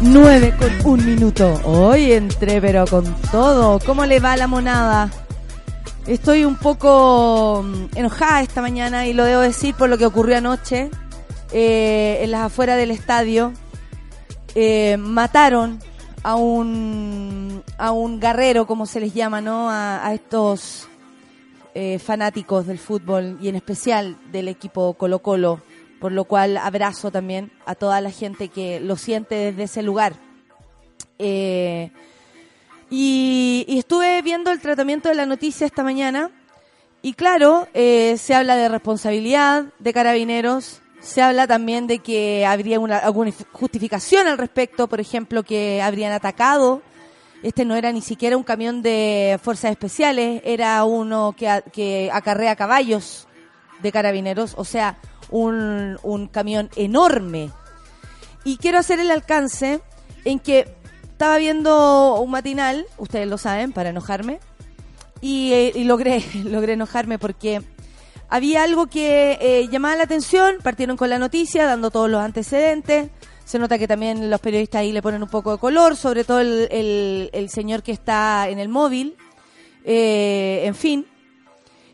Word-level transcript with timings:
9 0.00 0.54
con 0.58 0.92
un 0.92 1.06
minuto. 1.06 1.60
Hoy 1.64 2.12
entré, 2.12 2.60
pero 2.60 2.86
con 2.86 3.04
todo. 3.30 3.78
¿Cómo 3.80 4.04
le 4.04 4.20
va 4.20 4.36
la 4.36 4.46
monada? 4.46 5.10
Estoy 6.06 6.44
un 6.44 6.56
poco 6.56 7.64
mm, 7.64 7.96
enojada 7.96 8.42
esta 8.42 8.60
mañana 8.60 9.06
y 9.06 9.14
lo 9.14 9.24
debo 9.24 9.40
decir 9.40 9.74
por 9.74 9.88
lo 9.88 9.96
que 9.96 10.06
ocurrió 10.06 10.36
anoche 10.36 10.90
eh, 11.52 12.18
en 12.22 12.30
las 12.30 12.42
afueras 12.42 12.76
del 12.76 12.90
estadio. 12.90 13.52
Eh, 14.54 14.96
mataron 14.98 15.78
a 16.22 16.34
un 16.36 17.62
a 17.78 17.92
un 17.92 18.20
guerrero, 18.20 18.66
como 18.66 18.86
se 18.86 19.00
les 19.00 19.14
llama, 19.14 19.40
¿no? 19.40 19.68
A, 19.70 20.12
estos 20.12 20.88
eh, 21.74 21.98
fanáticos 21.98 22.66
del 22.66 22.78
fútbol 22.78 23.38
y 23.40 23.48
en 23.48 23.56
especial 23.56 24.16
del 24.30 24.48
equipo 24.48 24.94
Colo 24.94 25.20
Colo 25.20 25.60
por 26.00 26.12
lo 26.12 26.24
cual 26.24 26.56
abrazo 26.56 27.10
también 27.10 27.50
a 27.64 27.74
toda 27.74 28.00
la 28.00 28.10
gente 28.10 28.48
que 28.48 28.80
lo 28.80 28.96
siente 28.96 29.34
desde 29.34 29.64
ese 29.64 29.82
lugar. 29.82 30.14
Eh, 31.18 31.90
y, 32.90 33.64
estuve 33.68 34.22
viendo 34.22 34.50
el 34.50 34.60
tratamiento 34.60 35.08
de 35.08 35.14
la 35.14 35.26
noticia 35.26 35.66
esta 35.66 35.82
mañana 35.82 36.30
y 37.02 37.14
claro, 37.14 37.68
eh, 37.74 38.16
se 38.18 38.34
habla 38.34 38.56
de 38.56 38.68
responsabilidad 38.68 39.66
de 39.78 39.92
carabineros, 39.92 40.80
se 41.00 41.22
habla 41.22 41.46
también 41.46 41.86
de 41.86 42.00
que 42.00 42.44
habría 42.46 42.80
una, 42.80 42.98
alguna 42.98 43.32
justificación 43.52 44.26
al 44.26 44.38
respecto, 44.38 44.88
por 44.88 45.00
ejemplo, 45.00 45.42
que 45.42 45.82
habrían 45.82 46.12
atacado. 46.12 46.82
Este 47.42 47.64
no 47.64 47.76
era 47.76 47.92
ni 47.92 48.00
siquiera 48.00 48.36
un 48.36 48.42
camión 48.42 48.82
de 48.82 49.38
fuerzas 49.42 49.70
especiales, 49.70 50.42
era 50.44 50.82
uno 50.84 51.34
que, 51.36 51.62
que 51.72 52.10
acarrea 52.12 52.56
caballos 52.56 53.28
de 53.82 53.92
carabineros, 53.92 54.54
o 54.56 54.64
sea, 54.64 54.96
un, 55.30 55.98
un 56.02 56.28
camión 56.28 56.70
enorme. 56.76 57.50
Y 58.44 58.58
quiero 58.58 58.78
hacer 58.78 59.00
el 59.00 59.10
alcance 59.10 59.80
en 60.24 60.38
que 60.38 60.68
estaba 61.16 61.38
viendo 61.38 62.20
un 62.20 62.30
matinal, 62.30 62.86
ustedes 62.98 63.26
lo 63.26 63.38
saben, 63.38 63.72
para 63.72 63.88
enojarme, 63.88 64.38
y, 65.20 65.52
eh, 65.52 65.72
logré, 65.84 66.22
logré 66.44 66.74
enojarme 66.74 67.18
porque 67.18 67.62
había 68.28 68.62
algo 68.62 68.86
que 68.86 69.38
eh, 69.40 69.68
llamaba 69.70 69.96
la 69.96 70.04
atención, 70.04 70.56
partieron 70.62 70.96
con 70.96 71.10
la 71.10 71.18
noticia, 71.18 71.64
dando 71.64 71.90
todos 71.90 72.10
los 72.10 72.20
antecedentes, 72.20 73.08
se 73.44 73.58
nota 73.58 73.78
que 73.78 73.86
también 73.86 74.28
los 74.28 74.40
periodistas 74.40 74.80
ahí 74.80 74.92
le 74.92 75.00
ponen 75.00 75.22
un 75.22 75.28
poco 75.28 75.52
de 75.52 75.58
color, 75.58 75.96
sobre 75.96 76.24
todo 76.24 76.40
el, 76.40 77.30
el, 77.32 77.48
señor 77.48 77.82
que 77.82 77.92
está 77.92 78.48
en 78.48 78.58
el 78.58 78.68
móvil, 78.68 79.16
eh, 79.84 80.62
en 80.64 80.74
fin, 80.74 81.06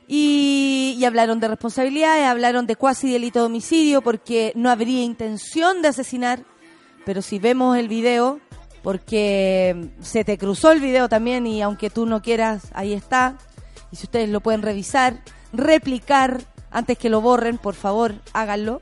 y, 0.08 1.02
hablaron 1.06 1.40
de 1.40 1.48
responsabilidades, 1.48 2.26
hablaron 2.26 2.66
de 2.66 2.76
cuasi 2.76 3.12
delito 3.12 3.40
de 3.40 3.46
homicidio 3.46 4.02
porque 4.02 4.52
no 4.54 4.70
habría 4.70 5.02
intención 5.02 5.82
de 5.82 5.88
asesinar, 5.88 6.44
pero 7.04 7.22
si 7.22 7.38
vemos 7.38 7.76
el 7.76 7.88
video, 7.88 8.40
porque 8.82 9.90
se 10.00 10.24
te 10.24 10.38
cruzó 10.38 10.70
el 10.72 10.80
video 10.80 11.08
también 11.08 11.46
y 11.46 11.62
aunque 11.62 11.90
tú 11.90 12.06
no 12.06 12.22
quieras, 12.22 12.68
ahí 12.74 12.92
está, 12.92 13.38
y 13.90 13.96
si 13.96 14.04
ustedes 14.04 14.28
lo 14.28 14.40
pueden 14.40 14.62
revisar, 14.62 15.22
replicar, 15.52 16.40
antes 16.70 16.96
que 16.98 17.10
lo 17.10 17.20
borren, 17.20 17.58
por 17.58 17.74
favor, 17.74 18.14
háganlo. 18.32 18.80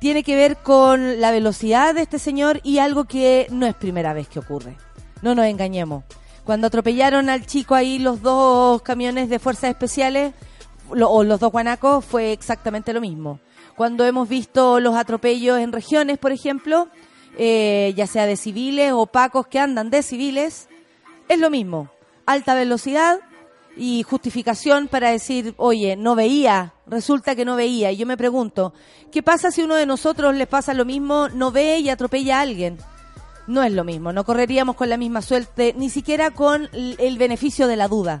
Tiene 0.00 0.22
que 0.22 0.36
ver 0.36 0.56
con 0.56 1.20
la 1.20 1.30
velocidad 1.30 1.94
de 1.94 2.02
este 2.02 2.18
señor 2.18 2.60
y 2.62 2.78
algo 2.78 3.04
que 3.04 3.46
no 3.50 3.66
es 3.66 3.74
primera 3.74 4.12
vez 4.12 4.28
que 4.28 4.40
ocurre. 4.40 4.76
No 5.22 5.34
nos 5.34 5.46
engañemos. 5.46 6.04
Cuando 6.46 6.68
atropellaron 6.68 7.28
al 7.28 7.44
chico 7.44 7.74
ahí 7.74 7.98
los 7.98 8.22
dos 8.22 8.80
camiones 8.82 9.28
de 9.28 9.40
fuerzas 9.40 9.68
especiales, 9.70 10.32
o 10.88 11.24
los 11.24 11.40
dos 11.40 11.50
guanacos, 11.50 12.04
fue 12.04 12.30
exactamente 12.30 12.92
lo 12.92 13.00
mismo. 13.00 13.40
Cuando 13.76 14.06
hemos 14.06 14.28
visto 14.28 14.78
los 14.78 14.94
atropellos 14.94 15.58
en 15.58 15.72
regiones, 15.72 16.18
por 16.18 16.30
ejemplo, 16.30 16.86
eh, 17.36 17.92
ya 17.96 18.06
sea 18.06 18.26
de 18.26 18.36
civiles 18.36 18.92
o 18.92 19.06
pacos 19.06 19.48
que 19.48 19.58
andan 19.58 19.90
de 19.90 20.04
civiles, 20.04 20.68
es 21.28 21.38
lo 21.40 21.50
mismo. 21.50 21.90
Alta 22.26 22.54
velocidad 22.54 23.18
y 23.76 24.04
justificación 24.04 24.86
para 24.86 25.10
decir, 25.10 25.52
oye, 25.56 25.96
no 25.96 26.14
veía, 26.14 26.74
resulta 26.86 27.34
que 27.34 27.44
no 27.44 27.56
veía. 27.56 27.90
Y 27.90 27.96
yo 27.96 28.06
me 28.06 28.16
pregunto, 28.16 28.72
¿qué 29.10 29.20
pasa 29.20 29.50
si 29.50 29.62
uno 29.62 29.74
de 29.74 29.84
nosotros 29.84 30.32
le 30.36 30.46
pasa 30.46 30.74
lo 30.74 30.84
mismo, 30.84 31.28
no 31.28 31.50
ve 31.50 31.80
y 31.80 31.88
atropella 31.88 32.38
a 32.38 32.42
alguien? 32.42 32.78
No 33.46 33.62
es 33.62 33.72
lo 33.72 33.84
mismo, 33.84 34.12
no 34.12 34.24
correríamos 34.24 34.76
con 34.76 34.88
la 34.88 34.96
misma 34.96 35.22
suerte, 35.22 35.74
ni 35.76 35.90
siquiera 35.90 36.30
con 36.30 36.68
el 36.72 37.18
beneficio 37.18 37.66
de 37.66 37.76
la 37.76 37.88
duda. 37.88 38.20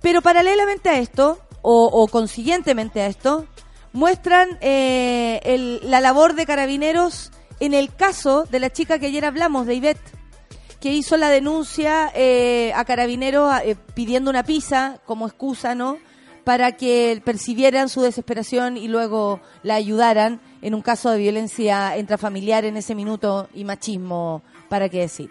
Pero 0.00 0.20
paralelamente 0.20 0.88
a 0.88 0.98
esto, 0.98 1.38
o, 1.62 2.06
consiguientemente 2.08 3.00
a 3.00 3.06
esto, 3.06 3.46
muestran 3.92 4.58
eh, 4.60 5.80
la 5.82 6.00
labor 6.00 6.34
de 6.34 6.44
carabineros 6.44 7.30
en 7.60 7.74
el 7.74 7.94
caso 7.94 8.44
de 8.50 8.58
la 8.58 8.70
chica 8.70 8.98
que 8.98 9.06
ayer 9.06 9.24
hablamos, 9.24 9.66
de 9.66 9.74
Ivette, 9.74 10.00
que 10.80 10.92
hizo 10.92 11.16
la 11.16 11.30
denuncia 11.30 12.10
eh, 12.14 12.72
a 12.74 12.84
carabineros 12.84 13.52
eh, 13.62 13.76
pidiendo 13.94 14.30
una 14.30 14.42
pizza 14.42 14.98
como 15.06 15.28
excusa, 15.28 15.76
¿no? 15.76 15.98
Para 16.42 16.72
que 16.72 17.22
percibieran 17.24 17.88
su 17.88 18.02
desesperación 18.02 18.76
y 18.76 18.88
luego 18.88 19.40
la 19.62 19.76
ayudaran 19.76 20.40
en 20.62 20.74
un 20.74 20.80
caso 20.80 21.10
de 21.10 21.18
violencia 21.18 21.98
intrafamiliar 21.98 22.64
en 22.64 22.76
ese 22.76 22.94
minuto 22.94 23.48
y 23.52 23.64
machismo, 23.64 24.42
para 24.68 24.88
qué 24.88 25.00
decir. 25.00 25.30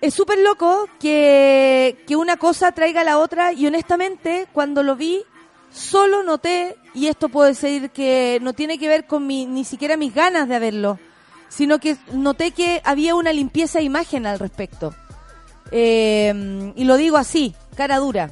Es 0.00 0.14
súper 0.14 0.38
loco 0.40 0.88
que, 0.98 2.02
que 2.08 2.16
una 2.16 2.36
cosa 2.36 2.72
traiga 2.72 3.02
a 3.02 3.04
la 3.04 3.18
otra 3.18 3.52
y 3.52 3.66
honestamente 3.66 4.48
cuando 4.52 4.82
lo 4.82 4.96
vi 4.96 5.22
solo 5.72 6.22
noté, 6.22 6.76
y 6.94 7.06
esto 7.06 7.28
puedo 7.28 7.46
decir 7.46 7.90
que 7.90 8.38
no 8.42 8.52
tiene 8.52 8.78
que 8.78 8.88
ver 8.88 9.06
con 9.06 9.26
mi, 9.26 9.46
ni 9.46 9.64
siquiera 9.64 9.96
mis 9.96 10.14
ganas 10.14 10.48
de 10.48 10.58
verlo, 10.58 10.98
sino 11.48 11.78
que 11.78 11.96
noté 12.12 12.50
que 12.50 12.80
había 12.84 13.14
una 13.14 13.32
limpieza 13.32 13.78
de 13.78 13.84
imagen 13.84 14.26
al 14.26 14.38
respecto. 14.38 14.94
Eh, 15.70 16.72
y 16.76 16.84
lo 16.84 16.96
digo 16.96 17.16
así, 17.16 17.54
cara 17.74 17.98
dura, 17.98 18.30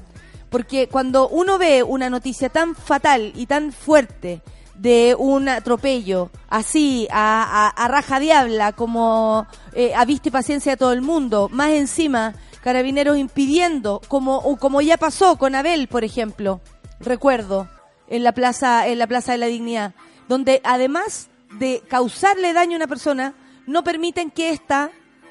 porque 0.51 0.89
cuando 0.89 1.29
uno 1.29 1.59
ve 1.59 1.83
una 1.83 2.11
noticia 2.11 2.51
tan 2.51 2.75
fatal 2.75 3.33
y 3.35 3.47
tan 3.47 3.73
fuerte, 3.73 4.43
de 4.81 5.15
un 5.19 5.47
atropello 5.51 6.31
así 6.49 7.07
a, 7.11 7.69
a, 7.69 7.89
raja 7.89 8.19
diabla 8.19 8.73
como 8.73 9.47
eh, 9.75 9.93
a 9.95 10.07
vista 10.07 10.29
y 10.29 10.33
paciencia 10.33 10.73
de 10.73 10.77
todo 10.79 10.93
el 10.93 11.03
mundo, 11.03 11.51
más 11.53 11.71
encima 11.71 12.35
carabineros 12.63 13.19
impidiendo 13.19 14.01
como 14.09 14.57
como 14.57 14.81
ya 14.81 14.97
pasó 14.97 15.37
con 15.37 15.55
Abel, 15.55 15.87
por 15.89 16.03
ejemplo, 16.03 16.63
recuerdo 16.99 17.69
en 18.09 18.25
la 18.25 18.33
plaza 18.33 18.89
en 18.89 18.99
la 18.99 19.07
plaza 19.07 19.33
de 19.33 19.39
la 19.39 19.47
dignidad, 19.47 19.93
donde 20.29 20.63
además 20.65 21.29
de 21.59 21.83
causarle 21.87 22.55
daño 22.55 22.73
a 22.73 22.77
una 22.77 22.87
persona 22.87 23.35
no 23.67 23.85
permiten 23.85 24.31
que 24.31 24.49
ésta 24.49 24.91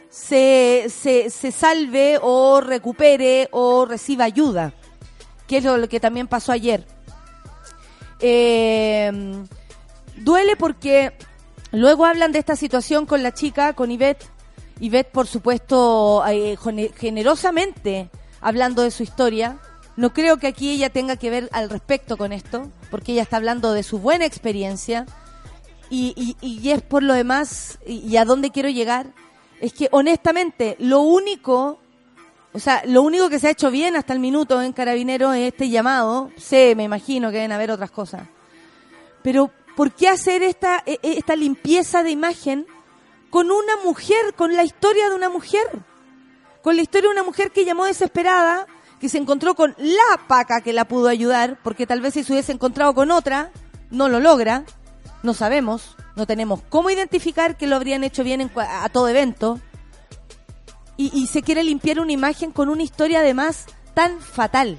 se, 0.10 0.86
se, 0.90 1.32
se 1.32 1.52
salve 1.52 2.20
o 2.22 2.62
recupere 2.62 3.48
o 3.52 3.86
reciba 3.86 4.26
ayuda, 4.26 4.74
que 5.48 5.58
es 5.58 5.64
lo 5.64 5.90
que 5.90 6.00
también 6.00 6.28
pasó 6.28 6.52
ayer. 6.52 6.86
Eh, 8.20 9.12
duele 10.18 10.56
porque 10.56 11.14
luego 11.72 12.06
hablan 12.06 12.32
de 12.32 12.40
esta 12.40 12.56
situación 12.56 13.06
con 13.06 13.24
la 13.24 13.34
chica, 13.34 13.74
con 13.74 13.92
Ivette. 13.92 14.26
Ivette, 14.80 15.12
por 15.12 15.28
supuesto, 15.28 16.24
eh, 16.28 16.58
generosamente 16.96 18.10
hablando 18.42 18.84
de 18.84 18.92
su 18.92 19.04
historia. 19.04 19.60
No 19.96 20.14
creo 20.14 20.38
que 20.38 20.48
aquí 20.48 20.72
ella 20.72 20.90
tenga 20.90 21.18
que 21.18 21.30
ver 21.30 21.50
al 21.52 21.70
respecto 21.70 22.16
con 22.16 22.32
esto, 22.32 22.72
porque 22.90 23.12
ella 23.12 23.24
está 23.24 23.38
hablando 23.38 23.74
de 23.74 23.84
su 23.84 24.00
buena 24.00 24.26
experiencia. 24.26 25.06
Y, 25.90 26.38
y, 26.40 26.70
es 26.70 26.82
por 26.84 27.02
lo 27.04 27.14
demás, 27.14 27.80
y, 27.86 28.16
a 28.18 28.24
dónde 28.24 28.52
quiero 28.52 28.70
llegar, 28.70 29.08
es 29.60 29.74
que 29.74 29.90
honestamente 29.92 30.76
lo 30.80 31.02
único 31.02 31.80
O 32.52 32.60
sea, 32.60 32.82
lo 32.86 33.04
único 33.04 33.30
que 33.30 33.40
se 33.40 33.48
ha 33.48 33.52
hecho 33.52 33.70
bien 33.70 33.96
hasta 33.96 34.14
el 34.14 34.20
minuto 34.20 34.62
en 34.62 34.74
Carabineros 34.74 35.36
es 35.36 35.54
este 35.54 35.70
llamado. 35.70 36.32
Sé, 36.38 36.74
me 36.76 36.84
imagino 36.84 37.30
que 37.30 37.38
deben 37.38 37.52
haber 37.52 37.72
otras 37.72 37.92
cosas. 37.92 38.24
Pero, 39.22 39.52
¿por 39.76 39.92
qué 39.92 40.08
hacer 40.08 40.42
esta, 40.42 40.82
e, 40.86 41.00
e, 41.04 41.18
esta 41.18 41.36
limpieza 41.36 42.02
de 42.02 42.10
imagen 42.10 42.66
con 43.30 43.52
una 43.52 43.78
mujer, 43.84 44.34
con 44.36 44.56
la 44.56 44.64
historia 44.64 45.10
de 45.10 45.16
una 45.16 45.30
mujer? 45.30 45.68
Con 46.64 46.76
la 46.76 46.82
historia 46.82 47.10
de 47.10 47.14
una 47.14 47.24
mujer 47.24 47.52
que 47.52 47.66
llamó 47.66 47.86
desesperada, 47.86 48.66
que 49.00 49.10
se 49.10 49.20
encontró 49.20 49.54
con 49.54 49.76
la 49.78 50.28
paca 50.28 50.62
que 50.62 50.74
la 50.74 50.86
pudo 50.86 51.08
ayudar, 51.08 51.60
porque 51.64 51.86
tal 51.86 52.02
vez 52.02 52.16
si 52.16 52.24
se 52.24 52.34
hubiese 52.34 52.52
encontrado 52.52 52.94
con 52.96 53.12
otra, 53.12 53.52
no 53.92 54.10
lo 54.10 54.20
logra, 54.20 54.66
no 55.22 55.34
sabemos, 55.34 55.96
no 56.16 56.26
tenemos 56.26 56.62
cómo 56.70 56.90
identificar 56.90 57.58
que 57.58 57.68
lo 57.68 57.76
habrían 57.76 58.04
hecho 58.04 58.24
bien 58.24 58.52
a 58.56 58.90
todo 58.90 59.08
evento 59.08 59.60
y, 61.02 61.28
se 61.28 61.42
quiere 61.42 61.64
limpiar 61.64 62.02
una 62.02 62.12
imagen 62.12 62.52
con 62.52 62.68
una 62.68 62.84
historia 62.84 63.20
además 63.20 63.68
tan 63.94 64.20
fatal. 64.20 64.78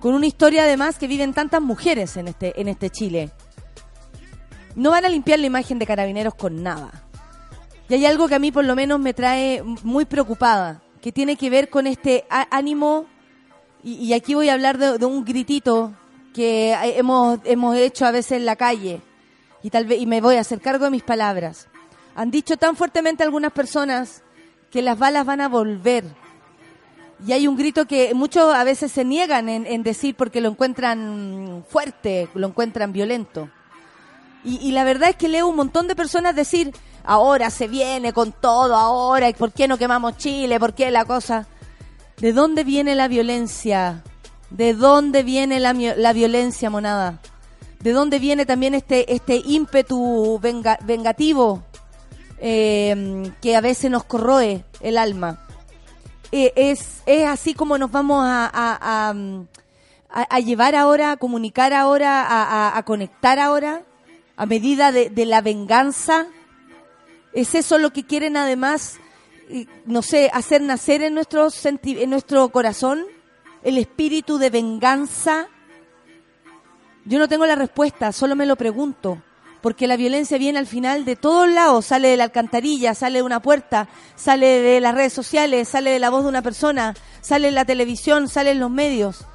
Con 0.00 0.12
una 0.12 0.26
historia 0.26 0.64
además 0.64 0.98
que 0.98 1.06
viven 1.06 1.32
tantas 1.32 1.62
mujeres 1.62 2.18
en 2.18 2.28
este, 2.28 2.60
en 2.60 2.68
este 2.68 2.90
Chile. 2.90 3.30
No 4.76 4.90
van 4.90 5.06
a 5.06 5.08
limpiar 5.08 5.38
la 5.38 5.46
imagen 5.46 5.78
de 5.78 5.86
carabineros 5.86 6.34
con 6.34 6.62
nada. 6.62 7.04
Y 7.88 7.94
hay 7.94 8.04
algo 8.04 8.28
que 8.28 8.34
a 8.34 8.38
mí 8.38 8.52
por 8.52 8.66
lo 8.66 8.76
menos 8.76 9.00
me 9.00 9.14
trae 9.14 9.62
muy 9.82 10.04
preocupada, 10.04 10.82
que 11.00 11.10
tiene 11.10 11.36
que 11.36 11.48
ver 11.48 11.70
con 11.70 11.86
este 11.86 12.26
ánimo, 12.50 13.06
y, 13.82 14.12
aquí 14.12 14.34
voy 14.34 14.50
a 14.50 14.52
hablar 14.52 14.76
de, 14.76 14.98
de, 14.98 15.06
un 15.06 15.24
gritito 15.24 15.94
que 16.34 16.76
hemos, 16.96 17.38
hemos 17.44 17.76
hecho 17.76 18.04
a 18.04 18.10
veces 18.10 18.32
en 18.32 18.44
la 18.44 18.56
calle, 18.56 19.00
y 19.62 19.70
tal 19.70 19.86
vez, 19.86 20.02
y 20.02 20.06
me 20.06 20.20
voy 20.20 20.36
a 20.36 20.40
hacer 20.40 20.60
cargo 20.60 20.84
de 20.84 20.90
mis 20.90 21.02
palabras. 21.02 21.66
Han 22.14 22.30
dicho 22.30 22.58
tan 22.58 22.76
fuertemente 22.76 23.22
algunas 23.22 23.52
personas 23.52 24.22
que 24.70 24.82
las 24.82 24.98
balas 24.98 25.24
van 25.24 25.40
a 25.40 25.48
volver. 25.48 26.04
Y 27.26 27.32
hay 27.32 27.48
un 27.48 27.56
grito 27.56 27.86
que 27.86 28.14
muchos 28.14 28.54
a 28.54 28.62
veces 28.64 28.92
se 28.92 29.04
niegan 29.04 29.48
en, 29.48 29.82
decir 29.82 30.14
porque 30.14 30.40
lo 30.40 30.50
encuentran 30.50 31.64
fuerte, 31.68 32.28
lo 32.34 32.46
encuentran 32.48 32.92
violento. 32.92 33.50
Y, 34.44 34.70
la 34.70 34.84
verdad 34.84 35.10
es 35.10 35.16
que 35.16 35.28
leo 35.28 35.48
un 35.48 35.56
montón 35.56 35.88
de 35.88 35.96
personas 35.96 36.34
decir, 36.34 36.72
ahora 37.02 37.50
se 37.50 37.66
viene 37.66 38.12
con 38.12 38.32
todo, 38.32 38.76
ahora, 38.76 39.28
¿y 39.28 39.34
por 39.34 39.52
qué 39.52 39.66
no 39.66 39.76
quemamos 39.76 40.16
Chile? 40.16 40.60
¿Por 40.60 40.74
qué 40.74 40.90
la 40.92 41.04
cosa? 41.04 41.48
¿De 42.18 42.32
dónde 42.32 42.62
viene 42.62 42.94
la 42.94 43.08
violencia? 43.08 44.04
¿De 44.50 44.74
dónde 44.74 45.24
viene 45.24 45.58
la, 45.58 45.72
la 45.72 46.12
violencia, 46.12 46.70
monada? 46.70 47.20
¿De 47.80 47.92
dónde 47.92 48.20
viene 48.20 48.46
también 48.46 48.74
este, 48.74 49.12
este 49.12 49.42
ímpetu 49.44 50.40
vengativo? 50.40 51.64
Eh, 52.40 53.32
que 53.40 53.56
a 53.56 53.60
veces 53.60 53.90
nos 53.90 54.04
corroe 54.04 54.64
el 54.80 54.98
alma. 54.98 55.44
Eh, 56.30 56.52
es, 56.56 57.02
es 57.06 57.26
así 57.26 57.54
como 57.54 57.78
nos 57.78 57.90
vamos 57.90 58.22
a, 58.24 58.50
a, 58.52 59.14
a, 60.10 60.40
llevar 60.40 60.74
ahora, 60.74 61.12
a 61.12 61.16
comunicar 61.16 61.72
ahora, 61.72 62.76
a, 62.76 62.82
conectar 62.82 63.38
ahora, 63.38 63.82
a 64.36 64.46
medida 64.46 64.92
de, 64.92 65.10
de, 65.10 65.26
la 65.26 65.40
venganza. 65.40 66.26
¿Es 67.32 67.54
eso 67.54 67.78
lo 67.78 67.92
que 67.92 68.04
quieren 68.04 68.36
además, 68.36 68.98
no 69.86 70.02
sé, 70.02 70.30
hacer 70.32 70.60
nacer 70.60 71.02
en 71.02 71.14
nuestro, 71.14 71.48
en 71.64 72.10
nuestro 72.10 72.48
corazón? 72.50 73.04
El 73.62 73.78
espíritu 73.78 74.38
de 74.38 74.50
venganza. 74.50 75.48
Yo 77.04 77.18
no 77.18 77.26
tengo 77.26 77.46
la 77.46 77.54
respuesta, 77.54 78.12
solo 78.12 78.36
me 78.36 78.46
lo 78.46 78.56
pregunto 78.56 79.22
porque 79.60 79.86
la 79.86 79.96
violencia 79.96 80.38
viene 80.38 80.58
al 80.58 80.66
final 80.66 81.04
de 81.04 81.16
todos 81.16 81.48
lados, 81.48 81.86
sale 81.86 82.08
de 82.08 82.16
la 82.16 82.24
alcantarilla, 82.24 82.94
sale 82.94 83.18
de 83.18 83.22
una 83.22 83.40
puerta, 83.40 83.88
sale 84.14 84.46
de 84.60 84.80
las 84.80 84.94
redes 84.94 85.12
sociales, 85.12 85.68
sale 85.68 85.90
de 85.90 85.98
la 85.98 86.10
voz 86.10 86.22
de 86.22 86.28
una 86.28 86.42
persona, 86.42 86.94
sale 87.20 87.48
en 87.48 87.54
la 87.54 87.64
televisión, 87.64 88.28
sale 88.28 88.52
en 88.52 88.60
los 88.60 88.70
medios. 88.70 89.26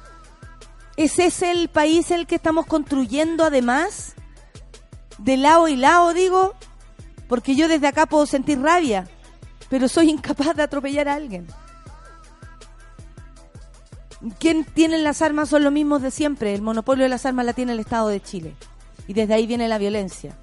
¿Es 0.96 1.18
ese 1.18 1.50
el 1.50 1.68
país 1.68 2.10
el 2.10 2.26
que 2.26 2.36
estamos 2.36 2.66
construyendo 2.66 3.44
además? 3.44 4.14
De 5.18 5.36
lado 5.36 5.68
y 5.68 5.76
lado, 5.76 6.14
digo, 6.14 6.54
porque 7.28 7.54
yo 7.54 7.68
desde 7.68 7.88
acá 7.88 8.06
puedo 8.06 8.26
sentir 8.26 8.60
rabia, 8.60 9.06
pero 9.68 9.88
soy 9.88 10.10
incapaz 10.10 10.56
de 10.56 10.62
atropellar 10.62 11.08
a 11.08 11.14
alguien. 11.14 11.46
¿Quién 14.38 14.64
tiene 14.64 14.98
las 14.98 15.20
armas 15.20 15.50
son 15.50 15.64
los 15.64 15.72
mismos 15.72 16.00
de 16.00 16.10
siempre. 16.10 16.54
El 16.54 16.62
monopolio 16.62 17.02
de 17.02 17.10
las 17.10 17.26
armas 17.26 17.44
la 17.44 17.52
tiene 17.52 17.72
el 17.72 17.80
Estado 17.80 18.08
de 18.08 18.22
Chile 18.22 18.54
y 19.06 19.12
desde 19.12 19.34
ahí 19.34 19.46
viene 19.46 19.68
la 19.68 19.78
violencia. 19.78 20.36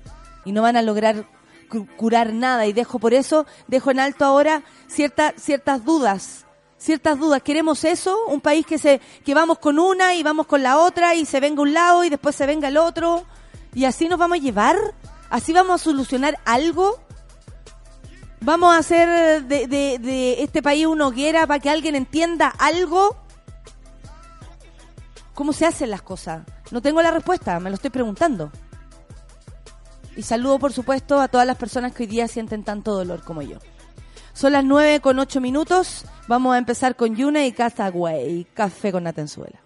Y 0.46 0.52
no 0.52 0.62
van 0.62 0.78
a 0.78 0.82
lograr 0.82 1.26
curar 1.96 2.34
nada 2.34 2.66
y 2.66 2.74
dejo 2.74 3.00
por 3.00 3.14
eso, 3.14 3.46
dejo 3.68 3.92
en 3.92 4.00
alto 4.00 4.26
ahora 4.26 4.64
ciertas 4.88 5.34
ciertas 5.38 5.86
dudas. 5.86 6.46
Ciertas 6.78 7.20
dudas, 7.20 7.44
¿queremos 7.44 7.84
eso? 7.84 8.18
Un 8.28 8.42
país 8.42 8.66
que 8.66 8.80
se 8.80 9.00
que 9.24 9.36
vamos 9.36 9.60
con 9.60 9.78
una 9.78 10.16
y 10.16 10.24
vamos 10.24 10.48
con 10.48 10.64
la 10.64 10.80
otra 10.80 11.14
y 11.14 11.26
se 11.26 11.40
venga 11.40 11.62
un 11.62 11.74
lado 11.74 12.04
y 12.04 12.10
después 12.10 12.36
se 12.36 12.48
venga 12.48 12.70
el 12.70 12.78
otro 12.78 13.24
y 13.74 13.86
así 13.86 14.08
nos 14.08 14.20
vamos 14.20 14.40
a 14.40 14.42
llevar? 14.42 14.78
¿Así 15.30 15.54
vamos 15.54 15.80
a 15.80 15.84
solucionar 15.84 16.40
algo? 16.44 17.00
¿Vamos 18.42 18.74
a 18.74 18.80
hacer 18.80 19.44
de, 19.44 19.68
de, 19.68 20.00
de 20.00 20.42
este 20.42 20.64
país 20.64 20.88
una 20.88 21.08
hoguera 21.08 21.46
para 21.46 21.60
que 21.60 21.70
alguien 21.70 21.96
entienda 21.96 22.48
algo? 22.48 23.16
¿Cómo 25.42 25.54
se 25.54 25.66
hacen 25.66 25.90
las 25.90 26.04
cosas? 26.04 26.44
No 26.70 26.84
tengo 26.84 27.02
la 27.02 27.10
respuesta, 27.10 27.60
me 27.60 27.72
lo 27.72 27.74
estoy 27.74 27.90
preguntando. 27.90 28.52
Y 30.16 30.22
saludo, 30.22 30.60
por 30.60 30.72
supuesto, 30.72 31.20
a 31.20 31.30
todas 31.30 31.48
las 31.48 31.58
personas 31.58 31.96
que 31.96 32.04
hoy 32.04 32.08
día 32.08 32.28
sienten 32.28 32.64
tanto 32.64 32.94
dolor 32.94 33.24
como 33.24 33.42
yo. 33.42 33.58
Son 34.34 34.52
las 34.52 34.64
9 34.64 35.00
con 35.00 35.18
8 35.18 35.42
minutos. 35.42 36.06
Vamos 36.28 36.54
a 36.54 36.60
empezar 36.60 36.96
con 36.96 37.16
Yuna 37.16 37.44
y 37.44 37.54
Castaway, 37.54 38.46
café 38.54 38.92
con 38.92 39.06
Natenzuela. 39.06 39.60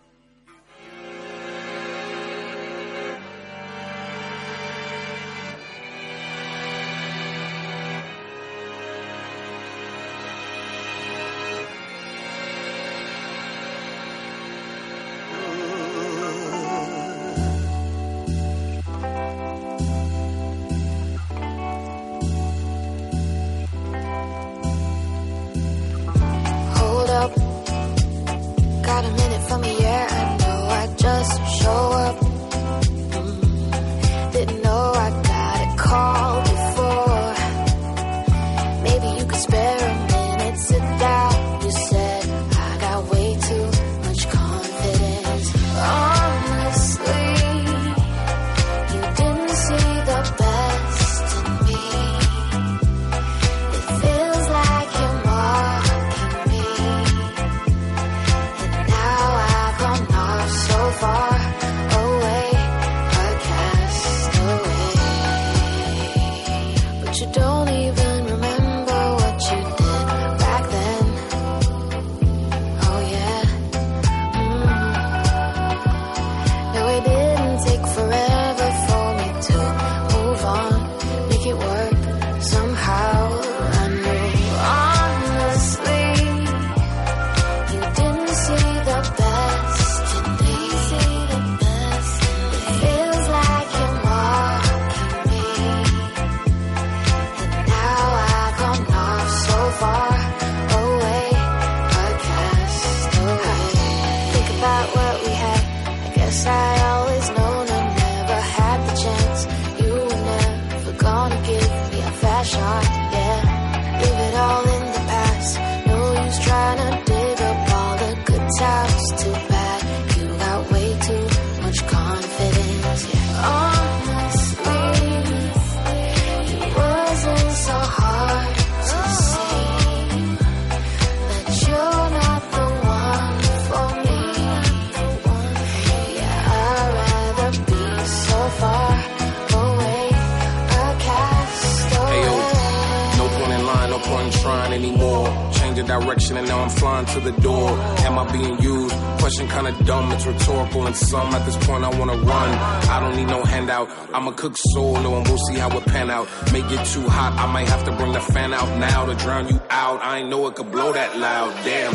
Drown 159.25 159.48
you 159.48 159.60
out. 159.72 160.00
I 160.03 160.20
ain't 160.20 160.29
know 160.29 160.46
it 160.48 160.55
could 160.55 160.72
blow 160.72 160.94
that 160.94 161.17
loud. 161.17 161.51
Damn. 161.65 161.94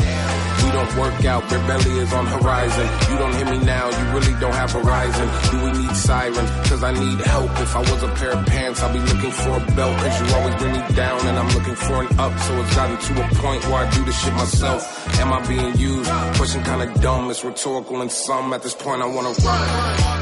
We 0.63 0.69
don't 0.77 0.93
work 0.97 1.23
out, 1.25 1.43
rebellion 1.49 1.97
is 2.03 2.13
on 2.13 2.25
horizon. 2.27 2.87
You 3.09 3.17
don't 3.17 3.33
hear 3.35 3.45
me 3.45 3.59
now, 3.65 3.87
you 3.87 4.05
really 4.15 4.35
don't 4.39 4.53
have 4.53 4.71
horizon. 4.71 5.27
Do 5.51 5.57
we 5.63 5.71
need 5.79 5.95
sirens? 5.95 6.51
Cause 6.69 6.83
I 6.83 6.91
need 6.91 7.19
help. 7.21 7.51
If 7.65 7.73
I 7.75 7.79
was 7.79 8.03
a 8.03 8.09
pair 8.19 8.31
of 8.31 8.45
pants, 8.45 8.83
I'd 8.83 8.93
be 8.93 8.99
looking 8.99 9.31
for 9.31 9.51
a 9.55 9.63
belt. 9.77 9.95
Cause 10.03 10.15
you 10.19 10.35
always 10.35 10.55
bring 10.55 10.73
me 10.73 10.83
down 10.93 11.25
and 11.25 11.39
I'm 11.39 11.51
looking 11.57 11.75
for 11.75 12.03
an 12.03 12.19
up. 12.19 12.37
So 12.39 12.61
it's 12.61 12.75
gotten 12.75 12.97
to 12.99 13.25
a 13.25 13.27
point 13.41 13.63
where 13.65 13.79
I 13.85 13.89
do 13.91 14.03
this 14.03 14.21
shit 14.21 14.33
myself. 14.33 14.81
Am 15.19 15.31
I 15.31 15.39
being 15.47 15.73
used? 15.77 16.11
Question 16.35 16.63
kinda 16.63 16.93
dumb, 16.99 17.31
it's 17.31 17.43
rhetorical 17.45 18.01
and 18.01 18.11
some. 18.11 18.51
At 18.51 18.61
this 18.61 18.75
point, 18.75 19.01
I 19.01 19.05
wanna 19.05 19.33
run. 19.45 20.20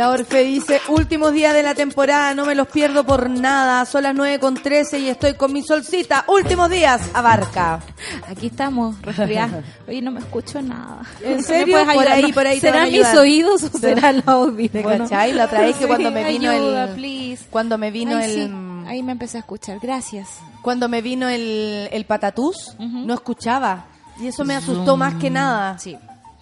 La 0.00 0.08
Orfe 0.08 0.44
dice, 0.44 0.80
últimos 0.88 1.34
días 1.34 1.52
de 1.52 1.62
la 1.62 1.74
temporada, 1.74 2.34
no 2.34 2.46
me 2.46 2.54
los 2.54 2.68
pierdo 2.68 3.04
por 3.04 3.28
nada. 3.28 3.84
Son 3.84 4.02
las 4.02 4.14
9 4.14 4.38
con 4.38 4.54
13 4.54 4.98
y 4.98 5.10
estoy 5.10 5.34
con 5.34 5.52
mi 5.52 5.62
solcita. 5.62 6.24
Últimos 6.26 6.70
días, 6.70 7.02
abarca. 7.12 7.80
Aquí 8.26 8.46
estamos, 8.46 8.98
resfriadas. 9.02 9.62
Oye, 9.86 10.00
no 10.00 10.10
me 10.10 10.20
escucho 10.20 10.62
nada. 10.62 11.02
¿En 11.22 11.36
¿Me 11.36 11.42
serio? 11.42 11.84
Por 11.84 12.08
ahí, 12.08 12.32
por 12.32 12.46
ahí 12.46 12.58
¿Serán 12.60 12.90
mis 12.90 13.14
oídos 13.14 13.64
o 13.64 13.76
será 13.76 14.08
el 14.08 14.22
audio? 14.24 14.70
¿Te 14.70 14.82
cachai? 14.82 15.34
La 15.34 15.44
otra 15.44 15.60
vez 15.60 15.76
que 15.76 15.86
cuando 15.86 16.10
me 16.10 16.24
vino 16.24 16.50
ayuda, 16.50 16.84
el... 16.84 16.94
please. 16.94 17.44
Cuando 17.50 17.76
me 17.76 17.90
vino 17.90 18.16
Ay, 18.16 18.24
el... 18.24 18.48
sí, 18.48 18.54
Ahí 18.88 19.02
me 19.02 19.12
empecé 19.12 19.36
a 19.36 19.40
escuchar. 19.40 19.80
Gracias. 19.82 20.38
Cuando 20.62 20.88
me 20.88 21.02
vino 21.02 21.28
el, 21.28 21.90
el 21.92 22.06
patatús, 22.06 22.74
no 22.78 23.12
escuchaba. 23.12 23.84
Y 24.18 24.28
eso 24.28 24.46
me 24.46 24.54
asustó 24.54 24.96
más 24.96 25.16
que 25.16 25.28
nada. 25.28 25.78
Sí. 25.78 25.98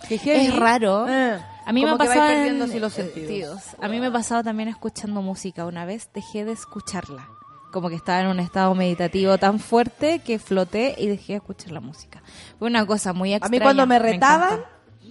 Es 0.08 0.54
raro. 0.54 1.06
Eh, 1.08 1.38
A 1.68 1.72
mí 1.72 1.84
me 1.84 1.90
como 1.90 1.94
ha 1.94 1.98
que 2.04 2.08
vais 2.08 2.18
pasado 2.18 2.34
perdiendo 2.34 2.64
en- 2.64 2.70
así 2.70 2.80
los 2.80 2.98
eh, 2.98 3.02
sentidos. 3.02 3.60
A 3.80 3.88
mí 3.88 4.00
me 4.00 4.06
ha 4.06 4.12
pasado 4.12 4.42
también 4.42 4.68
escuchando 4.68 5.22
música. 5.22 5.66
Una 5.66 5.84
vez 5.84 6.08
dejé 6.14 6.44
de 6.44 6.52
escucharla. 6.52 7.28
Como 7.70 7.90
que 7.90 7.94
estaba 7.96 8.20
en 8.20 8.28
un 8.28 8.40
estado 8.40 8.74
meditativo 8.74 9.36
tan 9.36 9.58
fuerte 9.60 10.20
que 10.20 10.38
floté 10.38 10.94
y 10.98 11.06
dejé 11.06 11.34
de 11.34 11.36
escuchar 11.38 11.72
la 11.72 11.80
música. 11.80 12.22
Fue 12.58 12.66
una 12.68 12.86
cosa 12.86 13.12
muy 13.12 13.34
A 13.34 13.36
extraña. 13.36 13.50
mí 13.58 13.62
cuando 13.62 13.86
me 13.86 13.98
retaban, 13.98 14.60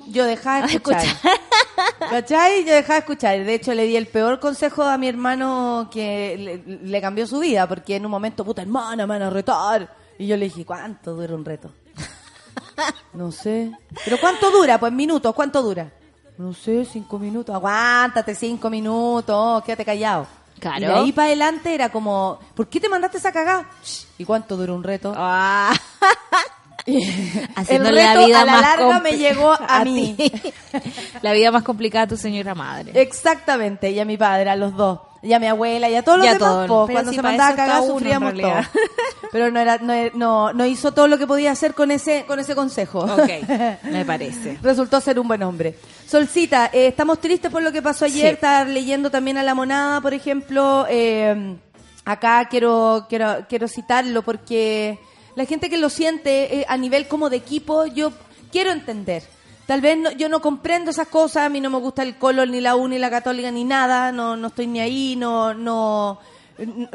yo 0.07 0.25
dejaba 0.25 0.65
de 0.65 0.73
escuchar. 0.73 1.05
¿Cachai? 2.09 2.65
Yo 2.65 2.73
dejaba 2.73 2.95
de 2.95 2.99
escuchar. 2.99 3.43
De 3.45 3.53
hecho, 3.53 3.73
le 3.75 3.83
di 3.85 3.95
el 3.95 4.07
peor 4.07 4.39
consejo 4.39 4.83
a 4.83 4.97
mi 4.97 5.07
hermano 5.07 5.89
que 5.91 6.63
le, 6.65 6.77
le 6.83 7.01
cambió 7.01 7.27
su 7.27 7.39
vida, 7.39 7.67
porque 7.67 7.95
en 7.95 8.05
un 8.05 8.11
momento, 8.11 8.43
puta 8.43 8.63
hermana, 8.63 9.05
me 9.05 9.13
van 9.13 9.21
a 9.21 9.29
retar. 9.29 9.93
Y 10.17 10.25
yo 10.25 10.35
le 10.35 10.45
dije, 10.45 10.65
¿cuánto 10.65 11.13
dura 11.13 11.35
un 11.35 11.45
reto? 11.45 11.71
No 13.13 13.31
sé. 13.31 13.71
¿Pero 14.03 14.17
cuánto 14.19 14.49
dura? 14.51 14.79
Pues 14.79 14.91
minutos, 14.93 15.33
¿cuánto 15.35 15.61
dura? 15.61 15.91
No 16.37 16.53
sé, 16.53 16.85
cinco 16.85 17.17
minutos. 17.17 17.53
Aguántate 17.55 18.35
cinco 18.35 18.69
minutos, 18.69 19.63
quédate 19.63 19.83
callado. 19.85 20.27
Claro. 20.59 20.77
Y 20.77 20.81
de 20.85 20.93
ahí 20.93 21.11
para 21.11 21.27
adelante 21.27 21.73
era 21.73 21.89
como, 21.89 22.39
¿por 22.55 22.67
qué 22.67 22.79
te 22.79 22.89
mandaste 22.89 23.17
esa 23.17 23.31
cagada? 23.31 23.67
¿Y 24.17 24.25
cuánto 24.25 24.57
dura 24.57 24.73
un 24.73 24.83
reto? 24.83 25.13
Ah. 25.15 25.73
el 26.85 27.03
Haciéndole 27.55 28.01
reto 28.01 28.19
la 28.19 28.25
vida 28.25 28.41
a 28.41 28.45
la 28.45 28.51
más 28.51 28.61
larga 28.61 28.99
me 28.99 29.17
llegó 29.17 29.51
a, 29.67 29.83
mí. 29.83 30.13
ti. 30.17 30.31
la 31.21 31.33
vida 31.33 31.51
más 31.51 31.63
complicada 31.63 32.05
a 32.05 32.07
tu 32.07 32.17
señora 32.17 32.55
madre. 32.55 32.99
Exactamente, 32.99 33.91
y 33.91 33.99
a 33.99 34.05
mi 34.05 34.17
padre, 34.17 34.49
a 34.49 34.55
los 34.55 34.75
dos. 34.75 34.99
Y 35.21 35.33
a 35.33 35.39
mi 35.39 35.47
abuela 35.47 35.89
y 35.89 35.95
a 35.95 36.03
todos 36.03 36.19
los 36.19 36.25
Y 36.27 36.29
a 36.29 36.33
demás, 36.33 36.49
todos. 36.49 36.67
po, 36.67 36.85
Pero 36.85 36.95
cuando 36.95 37.11
si 37.11 37.15
se 37.17 37.21
mandaba 37.23 37.49
a 37.49 37.55
cagar 37.55 37.81
uno, 37.81 37.93
sufríamos 37.93 38.33
todos. 38.35 38.65
Pero 39.31 39.51
no 39.51 39.59
era 39.59 39.77
no, 39.79 39.93
no 40.13 40.53
no 40.53 40.65
hizo 40.65 40.91
todo 40.93 41.07
lo 41.07 41.17
que 41.17 41.27
podía 41.27 41.51
hacer 41.51 41.73
con 41.73 41.91
ese 41.91 42.25
con 42.27 42.39
ese 42.39 42.55
consejo. 42.55 42.99
Ok, 42.99 43.29
me 43.83 44.05
parece. 44.05 44.57
Resultó 44.61 45.01
ser 45.01 45.19
un 45.19 45.27
buen 45.27 45.43
hombre. 45.43 45.75
Solcita, 46.07 46.67
eh, 46.71 46.87
estamos 46.87 47.19
tristes 47.19 47.51
por 47.51 47.61
lo 47.63 47.71
que 47.71 47.81
pasó 47.81 48.05
ayer. 48.05 48.27
Sí. 48.29 48.33
Estar 48.35 48.67
leyendo 48.67 49.09
también 49.09 49.37
a 49.37 49.43
la 49.43 49.53
monada, 49.55 50.01
por 50.01 50.13
ejemplo. 50.13 50.85
eh, 50.89 51.55
acá 52.05 52.47
quiero, 52.49 53.05
quiero, 53.09 53.45
quiero 53.49 53.67
citarlo 53.67 54.21
porque 54.21 54.97
la 55.35 55.43
gente 55.45 55.69
que 55.69 55.77
lo 55.77 55.89
siente 55.89 56.59
eh, 56.59 56.65
a 56.69 56.77
nivel 56.77 57.07
como 57.09 57.29
de 57.29 57.35
equipo, 57.37 57.85
yo 57.85 58.13
quiero 58.51 58.71
entender. 58.71 59.23
Tal 59.67 59.81
vez 59.81 59.97
no- 59.97 60.11
yo 60.11 60.29
no 60.29 60.41
comprendo 60.41 60.89
esas 60.91 61.09
cosas, 61.09 61.43
a 61.45 61.49
mí 61.49 61.59
no 61.61 61.69
me 61.69 61.77
gusta 61.77 62.01
el 62.01 62.17
color, 62.17 62.47
ni 62.47 62.61
la 62.61 62.75
U, 62.75 62.87
ni 62.87 62.97
la 62.97 63.09
católica, 63.09 63.51
ni 63.51 63.63
nada, 63.65 64.11
no, 64.11 64.35
no 64.37 64.47
estoy 64.47 64.65
ni 64.65 64.79
ahí, 64.79 65.15
no, 65.17 65.53
no, 65.53 66.19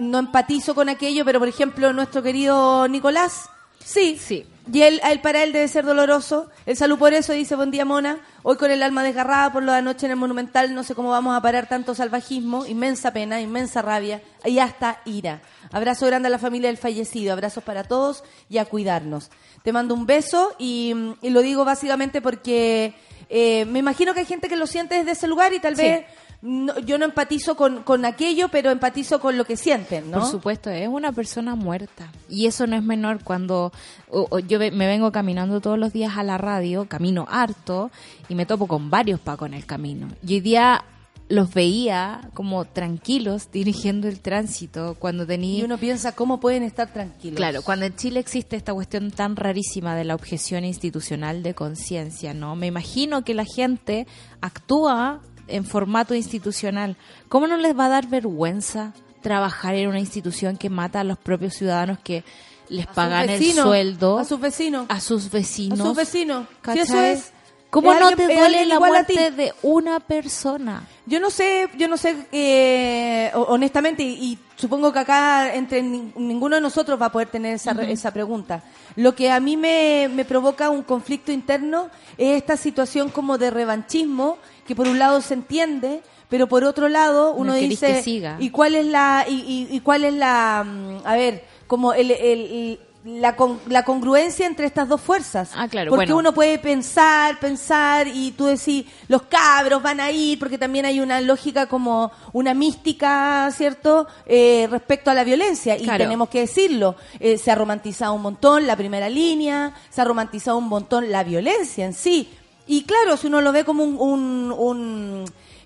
no 0.00 0.19
empatizo 0.19 0.75
con 0.75 0.88
aquello, 0.88 1.25
pero 1.25 1.38
por 1.38 1.49
ejemplo 1.49 1.93
nuestro 1.93 2.23
querido 2.23 2.88
Nicolás, 2.88 3.49
sí, 3.85 4.19
Sí. 4.19 4.47
y 4.73 4.81
él, 4.83 5.00
él 5.05 5.21
para 5.21 5.43
él 5.43 5.52
debe 5.52 5.69
ser 5.69 5.85
doloroso. 5.85 6.49
El 6.67 6.76
salud 6.76 6.99
por 6.99 7.12
eso 7.12 7.33
dice, 7.33 7.57
buen 7.57 7.71
día 7.71 7.85
Mona. 7.85 8.19
Hoy 8.45 8.57
con 8.57 8.71
el 8.71 8.83
alma 8.83 9.02
desgarrada 9.05 9.52
por 9.52 9.62
lo 9.62 9.71
de 9.73 9.79
anoche 9.79 10.07
en 10.07 10.12
el 10.12 10.19
Monumental, 10.19 10.75
no 10.75 10.83
sé 10.83 10.95
cómo 10.95 11.11
vamos 11.11 11.37
a 11.37 11.43
parar 11.43 11.69
tanto 11.69 11.95
salvajismo, 11.95 12.64
inmensa 12.67 13.12
pena, 13.12 13.41
inmensa 13.41 13.83
rabia 13.83 14.21
y 14.45 14.59
hasta 14.61 15.00
ira. 15.05 15.43
Abrazo 15.73 16.07
grande 16.07 16.26
a 16.29 16.31
la 16.31 16.38
familia 16.38 16.69
del 16.69 16.76
fallecido, 16.79 17.33
abrazos 17.33 17.62
para 17.64 17.85
todos 17.85 18.25
y 18.49 18.59
a 18.59 18.64
cuidarnos. 18.64 19.31
Te 19.62 19.73
mando 19.73 19.95
un 19.95 20.07
beso 20.07 20.54
y, 20.59 20.92
y 21.23 21.31
lo 21.31 21.40
digo 21.42 21.64
básicamente 21.64 22.21
porque 22.21 22.95
eh, 23.28 23.64
me 23.66 23.78
imagino 23.78 24.12
que 24.14 24.21
hay 24.21 24.26
gente 24.26 24.49
que 24.49 24.57
lo 24.57 24.66
siente 24.66 24.97
desde 24.97 25.12
ese 25.12 25.26
lugar 25.28 25.52
y 25.52 25.61
tal 25.61 25.76
Sí. 25.76 25.83
vez 25.83 26.04
no- 26.42 26.76
yo 26.81 26.99
no 26.99 27.04
empatizo 27.04 27.54
con, 27.57 27.85
con 27.85 28.04
aquello, 28.04 28.49
pero 28.49 28.71
empatizo 28.73 29.21
con 29.21 29.38
lo 29.38 29.45
que 29.45 29.57
sienten, 29.57 30.11
¿no? 30.11 30.19
Por 30.19 30.28
supuesto, 30.28 30.71
es 30.71 30.88
una 30.88 31.12
persona 31.12 31.54
muerta. 31.54 32.11
Y 32.28 32.47
eso 32.47 32.66
no 32.66 32.75
es 32.75 32.83
menor 32.83 33.23
cuando 33.23 33.73
o- 34.11 34.26
o 34.28 34.38
yo 34.40 34.59
me 34.59 34.87
vengo 34.88 35.12
caminando 35.12 35.61
todos 35.61 35.78
los 35.78 35.92
días 35.92 36.16
a 36.19 36.25
la 36.25 36.38
radio, 36.38 36.87
camino 36.88 37.26
harto 37.31 37.92
y 38.28 38.35
me 38.35 38.45
topo 38.45 38.66
con 38.66 38.90
varios 38.90 39.21
pacos 39.21 39.47
en 39.49 39.54
el 39.54 39.64
camino. 39.66 40.09
Y 40.26 40.35
hoy 40.35 40.40
día 40.40 40.85
los 41.33 41.55
veía 41.55 42.29
como 42.35 42.67
tranquilos 42.67 43.51
dirigiendo 43.51 44.07
el 44.07 44.21
tránsito 44.21 44.97
cuando 44.99 45.23
Y 45.23 45.27
tenía... 45.29 45.65
uno 45.65 45.79
piensa, 45.79 46.12
¿cómo 46.12 46.41
pueden 46.41 46.62
estar 46.62 46.93
tranquilos? 46.93 47.37
Claro, 47.39 47.62
cuando 47.62 47.87
en 47.87 47.97
Chile 47.97 48.21
existe 48.21 48.55
esta 48.55 48.75
cuestión 48.75 49.11
tan 49.11 49.37
rarísima 49.37 49.97
de 49.97 50.05
la 50.05 50.15
objeción 50.15 50.67
institucional 50.67 51.43
de 51.43 51.55
conciencia, 51.55 52.35
¿no? 52.35 52.55
Me 52.55 52.67
imagino 52.67 53.25
que 53.25 53.33
la 53.33 53.47
gente 53.47 54.07
actúa 54.43 55.23
en 55.49 55.65
formato 55.65 56.15
institucional. 56.15 56.99
¿Cómo 57.31 57.47
no 57.47 57.57
les 57.57 57.75
va 57.79 57.87
a 57.87 57.89
dar 57.89 58.09
vergüenza 58.09 58.93
trabajar 59.23 59.75
en 59.75 59.89
una 59.89 60.01
institución 60.01 60.59
que 60.59 60.69
mata 60.69 61.01
a 61.01 61.05
los 61.05 61.17
propios 61.17 61.55
ciudadanos 61.55 61.99
que 62.01 62.25
les 62.69 62.87
A 62.89 62.93
pagan 62.93 63.31
el 63.31 63.53
sueldo 63.55 64.19
A 64.19 64.27
sus 64.27 64.39
vecinos. 64.39 64.85
a 64.91 65.01
sus 65.01 65.31
vecinos. 65.31 65.81
A 65.81 65.85
sus 65.85 65.97
vecinos. 65.97 66.47
Si 66.75 66.79
eso 66.79 67.01
es. 67.01 67.32
¿Cómo 67.73 67.91
no 67.95 68.07
alguien- 68.09 68.29
te 68.29 68.35
duele 68.37 68.67
la 68.67 68.75
muerte 69.14 69.31
de 69.31 69.55
una 69.62 69.99
persona? 69.99 70.87
Yo 71.07 71.19
no 71.21 71.31
sé, 71.31 71.69
yo 71.79 71.88
no 71.88 71.97
sé, 71.97 72.14
eh, 72.31 73.31
ho- 73.35 73.47
honestamente, 73.49 74.02
y, 74.02 74.09
y 74.33 74.38
supongo 74.57 74.93
que 74.93 74.99
acá 74.99 75.55
entre 75.55 75.83
nin- 75.83 76.12
ninguno 76.17 76.57
de 76.57 76.61
nosotros 76.62 77.00
va 77.00 77.07
a 77.07 77.12
poder 77.12 77.29
tener 77.29 77.55
esa, 77.55 77.73
re- 77.73 77.91
esa 77.91 78.11
pregunta. 78.12 78.62
Lo 78.97 79.14
que 79.14 79.31
a 79.31 79.41
mí 79.41 79.57
me, 79.57 80.11
me 80.14 80.25
provoca 80.26 80.69
un 80.69 80.83
conflicto 80.83 81.33
interno 81.33 81.88
es 82.19 82.37
esta 82.37 82.57
situación 82.59 83.09
como 83.09 83.38
de 83.38 83.50
revanchismo, 83.50 84.37
que 84.67 84.76
por 84.76 84.87
un 84.87 84.99
lado 84.99 85.21
se 85.23 85.33
entiende, 85.35 86.02
pero 86.29 86.47
por 86.49 86.64
otro 86.64 86.88
lado 86.91 87.33
uno 87.33 87.55
dice, 87.55 87.87
que 87.95 88.02
siga. 88.02 88.37
¿y 88.38 88.50
cuál 88.50 88.75
es 88.75 88.85
la, 88.87 89.25
y, 89.29 89.33
y- 89.71 89.75
y 89.76 89.81
cuál 89.81 90.05
es 90.05 90.12
la, 90.14 90.62
mm, 90.64 91.07
a 91.07 91.14
ver, 91.17 91.45
como 91.67 91.95
el, 91.95 92.11
el- 92.11 92.21
el- 92.21 92.81
la, 93.04 93.35
con- 93.35 93.59
la 93.68 93.85
congruencia 93.85 94.47
entre 94.47 94.66
estas 94.66 94.88
dos 94.88 95.00
fuerzas? 95.00 95.50
Ah, 95.56 95.66
claro, 95.68 95.90
Porque 95.90 96.12
bueno. 96.12 96.18
uno 96.18 96.32
puede 96.35 96.59
pensar, 96.59 97.38
pensar 97.40 98.06
y 98.06 98.30
tú 98.32 98.47
decís, 98.47 98.87
los 99.09 99.23
cabros 99.23 99.82
van 99.82 99.99
a 100.00 100.11
ir, 100.12 100.38
porque 100.38 100.56
también 100.59 100.85
hay 100.87 101.00
una 101.00 101.21
lógica 101.21 101.66
como 101.66 102.12
una 102.32 102.54
mística, 102.54 103.50
¿cierto?, 103.50 104.06
Eh, 104.26 104.68
respecto 104.71 105.11
a 105.11 105.14
la 105.14 105.25
violencia. 105.25 105.76
Y 105.76 105.82
Claro. 105.85 106.04
tenemos 106.04 106.28
que 106.28 106.40
decirlo, 106.40 106.94
eh, 107.18 107.38
se 107.38 107.50
ha 107.50 107.54
romantizado 107.56 108.14
un 108.14 108.23
montón 108.23 108.66
la 108.66 108.76
primera 108.76 109.09
línea, 109.09 109.75
se 109.90 110.00
ha 110.00 110.04
romantizado 110.04 110.56
un 110.59 110.68
montón 110.68 111.11
la 111.11 111.25
violencia 111.25 111.85
en 111.85 111.94
sí. 111.94 112.28
Y 112.68 112.85
claro, 112.85 113.16
si 113.16 113.26
uno 113.26 113.40
lo 113.40 113.50
ve 113.52 113.64
como 113.64 113.82
un, 113.82 113.97
un- 113.99 114.52
un- 114.56 115.25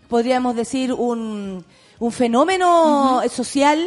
podríamos 0.08 0.56
decir, 0.56 0.92
un, 0.94 1.64
un 1.98 2.12
fenómeno 2.12 3.20
social, 3.30 3.86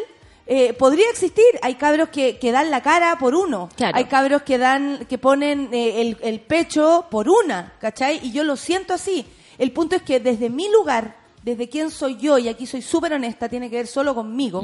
eh, 0.52 0.74
podría 0.74 1.08
existir. 1.12 1.46
Hay 1.62 1.76
cabros 1.76 2.10
que, 2.10 2.40
que 2.40 2.52
dan 2.52 2.72
la 2.72 2.82
cara 2.82 3.18
por 3.20 3.36
uno. 3.36 3.70
Claro. 3.76 3.96
Hay 3.98 4.06
cabros 4.06 4.42
que 4.42 4.58
dan, 4.58 5.06
que 5.08 5.18
ponen 5.20 5.70
eh, 5.72 6.02
el, 6.02 6.18
el 6.22 6.40
pecho 6.40 7.06
por 7.12 7.30
una, 7.30 7.74
¿cachai? 7.80 8.20
Y 8.24 8.32
yo 8.32 8.44
lo 8.44 8.56
siento 8.56 8.94
así. 8.96 9.26
El 9.60 9.72
punto 9.72 9.96
es 9.96 10.02
que 10.02 10.20
desde 10.20 10.50
mi 10.50 10.68
lugar, 10.72 11.16
desde 11.44 11.70
quién 11.70 11.92
soy 11.92 12.18
yo, 12.18 12.38
y 12.40 12.48
aquí 12.48 12.66
soy 12.66 12.82
súper 12.82 13.14
honesta, 13.14 13.48
tiene 13.48 13.70
que 13.70 13.76
ver 13.76 13.88
solo 13.88 14.16
conmigo. 14.16 14.64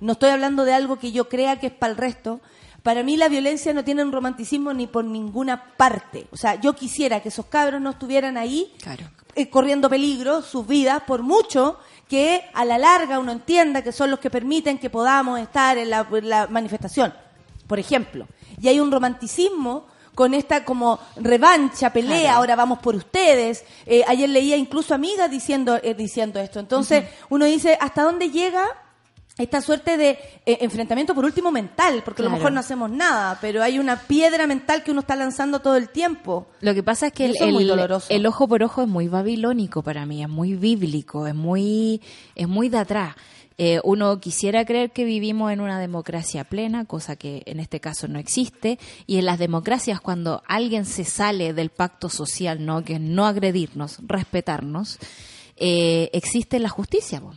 No 0.00 0.12
estoy 0.12 0.30
hablando 0.30 0.64
de 0.64 0.72
algo 0.72 0.98
que 0.98 1.12
yo 1.12 1.28
crea 1.28 1.60
que 1.60 1.66
es 1.66 1.72
para 1.72 1.90
el 1.92 1.98
resto. 1.98 2.40
Para 2.82 3.02
mí 3.02 3.16
la 3.16 3.28
violencia 3.28 3.72
no 3.74 3.82
tiene 3.84 4.02
un 4.04 4.12
romanticismo 4.12 4.72
ni 4.72 4.86
por 4.86 5.04
ninguna 5.04 5.74
parte. 5.76 6.28
O 6.30 6.36
sea, 6.36 6.54
yo 6.60 6.74
quisiera 6.74 7.20
que 7.20 7.28
esos 7.30 7.46
cabros 7.46 7.80
no 7.80 7.90
estuvieran 7.90 8.36
ahí 8.36 8.72
Claro. 8.80 9.04
eh, 9.34 9.50
corriendo 9.50 9.90
peligro 9.90 10.40
sus 10.42 10.66
vidas, 10.66 11.02
por 11.06 11.22
mucho 11.22 11.78
que 12.08 12.44
a 12.54 12.64
la 12.64 12.78
larga 12.78 13.18
uno 13.18 13.32
entienda 13.32 13.82
que 13.82 13.92
son 13.92 14.10
los 14.10 14.20
que 14.20 14.30
permiten 14.30 14.78
que 14.78 14.90
podamos 14.90 15.40
estar 15.40 15.76
en 15.78 15.90
la, 15.90 16.06
en 16.12 16.28
la 16.28 16.46
manifestación, 16.46 17.12
por 17.66 17.78
ejemplo. 17.78 18.26
Y 18.60 18.68
hay 18.68 18.78
un 18.80 18.90
romanticismo 18.92 19.86
con 20.14 20.32
esta 20.32 20.64
como 20.64 20.98
revancha, 21.16 21.92
pelea, 21.92 22.20
Claro. 22.22 22.36
ahora 22.38 22.56
vamos 22.56 22.78
por 22.78 22.94
ustedes. 22.94 23.64
Eh, 23.84 24.02
ayer 24.06 24.28
leía 24.30 24.56
incluso 24.56 24.94
amigas 24.94 25.30
diciendo, 25.30 25.78
eh, 25.82 25.94
diciendo 25.94 26.40
esto. 26.40 26.58
Entonces 26.58 27.04
uno 27.28 27.44
dice, 27.44 27.76
¿hasta 27.80 28.02
dónde 28.02 28.30
llega? 28.30 28.64
Esta 29.38 29.60
suerte 29.60 29.98
de 29.98 30.10
eh, 30.46 30.58
enfrentamiento, 30.62 31.14
por 31.14 31.26
último, 31.26 31.52
mental, 31.52 32.00
porque 32.02 32.22
a 32.22 32.24
lo 32.24 32.30
mejor 32.30 32.52
no 32.52 32.60
hacemos 32.60 32.90
nada, 32.90 33.36
pero 33.38 33.62
hay 33.62 33.78
una 33.78 34.00
piedra 34.00 34.46
mental 34.46 34.82
que 34.82 34.92
uno 34.92 35.00
está 35.00 35.14
lanzando 35.14 35.60
todo 35.60 35.76
el 35.76 35.90
tiempo. 35.90 36.46
Lo 36.60 36.72
que 36.72 36.82
pasa 36.82 37.08
es 37.08 37.12
que 37.12 37.26
el, 37.26 38.26
ojo 38.26 38.48
por 38.48 38.62
ojo 38.62 38.82
es 38.82 38.88
muy 38.88 39.08
babilónico 39.08 39.82
para 39.82 40.06
mí, 40.06 40.22
es 40.22 40.28
muy 40.30 40.54
bíblico, 40.54 41.26
es 41.26 41.34
muy, 41.34 42.00
es 42.34 42.48
muy 42.48 42.70
de 42.70 42.78
atrás. 42.78 43.14
Eh, 43.58 43.80
uno 43.84 44.20
quisiera 44.20 44.64
creer 44.64 44.90
que 44.92 45.04
vivimos 45.04 45.52
en 45.52 45.60
una 45.60 45.78
democracia 45.78 46.44
plena, 46.44 46.86
cosa 46.86 47.16
que 47.16 47.42
en 47.44 47.60
este 47.60 47.78
caso 47.78 48.08
no 48.08 48.18
existe, 48.18 48.78
y 49.06 49.18
en 49.18 49.26
las 49.26 49.38
democracias 49.38 50.00
cuando 50.00 50.42
alguien 50.46 50.86
se 50.86 51.04
sale 51.04 51.52
del 51.52 51.68
pacto 51.68 52.08
social, 52.08 52.64
no 52.64 52.84
que 52.84 52.94
es 52.94 53.00
no 53.00 53.26
agredirnos, 53.26 53.98
respetarnos, 54.06 54.98
eh, 55.56 56.08
existe 56.14 56.58
la 56.58 56.70
justicia. 56.70 57.20
po. 57.20 57.34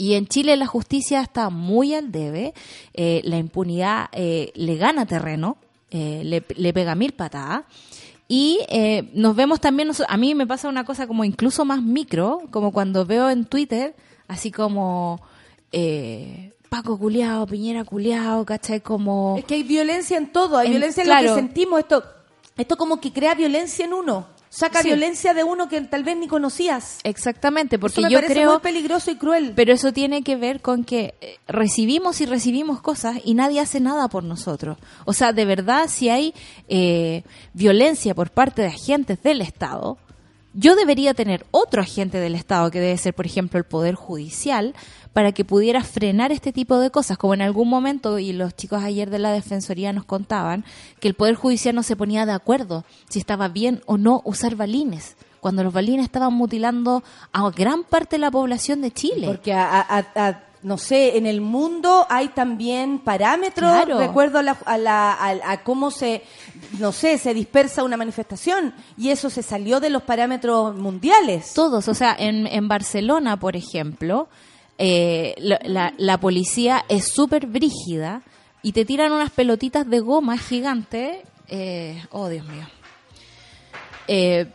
Y 0.00 0.14
en 0.14 0.26
Chile 0.28 0.56
la 0.56 0.64
justicia 0.66 1.20
está 1.20 1.50
muy 1.50 1.94
al 1.94 2.10
debe, 2.10 2.54
eh, 2.94 3.20
la 3.24 3.36
impunidad 3.36 4.06
eh, 4.12 4.50
le 4.54 4.76
gana 4.76 5.04
terreno, 5.04 5.58
eh, 5.90 6.22
le, 6.24 6.42
le 6.56 6.72
pega 6.72 6.94
mil 6.94 7.12
patadas. 7.12 7.64
Y 8.26 8.60
eh, 8.70 9.10
nos 9.12 9.36
vemos 9.36 9.60
también, 9.60 9.90
a 10.08 10.16
mí 10.16 10.34
me 10.34 10.46
pasa 10.46 10.70
una 10.70 10.84
cosa 10.84 11.06
como 11.06 11.22
incluso 11.22 11.66
más 11.66 11.82
micro, 11.82 12.40
como 12.50 12.72
cuando 12.72 13.04
veo 13.04 13.28
en 13.28 13.44
Twitter, 13.44 13.94
así 14.26 14.50
como 14.50 15.20
eh, 15.70 16.52
Paco 16.70 16.96
culiao, 16.98 17.46
Piñera 17.46 17.84
culiao, 17.84 18.46
¿cachai? 18.46 18.80
Como... 18.80 19.34
Es 19.36 19.44
que 19.44 19.56
hay 19.56 19.64
violencia 19.64 20.16
en 20.16 20.32
todo, 20.32 20.56
hay 20.56 20.68
En- 20.68 20.72
violencia 20.72 21.02
en 21.02 21.08
claro. 21.08 21.28
lo 21.28 21.34
que 21.34 21.40
sentimos. 21.42 21.78
Esto, 21.80 22.02
esto 22.56 22.76
como 22.78 23.00
que 23.02 23.12
crea 23.12 23.34
violencia 23.34 23.84
en 23.84 23.92
uno. 23.92 24.28
Saca 24.52 24.82
Sí. 24.82 24.88
violencia 24.88 25.32
de 25.32 25.44
uno 25.44 25.68
que 25.68 25.80
tal 25.82 26.02
vez 26.02 26.16
ni 26.16 26.26
conocías. 26.26 26.98
Exactamente, 27.04 27.78
porque 27.78 28.00
Eso 28.00 28.08
me 28.08 28.10
yo 28.10 28.20
creo... 28.20 28.50
muy 28.50 28.60
peligroso 28.60 29.12
y 29.12 29.16
cruel. 29.16 29.52
Pero 29.54 29.72
eso 29.72 29.92
tiene 29.92 30.22
que 30.22 30.34
ver 30.34 30.60
con 30.60 30.82
que 30.82 31.14
eh, 31.20 31.38
recibimos 31.46 32.20
y 32.20 32.26
recibimos 32.26 32.80
cosas 32.82 33.18
y 33.24 33.34
nadie 33.34 33.60
hace 33.60 33.78
nada 33.78 34.08
por 34.08 34.24
nosotros. 34.24 34.76
O 35.04 35.12
sea, 35.12 35.32
de 35.32 35.44
verdad, 35.44 35.86
si 35.88 36.08
hay 36.08 36.34
eh, 36.68 37.22
violencia 37.54 38.12
por 38.14 38.30
parte 38.30 38.62
de 38.62 38.68
agentes 38.68 39.22
del 39.22 39.40
Estado, 39.40 39.98
yo 40.52 40.74
debería 40.74 41.14
tener 41.14 41.46
otro 41.52 41.80
agente 41.80 42.18
del 42.18 42.34
Estado, 42.34 42.72
que 42.72 42.80
debe 42.80 42.98
ser, 42.98 43.14
por 43.14 43.24
ejemplo, 43.26 43.56
el 43.56 43.64
Poder 43.64 43.94
Judicial, 43.94 44.74
para 45.12 45.32
que 45.32 45.44
pudiera 45.44 45.82
frenar 45.82 46.30
este 46.32 46.52
tipo 46.52 46.78
de 46.78 46.90
cosas. 46.90 47.18
Como 47.18 47.34
en 47.34 47.42
algún 47.42 47.68
momento, 47.68 48.18
y 48.18 48.32
los 48.32 48.54
chicos 48.54 48.82
ayer 48.82 49.10
de 49.10 49.18
la 49.18 49.32
Defensoría 49.32 49.92
nos 49.92 50.04
contaban, 50.04 50.64
que 51.00 51.08
el 51.08 51.14
Poder 51.14 51.34
Judicial 51.34 51.74
no 51.74 51.82
se 51.82 51.96
ponía 51.96 52.26
de 52.26 52.32
acuerdo 52.32 52.84
si 53.08 53.18
estaba 53.18 53.48
bien 53.48 53.82
o 53.86 53.98
no 53.98 54.22
usar 54.24 54.54
balines, 54.54 55.16
cuando 55.40 55.64
los 55.64 55.72
balines 55.72 56.04
estaban 56.04 56.32
mutilando 56.34 57.02
a 57.32 57.50
gran 57.50 57.82
parte 57.84 58.16
de 58.16 58.20
la 58.20 58.30
población 58.30 58.82
de 58.82 58.90
Chile. 58.92 59.26
Porque, 59.26 59.52
a, 59.52 59.80
a- 59.80 60.06
a- 60.14 60.44
no 60.62 60.76
sé, 60.76 61.16
en 61.16 61.24
el 61.24 61.40
mundo 61.40 62.04
hay 62.10 62.28
también 62.28 62.98
parámetros 62.98 63.72
Claro. 63.72 63.96
de 63.98 64.04
acuerdo 64.04 64.38
a, 64.38 64.42
la, 64.42 64.58
a, 64.66 64.76
la- 64.76 65.12
a- 65.14 65.52
a 65.52 65.62
cómo 65.64 65.90
se, 65.90 66.22
no 66.78 66.92
sé, 66.92 67.16
se 67.16 67.32
dispersa 67.32 67.82
una 67.82 67.96
manifestación. 67.96 68.74
Y 68.98 69.08
eso 69.08 69.30
se 69.30 69.42
salió 69.42 69.80
de 69.80 69.88
los 69.88 70.02
parámetros 70.02 70.76
mundiales. 70.76 71.54
Todos, 71.54 71.88
o 71.88 71.94
sea, 71.94 72.14
en, 72.18 72.46
en 72.46 72.68
Barcelona, 72.68 73.38
por 73.40 73.56
ejemplo, 73.56 74.28
eh, 74.82 75.34
la, 75.38 76.18
policía 76.20 76.86
es 76.88 77.12
súper 77.12 77.46
brígida 77.46 78.22
y 78.62 78.72
te 78.72 78.86
tiran 78.86 79.12
unas 79.12 79.30
pelotitas 79.30 79.88
de 79.88 80.00
goma 80.00 80.38
gigantes. 80.38 81.18
eh, 81.48 82.02
oh, 82.10 82.28
Dios 82.28 82.46
mío. 82.46 82.66
Eh, 84.08 84.46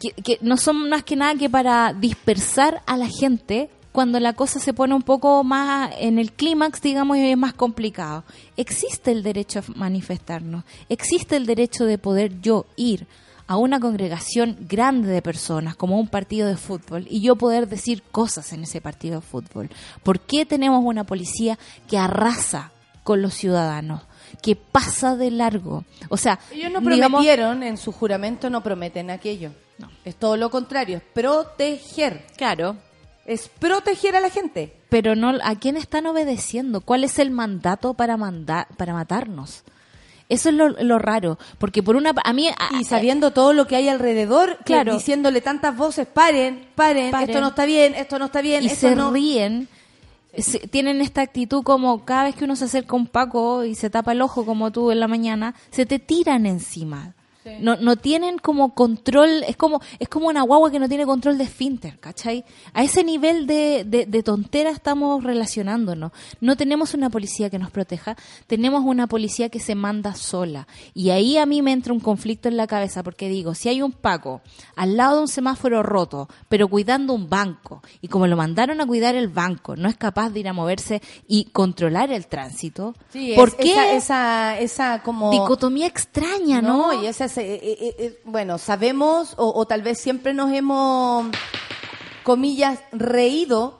que, 0.00 0.12
que 0.22 0.38
no 0.40 0.56
son 0.56 0.88
más 0.88 1.02
que 1.02 1.16
nada 1.16 1.34
que 1.34 1.50
para 1.50 1.92
dispersar 1.92 2.82
a 2.86 2.96
la 2.96 3.08
gente 3.08 3.68
cuando 3.92 4.18
la 4.20 4.32
cosa 4.32 4.58
se 4.58 4.72
pone 4.72 4.94
un 4.94 5.02
poco 5.02 5.44
más 5.44 5.90
en 5.98 6.18
el 6.18 6.32
clímax, 6.32 6.80
digamos, 6.80 7.18
y 7.18 7.30
es 7.30 7.36
más 7.36 7.52
complicado. 7.52 8.24
Existe 8.56 9.10
el 9.10 9.22
derecho 9.22 9.58
a 9.58 9.62
manifestarnos, 9.74 10.64
existe 10.88 11.36
el 11.36 11.44
derecho 11.44 11.84
de 11.84 11.98
poder 11.98 12.40
yo 12.40 12.64
ir 12.76 13.06
a 13.48 13.56
una 13.56 13.80
congregación 13.80 14.56
grande 14.68 15.08
de 15.08 15.22
personas, 15.22 15.74
como 15.74 15.98
un 15.98 16.06
partido 16.08 16.46
de 16.46 16.56
fútbol, 16.56 17.06
y 17.10 17.20
yo 17.22 17.34
poder 17.36 17.66
decir 17.68 18.02
cosas 18.12 18.52
en 18.52 18.62
ese 18.62 18.80
partido 18.80 19.16
de 19.16 19.26
fútbol. 19.26 19.70
¿Por 20.04 20.20
qué 20.20 20.46
tenemos 20.46 20.84
una 20.84 21.02
policía 21.04 21.58
que 21.88 21.98
arrasa 21.98 22.70
con 23.02 23.20
los 23.22 23.34
ciudadanos? 23.34 24.02
que 24.42 24.54
pasa 24.56 25.16
de 25.16 25.30
largo. 25.30 25.84
O 26.10 26.18
sea, 26.18 26.38
Ellos 26.52 26.70
no 26.70 26.80
digamos- 26.80 27.08
prometieron, 27.22 27.62
en 27.62 27.78
su 27.78 27.92
juramento 27.92 28.50
no 28.50 28.62
prometen 28.62 29.10
aquello. 29.10 29.52
No. 29.78 29.88
Es 30.04 30.16
todo 30.16 30.36
lo 30.36 30.50
contrario, 30.50 30.98
es 30.98 31.02
proteger. 31.14 32.26
claro, 32.36 32.76
Es 33.24 33.48
proteger 33.48 34.16
a 34.16 34.20
la 34.20 34.28
gente. 34.28 34.76
pero 34.90 35.14
no 35.16 35.32
a 35.42 35.54
quién 35.56 35.76
están 35.78 36.06
obedeciendo 36.06 36.82
cuál 36.82 37.04
es 37.04 37.18
el 37.18 37.30
mandato 37.30 37.94
para 37.94 38.16
mandar 38.18 38.68
para 38.76 38.92
matarnos 38.92 39.64
eso 40.28 40.48
es 40.50 40.54
lo, 40.54 40.68
lo 40.68 40.98
raro 40.98 41.38
porque 41.58 41.82
por 41.82 41.96
una 41.96 42.12
a 42.24 42.32
mí 42.32 42.48
a- 42.48 42.54
Y 42.80 42.84
sabiendo 42.84 43.30
todo 43.32 43.52
lo 43.52 43.66
que 43.66 43.76
hay 43.76 43.88
alrededor, 43.88 44.58
Claro. 44.64 44.92
diciéndole 44.94 45.40
tantas 45.40 45.76
voces, 45.76 46.06
paren, 46.06 46.66
paren, 46.74 47.10
Paren. 47.10 47.30
esto 47.30 47.40
no 47.40 47.48
está 47.48 47.64
bien, 47.64 47.94
esto 47.94 48.18
no 48.18 48.26
está 48.26 48.40
bien, 48.42 48.62
y 48.62 48.66
esto 48.66 48.88
se 48.88 48.94
no. 48.96 49.10
ríen 49.10 49.68
se- 50.36 50.60
tienen 50.68 51.00
esta 51.00 51.22
actitud 51.22 51.62
como 51.64 52.04
cada 52.04 52.24
vez 52.24 52.34
que 52.36 52.44
uno 52.44 52.54
se 52.54 52.66
acerca 52.66 52.92
a 52.92 52.96
un 52.96 53.06
Paco 53.06 53.64
y 53.64 53.74
se 53.74 53.90
tapa 53.90 54.12
el 54.12 54.20
ojo 54.22 54.44
como 54.44 54.70
tú 54.70 54.90
en 54.92 55.00
la 55.00 55.08
mañana 55.08 55.54
se 55.70 55.86
te 55.86 55.98
tiran 55.98 56.46
encima 56.46 57.14
No, 57.60 57.76
no 57.76 57.96
tienen 57.96 58.38
como 58.38 58.74
control, 58.74 59.42
es 59.46 59.56
como, 59.56 59.80
es 59.98 60.08
como 60.08 60.28
una 60.28 60.42
guagua 60.42 60.70
que 60.70 60.78
no 60.78 60.88
tiene 60.88 61.06
control 61.06 61.38
de 61.38 61.44
esfínter, 61.44 61.98
¿cachai? 61.98 62.44
A 62.72 62.82
ese 62.84 63.04
nivel 63.04 63.46
de, 63.46 63.84
de, 63.86 64.06
de 64.06 64.22
tontera 64.22 64.70
estamos 64.70 65.24
relacionándonos. 65.24 66.12
No 66.40 66.56
tenemos 66.56 66.94
una 66.94 67.10
policía 67.10 67.50
que 67.50 67.58
nos 67.58 67.70
proteja, 67.70 68.16
tenemos 68.46 68.82
una 68.84 69.06
policía 69.06 69.48
que 69.48 69.60
se 69.60 69.74
manda 69.74 70.14
sola. 70.14 70.66
Y 70.94 71.10
ahí 71.10 71.38
a 71.38 71.46
mí 71.46 71.62
me 71.62 71.72
entra 71.72 71.92
un 71.92 72.00
conflicto 72.00 72.48
en 72.48 72.56
la 72.56 72.66
cabeza, 72.66 73.02
porque 73.02 73.28
digo, 73.28 73.54
si 73.54 73.68
hay 73.68 73.82
un 73.82 73.92
Paco 73.92 74.40
al 74.76 74.96
lado 74.96 75.16
de 75.16 75.22
un 75.22 75.28
semáforo 75.28 75.82
roto, 75.82 76.28
pero 76.48 76.68
cuidando 76.68 77.12
un 77.14 77.28
banco, 77.28 77.82
y 78.00 78.08
como 78.08 78.26
lo 78.26 78.36
mandaron 78.36 78.80
a 78.80 78.86
cuidar 78.86 79.14
el 79.14 79.28
banco, 79.28 79.76
no 79.76 79.88
es 79.88 79.96
capaz 79.96 80.30
de 80.30 80.40
ir 80.40 80.48
a 80.48 80.52
moverse 80.52 81.02
y 81.26 81.44
controlar 81.46 82.12
el 82.12 82.26
tránsito, 82.26 82.94
Sí, 83.12 83.32
¿por 83.34 83.48
es- 83.48 83.54
qué? 83.56 83.72
Esa, 83.72 83.92
esa, 83.96 84.58
esa 84.60 85.02
como... 85.02 85.30
Dicotomía 85.30 85.86
extraña, 85.86 86.60
¿no? 86.62 86.92
No, 86.92 87.02
y 87.02 87.06
esa, 87.06 87.26
bueno, 88.24 88.58
sabemos 88.58 89.34
o, 89.36 89.52
o 89.58 89.66
tal 89.66 89.82
vez 89.82 89.98
siempre 89.98 90.32
nos 90.34 90.52
hemos, 90.52 91.26
comillas, 92.22 92.78
reído 92.92 93.78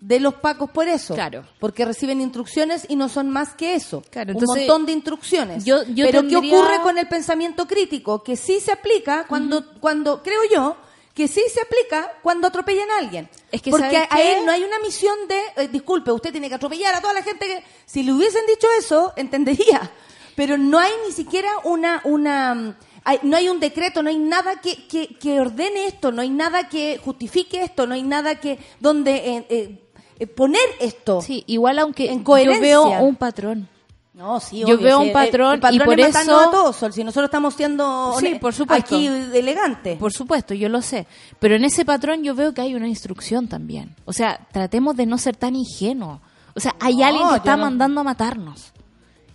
de 0.00 0.20
los 0.20 0.34
pacos 0.34 0.70
por 0.70 0.86
eso. 0.86 1.14
Claro. 1.14 1.44
Porque 1.58 1.84
reciben 1.84 2.20
instrucciones 2.20 2.86
y 2.88 2.94
no 2.94 3.08
son 3.08 3.28
más 3.28 3.54
que 3.54 3.74
eso. 3.74 4.04
Claro, 4.08 4.34
un 4.36 4.44
montón 4.46 4.86
de 4.86 4.92
instrucciones. 4.92 5.64
yo- 5.64 5.82
yo 5.84 6.06
Pero 6.06 6.20
tendría- 6.20 6.40
¿qué 6.40 6.46
ocurre 6.56 6.80
con 6.82 6.96
el 6.96 7.08
pensamiento 7.08 7.66
crítico? 7.66 8.22
Que 8.22 8.36
sí 8.36 8.60
se 8.60 8.70
aplica 8.70 9.26
cuando, 9.26 9.64
cuando 9.80 10.22
creo 10.22 10.42
yo, 10.52 10.76
que 11.12 11.26
sí 11.26 11.42
se 11.52 11.60
aplica 11.60 12.12
cuando 12.22 12.46
atropellan 12.46 12.88
a 12.92 12.98
alguien. 12.98 13.28
Es 13.50 13.60
que, 13.60 13.70
Porque 13.70 13.86
¿sabes 13.90 14.08
a 14.12 14.16
qué? 14.16 14.38
él 14.38 14.46
no 14.46 14.52
hay 14.52 14.62
una 14.62 14.78
misión 14.78 15.16
de, 15.26 15.40
eh, 15.64 15.68
disculpe, 15.68 16.12
usted 16.12 16.30
tiene 16.30 16.48
que 16.48 16.54
atropellar 16.54 16.94
a 16.94 17.00
toda 17.00 17.14
la 17.14 17.22
gente 17.24 17.44
que... 17.46 17.64
Si 17.84 18.04
le 18.04 18.12
hubiesen 18.12 18.46
dicho 18.46 18.68
eso, 18.78 19.12
entendería. 19.16 19.90
Pero 20.38 20.56
no 20.56 20.78
hay 20.78 20.92
ni 21.06 21.12
siquiera 21.12 21.48
una... 21.64 22.00
una 22.04 22.54
mm, 22.54 22.74
hay- 23.04 23.18
no 23.24 23.36
hay 23.36 23.48
un 23.48 23.58
decreto, 23.58 24.02
no 24.02 24.08
hay 24.10 24.18
nada 24.18 24.60
que, 24.60 24.86
que, 24.86 25.08
que 25.18 25.40
ordene 25.40 25.86
esto, 25.86 26.12
no 26.12 26.22
hay 26.22 26.30
nada 26.30 26.68
que 26.68 26.98
justifique 27.04 27.60
esto, 27.62 27.86
no 27.86 27.94
hay 27.94 28.02
nada 28.04 28.36
que 28.36 28.58
donde 28.80 29.16
eh, 29.16 29.46
eh, 29.50 29.82
eh, 30.20 30.26
poner 30.28 30.62
esto. 30.80 31.20
Sí, 31.22 31.42
igual 31.48 31.78
aunque 31.80 32.10
En 32.10 32.18
yo 32.18 32.24
coherencia. 32.24 32.60
veo 32.60 32.82
un 33.00 33.16
patrón. 33.16 33.68
No, 34.14 34.40
sí, 34.40 34.58
Yo 34.60 34.74
obvio, 34.74 34.78
veo 34.80 35.00
sí, 35.00 35.06
un 35.08 35.12
patrón 35.12 35.54
el 35.54 35.60
patrón 35.60 35.80
y 35.82 35.84
por 35.84 36.00
es 36.00 36.16
eso- 36.16 36.38
a 36.40 36.50
todos, 36.50 36.76
Sol, 36.76 36.92
si 36.92 37.04
nosotros 37.04 37.26
estamos 37.28 37.54
siendo 37.54 38.14
Sí, 38.18 38.34
por 38.40 38.52
supuesto. 38.52 38.96
aquí 38.96 39.06
elegantes. 39.06 39.96
Por 39.98 40.12
supuesto, 40.12 40.54
yo 40.54 40.68
lo 40.68 40.82
sé. 40.82 41.06
Pero 41.38 41.54
en 41.56 41.64
ese 41.64 41.84
patrón 41.84 42.22
yo 42.24 42.34
veo 42.34 42.52
que 42.52 42.60
hay 42.60 42.74
una 42.74 42.88
instrucción 42.88 43.46
también. 43.48 43.94
O 44.06 44.12
sea, 44.12 44.46
tratemos 44.52 44.96
de 44.96 45.06
no 45.06 45.18
ser 45.18 45.36
tan 45.36 45.54
ingenuos. 45.56 46.20
O 46.54 46.60
sea, 46.60 46.74
hay 46.80 46.96
No, 46.96 47.06
alguien 47.06 47.28
que 47.28 47.36
está 47.36 47.50
yo 47.52 47.56
no- 47.58 47.62
mandando 47.64 48.00
a 48.00 48.04
matarnos. 48.04 48.72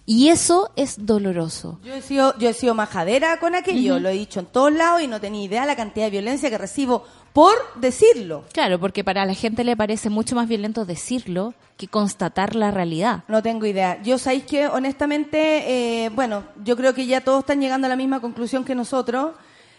Y 0.06 0.30
eso 0.30 0.72
es 0.76 1.06
doloroso. 1.06 1.80
Yo 1.84 1.94
he 1.94 2.02
sido, 2.02 2.38
yo 2.38 2.50
he 2.50 2.54
sido 2.54 2.76
majadera 2.76 3.40
con 3.40 3.56
aquello, 3.56 4.00
lo 4.00 4.10
he 4.10 4.14
dicho 4.14 4.42
en 4.42 4.48
todos 4.48 4.74
lados 4.74 5.02
y 5.02 5.08
no 5.08 5.22
tenía 5.22 5.44
idea 5.44 5.66
la 5.66 5.78
cantidad 5.78 6.08
de 6.08 6.12
violencia 6.12 6.50
que 6.50 6.58
recibo 6.58 7.06
por 7.32 7.56
decirlo. 7.76 8.44
Claro, 8.52 8.80
porque 8.80 9.04
para 9.04 9.26
la 9.26 9.34
gente 9.34 9.64
le 9.64 9.78
parece 9.78 10.10
mucho 10.10 10.36
más 10.36 10.48
violento 10.48 10.86
decirlo 10.86 11.54
que 11.78 11.88
constatar 11.88 12.54
la 12.54 12.70
realidad. 12.70 13.24
No 13.28 13.42
tengo 13.42 13.66
idea. 13.66 14.02
Yo 14.04 14.18
sabéis 14.18 14.44
que 14.44 14.68
honestamente, 14.68 16.06
eh, 16.06 16.10
bueno, 16.10 16.44
yo 16.64 16.76
creo 16.76 16.94
que 16.94 17.06
ya 17.06 17.22
todos 17.22 17.40
están 17.40 17.62
llegando 17.62 17.88
a 17.88 17.90
la 17.90 17.96
misma 17.96 18.20
conclusión 18.20 18.64
que 18.64 18.76
nosotros. 18.76 19.32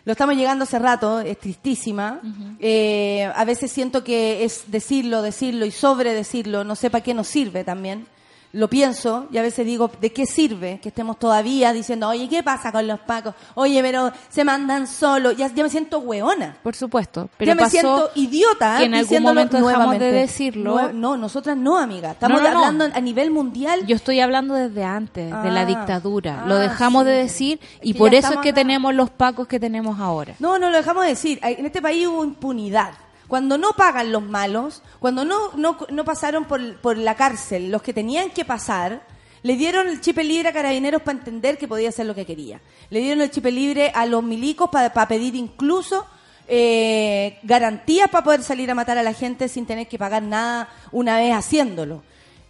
Lo 0.05 0.13
estamos 0.13 0.37
llegando 0.37 0.65
hace 0.65 0.79
rato, 0.79 1.21
es 1.21 1.39
tristísima. 1.39 2.21
Eh, 2.61 3.31
a 3.35 3.45
veces 3.45 3.71
siento 3.71 4.05
que 4.05 4.45
es 4.45 4.65
decirlo, 4.67 5.23
decirlo 5.23 5.65
y 5.65 5.71
sobre 5.71 6.13
decirlo, 6.13 6.65
no 6.65 6.77
sé 6.77 6.91
para 6.91 7.03
qué 7.03 7.15
nos 7.15 7.29
sirve 7.29 7.65
también. 7.65 8.07
Lo 8.55 8.69
pienso 8.69 9.27
y 9.33 9.39
a 9.39 9.43
veces 9.43 9.67
digo, 9.67 9.91
¿de 10.01 10.13
qué 10.13 10.27
sirve 10.27 10.79
que 10.81 10.91
estemos 10.91 11.19
todavía 11.19 11.73
diciendo, 11.73 12.09
oye, 12.09 12.29
¿qué 12.29 12.43
pasa 12.45 12.71
con 12.71 12.87
los 12.87 13.01
pacos? 13.01 13.35
Oye, 13.55 13.83
pero 13.83 14.13
se 14.29 14.45
mandan 14.45 14.87
solo. 14.87 15.33
Ya, 15.33 15.49
ya 15.53 15.65
me 15.65 15.69
siento 15.69 15.99
hueona. 15.99 16.57
Por 16.63 16.77
supuesto. 16.77 17.29
Pero 17.37 17.49
ya 17.49 17.55
me 17.57 17.63
pasó 17.63 17.71
siento 17.73 18.11
idiota. 18.15 18.79
que 18.79 18.85
en 18.85 18.95
algún 18.95 19.23
momento 19.23 19.57
dejamos 19.57 19.99
de 19.99 20.13
decirlo. 20.13 20.93
No, 20.93 21.17
nosotras 21.17 21.57
no, 21.57 21.77
amiga. 21.79 22.13
Estamos 22.13 22.41
No, 22.41 22.47
no, 22.49 22.55
no. 22.55 22.65
hablando 22.65 22.97
a 22.97 23.01
nivel 23.01 23.33
mundial. 23.33 23.85
Yo 23.87 23.97
estoy 23.97 24.21
hablando 24.21 24.55
desde 24.55 24.85
antes, 24.85 25.31
de 25.43 25.51
la 25.51 25.63
Ah, 25.63 25.67
dictadura. 25.67 26.43
ah, 26.45 26.47
Lo 26.47 26.57
dejamos 26.57 27.03
sí. 27.03 27.09
de 27.09 27.15
decir 27.17 27.61
y 27.83 27.93
que 27.93 27.99
por 27.99 28.15
eso 28.15 28.35
es 28.35 28.39
que 28.39 28.51
acá. 28.51 28.61
tenemos 28.61 28.95
los 28.95 29.11
pacos 29.11 29.49
que 29.49 29.59
tenemos 29.59 29.99
ahora. 29.99 30.35
No, 30.39 30.61
no 30.61 30.71
lo 30.71 30.77
dejamos 30.77 31.03
de 31.03 31.09
decir. 31.09 31.41
En 31.43 31.67
este 31.67 31.83
país 31.83 32.07
hubo 32.07 32.23
impunidad. 32.25 32.93
Cuando 33.29 33.59
no 33.59 33.73
pagan 33.73 34.13
los 34.13 34.23
malos, 34.23 34.83
cuando 35.01 35.25
no, 35.25 35.53
no, 35.57 35.77
no 35.91 36.05
pasaron 36.05 36.45
por, 36.45 36.77
por 36.77 36.99
la 36.99 37.15
cárcel 37.15 37.71
los 37.71 37.83
que 37.83 37.93
tenían 37.93 38.31
que 38.31 38.45
pasar, 38.45 39.03
le 39.43 39.57
dieron 39.57 39.89
el 39.89 40.01
chip 40.01 40.19
libre 40.19 40.49
a 40.49 40.53
carabineros 40.53 41.03
para 41.03 41.19
entender 41.19 41.59
que 41.59 41.69
podía 41.69 41.91
hacer 41.91 42.07
lo 42.07 42.15
que 42.15 42.25
quería. 42.25 42.61
Le 42.91 43.01
dieron 43.01 43.21
el 43.21 43.31
chip 43.31 43.45
libre 43.47 43.93
a 43.95 44.07
los 44.07 44.23
milicos 44.23 44.71
para 44.71 45.07
pedir 45.07 45.35
incluso 45.35 46.07
eh, 46.47 47.39
garantías 47.43 48.11
para 48.11 48.25
poder 48.25 48.43
salir 48.43 48.71
a 48.71 48.75
matar 48.75 48.99
a 48.99 49.03
la 49.03 49.15
gente 49.15 49.49
sin 49.49 49.65
tener 49.65 49.89
que 49.89 49.99
pagar 49.99 50.23
nada 50.23 50.69
una 50.93 51.19
vez 51.19 51.33
haciéndolo. 51.35 52.03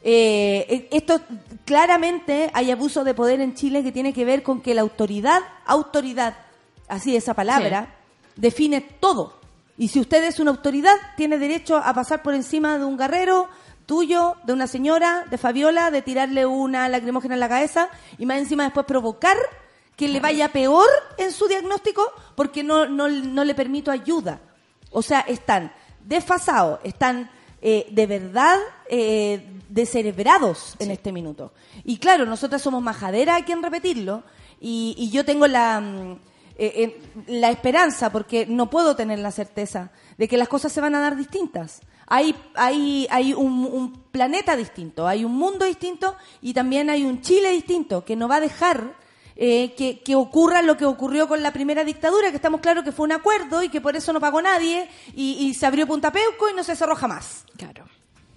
Eh, 0.03 0.89
esto 0.91 1.21
claramente 1.65 2.51
hay 2.53 2.71
abuso 2.71 3.05
de 3.05 3.15
poder 3.15 3.41
en 3.41 3.55
Chile 3.55 3.83
que 3.83 3.93
tiene 3.93 4.13
que 4.13 4.25
ver 4.25 4.43
con 4.43 4.61
que 4.61 4.75
la 4.75 4.83
autoridad, 4.83 5.41
autoridad, 5.65 6.37
así 6.89 7.17
esa 7.17 7.35
palabra, 7.35 7.95
define 8.37 8.81
todo. 8.81 9.44
Y 9.77 9.89
si 9.89 10.01
usted 10.01 10.23
es 10.25 10.39
una 10.39 10.53
autoridad, 10.53 10.95
tiene 11.17 11.39
derecho 11.39 11.77
a 11.77 11.93
pasar 11.95 12.23
por 12.23 12.35
encima 12.35 12.79
de 12.79 12.85
un 12.85 12.97
guerrero 12.97 13.49
tuyo, 13.87 14.37
de 14.45 14.53
una 14.53 14.67
señora, 14.67 15.25
de 15.31 15.39
Fabiola, 15.39 15.91
de 15.91 16.03
tirarle 16.03 16.47
una 16.47 16.89
lacrimógena 16.89 17.35
en 17.35 17.41
la 17.41 17.49
cabeza 17.49 17.89
y 18.19 18.27
más 18.27 18.39
encima 18.39 18.65
después 18.65 18.87
provocar 18.87 19.37
que 19.97 20.09
le 20.09 20.21
vaya 20.21 20.49
peor 20.49 20.89
en 21.19 21.33
su 21.33 21.47
diagnóstico 21.47 22.11
porque 22.35 22.63
no, 22.63 22.87
no, 22.87 23.09
no 23.09 23.45
le 23.45 23.55
permito 23.55 23.91
ayuda. 23.91 24.41
O 24.91 25.03
sea, 25.03 25.21
están 25.21 25.73
desfasados, 26.05 26.81
están 26.85 27.31
eh, 27.61 27.87
de 27.91 28.07
verdad 28.07 28.59
eh, 28.89 29.61
descerebrados 29.69 30.77
en 30.79 30.91
este 30.91 31.13
minuto. 31.13 31.53
Y 31.85 31.99
claro, 31.99 32.27
nosotras 32.27 32.63
somos 32.63 32.83
majadera, 32.83 33.37
hay 33.37 33.43
quien 33.43 33.63
repetirlo, 33.63 34.23
y, 34.61 34.95
y 34.99 35.11
yo 35.11 35.25
tengo 35.25 35.47
la, 35.47 35.81
mm, 35.81 36.19
eh, 36.57 36.73
eh, 36.77 37.03
la 37.27 37.51
esperanza, 37.51 38.11
porque 38.11 38.47
no 38.47 38.71
puedo 38.71 38.97
tener 38.97 39.19
la 39.19 39.31
certeza, 39.31 39.91
de 40.19 40.29
que 40.29 40.37
las 40.37 40.49
cosas 40.49 40.73
se 40.73 40.81
van 40.81 40.95
a 40.95 41.01
dar 41.01 41.17
distintas. 41.17 41.81
Hay, 42.07 42.37
hay, 42.55 43.07
hay 43.11 43.33
un, 43.33 43.65
un 43.65 44.05
planeta 44.11 44.57
distinto, 44.57 45.07
hay 45.09 45.25
un 45.25 45.35
mundo 45.35 45.65
distinto 45.65 46.17
y 46.43 46.53
también 46.53 46.91
hay 46.91 47.05
un 47.05 47.23
Chile 47.23 47.51
distinto 47.51 48.05
que 48.05 48.15
no 48.15 48.29
va 48.29 48.37
a 48.37 48.41
dejar 48.41 48.95
eh, 49.37 49.75
que, 49.75 50.01
que 50.01 50.15
ocurra 50.15 50.63
lo 50.63 50.77
que 50.77 50.85
ocurrió 50.85 51.27
con 51.27 51.43
la 51.43 51.53
primera 51.53 51.83
dictadura, 51.83 52.31
que 52.31 52.37
estamos 52.37 52.61
claros 52.61 52.85
que 52.85 52.93
fue 52.93 53.05
un 53.05 53.13
acuerdo 53.13 53.63
y 53.63 53.69
que 53.69 53.81
por 53.81 53.97
eso 53.97 54.13
no 54.13 54.21
pagó 54.21 54.41
nadie 54.41 54.89
y, 55.17 55.33
y 55.41 55.55
se 55.55 55.67
abrió 55.67 55.87
Punta 55.87 56.13
Peuco 56.13 56.49
y 56.51 56.55
no 56.55 56.63
se 56.63 56.77
cerró 56.77 56.95
jamás. 56.95 57.45
Claro. 57.57 57.85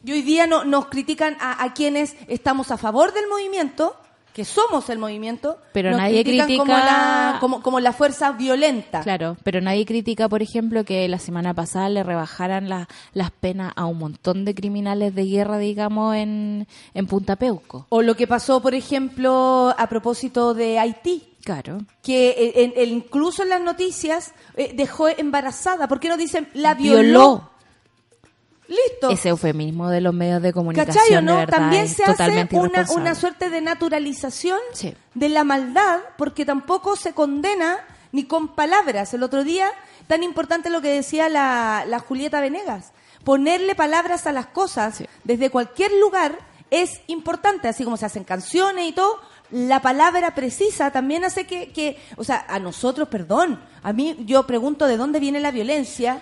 Y 0.04 0.12
hoy 0.14 0.22
día 0.22 0.48
no, 0.48 0.64
nos 0.64 0.88
critican 0.88 1.38
a, 1.40 1.64
a 1.64 1.74
quienes 1.74 2.16
estamos 2.28 2.72
a 2.72 2.78
favor 2.78 3.14
del 3.14 3.28
movimiento, 3.28 3.96
que 4.38 4.46
somos 4.46 4.88
el 4.92 5.00
movimiento, 5.00 5.58
Pero 5.74 5.90
nos 5.90 6.00
nadie 6.00 6.24
critican 6.24 6.48
como 6.60 6.74
critica- 6.76 6.86
la, 6.86 7.38
como, 7.42 7.62
como 7.64 7.80
la 7.80 7.92
fuerza 7.92 8.34
violenta. 8.34 9.02
Claro, 9.02 9.36
pero 9.44 9.62
nadie 9.62 9.84
critica, 9.84 10.30
por 10.30 10.44
ejemplo, 10.44 10.84
que 10.86 11.08
la 11.08 11.18
semana 11.18 11.56
pasada 11.56 11.90
le 11.90 12.04
rebajaran 12.04 12.70
la- 12.70 12.88
las 13.14 13.32
penas 13.32 13.74
a 13.76 13.86
un 13.88 13.98
montón 13.98 14.46
de 14.46 14.54
criminales 14.54 15.16
de 15.16 15.26
guerra, 15.26 15.58
digamos, 15.58 16.16
en, 16.16 16.68
en 16.94 17.08
Punta 17.08 17.36
Peuco. 17.36 17.88
O 17.90 18.04
lo 18.04 18.16
que 18.16 18.28
pasó, 18.28 18.62
por 18.62 18.76
ejemplo, 18.76 19.74
a 19.76 19.88
propósito 19.90 20.54
de 20.54 20.78
Haití, 20.78 21.24
Claro. 21.44 21.80
que 22.04 22.30
eh, 22.30 22.64
en- 22.64 22.74
en- 22.76 22.90
incluso 22.98 23.42
en 23.42 23.50
las 23.50 23.62
noticias 23.62 24.34
eh, 24.56 24.74
dejó 24.76 25.08
embarazada. 25.08 25.88
¿Por 25.88 26.00
qué 26.00 26.10
no 26.10 26.18
dicen 26.18 26.48
la 26.54 26.76
violó? 26.76 27.02
Violó. 27.02 27.50
Listo. 28.68 29.10
Ese 29.12 29.30
eufemismo 29.30 29.90
de 29.90 30.02
los 30.02 30.14
medios 30.14 30.42
de 30.42 30.52
comunicación, 30.54 30.94
¿Cachai 30.96 31.14
o 31.14 31.16
de 31.18 31.22
no? 31.22 31.36
verdad, 31.38 31.58
También 31.58 31.88
se 31.88 32.04
hace 32.04 32.48
una, 32.52 32.86
una 32.92 33.16
suerte 33.16 33.50
de 33.50 33.62
naturalización 33.62 34.60
Sí. 34.74 34.94
de 35.14 35.30
la 35.30 35.44
maldad, 35.44 36.00
porque 36.18 36.46
tampoco 36.46 36.96
se 36.96 37.14
condena 37.14 37.78
ni 38.12 38.26
con 38.26 38.50
palabras. 38.56 39.14
El 39.14 39.24
otro 39.24 39.44
día, 39.44 39.70
tan 40.08 40.24
importante 40.24 40.70
lo 40.70 40.82
que 40.82 40.90
decía 40.90 41.30
la, 41.30 41.86
la 41.88 42.00
Julieta 42.00 42.42
Venegas, 42.42 42.92
ponerle 43.24 43.74
palabras 43.76 44.28
a 44.28 44.32
las 44.34 44.48
cosas 44.48 44.96
Sí. 44.98 45.06
desde 45.24 45.50
cualquier 45.50 45.92
lugar 46.02 46.38
es 46.70 47.00
importante, 47.08 47.70
así 47.70 47.86
como 47.86 47.96
se 47.96 48.06
hacen 48.06 48.26
canciones 48.26 48.90
y 48.90 48.92
todo. 48.92 49.20
La 49.50 49.82
palabra 49.82 50.36
precisa 50.36 50.92
también 50.92 51.24
hace 51.24 51.48
que, 51.48 51.72
que, 51.72 51.98
o 52.18 52.26
sea, 52.26 52.46
a 52.50 52.60
nosotros, 52.60 53.08
perdón, 53.08 53.62
a 53.82 53.94
mí 53.94 54.18
yo 54.26 54.46
pregunto 54.46 54.88
de 54.88 54.98
dónde 54.98 55.22
viene 55.22 55.40
la 55.40 55.52
violencia 55.52 56.20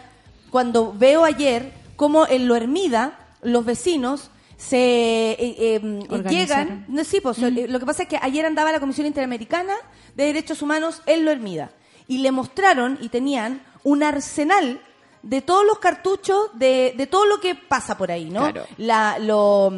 cuando 0.52 0.94
veo 0.94 1.26
ayer 1.26 1.72
cómo 1.96 2.28
en 2.28 2.48
Lo 2.48 2.56
Hermida 2.56 3.20
los 3.42 3.66
vecinos 3.66 4.30
se 4.58 4.78
eh, 4.78 5.38
eh, 5.40 5.80
Organizaron. 6.10 6.30
llegan, 6.30 6.86
no, 6.88 7.04
sí, 7.04 7.20
pues, 7.22 7.38
eh, 7.40 7.68
lo 7.68 7.80
que 7.80 7.86
pasa 7.86 8.04
es 8.04 8.10
que 8.10 8.18
ayer 8.22 8.46
andaba 8.46 8.72
la 8.72 8.80
Comisión 8.80 9.06
Interamericana 9.06 9.74
de 10.16 10.26
Derechos 10.26 10.62
Humanos 10.62 11.02
en 11.06 11.26
Lo 11.26 11.32
Hermida 11.32 11.72
y 12.08 12.20
le 12.20 12.32
mostraron 12.32 12.98
y 13.02 13.10
tenían 13.10 13.62
un 13.84 14.02
arsenal 14.04 14.80
de 15.24 15.42
todos 15.42 15.66
los 15.66 15.80
cartuchos 15.80 16.50
de, 16.54 16.94
de 16.96 17.08
todo 17.08 17.26
lo 17.26 17.40
que 17.42 17.56
pasa 17.56 17.98
por 17.98 18.12
ahí, 18.12 18.26
¿no? 18.30 18.42
Claro. 18.52 18.66
La, 18.78 19.18
lo, 19.20 19.72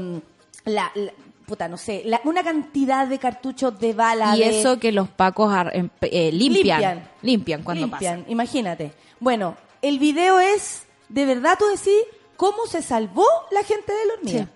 la, 0.65 0.91
la- 0.95 1.13
puta, 1.45 1.69
no 1.69 1.77
sé, 1.77 2.03
la- 2.05 2.19
una 2.25 2.43
cantidad 2.43 3.07
de 3.07 3.17
cartuchos 3.17 3.79
de 3.79 3.93
bala. 3.93 4.35
Y 4.35 4.39
de- 4.41 4.59
eso 4.59 4.77
que 4.79 4.91
los 4.91 5.07
pacos 5.07 5.51
ar- 5.53 5.71
em- 5.73 5.89
eh, 6.01 6.31
limpian, 6.33 6.81
Limpian. 6.81 7.09
limpian, 7.21 7.63
cuando 7.63 7.87
limpian, 7.87 8.25
imagínate. 8.27 8.91
Bueno, 9.21 9.55
el 9.81 9.97
video 9.99 10.39
es, 10.41 10.83
de 11.09 11.25
verdad 11.25 11.57
tú 11.57 11.65
decís, 11.67 11.93
cómo 12.35 12.65
se 12.67 12.81
salvó 12.81 13.25
la 13.51 13.63
gente 13.63 13.93
de 13.93 14.05
la 14.05 14.13
hormiga. 14.13 14.43
Sí. 14.43 14.49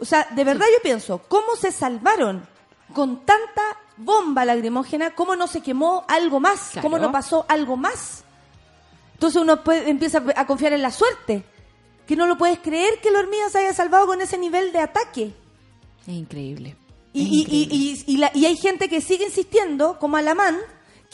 O 0.00 0.04
sea, 0.04 0.26
de 0.30 0.44
verdad 0.44 0.66
yo 0.74 0.82
pienso, 0.82 1.18
¿cómo 1.28 1.54
se 1.56 1.70
salvaron 1.72 2.46
con 2.92 3.24
tanta 3.24 3.62
bomba 3.96 4.44
lacrimógena? 4.44 5.14
¿Cómo 5.14 5.36
no 5.36 5.46
se 5.46 5.60
quemó 5.62 6.04
algo 6.08 6.40
más? 6.40 6.70
Claro. 6.72 6.82
¿Cómo 6.82 6.98
no 6.98 7.12
pasó 7.12 7.44
algo 7.48 7.76
más? 7.76 8.24
Entonces 9.14 9.40
uno 9.40 9.62
puede- 9.62 9.88
empieza 9.88 10.22
a 10.36 10.46
confiar 10.46 10.72
en 10.72 10.82
la 10.82 10.90
suerte. 10.90 11.44
Que 12.06 12.16
no 12.16 12.26
lo 12.26 12.36
puedes 12.36 12.58
creer 12.58 13.00
que 13.00 13.10
la 13.10 13.20
hormiga 13.20 13.48
se 13.48 13.58
haya 13.58 13.72
salvado 13.72 14.06
con 14.06 14.20
ese 14.20 14.36
nivel 14.36 14.72
de 14.72 14.80
ataque. 14.80 15.32
Es 16.02 16.08
increíble. 16.08 16.76
Y- 17.14 18.02
y 18.06 18.16
la- 18.18 18.30
y 18.34 18.44
hay 18.44 18.56
gente 18.56 18.88
que 18.90 19.00
sigue 19.00 19.24
insistiendo, 19.24 19.98
como 19.98 20.16
Alamán, 20.18 20.58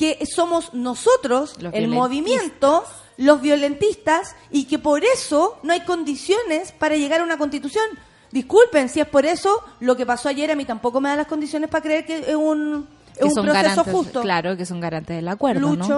que 0.00 0.24
somos 0.24 0.72
nosotros, 0.72 1.56
Los 1.60 1.74
el 1.74 1.88
movimiento, 1.88 2.84
los 3.18 3.42
violentistas, 3.42 4.34
y 4.50 4.64
que 4.64 4.78
por 4.78 5.04
eso 5.04 5.58
no 5.62 5.74
hay 5.74 5.80
condiciones 5.80 6.72
para 6.72 6.96
llegar 6.96 7.20
a 7.20 7.24
una 7.24 7.36
constitución. 7.36 7.84
Disculpen, 8.32 8.88
si 8.88 9.00
es 9.00 9.06
por 9.06 9.26
eso, 9.26 9.62
lo 9.80 9.98
que 9.98 10.06
pasó 10.06 10.30
ayer 10.30 10.50
a 10.50 10.56
mí 10.56 10.64
tampoco 10.64 11.02
me 11.02 11.10
da 11.10 11.16
las 11.16 11.26
condiciones 11.26 11.68
para 11.68 11.82
creer 11.82 12.06
que 12.06 12.16
es 12.16 12.34
un, 12.34 12.88
es 13.14 13.18
que 13.18 13.24
un 13.24 13.34
proceso 13.34 13.52
garantes, 13.52 13.92
justo. 13.92 14.22
Claro, 14.22 14.56
que 14.56 14.64
son 14.64 14.80
garantes 14.80 15.16
del 15.16 15.28
acuerdo, 15.28 15.68
Lucho, 15.68 15.88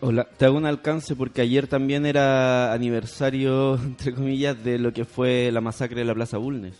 ¿no? 0.00 0.08
Hola, 0.08 0.26
te 0.38 0.46
hago 0.46 0.56
un 0.56 0.64
alcance 0.64 1.14
porque 1.14 1.42
ayer 1.42 1.66
también 1.66 2.06
era 2.06 2.72
aniversario, 2.72 3.74
entre 3.84 4.14
comillas, 4.14 4.64
de 4.64 4.78
lo 4.78 4.94
que 4.94 5.04
fue 5.04 5.50
la 5.52 5.60
masacre 5.60 5.98
de 5.98 6.06
la 6.06 6.14
Plaza 6.14 6.38
Bulnes. 6.38 6.76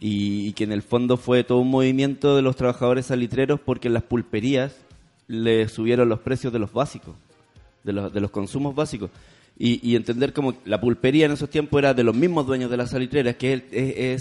Y, 0.00 0.48
y 0.48 0.52
que 0.54 0.64
en 0.64 0.72
el 0.72 0.82
fondo 0.82 1.16
fue 1.16 1.44
todo 1.44 1.58
un 1.58 1.70
movimiento 1.70 2.34
de 2.34 2.42
los 2.42 2.56
trabajadores 2.56 3.06
salitreros 3.06 3.60
porque 3.60 3.86
en 3.86 3.94
las 3.94 4.02
pulperías 4.02 4.74
le 5.30 5.68
subieron 5.68 6.08
los 6.08 6.18
precios 6.20 6.52
de 6.52 6.58
los 6.58 6.72
básicos, 6.72 7.14
de 7.84 7.92
los, 7.92 8.12
de 8.12 8.20
los 8.20 8.30
consumos 8.30 8.74
básicos. 8.74 9.10
Y, 9.62 9.78
y 9.88 9.94
entender 9.94 10.32
como 10.32 10.54
la 10.64 10.80
pulpería 10.80 11.26
en 11.26 11.32
esos 11.32 11.50
tiempos 11.50 11.78
era 11.80 11.92
de 11.92 12.02
los 12.02 12.14
mismos 12.16 12.46
dueños 12.46 12.70
de 12.70 12.78
las 12.78 12.90
salitreras, 12.90 13.36
que 13.36 13.52
es, 13.52 13.62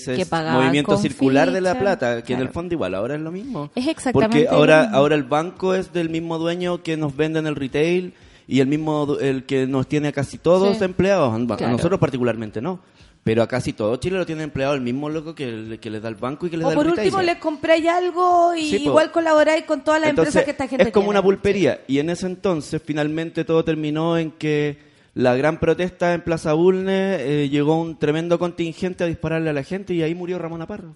es- 0.07 0.29
Que 0.29 0.35
movimiento 0.51 0.97
circular 0.97 1.51
de 1.51 1.61
la 1.61 1.79
plata, 1.79 2.23
que 2.23 2.33
en 2.33 2.41
el 2.41 2.49
fondo 2.49 2.73
igual 2.75 2.93
ahora 2.93 3.15
es 3.15 3.21
lo 3.21 3.31
mismo. 3.31 3.71
Es 3.73 3.87
exactamente 3.87 4.45
Porque 4.45 4.47
ahora, 4.53 4.81
mismo. 4.83 4.97
ahora 4.97 5.15
el 5.15 5.23
banco 5.23 5.73
es 5.73 5.93
del 5.93 6.09
mismo 6.09 6.37
dueño 6.37 6.83
que 6.83 6.97
nos 6.97 7.15
vende 7.15 7.39
en 7.39 7.47
el 7.47 7.55
retail 7.55 8.13
y 8.47 8.59
el 8.59 8.67
mismo 8.67 9.15
el 9.21 9.45
que 9.45 9.65
nos 9.65 9.87
tiene 9.87 10.09
a 10.09 10.11
casi 10.11 10.37
todos 10.37 10.77
Sí. 10.77 10.83
empleados. 10.83 11.33
A 11.33 11.55
Claro. 11.57 11.71
nosotros 11.71 11.99
particularmente 12.01 12.61
no. 12.61 12.81
Pero 13.29 13.43
a 13.43 13.47
casi 13.47 13.73
todo 13.73 13.95
Chile 13.97 14.17
lo 14.17 14.25
tiene 14.25 14.41
empleado 14.41 14.73
el 14.73 14.81
mismo 14.81 15.07
loco 15.07 15.35
que, 15.35 15.77
que 15.79 15.89
le 15.91 15.99
da 15.99 16.09
el 16.09 16.15
banco 16.15 16.47
y 16.47 16.49
que 16.49 16.57
le 16.57 16.65
o 16.65 16.69
da 16.69 16.73
por 16.73 16.85
el 16.87 16.91
retail. 16.93 17.07
último 17.09 17.21
les 17.21 17.37
compráis 17.37 17.85
algo 17.87 18.55
y 18.55 18.71
Sí, 18.71 18.75
igual 18.85 19.11
colaboráis 19.11 19.65
con 19.65 19.83
todas 19.83 20.01
las 20.01 20.09
Entonces, 20.09 20.33
empresas 20.35 20.45
que 20.45 20.51
esta 20.51 20.67
gente 20.67 20.83
es 20.85 20.91
como 20.91 21.03
tiene. 21.05 21.19
una 21.19 21.21
pulpería. 21.21 21.81
Y 21.87 21.99
en 21.99 22.09
ese 22.09 22.25
entonces, 22.25 22.81
finalmente, 22.83 23.45
todo 23.45 23.63
terminó 23.63 24.17
en 24.17 24.31
que 24.31 24.79
la 25.13 25.35
gran 25.35 25.59
protesta 25.59 26.15
en 26.15 26.21
Plaza 26.21 26.53
Bulnes 26.53 27.19
eh, 27.21 27.49
llegó 27.51 27.79
un 27.79 27.99
tremendo 27.99 28.39
contingente 28.39 29.03
a 29.03 29.07
dispararle 29.07 29.51
a 29.51 29.53
la 29.53 29.61
gente 29.63 29.93
y 29.93 30.01
ahí 30.01 30.15
murió 30.15 30.39
Ramón 30.39 30.63
Aparro. 30.63 30.95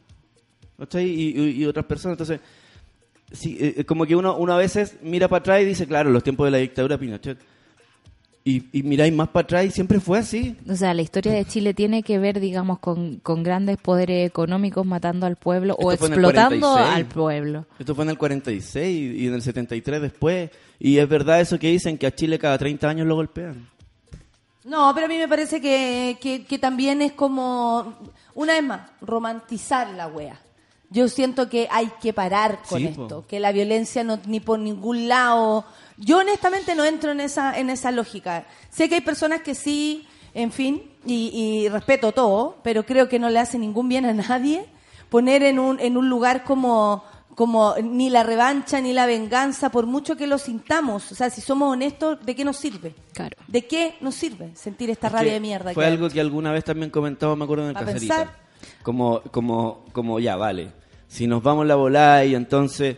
¿Cachai? 0.79 1.05
Y, 1.07 1.39
y- 1.39 1.51
y 1.61 1.65
otras 1.65 1.85
personas. 1.85 2.13
Entonces, 2.19 2.39
sí, 3.31 3.57
eh, 3.59 3.85
como 3.85 4.07
que 4.07 4.15
uno, 4.15 4.35
uno 4.37 4.53
a 4.53 4.57
veces 4.57 4.95
mira 5.03 5.27
para 5.27 5.41
atrás 5.41 5.61
y 5.61 5.65
dice, 5.65 5.85
claro, 5.87 6.09
los 6.09 6.23
tiempos 6.23 6.45
de 6.47 6.51
la 6.51 6.57
dictadura 6.57 6.97
Pinochet. 6.97 7.37
Y, 8.45 8.65
y 8.77 8.83
miráis 8.83 9.13
más 9.13 9.29
para 9.29 9.45
atrás 9.45 9.65
y 9.65 9.71
siempre 9.71 10.01
fue 10.01 10.19
así. 10.19 10.57
O 10.69 10.75
sea, 10.75 10.93
la 10.93 11.01
historia 11.01 11.31
de 11.31 11.45
Chile 11.45 11.73
tiene 11.73 12.03
que 12.03 12.19
ver, 12.19 12.41
digamos, 12.41 12.79
con, 12.79 13.19
con 13.19 13.41
grandes 13.41 13.77
poderes 13.77 14.27
económicos 14.27 14.85
matando 14.85 15.25
al 15.25 15.37
pueblo 15.37 15.75
o 15.79 15.93
Esto 15.93 16.07
explotando 16.07 16.67
46. 16.73 16.95
al 16.97 17.05
pueblo. 17.05 17.65
Esto 17.79 17.95
fue 17.95 18.03
en 18.03 18.09
el 18.09 18.17
46 18.17 19.15
y 19.21 19.27
en 19.27 19.33
el 19.33 19.41
73 19.41 20.01
después. 20.01 20.49
Y 20.77 20.97
es 20.97 21.07
verdad 21.07 21.39
eso 21.39 21.57
que 21.57 21.69
dicen 21.69 21.97
que 21.97 22.05
a 22.05 22.13
Chile 22.13 22.37
cada 22.37 22.57
30 22.57 22.89
años 22.89 23.07
lo 23.07 23.15
golpean. 23.15 23.69
No, 24.65 24.91
pero 24.93 25.05
a 25.05 25.09
mí 25.09 25.17
me 25.17 25.27
parece 25.27 25.61
que, 25.61 26.17
que, 26.21 26.45
que 26.45 26.57
también 26.59 27.01
es 27.01 27.13
como, 27.13 27.95
una 28.33 28.53
vez 28.53 28.63
más, 28.63 28.81
romantizar 29.01 29.89
la 29.91 30.07
wea. 30.07 30.39
Yo 30.89 31.07
siento 31.07 31.49
que 31.49 31.67
hay 31.71 31.89
que 32.01 32.13
parar 32.13 32.59
con 32.69 32.79
Sí, 32.79 32.85
esto, 32.87 33.07
po. 33.21 33.25
que 33.27 33.39
la 33.39 33.51
violencia 33.51 34.03
no 34.03 34.19
ni 34.27 34.39
por 34.39 34.59
ningún 34.59 35.07
lado. 35.07 35.65
Yo 35.97 36.19
honestamente 36.19 36.75
no 36.75 36.85
entro 36.85 37.11
en 37.11 37.19
esa 37.19 37.57
en 37.57 37.69
esa 37.69 37.91
lógica. 37.91 38.45
Sé 38.69 38.89
que 38.89 38.95
hay 38.95 39.01
personas 39.01 39.41
que 39.41 39.55
sí, 39.55 40.07
en 40.33 40.51
fin, 40.51 40.83
y, 41.05 41.29
y 41.33 41.69
respeto 41.69 42.11
todo, 42.11 42.57
pero 42.63 42.85
creo 42.85 43.09
que 43.09 43.19
no 43.19 43.29
le 43.29 43.39
hace 43.39 43.57
ningún 43.59 43.89
bien 43.89 44.05
a 44.05 44.13
nadie 44.13 44.65
poner 45.09 45.43
en 45.43 45.59
un 45.59 45.79
en 45.79 45.95
un 45.97 46.09
lugar 46.09 46.43
como 46.43 47.03
como 47.35 47.75
ni 47.81 48.09
la 48.09 48.23
revancha 48.23 48.79
ni 48.81 48.93
la 48.93 49.05
venganza, 49.05 49.69
por 49.69 49.85
mucho 49.85 50.15
que 50.15 50.27
lo 50.27 50.37
sintamos. 50.37 51.11
O 51.11 51.15
sea, 51.15 51.29
si 51.29 51.41
somos 51.41 51.71
honestos, 51.71 52.23
¿de 52.25 52.35
qué 52.35 52.45
nos 52.45 52.57
sirve? 52.57 52.95
Claro. 53.13 53.35
¿De 53.47 53.65
qué 53.65 53.95
nos 54.01 54.15
sirve 54.15 54.51
sentir 54.55 54.89
esta 54.89 55.07
Es 55.07 55.13
rabia 55.13 55.33
de 55.33 55.39
mierda? 55.39 55.73
Fue 55.73 55.83
que 55.83 55.87
algo 55.89 56.09
que 56.09 56.21
alguna 56.21 56.51
vez 56.51 56.63
también 56.63 56.89
comentaba, 56.91 57.35
me 57.35 57.43
acuerdo 57.43 57.63
en 57.69 57.69
el 57.69 57.75
caserita. 57.75 58.15
pensar. 58.15 58.43
Como, 58.81 59.21
como, 59.31 59.85
como 59.91 60.19
ya, 60.19 60.35
vale. 60.35 60.71
Si 61.07 61.27
nos 61.27 61.43
vamos 61.43 61.65
la 61.65 61.75
volada 61.75 62.23
y 62.25 62.35
entonces, 62.35 62.97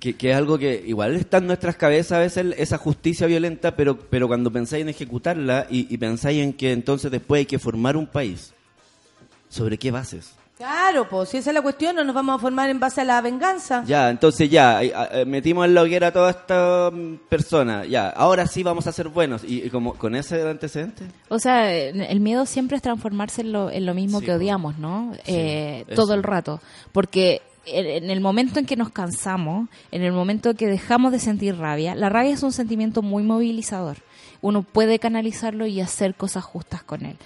que, 0.00 0.16
que 0.16 0.30
es 0.30 0.36
algo 0.36 0.58
que 0.58 0.82
igual 0.86 1.14
está 1.14 1.36
en 1.38 1.46
nuestras 1.46 1.76
cabezas 1.76 2.12
a 2.12 2.18
veces 2.20 2.54
esa 2.58 2.78
justicia 2.78 3.26
violenta, 3.28 3.76
pero, 3.76 3.96
pero 3.98 4.26
cuando 4.26 4.50
pensáis 4.50 4.82
en 4.82 4.88
ejecutarla 4.88 5.66
y, 5.70 5.92
y 5.92 5.98
pensáis 5.98 6.42
en 6.42 6.52
que 6.54 6.72
entonces 6.72 7.10
después 7.10 7.40
hay 7.40 7.46
que 7.46 7.58
formar 7.58 7.96
un 7.96 8.06
país, 8.06 8.52
¿sobre 9.48 9.78
qué 9.78 9.90
bases? 9.90 10.32
Claro, 10.56 11.08
pues 11.08 11.30
si 11.30 11.38
esa 11.38 11.48
es 11.50 11.54
la 11.54 11.62
cuestión, 11.62 11.96
no 11.96 12.04
nos 12.04 12.14
vamos 12.14 12.36
a 12.36 12.38
formar 12.38 12.68
en 12.68 12.78
base 12.78 13.00
a 13.00 13.04
la 13.04 13.22
venganza. 13.22 13.82
Ya, 13.86 14.10
entonces 14.10 14.50
ya, 14.50 14.82
eh, 14.82 14.92
eh, 15.12 15.24
metimos 15.24 15.64
en 15.64 15.72
la 15.74 15.80
hoguera 15.80 16.08
a 16.08 16.12
toda 16.12 16.28
esta 16.32 16.90
mm, 16.92 17.16
persona, 17.30 17.86
ya, 17.86 18.10
ahora 18.10 18.46
sí 18.46 18.62
vamos 18.62 18.86
a 18.86 18.92
ser 18.92 19.08
buenos. 19.08 19.42
Y, 19.42 19.62
y 19.62 19.70
como 19.70 19.94
con 19.94 20.14
ese 20.14 20.46
antecedente. 20.46 21.04
O 21.30 21.38
sea, 21.38 21.72
el 21.74 22.20
miedo 22.20 22.44
siempre 22.44 22.76
es 22.76 22.82
transformarse 22.82 23.40
en 23.40 23.52
lo, 23.52 23.70
en 23.70 23.86
lo 23.86 23.94
mismo 23.94 24.20
Sí, 24.20 24.26
que 24.26 24.32
odiamos, 24.34 24.76
¿no? 24.78 25.12
Sí, 25.24 25.32
Eh, 25.32 25.86
todo 25.94 26.12
el 26.12 26.22
rato. 26.22 26.60
Porque 26.92 27.40
en 27.66 28.10
el 28.10 28.20
momento 28.20 28.58
en 28.58 28.66
que 28.66 28.76
nos 28.76 28.90
cansamos, 28.90 29.68
en 29.92 30.02
el 30.02 30.12
momento 30.12 30.54
que 30.54 30.66
dejamos 30.66 31.12
de 31.12 31.18
sentir 31.18 31.56
rabia, 31.56 31.94
la 31.94 32.08
rabia 32.08 32.32
es 32.32 32.42
un 32.42 32.52
sentimiento 32.52 33.02
muy 33.02 33.22
movilizador. 33.22 33.98
Uno 34.42 34.62
puede 34.62 34.98
canalizarlo 34.98 35.66
y 35.66 35.80
hacer 35.80 36.14
cosas 36.14 36.44
justas 36.44 36.82
con 36.82 37.04
él. 37.04 37.16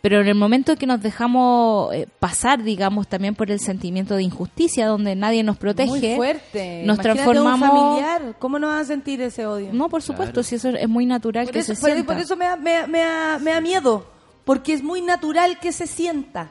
Pero 0.00 0.20
en 0.20 0.26
el 0.26 0.34
momento 0.34 0.72
en 0.72 0.78
que 0.78 0.86
nos 0.86 1.00
dejamos 1.00 1.94
eh, 1.94 2.08
pasar, 2.18 2.64
digamos, 2.64 3.06
también 3.06 3.36
por 3.36 3.52
el 3.52 3.60
sentimiento 3.60 4.16
de 4.16 4.24
injusticia, 4.24 4.86
donde 4.88 5.14
nadie 5.14 5.44
nos 5.44 5.56
protege, 5.58 5.90
Muy 5.90 6.16
fuerte. 6.16 6.82
nos 6.84 6.96
Imagínate 6.96 7.02
transformamos... 7.02 7.68
un 7.70 7.76
familiar, 7.76 8.36
¿cómo 8.40 8.58
no 8.58 8.66
vas 8.66 8.82
a 8.82 8.84
sentir 8.86 9.20
ese 9.20 9.46
odio? 9.46 9.68
No, 9.72 9.88
por 9.88 10.02
supuesto, 10.02 10.32
Claro. 10.34 10.42
si 10.42 10.56
eso 10.56 10.70
es 10.70 10.88
muy 10.88 11.06
natural 11.06 11.44
por 11.44 11.52
que 11.52 11.60
eso, 11.60 11.74
se 11.76 11.80
por, 11.80 11.90
sienta. 11.92 12.12
por 12.12 12.20
eso 12.20 12.36
me 12.36 12.46
da, 12.46 12.56
me, 12.56 12.86
me 12.88 13.00
me 13.40 13.50
da 13.52 13.60
miedo, 13.60 14.04
porque 14.44 14.72
es 14.72 14.82
muy 14.82 15.02
natural 15.02 15.60
que 15.60 15.70
se 15.70 15.86
sienta. 15.86 16.50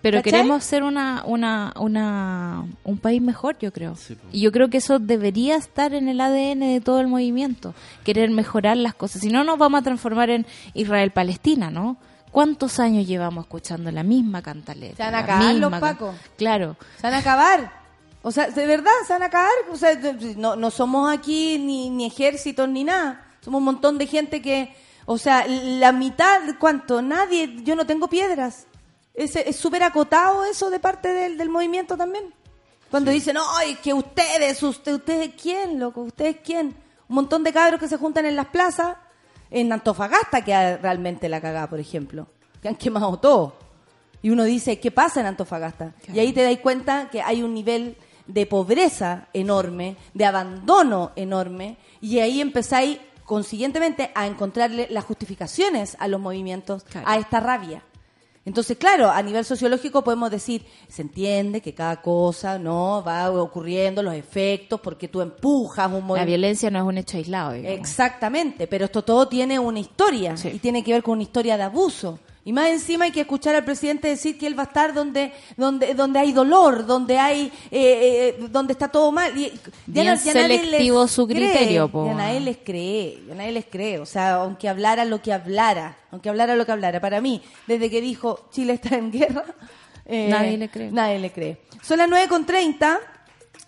Pero 0.00 0.18
¿Cachai? 0.18 0.32
queremos 0.32 0.62
ser 0.64 0.84
una, 0.84 1.22
una, 1.26 1.72
una, 1.76 2.64
un 2.84 2.98
país 2.98 3.20
mejor, 3.20 3.58
yo 3.58 3.72
creo. 3.72 3.96
Sí, 3.96 4.16
y 4.30 4.40
yo 4.40 4.52
creo 4.52 4.70
que 4.70 4.78
eso 4.78 5.00
debería 5.00 5.56
estar 5.56 5.92
en 5.92 6.08
el 6.08 6.20
ADN 6.20 6.60
de 6.60 6.80
todo 6.80 7.00
el 7.00 7.08
movimiento, 7.08 7.74
querer 8.04 8.30
mejorar 8.30 8.76
las 8.76 8.94
cosas. 8.94 9.22
Si 9.22 9.30
no, 9.30 9.42
nos 9.42 9.58
vamos 9.58 9.80
a 9.80 9.82
transformar 9.82 10.30
en 10.30 10.46
Israel-Palestina, 10.74 11.70
¿no? 11.70 11.96
¿Cuántos 12.30 12.78
años 12.78 13.06
llevamos 13.06 13.46
escuchando 13.46 13.90
la 13.90 14.02
misma 14.02 14.42
cantaleta? 14.42 14.96
Se 14.96 15.02
van 15.02 15.14
a 15.14 15.18
acabar 15.18 15.54
los 15.54 15.72
pacos. 15.80 16.14
Claro. 16.36 16.76
Se 16.96 17.02
van 17.02 17.14
a 17.14 17.18
acabar. 17.18 17.72
O 18.22 18.30
sea, 18.30 18.48
de 18.48 18.66
verdad, 18.66 18.92
se 19.06 19.12
van 19.14 19.22
a 19.22 19.26
acabar. 19.26 19.50
O 19.72 19.76
sea, 19.76 19.98
no, 20.36 20.54
no 20.54 20.70
somos 20.70 21.10
aquí 21.12 21.58
ni, 21.58 21.90
ni 21.90 22.06
ejércitos 22.06 22.68
ni 22.68 22.84
nada. 22.84 23.24
Somos 23.40 23.58
un 23.58 23.64
montón 23.64 23.98
de 23.98 24.06
gente 24.06 24.42
que, 24.42 24.72
o 25.06 25.18
sea, 25.18 25.46
la 25.48 25.90
mitad, 25.90 26.40
¿cuánto? 26.60 27.02
Nadie, 27.02 27.62
yo 27.64 27.74
no 27.74 27.86
tengo 27.86 28.08
piedras. 28.08 28.67
Es 29.18 29.56
súper 29.56 29.82
acotado 29.82 30.44
eso 30.44 30.70
de 30.70 30.78
parte 30.80 31.12
del, 31.12 31.36
del 31.36 31.48
movimiento 31.48 31.96
también. 31.96 32.32
Cuando 32.90 33.10
dicen, 33.10 33.36
ay, 33.56 33.74
que 33.82 33.92
ustedes, 33.92 34.62
usted, 34.62 34.94
ustedes 34.94 35.32
quién, 35.40 35.78
loco, 35.78 36.02
ustedes 36.02 36.36
quién. 36.44 36.68
Un 37.08 37.14
montón 37.16 37.42
de 37.44 37.52
cabros 37.52 37.80
que 37.80 37.88
se 37.88 37.96
juntan 37.98 38.24
en 38.26 38.36
las 38.36 38.46
plazas, 38.46 38.96
en 39.50 39.72
Antofagasta 39.72 40.42
que 40.44 40.76
realmente 40.78 41.28
la 41.28 41.40
cagada, 41.40 41.68
por 41.68 41.80
ejemplo. 41.80 42.28
Que 42.62 42.68
han 42.68 42.76
quemado 42.76 43.18
todo. 43.18 43.56
Y 44.22 44.30
uno 44.30 44.44
dice, 44.44 44.80
¿qué 44.80 44.90
pasa 44.90 45.20
en 45.20 45.26
Antofagasta? 45.26 45.94
Y 46.12 46.18
ahí 46.18 46.32
te 46.32 46.42
das 46.42 46.58
cuenta 46.58 47.08
que 47.10 47.20
hay 47.22 47.42
un 47.42 47.54
nivel 47.54 47.96
de 48.26 48.46
pobreza 48.46 49.28
enorme, 49.32 49.96
de 50.14 50.24
abandono 50.26 51.12
enorme, 51.16 51.76
y 52.00 52.18
ahí 52.18 52.40
empezáis 52.40 52.98
consiguientemente 53.24 54.10
a 54.14 54.26
encontrarle 54.26 54.86
las 54.90 55.04
justificaciones 55.04 55.96
a 56.00 56.08
los 56.08 56.20
movimientos, 56.20 56.84
Claro. 56.84 57.06
a 57.08 57.16
esta 57.16 57.40
rabia. 57.40 57.82
Entonces, 58.48 58.78
claro, 58.78 59.10
a 59.10 59.22
nivel 59.22 59.44
sociológico 59.44 60.02
podemos 60.02 60.30
decir, 60.30 60.64
se 60.88 61.02
entiende 61.02 61.60
que 61.60 61.74
cada 61.74 62.00
cosa 62.00 62.58
no 62.58 63.04
va 63.06 63.30
ocurriendo, 63.30 64.02
los 64.02 64.14
efectos, 64.14 64.80
porque 64.80 65.06
tú 65.06 65.20
empujas 65.20 65.86
un 65.88 65.92
La 65.94 66.00
movimiento. 66.00 66.26
violencia 66.28 66.70
no 66.70 66.78
es 66.78 66.84
un 66.86 66.96
hecho 66.96 67.18
aislado, 67.18 67.52
digamos. 67.52 67.78
Exactamente, 67.78 68.66
pero 68.66 68.86
esto 68.86 69.02
todo 69.04 69.28
tiene 69.28 69.58
una 69.58 69.80
historia 69.80 70.34
Sí. 70.36 70.48
y 70.54 70.58
tiene 70.60 70.82
que 70.82 70.92
ver 70.94 71.02
con 71.02 71.12
una 71.12 71.22
historia 71.24 71.58
de 71.58 71.64
abuso 71.64 72.18
Y 72.48 72.52
más 72.54 72.68
encima 72.70 73.04
hay 73.04 73.10
que 73.12 73.20
escuchar 73.20 73.54
al 73.56 73.62
presidente 73.66 74.08
decir 74.08 74.38
que 74.38 74.46
él 74.46 74.58
va 74.58 74.62
a 74.62 74.66
estar 74.68 74.94
donde 74.94 75.34
donde 75.54 75.92
donde 75.92 76.18
hay 76.18 76.32
dolor, 76.32 76.86
donde 76.86 77.18
hay 77.18 77.52
eh, 77.70 78.36
eh, 78.40 78.46
donde 78.50 78.72
está 78.72 78.88
todo 78.88 79.12
mal. 79.12 79.36
Y 79.36 79.52
Bien 79.84 80.06
na- 80.06 80.14
nadie 80.14 80.32
selectivo 80.32 81.02
les 81.02 81.10
su 81.12 81.28
cree, 81.28 81.50
criterio, 81.52 81.90
po. 81.90 82.06
Ya 82.06 82.14
nadie 82.14 82.40
les 82.40 82.56
cree, 82.56 83.22
ya 83.28 83.34
nadie 83.34 83.52
les 83.52 83.66
cree. 83.66 83.98
O 83.98 84.06
sea, 84.06 84.36
aunque 84.36 84.66
hablara 84.66 85.04
lo 85.04 85.20
que 85.20 85.30
hablara, 85.30 85.98
aunque 86.10 86.30
hablara 86.30 86.56
lo 86.56 86.64
que 86.64 86.72
hablara. 86.72 87.02
Para 87.02 87.20
mí, 87.20 87.42
desde 87.66 87.90
que 87.90 88.00
dijo 88.00 88.48
Chile 88.50 88.72
está 88.72 88.96
en 88.96 89.12
guerra, 89.12 89.44
eh, 90.06 90.28
Nadie 90.30 90.56
le 90.56 90.70
cree. 90.70 90.90
Nadie 90.90 91.18
le 91.18 91.30
cree. 91.30 91.58
Son 91.82 91.98
las 91.98 92.08
9.30. 92.08 92.98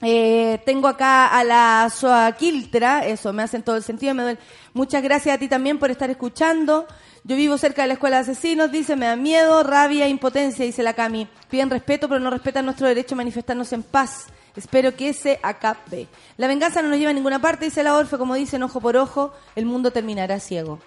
Eh, 0.02 0.58
tengo 0.64 0.88
acá 0.88 1.26
a 1.26 1.44
la 1.44 1.92
Soaquiltra, 1.94 3.04
eso 3.06 3.30
me 3.34 3.42
hacen 3.42 3.62
todo 3.62 3.76
el 3.76 3.82
sentido. 3.82 4.14
Me 4.14 4.22
duele. 4.22 4.38
Muchas 4.72 5.02
gracias 5.02 5.34
a 5.34 5.38
ti 5.38 5.48
también 5.48 5.78
por 5.78 5.90
estar 5.90 6.08
escuchando. 6.08 6.86
Yo 7.24 7.36
vivo 7.36 7.58
cerca 7.58 7.82
de 7.82 7.88
la 7.88 7.94
escuela 7.94 8.16
de 8.16 8.22
asesinos, 8.22 8.72
dice, 8.72 8.96
me 8.96 9.06
da 9.06 9.16
miedo, 9.16 9.62
rabia, 9.62 10.08
impotencia, 10.08 10.64
dice 10.64 10.82
la 10.82 10.94
Cami. 10.94 11.28
Piden 11.50 11.68
respeto, 11.68 12.08
pero 12.08 12.20
no 12.20 12.30
respetan 12.30 12.64
nuestro 12.64 12.88
derecho 12.88 13.14
a 13.14 13.16
manifestarnos 13.16 13.72
en 13.72 13.82
paz. 13.82 14.26
Espero 14.56 14.96
que 14.96 15.12
se 15.12 15.38
acabe. 15.42 16.08
La 16.36 16.48
venganza 16.48 16.82
no 16.82 16.88
nos 16.88 16.98
lleva 16.98 17.10
a 17.10 17.14
ninguna 17.14 17.40
parte, 17.40 17.66
dice 17.66 17.82
la 17.82 17.94
Orfe, 17.94 18.18
como 18.18 18.34
dicen, 18.34 18.62
ojo 18.62 18.80
por 18.80 18.96
ojo, 18.96 19.32
el 19.54 19.66
mundo 19.66 19.90
terminará 19.90 20.40
ciego. 20.40 20.80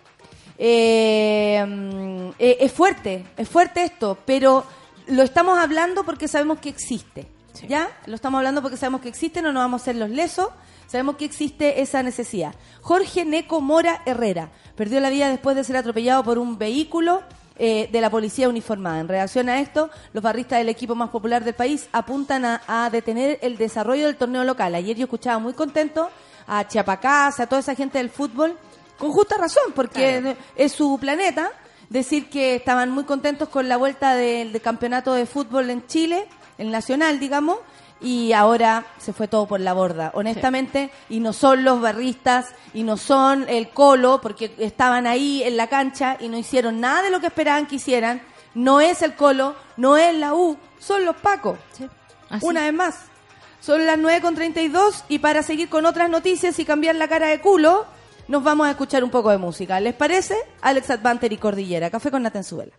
Eh, 0.58 1.64
mm, 1.66 2.30
eh, 2.40 2.58
es 2.60 2.72
fuerte, 2.72 3.26
es 3.38 3.48
fuerte 3.48 3.84
esto, 3.84 4.18
pero 4.26 4.66
lo 5.08 5.24
estamos 5.24 5.58
hablando 5.60 6.04
porque 6.04 6.28
sabemos 6.28 6.60
que 6.60 6.70
existe. 6.70 7.28
¿Ya? 7.68 7.88
Lo 8.08 8.16
estamos 8.16 8.40
hablando 8.40 8.62
porque 8.62 8.78
sabemos 8.78 9.02
que 9.02 9.10
existe, 9.10 9.42
no 9.42 9.54
nos 9.54 9.62
vamos 9.62 9.82
a 9.82 9.84
hacer 9.84 9.96
los 9.96 10.10
lesos, 10.10 10.50
sabemos 10.88 11.16
que 11.16 11.26
existe 11.26 11.82
esa 11.82 12.04
necesidad. 12.04 12.56
Jorge 12.82 13.26
Neco 13.26 13.62
Mora 13.62 14.02
Herrera 14.06 14.52
perdió 14.76 15.00
la 15.00 15.10
vida 15.10 15.30
después 15.30 15.56
de 15.56 15.64
ser 15.64 15.78
atropellado 15.78 16.24
por 16.24 16.38
un 16.38 16.58
vehículo 16.58 17.22
eh, 17.56 17.88
de 17.92 18.02
la 18.02 18.10
policía 18.10 18.50
uniformada. 18.50 19.00
En 19.00 19.08
reacción 19.08 19.48
a 19.48 19.60
esto, 19.60 19.90
los 20.12 20.24
barristas 20.24 20.60
del 20.60 20.70
equipo 20.70 20.96
más 20.96 21.10
popular 21.10 21.44
del 21.44 21.54
país 21.54 21.88
apuntan 21.92 22.46
a, 22.46 22.62
a 22.68 22.90
detener 22.90 23.38
el 23.42 23.58
desarrollo 23.58 24.08
del 24.08 24.16
torneo 24.16 24.44
local. 24.44 24.74
Ayer 24.74 24.98
yo 24.98 25.04
escuchaba 25.04 25.38
muy 25.38 25.54
contento 25.54 26.10
a 26.48 26.68
Chiapacás, 26.68 27.40
a 27.40 27.48
toda 27.48 27.60
esa 27.60 27.76
gente 27.76 28.00
del 28.00 28.10
fútbol, 28.10 28.58
con 28.98 29.12
justa 29.12 29.38
razón, 29.38 29.72
porque 29.76 30.36
es 30.56 30.72
su 30.72 30.98
planeta, 31.00 31.52
decir 31.90 32.30
que 32.30 32.56
estaban 32.56 32.90
muy 32.90 33.04
contentos 33.04 33.50
con 33.50 33.70
la 33.70 33.78
vuelta 33.78 34.16
del, 34.16 34.52
del 34.52 34.62
campeonato 34.62 35.14
de 35.14 35.26
fútbol 35.26 35.70
en 35.70 35.86
Chile, 35.88 36.28
el 36.58 36.72
nacional, 36.72 37.20
digamos, 37.20 37.58
y 38.02 38.34
ahora 38.34 38.86
se 38.98 39.14
fue 39.14 39.28
todo 39.28 39.46
por 39.48 39.60
la 39.60 39.74
borda, 39.74 40.12
honestamente, 40.14 40.92
y 41.10 41.20
no 41.20 41.34
son 41.34 41.64
los 41.64 41.80
barristas, 41.82 42.54
y 42.74 42.84
no 42.84 42.98
son 42.98 43.48
el 43.48 43.70
colo, 43.70 44.20
porque 44.22 44.54
estaban 44.58 45.08
ahí 45.08 45.44
en 45.44 45.58
la 45.58 45.68
cancha 45.68 46.18
y 46.20 46.28
no 46.28 46.38
hicieron 46.38 46.82
nada 46.82 47.04
de 47.04 47.12
lo 47.12 47.20
que 47.20 47.28
esperaban 47.28 47.66
que 47.66 47.76
hicieran, 47.76 48.22
no 48.54 48.82
es 48.82 49.02
el 49.02 49.16
colo, 49.16 49.56
no 49.78 49.98
es 49.98 50.14
la 50.16 50.34
U, 50.34 50.58
son 50.80 51.06
los 51.06 51.16
pacos. 51.16 51.58
Así. 52.30 52.46
Una 52.46 52.62
vez 52.62 52.74
más. 52.74 52.96
Son 53.62 53.86
las 53.86 53.98
9.32 53.98 55.04
y 55.08 55.20
para 55.20 55.42
seguir 55.42 55.70
con 55.70 55.86
otras 55.86 56.10
noticias 56.10 56.60
y 56.60 56.66
cambiar 56.66 56.96
la 56.96 57.08
cara 57.08 57.28
de 57.28 57.40
culo, 57.40 57.86
nos 58.28 58.44
vamos 58.44 58.68
a 58.68 58.72
escuchar 58.72 59.06
un 59.06 59.10
poco 59.10 59.30
de 59.32 59.38
música. 59.38 59.80
¿Les 59.80 59.94
parece? 59.94 60.36
Alex 60.62 60.90
Advanter 60.90 61.32
y 61.32 61.38
Cordillera. 61.38 61.90
Café 61.90 62.12
con 62.12 62.24
Natenzuela. 62.24 62.74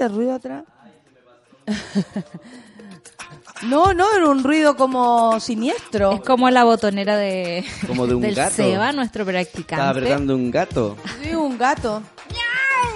Ese 0.00 0.08
ruido 0.08 0.34
atrás? 0.34 0.64
No, 3.62 3.92
no, 3.92 4.06
era 4.16 4.26
un 4.26 4.42
ruido 4.42 4.74
como 4.74 5.38
siniestro. 5.38 6.12
Es 6.12 6.20
como 6.22 6.48
la 6.48 6.64
botonera 6.64 7.18
de, 7.18 7.62
Como 7.86 8.06
de 8.06 8.14
un 8.14 8.22
del 8.22 8.34
gato. 8.34 8.54
Seba, 8.56 8.90
nuestro 8.92 9.22
Estaba 9.22 9.38
practicante. 9.38 9.84
apretando 9.98 10.34
un 10.34 10.50
gato. 10.50 10.96
Sí, 11.22 11.34
un 11.34 11.58
gato. 11.58 12.02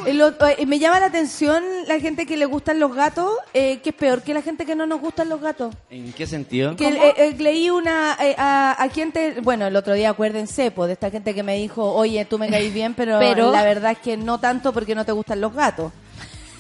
El 0.07 0.23
otro- 0.23 0.49
eh, 0.49 0.65
me 0.65 0.79
llama 0.79 1.01
la 1.01 1.07
atención 1.07 1.63
la 1.87 2.01
gente 2.01 2.25
que 2.25 2.39
le 2.39 2.47
gustan 2.47 2.81
los 2.81 2.95
gatos, 2.95 3.31
eh, 3.53 3.81
que 3.83 3.91
es 3.91 3.95
peor 3.95 4.23
que 4.23 4.33
la 4.33 4.41
gente 4.41 4.65
que 4.65 4.75
no 4.75 4.87
nos 4.87 5.01
gustan 5.03 5.29
los 5.29 5.41
gatos. 5.43 5.75
¿En 5.91 6.15
qué 6.15 6.27
sentido? 6.27 6.77
Que 6.77 6.89
eh, 6.89 7.15
eh, 7.19 7.37
leí 7.39 7.69
una 7.69 8.17
eh, 8.19 8.35
a, 8.39 8.83
a 8.83 8.89
quien 8.89 9.13
te, 9.13 9.41
bueno, 9.43 9.67
el 9.67 9.77
otro 9.77 9.93
día 9.93 10.11
acuérdense, 10.11 10.71
pues, 10.71 10.87
de 10.89 10.95
esta 10.95 11.11
gente 11.11 11.35
que 11.35 11.43
me 11.43 11.57
dijo, 11.57 11.93
oye, 11.93 12.25
tú 12.25 12.39
me 12.39 12.49
caís 12.49 12.73
bien, 12.73 12.95
pero, 12.95 13.19
Pero- 13.21 13.53
la 13.53 13.65
verdad 13.65 13.93
es 13.93 13.99
que 13.99 14.17
no 14.17 14.39
tanto 14.41 14.73
porque 14.73 14.95
no 14.95 15.05
te 15.05 15.13
gustan 15.13 15.43
los 15.43 15.53
gatos. 15.53 15.93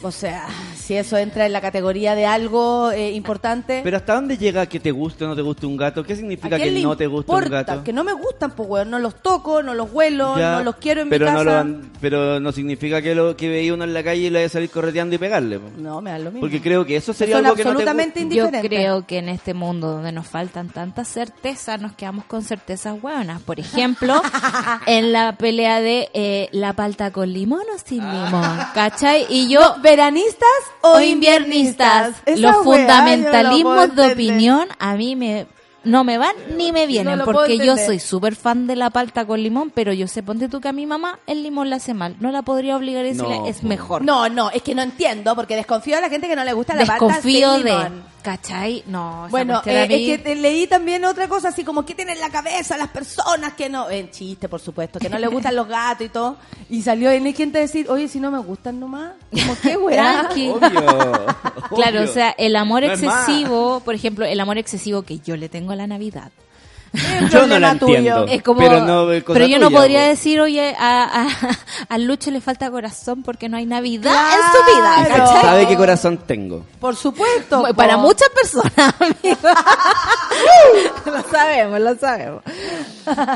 O 0.05 0.11
sea, 0.11 0.47
si 0.77 0.95
eso 0.97 1.17
entra 1.17 1.47
en 1.47 1.53
la 1.53 1.61
categoría 1.61 2.15
de 2.15 2.27
algo 2.27 2.91
eh, 2.93 3.13
importante. 3.13 3.81
Pero 3.83 3.97
¿hasta 3.97 4.15
dónde 4.15 4.37
llega 4.37 4.67
que 4.67 4.79
te 4.81 4.91
guste 4.91 5.25
o 5.25 5.29
no 5.29 5.35
te 5.35 5.43
guste 5.43 5.65
un 5.67 5.77
gato? 5.77 6.05
¿Qué 6.05 6.13
¿a 6.13 6.17
significa 6.17 6.57
que 6.59 6.71
no 6.83 6.97
te 6.97 7.07
guste 7.07 7.33
un 7.33 7.41
gato? 7.49 7.83
Que 7.83 7.93
no 7.93 8.05
me 8.05 8.13
gustan, 8.13 8.51
pues, 8.53 8.69
weón. 8.69 8.91
No 8.91 8.99
los 8.99 9.17
toco, 9.23 9.63
no 9.63 9.73
los 9.75 9.91
huelo, 9.93 10.39
Ya, 10.39 10.53
no 10.59 10.63
los 10.65 10.77
quiero 10.77 11.01
en 11.01 11.09
pero 11.09 11.25
mi 11.27 11.33
no 11.33 11.39
casa. 11.39 11.51
lo 11.51 11.57
han- 11.59 11.91
pero 12.01 12.39
no 12.41 12.53
significa 12.53 13.01
que 13.01 13.15
lo 13.15 13.35
que 13.37 13.49
veía 13.49 13.73
uno 13.73 13.85
en 13.85 13.95
la 13.95 14.03
calle 14.05 14.23
y 14.23 14.31
le 14.31 14.41
vaya 14.41 14.47
a 14.47 14.51
salir 14.51 14.71
correteando 14.71 15.15
y 15.15 15.19
pegarle. 15.19 15.59
po. 15.59 15.71
No, 15.79 16.01
me 16.01 16.11
da 16.11 16.19
lo 16.19 16.27
mismo. 16.27 16.41
Porque 16.41 16.61
creo 16.61 16.85
que 16.85 16.97
eso 16.97 17.13
sería 17.13 17.37
Son 17.37 17.47
algo 17.47 17.57
que 17.57 17.65
no 17.65 17.71
te 17.71 17.83
absolutamente. 17.83 18.35
Yo 18.35 18.51
creo 18.51 19.07
que 19.07 19.19
en 19.19 19.29
este 19.31 19.55
mundo 19.55 19.91
donde 19.93 20.13
nos 20.13 20.27
faltan 20.27 20.69
tantas 20.69 21.09
certezas, 21.09 21.81
nos 21.81 21.93
quedamos 21.93 22.25
con 22.27 22.43
certezas 22.43 22.95
hueonas. 23.03 23.41
Por 23.43 23.59
ejemplo, 23.59 24.21
en 24.87 25.13
la 25.13 25.33
pelea 25.37 25.81
de 25.81 26.11
eh, 26.15 26.49
la 26.53 26.73
palta 26.75 27.11
con 27.11 27.33
limón 27.33 27.63
o 27.75 27.79
sin 27.83 27.99
limón, 28.01 28.59
¿cachai? 28.75 29.27
Y 29.31 29.49
yo, 29.49 29.77
¿Veranistas 29.97 30.49
o, 30.80 30.95
o 30.95 31.01
inviernistas, 31.01 32.14
los 32.26 32.26
weá, 32.26 32.36
yo 32.36 32.53
no 32.53 32.64
fundamentalismos 32.64 33.95
de 33.95 34.12
opinión 34.12 34.68
a 34.78 34.97
mí 34.97 35.14
me 35.14 35.47
no 35.84 36.03
me 36.03 36.18
van 36.18 36.34
ni 36.57 36.72
me 36.72 36.86
vienen, 36.86 37.20
porque 37.24 37.59
yo 37.59 37.76
soy 37.76 38.01
súper 38.01 38.34
fan 38.34 38.66
de 38.66 38.74
la 38.74 38.90
palta 38.90 39.26
con 39.26 39.42
limón, 39.42 39.70
pero 39.70 39.92
yo 39.92 40.09
sé, 40.09 40.22
ponte 40.22 40.49
tú 40.49 40.61
que 40.61 40.68
a 40.68 40.72
mi 40.72 40.86
mamá 40.86 41.20
el 41.26 41.42
limón 41.42 41.70
le 41.70 41.76
hace 41.76 41.95
mal. 41.95 42.16
No 42.20 42.32
la 42.32 42.42
podría 42.42 42.76
obligar 42.76 43.05
a 43.05 43.09
decirle, 43.09 43.38
No, 43.38 43.47
es 43.47 43.62
mejor. 43.62 44.03
No, 44.03 44.28
no, 44.28 44.51
es 44.51 44.62
que 44.62 44.74
no 44.74 44.82
entiendo, 44.82 45.36
porque 45.36 45.57
desconfío 45.57 45.97
de 45.97 46.03
la 46.03 46.09
gente 46.09 46.26
que 46.26 46.36
no 46.36 46.45
le 46.45 46.53
gusta 46.53 46.74
la 46.74 46.86
palta 46.86 47.07
Desconfío 47.07 47.55
sin 47.55 47.64
de, 47.64 47.70
limón. 47.70 48.14
¿Cachai? 48.25 48.83
No, 48.87 49.29
Bueno, 49.31 49.59
a 49.59 49.62
eh, 49.66 49.87
mí- 49.87 49.95
es 50.11 50.16
que 50.16 50.25
te- 50.25 50.35
leí 50.35 50.66
también 50.66 51.05
otra 51.05 51.29
cosa, 51.29 51.49
así 51.51 51.62
como 51.62 51.85
que 51.85 51.95
tienen 51.95 52.14
en 52.16 52.20
la 52.22 52.31
cabeza 52.31 52.77
las 52.79 52.89
personas 52.89 53.53
que 53.53 53.68
no, 53.68 53.91
en 53.91 54.11
chiste 54.11 54.49
por 54.49 54.61
supuesto, 54.61 54.99
que 54.99 55.11
no 55.11 55.18
les 55.18 55.31
gustan 55.31 55.55
los 55.55 55.68
gatos 55.68 56.07
y 56.07 56.09
todo, 56.09 56.37
y 56.70 56.81
salió 56.83 57.11
en 57.11 57.27
el 57.27 57.35
gente 57.35 57.59
decir, 57.59 57.89
oye, 57.91 58.09
si 58.09 58.18
no 58.20 58.31
me 58.31 58.39
gustan 58.39 58.81
nomás, 58.81 59.12
como 59.31 59.57
qué 59.62 59.77
weá. 59.77 60.29
Obvio. 60.33 60.57
Claro, 61.75 62.01
obvio. 62.01 62.11
o 62.11 62.14
sea, 62.14 62.31
el 62.39 62.57
amor 62.57 62.83
No 62.85 62.93
excesivo, 62.93 63.81
por 63.85 63.95
ejemplo, 63.95 64.25
el 64.25 64.41
amor 64.41 64.59
excesivo 64.59 65.03
que 65.03 65.18
yo 65.18 65.37
le 65.37 65.49
tengo 65.49 65.72
a 65.72 65.77
la 65.77 65.87
Navidad. 65.87 66.33
Yo 67.30 67.47
no 67.47 67.59
la 67.59 67.70
entiendo. 67.72 68.26
Es 68.28 68.42
como, 68.42 68.61
Pero 68.61 68.80
no 68.80 69.07
pero 69.26 69.47
yo 69.47 69.59
no 69.59 69.66
tuya, 69.68 69.78
podría 69.78 70.01
po. 70.03 70.07
decir, 70.07 70.40
oye, 70.40 70.74
a, 70.78 71.22
a, 71.22 71.28
al 71.88 72.05
Lucho 72.05 72.30
le 72.30 72.40
falta 72.40 72.70
corazón 72.70 73.22
porque 73.22 73.49
no 73.49 73.57
hay 73.57 73.66
Navidad 73.66 74.12
Claro. 74.12 74.42
en 74.42 74.53
su 74.53 74.76
vida, 74.76 75.16
¿cachai? 75.16 75.42
¿Sabe 75.42 75.66
qué 75.68 75.76
corazón 75.76 76.18
tengo? 76.26 76.64
Por 76.80 76.97
supuesto. 76.97 77.64
Para 77.74 77.97
muchas 77.97 78.28
personas, 78.30 78.95
lo 81.07 81.22
sabemos, 81.30 81.80
lo 81.80 81.95
sabemos. 81.97 82.42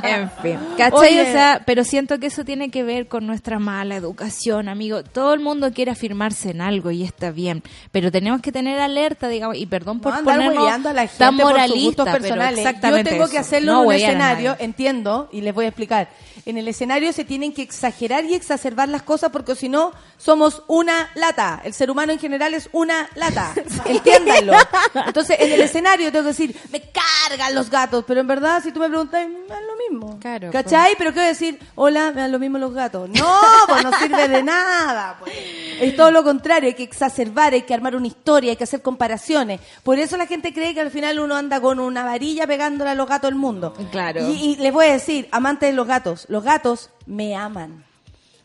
En 0.02 0.30
fin, 0.42 0.58
¿cachai? 0.76 1.18
Oye. 1.18 1.22
O 1.22 1.32
sea, 1.32 1.62
pero 1.66 1.84
siento 1.84 2.18
que 2.18 2.26
eso 2.26 2.44
tiene 2.44 2.70
que 2.70 2.82
ver 2.82 3.08
con 3.08 3.26
nuestra 3.26 3.58
mala 3.58 3.96
educación, 3.96 4.68
amigo. 4.68 5.02
Todo 5.02 5.34
el 5.34 5.40
mundo 5.40 5.72
quiere 5.72 5.90
afirmarse 5.90 6.50
en 6.50 6.60
algo 6.60 6.90
y 6.90 7.02
está 7.04 7.30
bien, 7.30 7.62
pero 7.92 8.10
tenemos 8.10 8.40
que 8.40 8.52
tener 8.52 8.80
alerta, 8.80 9.28
digamos, 9.28 9.56
y 9.56 9.66
perdón 9.66 10.00
por 10.00 10.14
no 10.14 10.22
ponernos 10.24 10.68
a 10.68 10.78
la 10.92 11.02
gente 11.06 11.18
tan 11.18 11.36
por 11.36 11.44
sus 11.46 11.52
moralista, 11.52 11.86
gustos 12.02 12.04
pero 12.06 12.18
personales. 12.18 12.58
exactamente 12.60 13.10
Yo 13.10 13.14
tengo 13.14 13.24
eso. 13.24 13.32
que 13.32 13.38
hacerlo 13.48 13.72
No 13.72 13.80
en 13.82 13.86
un 13.88 13.94
escenario, 13.94 14.56
entiendo, 14.58 15.28
y 15.32 15.40
les 15.40 15.54
voy 15.54 15.64
a 15.64 15.68
explicar. 15.68 16.08
En 16.46 16.56
el 16.56 16.68
escenario 16.68 17.12
se 17.12 17.24
tienen 17.24 17.52
que 17.52 17.62
exagerar 17.62 18.24
y 18.24 18.34
exacerbar 18.34 18.88
las 18.88 19.02
cosas 19.02 19.30
porque 19.30 19.54
si 19.54 19.68
no 19.68 19.92
somos 20.16 20.62
una 20.66 21.10
lata. 21.14 21.60
El 21.62 21.74
ser 21.74 21.90
humano 21.90 22.12
en 22.12 22.18
general 22.18 22.54
es 22.54 22.68
una 22.72 23.08
lata. 23.14 23.52
Entiéndanlo. 23.84 24.54
Entonces, 25.06 25.36
en 25.40 25.52
el 25.52 25.60
escenario 25.60 26.10
tengo 26.10 26.24
que 26.24 26.28
decir, 26.28 26.56
me 26.72 26.80
cargan 26.80 27.54
los 27.54 27.68
gatos, 27.70 28.04
pero 28.06 28.20
en 28.20 28.26
verdad 28.26 28.62
si 28.62 28.72
tú 28.72 28.80
me 28.80 28.88
preguntas, 28.88 29.28
me 29.28 29.46
dan 29.46 29.66
lo 29.66 29.76
mismo. 29.76 30.18
Claro, 30.20 30.50
¿Cachai? 30.50 30.94
Pero 30.96 31.10
¿qué 31.10 31.20
voy 31.20 31.26
a 31.26 31.28
decir? 31.28 31.58
Hola, 31.74 32.12
me 32.12 32.22
dan 32.22 32.32
lo 32.32 32.38
mismo 32.38 32.58
los 32.58 32.72
gatos. 32.72 33.08
No, 33.10 33.38
pues 33.66 33.84
no 33.84 33.98
sirve 33.98 34.28
de 34.28 34.42
nada. 34.42 35.16
Pues. 35.18 35.32
Es 35.80 35.96
todo 35.96 36.10
lo 36.10 36.24
contrario, 36.24 36.68
hay 36.68 36.74
que 36.74 36.82
exacerbar, 36.82 37.52
hay 37.52 37.62
que 37.62 37.74
armar 37.74 37.94
una 37.94 38.06
historia, 38.06 38.50
hay 38.50 38.56
que 38.56 38.64
hacer 38.64 38.82
comparaciones. 38.82 39.60
Por 39.82 39.98
eso 39.98 40.16
la 40.16 40.26
gente 40.26 40.52
cree 40.52 40.74
que 40.74 40.80
al 40.80 40.90
final 40.90 41.20
uno 41.20 41.36
anda 41.36 41.60
con 41.60 41.78
una 41.78 42.04
varilla 42.04 42.46
pegándole 42.46 42.90
a 42.90 42.94
los 42.94 43.08
gatos 43.08 43.30
del 43.30 43.37
mundo. 43.38 43.72
Claro. 43.90 44.28
Y, 44.28 44.32
y 44.32 44.56
les 44.56 44.72
voy 44.72 44.86
a 44.86 44.92
decir, 44.92 45.28
amantes 45.32 45.70
de 45.70 45.76
los 45.76 45.86
gatos, 45.86 46.26
los 46.28 46.44
gatos 46.44 46.90
me 47.06 47.34
aman. 47.34 47.84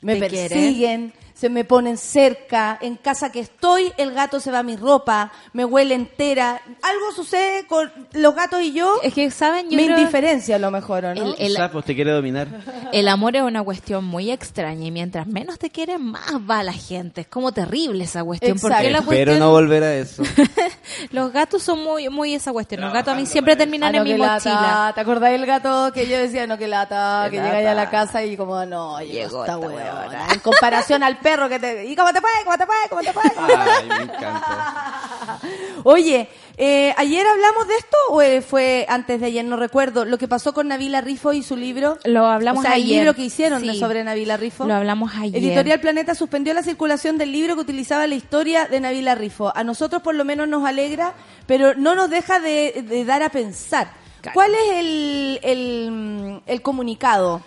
Me 0.02 0.16
¿Te 0.16 0.30
persiguen, 0.30 1.14
se 1.34 1.50
me 1.50 1.64
ponen 1.66 1.98
cerca, 1.98 2.78
en 2.82 2.96
casa 2.96 3.32
que 3.32 3.40
estoy, 3.40 3.92
el 3.98 4.14
gato 4.14 4.40
se 4.40 4.52
va 4.52 4.60
a 4.60 4.64
mi 4.64 4.76
ropa, 4.76 5.32
me 5.52 5.66
huele 5.66 5.96
entera. 5.96 6.62
Algo 6.82 7.12
sucede 7.16 7.66
con 7.68 7.92
los 8.14 8.36
gatos 8.36 8.62
y 8.62 8.72
yo. 8.74 8.96
Es 9.04 9.14
que, 9.14 9.30
¿saben? 9.32 9.70
Yo 9.70 9.78
mi 9.78 9.86
creo- 9.86 9.98
indiferencia 9.98 10.56
a 10.56 10.60
lo 10.60 10.72
mejor, 10.72 11.06
¿o 11.06 11.16
¿no? 11.16 11.36
El- 11.38 11.58
te 11.86 11.96
quiere 11.96 12.12
dominar. 12.12 12.48
El 12.92 13.08
amor 13.08 13.36
es 13.36 13.42
una 13.42 13.64
cuestión 13.64 14.06
muy 14.06 14.32
extraña 14.32 14.86
y 14.86 14.92
mientras 14.92 15.28
menos 15.28 15.58
te 15.60 15.70
quieren, 15.70 16.02
más 16.04 16.34
va 16.50 16.64
la 16.64 16.74
gente. 16.74 17.22
Es 17.22 17.28
como 17.28 17.52
terrible 17.52 18.04
esa 18.04 18.24
cuestión. 18.24 18.58
Porque 18.60 18.90
la 18.92 19.02
cuestión, 19.02 19.40
no 19.40 19.52
volver 19.52 19.84
a 19.84 19.96
eso. 19.96 20.24
los 21.12 21.32
gatos 21.32 21.64
son 21.64 21.84
muy 21.84 22.10
muy 22.10 22.34
esa 22.36 22.52
cuestión. 22.52 22.82
Los 22.82 22.94
gatos 22.94 23.14
a 23.14 23.18
mí 23.18 23.26
siempre 23.26 23.56
terminan 23.56 23.90
Ah, 23.90 23.92
no, 23.92 23.98
en 24.00 24.04
mi 24.04 24.12
mochila. 24.24 24.56
lata. 24.62 24.92
¿Te 24.96 25.02
acordás 25.02 25.32
del 25.32 25.46
gato 25.46 25.92
que 25.94 26.08
yo 26.08 26.18
decía, 26.18 26.48
no, 26.48 26.58
que 26.58 26.68
lata, 26.68 27.28
que 27.30 27.38
llega 27.38 27.62
ya 27.62 27.72
a 27.72 27.76
la 27.76 27.90
casa 27.90 28.24
y 28.24 28.38
como, 28.38 28.66
no, 28.66 29.00
llegó 29.02 29.14
Llegó 29.14 29.42
esta 29.46 29.54
esta 29.54 29.58
huevona. 29.58 29.94
huevona. 29.96 30.28
En 30.34 30.40
comparación 30.40 31.04
al 31.04 31.18
perro 31.24 31.50
que 31.50 31.58
te... 31.60 31.86
¿Y 31.86 31.96
cómo 31.96 32.14
te 32.14 32.22
fue? 32.22 32.30
¿Cómo 32.44 32.58
te 32.58 32.66
fue? 32.66 32.76
¿Cómo 32.90 33.02
te 33.02 33.14
fue? 33.14 33.24
Ay, 33.38 33.88
me 33.88 33.96
encanta. 34.04 35.40
Oye, 35.84 36.30
eh, 36.58 36.94
¿ayer 36.98 37.26
hablamos 37.28 37.68
de 37.68 37.76
esto 37.76 37.98
o 38.10 38.22
eh, 38.22 38.42
fue 38.42 38.86
antes 38.88 39.20
de 39.20 39.26
ayer? 39.28 39.44
No 39.46 39.58
recuerdo. 39.58 40.06
Lo 40.06 40.18
que 40.18 40.28
pasó 40.28 40.54
con 40.54 40.68
Navila 40.68 41.02
Rifo 41.02 41.34
y 41.34 41.42
su 41.44 41.56
libro. 41.56 41.98
Lo 42.06 42.26
hablamos 42.28 42.60
o 42.60 42.68
sea, 42.68 42.76
el 42.76 42.84
ayer. 42.84 42.98
libro 43.00 43.14
que 43.16 43.24
hicieron 43.24 43.62
Sí. 43.62 43.80
sobre 43.80 44.04
Navila 44.04 44.38
Rifo. 44.38 44.66
Lo 44.66 44.76
hablamos 44.76 45.12
ayer. 45.16 45.42
Editorial 45.44 45.80
Planeta 45.80 46.14
suspendió 46.16 46.54
la 46.54 46.64
circulación 46.64 47.18
del 47.18 47.32
libro 47.32 47.56
que 47.56 47.62
utilizaba 47.62 48.06
la 48.08 48.16
historia 48.16 48.66
de 48.66 48.80
Navila 48.80 49.16
Rifo. 49.16 49.52
A 49.56 49.64
nosotros 49.64 50.02
por 50.02 50.16
lo 50.16 50.26
menos 50.26 50.48
nos 50.48 50.66
alegra, 50.66 51.14
pero 51.48 51.74
no 51.76 51.96
nos 51.96 52.10
deja 52.10 52.40
de, 52.40 52.84
de 52.88 53.06
dar 53.06 53.24
a 53.24 53.30
pensar. 53.30 53.92
Claro. 54.22 54.34
¿Cuál 54.36 54.54
es 54.56 54.74
el, 54.76 55.40
el, 55.44 56.42
el 56.46 56.62
comunicado? 56.62 57.42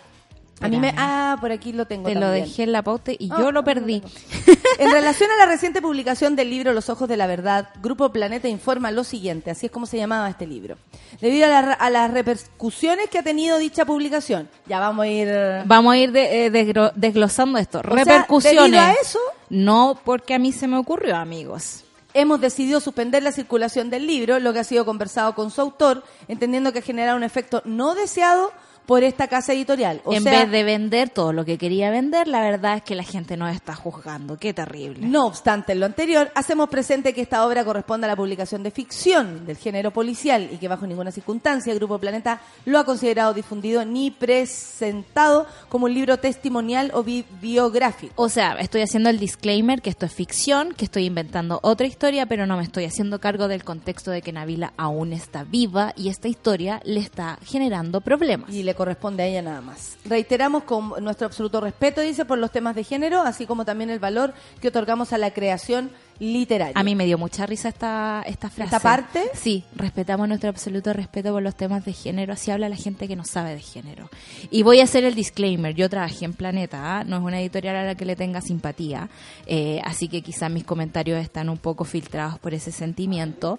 A 0.61 0.69
mí 0.69 0.79
me... 0.79 0.95
Ah, 0.97 1.37
por 1.41 1.53
aquí 1.53 1.73
lo 1.73 1.87
tengo 1.87 2.09
Te 2.09 2.15
lo 2.15 2.29
dejé 2.31 2.63
en 2.63 2.73
la 2.73 2.83
pauta 2.83 3.13
y 3.13 3.29
Ah, 3.31 3.37
yo 3.39 3.53
lo 3.53 3.61
ah, 3.61 3.65
perdí. 3.65 4.03
En 4.79 4.91
relación 4.91 5.31
a 5.31 5.37
la 5.37 5.47
reciente 5.47 5.81
publicación 5.83 6.35
del 6.37 6.51
libro 6.51 6.73
Los 6.73 6.89
Ojos 6.91 7.09
de 7.09 7.17
la 7.17 7.27
Verdad, 7.27 7.69
Grupo 7.83 8.11
Planeta 8.11 8.49
informa 8.49 8.91
lo 8.91 9.05
siguiente, 9.05 9.51
así 9.51 9.67
es 9.67 9.73
como 9.73 9.87
se 9.87 9.97
llamaba 9.99 10.29
este 10.31 10.47
libro. 10.47 10.77
Debido 11.21 11.47
a, 11.47 11.49
la- 11.63 11.73
a 11.73 11.91
las 11.91 12.11
repercusiones 12.11 13.09
que 13.11 13.19
ha 13.19 13.23
tenido 13.23 13.59
dicha 13.59 13.85
publicación, 13.85 14.49
ya 14.67 14.81
vamos 14.81 15.05
a 15.05 15.09
ir... 15.09 15.29
Vamos 15.67 15.93
a 15.95 15.99
ir 15.99 16.13
de- 16.13 16.47
eh, 16.47 16.51
desglosando 16.95 17.59
esto. 17.59 17.81
sea, 17.83 17.91
Repercusiones. 17.91 18.63
debido 18.65 18.81
a 18.81 18.93
eso- 18.93 19.19
No 19.51 19.99
porque 20.05 20.35
a 20.35 20.39
mí 20.39 20.53
se 20.53 20.69
me 20.69 20.77
ocurrió, 20.79 21.17
amigos. 21.17 21.85
Hemos 22.15 22.41
decidido 22.41 22.81
suspender 22.81 23.23
la 23.23 23.33
circulación 23.33 23.91
del 23.91 24.07
libro, 24.07 24.39
lo 24.41 24.53
que 24.55 24.61
ha 24.61 24.65
sido 24.65 24.87
conversado 24.87 25.35
con 25.35 25.51
su 25.51 25.61
autor, 25.61 26.03
entendiendo 26.29 26.73
que 26.73 26.79
ha 26.79 26.83
generado 26.83 27.17
un 27.17 27.25
efecto 27.25 27.61
no 27.67 27.95
deseado 27.95 28.53
por 28.87 29.03
esta 29.03 29.27
casa 29.29 29.53
editorial. 29.53 30.01
O 30.05 30.13
en 30.15 30.23
sea, 30.23 30.41
vez 30.43 30.51
de 30.51 30.65
vender 30.65 31.11
todo 31.11 31.33
lo 31.33 31.45
que 31.45 31.59
quería 31.59 31.91
vender, 31.91 32.29
la 32.29 32.41
verdad 32.41 32.77
es 32.77 32.83
que 32.83 32.95
la 32.95 33.03
gente 33.03 33.37
nos 33.37 33.55
está 33.55 33.75
juzgando. 33.75 34.39
Qué 34.39 34.55
terrible. 34.55 35.07
No 35.07 35.27
obstante 35.27 35.73
en 35.73 35.81
lo 35.81 35.87
anterior, 35.87 36.31
hacemos 36.35 36.69
presente 36.69 37.13
que 37.13 37.21
esta 37.21 37.45
obra 37.47 37.65
corresponde 37.65 38.07
a 38.07 38.09
la 38.09 38.17
publicación 38.17 38.63
de 38.63 38.71
ficción 38.71 39.45
del 39.47 39.57
género 39.57 39.91
policial 39.91 40.49
y 40.53 40.57
que 40.59 40.69
bajo 40.69 40.87
ninguna 40.87 41.11
circunstancia 41.11 41.73
el 41.73 41.79
Grupo 41.79 41.99
Planeta 41.99 42.41
lo 42.65 42.79
ha 42.79 42.85
considerado 42.85 43.35
difundido 43.35 43.85
ni 43.85 44.11
presentado 44.11 45.47
como 45.69 45.87
un 45.87 45.95
libro 45.95 46.19
testimonial 46.19 46.91
o 46.95 47.03
bi- 47.03 47.25
biográfico. 47.41 48.13
O 48.17 48.29
sea, 48.29 48.53
estoy 48.61 48.83
haciendo 48.83 49.11
el 49.11 49.19
disclaimer 49.19 49.83
que 49.83 49.91
esto 49.91 50.07
es 50.07 50.13
ficción, 50.13 50.73
que 50.75 50.85
estoy 50.85 51.07
inventando 51.07 51.59
otra 51.63 51.87
historia, 51.87 52.27
pero 52.27 52.47
no 52.47 52.57
me 52.57 52.63
estoy 52.63 52.85
haciendo 52.85 53.19
cargo 53.21 53.49
del 53.49 53.65
contexto 53.65 54.11
de 54.11 54.23
que 54.23 54.33
Navila 54.33 54.73
aún 54.77 55.13
está 55.13 55.45
viva 55.45 55.93
y 55.97 56.09
esta 56.09 56.29
historia 56.29 56.81
le 56.85 57.01
está 57.01 57.39
generando 57.45 58.01
problemas. 58.01 58.51
Y 58.55 58.63
le 58.63 58.75
corresponde 58.77 59.23
a 59.23 59.27
ella 59.27 59.43
nada 59.43 59.61
más. 59.61 59.97
Reiteramos 60.05 60.65
con 60.65 61.03
nuestro 61.03 61.27
absoluto 61.27 61.61
respeto, 61.61 62.01
dice, 62.01 62.25
por 62.25 62.39
los 62.39 62.53
temas 62.53 62.77
de 62.77 62.85
género, 62.85 63.23
así 63.23 63.47
como 63.47 63.65
también 63.65 63.91
el 63.91 63.99
valor 63.99 64.35
que 64.61 64.69
otorgamos 64.69 65.13
a 65.13 65.19
la 65.19 65.33
creación 65.33 65.91
literario. 66.19 66.73
A 66.77 66.83
mí 66.83 66.95
me 66.95 67.05
dio 67.05 67.19
mucha 67.19 67.47
risa 67.47 67.69
esta, 67.69 68.23
esta 68.27 68.49
frase. 68.49 68.77
¿Esta 68.77 68.81
parte? 68.81 69.31
Sí, 69.35 69.65
respetamos 69.75 70.29
nuestro 70.29 70.49
absoluto 70.49 70.93
respeto 70.93 71.33
por 71.33 71.43
los 71.43 71.55
temas 71.55 71.85
de 71.85 71.93
género. 71.93 72.33
Así 72.33 72.51
habla 72.51 72.69
la 72.69 72.77
gente 72.77 73.09
que 73.09 73.17
no 73.17 73.25
sabe 73.25 73.55
de 73.55 73.61
género. 73.61 74.09
Y 74.51 74.63
voy 74.63 74.81
a 74.81 74.85
hacer 74.85 75.05
el 75.05 75.15
disclaimer. 75.15 75.75
Yo 75.75 75.91
trabajé 75.91 76.25
en 76.25 76.35
Planeta, 76.35 76.99
¿ah? 76.99 77.05
no 77.05 77.17
es 77.17 77.23
una 77.23 77.41
editorial 77.41 77.77
a 77.77 77.85
la 77.85 77.95
que 77.95 78.05
le 78.05 78.17
tenga 78.17 78.41
simpatía. 78.41 79.09
eh, 79.47 79.81
así 79.85 80.09
que 80.09 80.23
quizás 80.23 80.51
mis 80.51 80.65
comentarios 80.65 81.21
están 81.21 81.49
un 81.49 81.59
poco 81.59 81.85
filtrados 81.85 82.39
por 82.39 82.55
ese 82.55 82.73
sentimiento. 82.73 83.59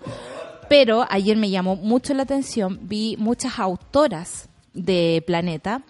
Pero 0.70 1.06
ayer 1.10 1.38
me 1.38 1.50
llamó 1.50 1.76
mucho 1.76 2.14
la 2.14 2.24
atención. 2.24 2.80
Vi 2.82 3.16
muchas 3.18 3.60
autoras 3.60 4.50
de 4.78 5.24
Planeta 5.26 5.84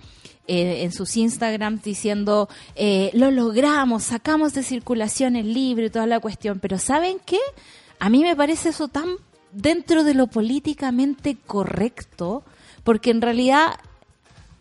eh, 0.47 0.83
en 0.83 0.93
sus 0.93 1.17
Instagram 1.17 1.81
diciendo 1.83 2.47
eh, 2.75 3.11
lo 3.13 3.31
logramos, 3.31 4.03
sacamos 4.03 4.53
de 4.53 4.63
circulación 4.63 5.35
el 5.35 5.53
libro 5.53 5.85
y 5.85 5.89
toda 5.89 6.07
la 6.07 6.19
cuestión. 6.19 6.59
Pero 6.59 6.79
¿saben 6.79 7.17
qué? 7.25 7.39
A 7.99 8.09
mí 8.09 8.21
me 8.23 8.35
parece 8.35 8.69
eso 8.69 8.87
tan 8.87 9.09
dentro 9.51 10.03
de 10.03 10.13
lo 10.13 10.27
políticamente 10.27 11.35
correcto, 11.45 12.43
porque 12.83 13.11
en 13.11 13.21
realidad 13.21 13.79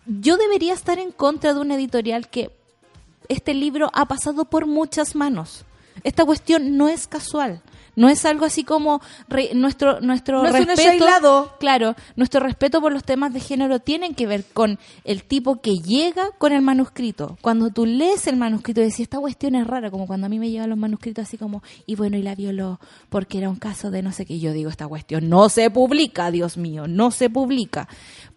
yo 0.06 0.36
debería 0.36 0.74
estar 0.74 0.98
en 0.98 1.12
contra 1.12 1.54
de 1.54 1.60
una 1.60 1.76
editorial 1.76 2.28
que 2.28 2.50
este 3.28 3.54
libro 3.54 3.90
ha 3.92 4.06
pasado 4.06 4.44
por 4.46 4.66
muchas 4.66 5.14
manos. 5.14 5.64
Esta 6.02 6.24
cuestión 6.24 6.76
no 6.76 6.88
es 6.88 7.06
casual. 7.06 7.62
No 7.96 8.08
es 8.08 8.24
algo 8.24 8.44
así 8.44 8.62
como 8.62 9.00
re- 9.28 9.50
nuestro 9.54 10.00
nuestro 10.00 10.42
No 10.42 10.48
es 10.48 10.54
un 10.54 10.70
hecho 10.70 10.82
respeto. 10.82 11.04
Claro, 11.58 11.96
nuestro 12.14 12.40
respeto 12.40 12.80
por 12.80 12.92
los 12.92 13.02
temas 13.04 13.32
de 13.32 13.40
género 13.40 13.80
tienen 13.80 14.14
que 14.14 14.26
ver 14.26 14.44
con 14.44 14.78
el 15.04 15.24
tipo 15.24 15.60
que 15.60 15.78
llega 15.78 16.30
con 16.38 16.52
el 16.52 16.62
manuscrito. 16.62 17.38
Cuando 17.40 17.70
tú 17.70 17.86
lees 17.86 18.26
el 18.26 18.36
manuscrito 18.36 18.80
y 18.80 18.84
decís, 18.84 19.00
esta 19.00 19.18
cuestión 19.18 19.54
es 19.56 19.66
rara, 19.66 19.90
como 19.90 20.06
cuando 20.06 20.26
a 20.26 20.28
mí 20.28 20.38
me 20.38 20.50
llegan 20.50 20.68
los 20.70 20.78
manuscritos 20.78 21.24
así 21.24 21.36
como, 21.38 21.62
y 21.86 21.96
bueno, 21.96 22.16
y 22.16 22.22
la 22.22 22.34
violó 22.34 22.78
porque 23.08 23.38
era 23.38 23.48
un 23.48 23.56
caso 23.56 23.90
de 23.90 24.02
no 24.02 24.12
sé 24.12 24.26
qué. 24.26 24.38
Yo 24.38 24.52
digo, 24.52 24.70
esta 24.70 24.86
cuestión 24.86 25.28
no 25.28 25.48
se 25.48 25.70
publica, 25.70 26.30
Dios 26.30 26.56
mío, 26.56 26.86
no 26.86 27.10
se 27.10 27.30
publica. 27.30 27.88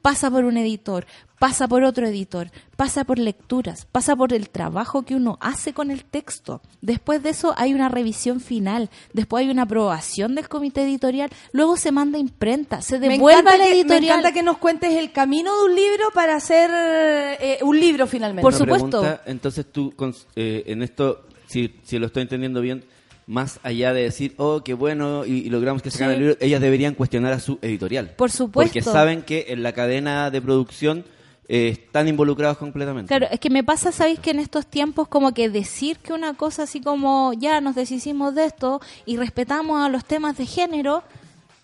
Pasa 0.02 0.32
por 0.32 0.46
un 0.46 0.56
editor, 0.58 1.06
pasa 1.40 1.68
por 1.68 1.84
otro 1.84 2.08
editor, 2.08 2.52
pasa 2.78 3.04
por 3.04 3.20
lecturas, 3.20 3.86
pasa 3.92 4.16
por 4.16 4.34
el 4.34 4.50
trabajo 4.50 5.04
que 5.04 5.16
uno 5.16 5.38
hace 5.42 5.74
con 5.74 5.92
el 5.92 6.06
texto. 6.06 6.62
Después 6.82 7.22
de 7.24 7.30
eso 7.30 7.54
hay 7.58 7.74
una 7.74 7.90
revisión 7.90 8.40
final, 8.40 8.90
después 9.14 9.44
hay 9.44 9.52
una 9.52 9.64
aprobación 9.64 10.36
del 10.36 10.48
comité 10.48 10.84
editorial, 10.84 11.30
luego 11.52 11.76
se 11.78 11.92
manda 11.92 12.18
a 12.18 12.22
imprenta, 12.22 12.82
se 12.82 13.00
devuelve 13.00 13.40
a 13.40 13.44
la 13.44 13.52
que, 13.52 13.58
me 13.58 13.72
editorial. 13.72 14.04
encanta 14.20 14.32
que 14.34 14.44
nos 14.44 14.58
cuentes 14.58 14.94
el 14.94 15.12
camino 15.12 15.58
de 15.58 15.66
un 15.66 15.76
libro 15.76 16.06
para 16.14 16.36
hacer 16.36 16.70
eh, 16.74 17.60
un 17.62 17.80
libro 17.80 18.08
finalmente. 18.08 18.42
Por 18.42 18.54
Una 18.54 18.58
supuesto. 18.60 19.02
pregunta, 19.02 19.24
entonces 19.26 19.66
tú, 19.72 19.94
eh, 20.36 20.64
en 20.68 20.82
esto, 20.84 21.26
si, 21.48 21.76
si 21.84 22.00
lo 22.00 22.08
estoy 22.08 22.24
entendiendo 22.24 22.62
bien, 22.62 22.86
más 23.30 23.60
allá 23.62 23.94
de 23.94 24.02
decir, 24.02 24.34
oh, 24.38 24.62
qué 24.64 24.74
bueno, 24.74 25.24
y, 25.24 25.34
y 25.46 25.50
logramos 25.52 25.84
que 25.84 25.92
se 25.92 26.00
gane 26.00 26.14
Sí. 26.14 26.18
el 26.18 26.28
libro, 26.30 26.38
ellas 26.42 26.60
deberían 26.62 26.96
cuestionar 26.96 27.32
a 27.32 27.40
su 27.40 27.60
editorial. 27.62 28.10
Por 28.18 28.32
supuesto. 28.32 28.74
Porque 28.74 28.82
saben 28.82 29.22
que 29.22 29.46
en 29.50 29.62
la 29.62 29.72
cadena 29.72 30.32
de 30.32 30.42
producción 30.42 31.06
eh, 31.48 31.70
están 31.70 32.08
involucrados 32.08 32.58
completamente. 32.58 33.08
Claro, 33.08 33.28
es 33.32 33.40
que 33.40 33.52
me 33.52 33.64
pasa, 33.64 33.92
¿sabéis? 33.92 34.20
Que 34.20 34.32
en 34.32 34.40
estos 34.40 34.66
tiempos 34.66 35.08
como 35.08 35.32
que 35.34 35.48
decir 35.50 35.98
que 35.98 36.12
una 36.14 36.34
cosa 36.34 36.64
así 36.64 36.82
como 36.82 37.34
ya 37.34 37.62
nos 37.62 37.76
deshicimos 37.76 38.34
de 38.34 38.46
esto 38.46 38.82
y 39.06 39.18
respetamos 39.18 39.80
a 39.86 39.90
los 39.90 40.06
temas 40.06 40.36
de 40.36 40.48
género, 40.48 41.04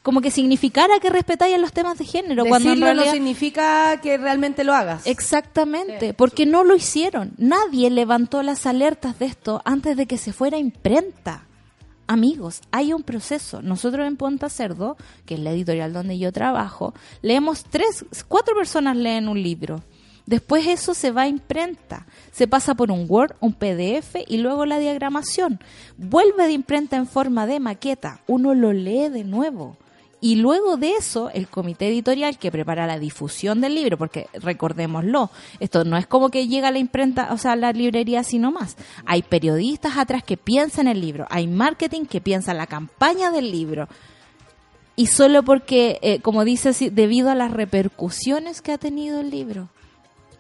como 0.04 0.22
que 0.22 0.30
significara 0.30 1.00
que 1.00 1.10
respetáis 1.10 1.56
a 1.56 1.58
los 1.58 1.74
temas 1.74 1.98
de 1.98 2.06
género. 2.06 2.46
cuando 2.46 2.70
en 2.70 2.76
Decirlo 2.76 2.86
realidad... 2.86 3.06
no 3.08 3.12
significa 3.12 4.00
que 4.02 4.20
realmente 4.20 4.64
lo 4.64 4.76
hagas. 4.76 5.08
Exactamente, 5.08 6.14
porque 6.14 6.46
no 6.46 6.64
lo 6.64 6.76
hicieron. 6.76 7.32
Nadie 7.40 7.90
levantó 7.90 8.44
las 8.44 8.68
alertas 8.68 9.18
de 9.18 9.26
esto 9.26 9.64
antes 9.66 9.98
de 9.98 10.06
que 10.06 10.20
se 10.20 10.32
fuera 10.32 10.58
a 10.58 10.60
imprenta. 10.60 11.46
Amigos, 12.08 12.62
hay 12.72 12.94
un 12.94 13.02
proceso. 13.02 13.62
Nosotros 13.62 14.06
en 14.06 14.18
Ponta 14.18 14.50
Cerdo, 14.50 14.96
que 15.26 15.36
es 15.36 15.40
la 15.40 15.52
editorial 15.52 15.92
donde 15.92 16.20
yo 16.20 16.32
trabajo, 16.32 16.94
leemos 17.22 17.64
tres, 17.64 18.06
cuatro 18.28 18.56
personas 18.56 18.96
leen 18.96 19.28
un 19.28 19.42
libro. 19.42 19.82
Después 20.26 20.66
eso 20.68 20.94
se 20.94 21.12
va 21.12 21.24
a 21.24 21.28
imprenta, 21.28 22.08
se 22.32 22.48
pasa 22.48 22.74
por 22.74 22.92
un 22.92 23.06
Word, 23.08 23.36
un 23.42 23.54
PDF 23.54 24.16
y 24.28 24.38
luego 24.38 24.66
la 24.66 24.80
diagramación. 24.80 25.60
Vuelve 25.98 26.48
de 26.48 26.54
imprenta 26.54 26.96
en 26.96 27.06
forma 27.08 27.46
de 27.46 27.60
maqueta, 27.60 28.22
uno 28.26 28.56
lo 28.56 28.74
lee 28.74 29.10
de 29.10 29.24
nuevo. 29.24 29.78
Y 30.26 30.38
luego 30.38 30.76
de 30.76 30.94
eso, 30.94 31.30
el 31.30 31.48
comité 31.48 31.88
editorial 31.88 32.40
que 32.40 32.50
prepara 32.50 32.88
la 32.88 32.98
difusión 32.98 33.62
del 33.62 33.76
libro, 33.76 33.96
porque 33.96 34.26
recordémoslo, 34.34 35.30
esto 35.60 35.84
no 35.84 35.98
es 35.98 36.08
como 36.08 36.30
que 36.30 36.48
llega 36.48 36.70
a 36.70 36.72
la 36.72 36.80
imprenta, 36.80 37.32
o 37.32 37.38
sea, 37.38 37.52
a 37.52 37.56
la 37.56 37.72
librería 37.72 38.22
así 38.22 38.40
nomás. 38.40 38.76
Hay 39.06 39.22
periodistas 39.22 39.98
atrás 39.98 40.24
que 40.24 40.36
piensan 40.36 40.88
el 40.88 41.00
libro, 41.00 41.28
hay 41.30 41.46
marketing 41.46 42.06
que 42.06 42.22
piensa 42.22 42.56
la 42.56 42.66
campaña 42.66 43.30
del 43.30 43.52
libro. 43.52 43.88
Y 44.96 45.06
solo 45.06 45.44
porque, 45.44 46.00
eh, 46.02 46.22
como 46.22 46.44
dice, 46.44 46.72
debido 46.90 47.30
a 47.30 47.36
las 47.36 47.52
repercusiones 47.52 48.64
que 48.64 48.72
ha 48.72 48.80
tenido 48.80 49.20
el 49.20 49.30
libro. 49.30 49.70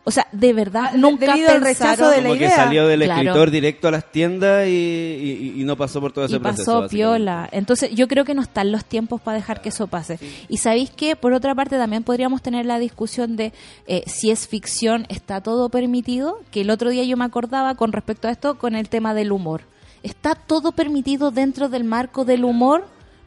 O 0.08 0.12
sea, 0.12 0.28
de 0.32 0.54
verdad, 0.54 0.92
Ah, 0.94 0.98
nunca 0.98 1.26
debido 1.26 1.50
al 1.50 1.62
pensaron- 1.64 1.64
rechazo 1.98 2.10
de 2.12 2.18
la 2.18 2.22
Como 2.30 2.34
que 2.40 2.46
idea. 2.46 2.56
salió 2.56 2.86
del 2.88 3.02
Claro. 3.04 3.22
escritor 3.22 3.50
directo 3.50 3.88
a 3.88 3.92
las 3.92 4.12
tiendas 4.12 4.68
y, 4.68 4.70
y- 4.72 5.62
y 5.62 5.64
no 5.64 5.76
pasó 5.76 6.00
por 6.00 6.12
todo 6.14 6.26
ese 6.26 6.36
y 6.36 6.40
proceso. 6.40 6.82
pasó 6.82 6.90
piola. 6.90 7.50
Entonces 7.52 7.90
yo 7.96 8.08
creo 8.08 8.24
que 8.24 8.36
no 8.36 8.44
están 8.44 8.72
los 8.72 8.86
tiempos 8.86 9.20
para 9.20 9.38
dejar 9.38 9.64
que 9.64 9.70
eso 9.70 9.88
pase. 9.88 10.20
Y 10.48 10.58
sabéis 10.58 10.92
que, 10.92 11.16
por 11.16 11.34
otra 11.34 11.56
parte, 11.56 11.78
también 11.78 12.04
podríamos 12.04 12.44
tener 12.44 12.68
la 12.68 12.78
discusión 12.78 13.36
de 13.36 13.52
eh, 13.88 14.04
si 14.06 14.30
es 14.30 14.48
ficción, 14.48 15.08
está 15.10 15.42
todo 15.42 15.70
permitido, 15.70 16.40
que 16.52 16.62
el 16.62 16.70
otro 16.70 16.92
día 16.92 17.04
yo 17.04 17.18
me 17.18 17.26
acordaba 17.26 17.74
con 17.74 17.92
respecto 17.92 18.28
a 18.28 18.32
esto 18.32 18.60
con 18.60 18.76
el 18.76 18.90
tema 18.90 19.16
del 19.16 19.32
humor. 19.32 19.62
¿Está 20.04 20.36
todo 20.36 20.72
permitido 20.74 21.32
dentro 21.32 21.68
del 21.68 21.84
marco 21.84 22.26
del 22.26 22.44
humor? 22.46 22.86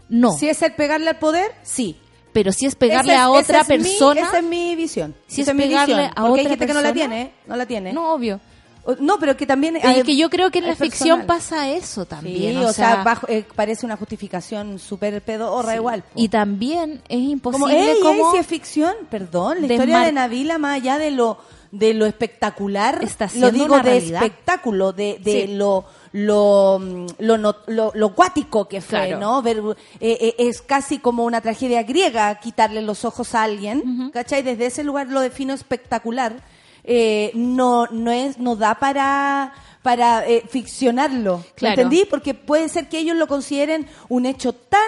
No. 0.08 0.30
Si 0.30 0.48
es 0.48 0.62
el 0.62 0.72
pegarle 0.74 1.10
al 1.10 1.18
poder, 1.18 1.50
sí. 1.64 1.96
Pero 2.38 2.52
si 2.52 2.66
es 2.66 2.76
pegarle 2.76 3.14
es- 3.14 3.18
a 3.18 3.30
otra 3.30 3.60
es 3.62 3.68
mi- 3.68 3.76
persona... 3.78 4.20
esa 4.20 4.38
es 4.38 4.44
mi 4.44 4.76
visión. 4.76 5.12
Si 5.26 5.40
Esa 5.42 5.50
es 5.50 5.56
mi 5.56 5.64
pegarle 5.64 5.94
visión. 5.96 6.12
a 6.14 6.20
Porque 6.22 6.40
hay 6.40 6.46
otra 6.46 6.50
gente 6.50 6.66
que 6.68 6.72
no 6.74 6.80
la 6.80 6.92
persona- 6.92 7.08
tiene, 7.14 7.22
¿eh? 7.22 7.32
No 7.48 7.56
la 7.56 7.66
tiene. 7.66 7.92
No, 7.92 8.12
obvio. 8.12 8.40
O- 8.84 8.94
No, 9.00 9.18
pero 9.18 9.36
que 9.36 9.44
también... 9.44 9.74
Es 9.76 9.84
hay- 9.84 10.02
que 10.04 10.16
yo 10.16 10.30
creo 10.30 10.50
que 10.52 10.60
en 10.60 10.66
la 10.68 10.76
ficción 10.76 11.22
personal. 11.22 11.26
pasa 11.26 11.68
eso 11.70 12.04
también. 12.06 12.52
Sí, 12.54 12.64
o, 12.64 12.68
o 12.68 12.72
sea, 12.72 12.94
sea, 12.94 13.02
bajo- 13.04 13.26
eh, 13.28 13.44
parece 13.56 13.84
una 13.84 13.96
justificación 13.96 14.78
súper 14.78 15.20
pedorra 15.22 15.74
igual. 15.74 16.02
po. 16.02 16.08
y 16.14 16.28
también 16.28 17.02
es 17.08 17.18
imposible 17.18 17.64
como, 17.66 17.68
ey, 17.76 17.88
ey, 17.88 18.00
como 18.02 18.30
si 18.32 18.38
es 18.38 18.46
ficción, 18.46 18.94
perdón, 19.10 19.60
la 19.62 19.66
historia 19.66 19.98
de 20.00 20.12
Navila 20.12 20.58
más 20.58 20.76
allá 20.76 20.96
de 20.98 21.10
lo 21.10 21.38
de 21.70 21.92
lo 21.94 22.06
espectacular, 22.06 23.02
Está 23.02 23.28
lo 23.36 23.50
digo 23.50 23.74
una 23.74 23.82
de 23.82 23.90
realidad. 23.90 24.22
espectáculo, 24.22 24.92
de, 24.92 25.18
de 25.22 25.46
Sí. 25.46 25.54
lo 25.54 25.84
lo 26.12 26.78
mm, 26.80 27.06
lo, 27.18 27.36
lo 27.66 27.92
lo 27.94 28.14
cuático 28.14 28.66
que 28.66 28.80
fue, 28.80 29.08
Claro. 29.08 29.18
¿no? 29.20 29.42
Ver, 29.42 29.58
eh, 30.00 30.16
eh, 30.20 30.34
es 30.38 30.62
casi 30.62 30.98
como 30.98 31.24
una 31.24 31.40
tragedia 31.42 31.82
griega 31.82 32.40
quitarle 32.40 32.80
los 32.80 33.04
ojos 33.04 33.34
a 33.34 33.42
alguien, 33.42 34.10
¿cachai? 34.12 34.42
Desde 34.42 34.66
ese 34.66 34.82
lugar 34.84 35.08
lo 35.08 35.20
defino 35.20 35.52
espectacular. 35.52 36.42
Eh, 36.84 37.32
no 37.34 37.86
no 37.88 38.10
es 38.10 38.38
no 38.38 38.56
da 38.56 38.76
para 38.76 39.52
para 39.82 40.26
eh, 40.26 40.42
ficcionarlo, 40.48 41.38
¿me 41.38 41.44
Claro. 41.54 41.82
¿entendí? 41.82 42.06
Porque 42.08 42.32
puede 42.34 42.68
ser 42.70 42.88
que 42.88 42.98
ellos 42.98 43.16
lo 43.16 43.26
consideren 43.26 43.86
un 44.08 44.24
hecho 44.24 44.54
tan 44.54 44.80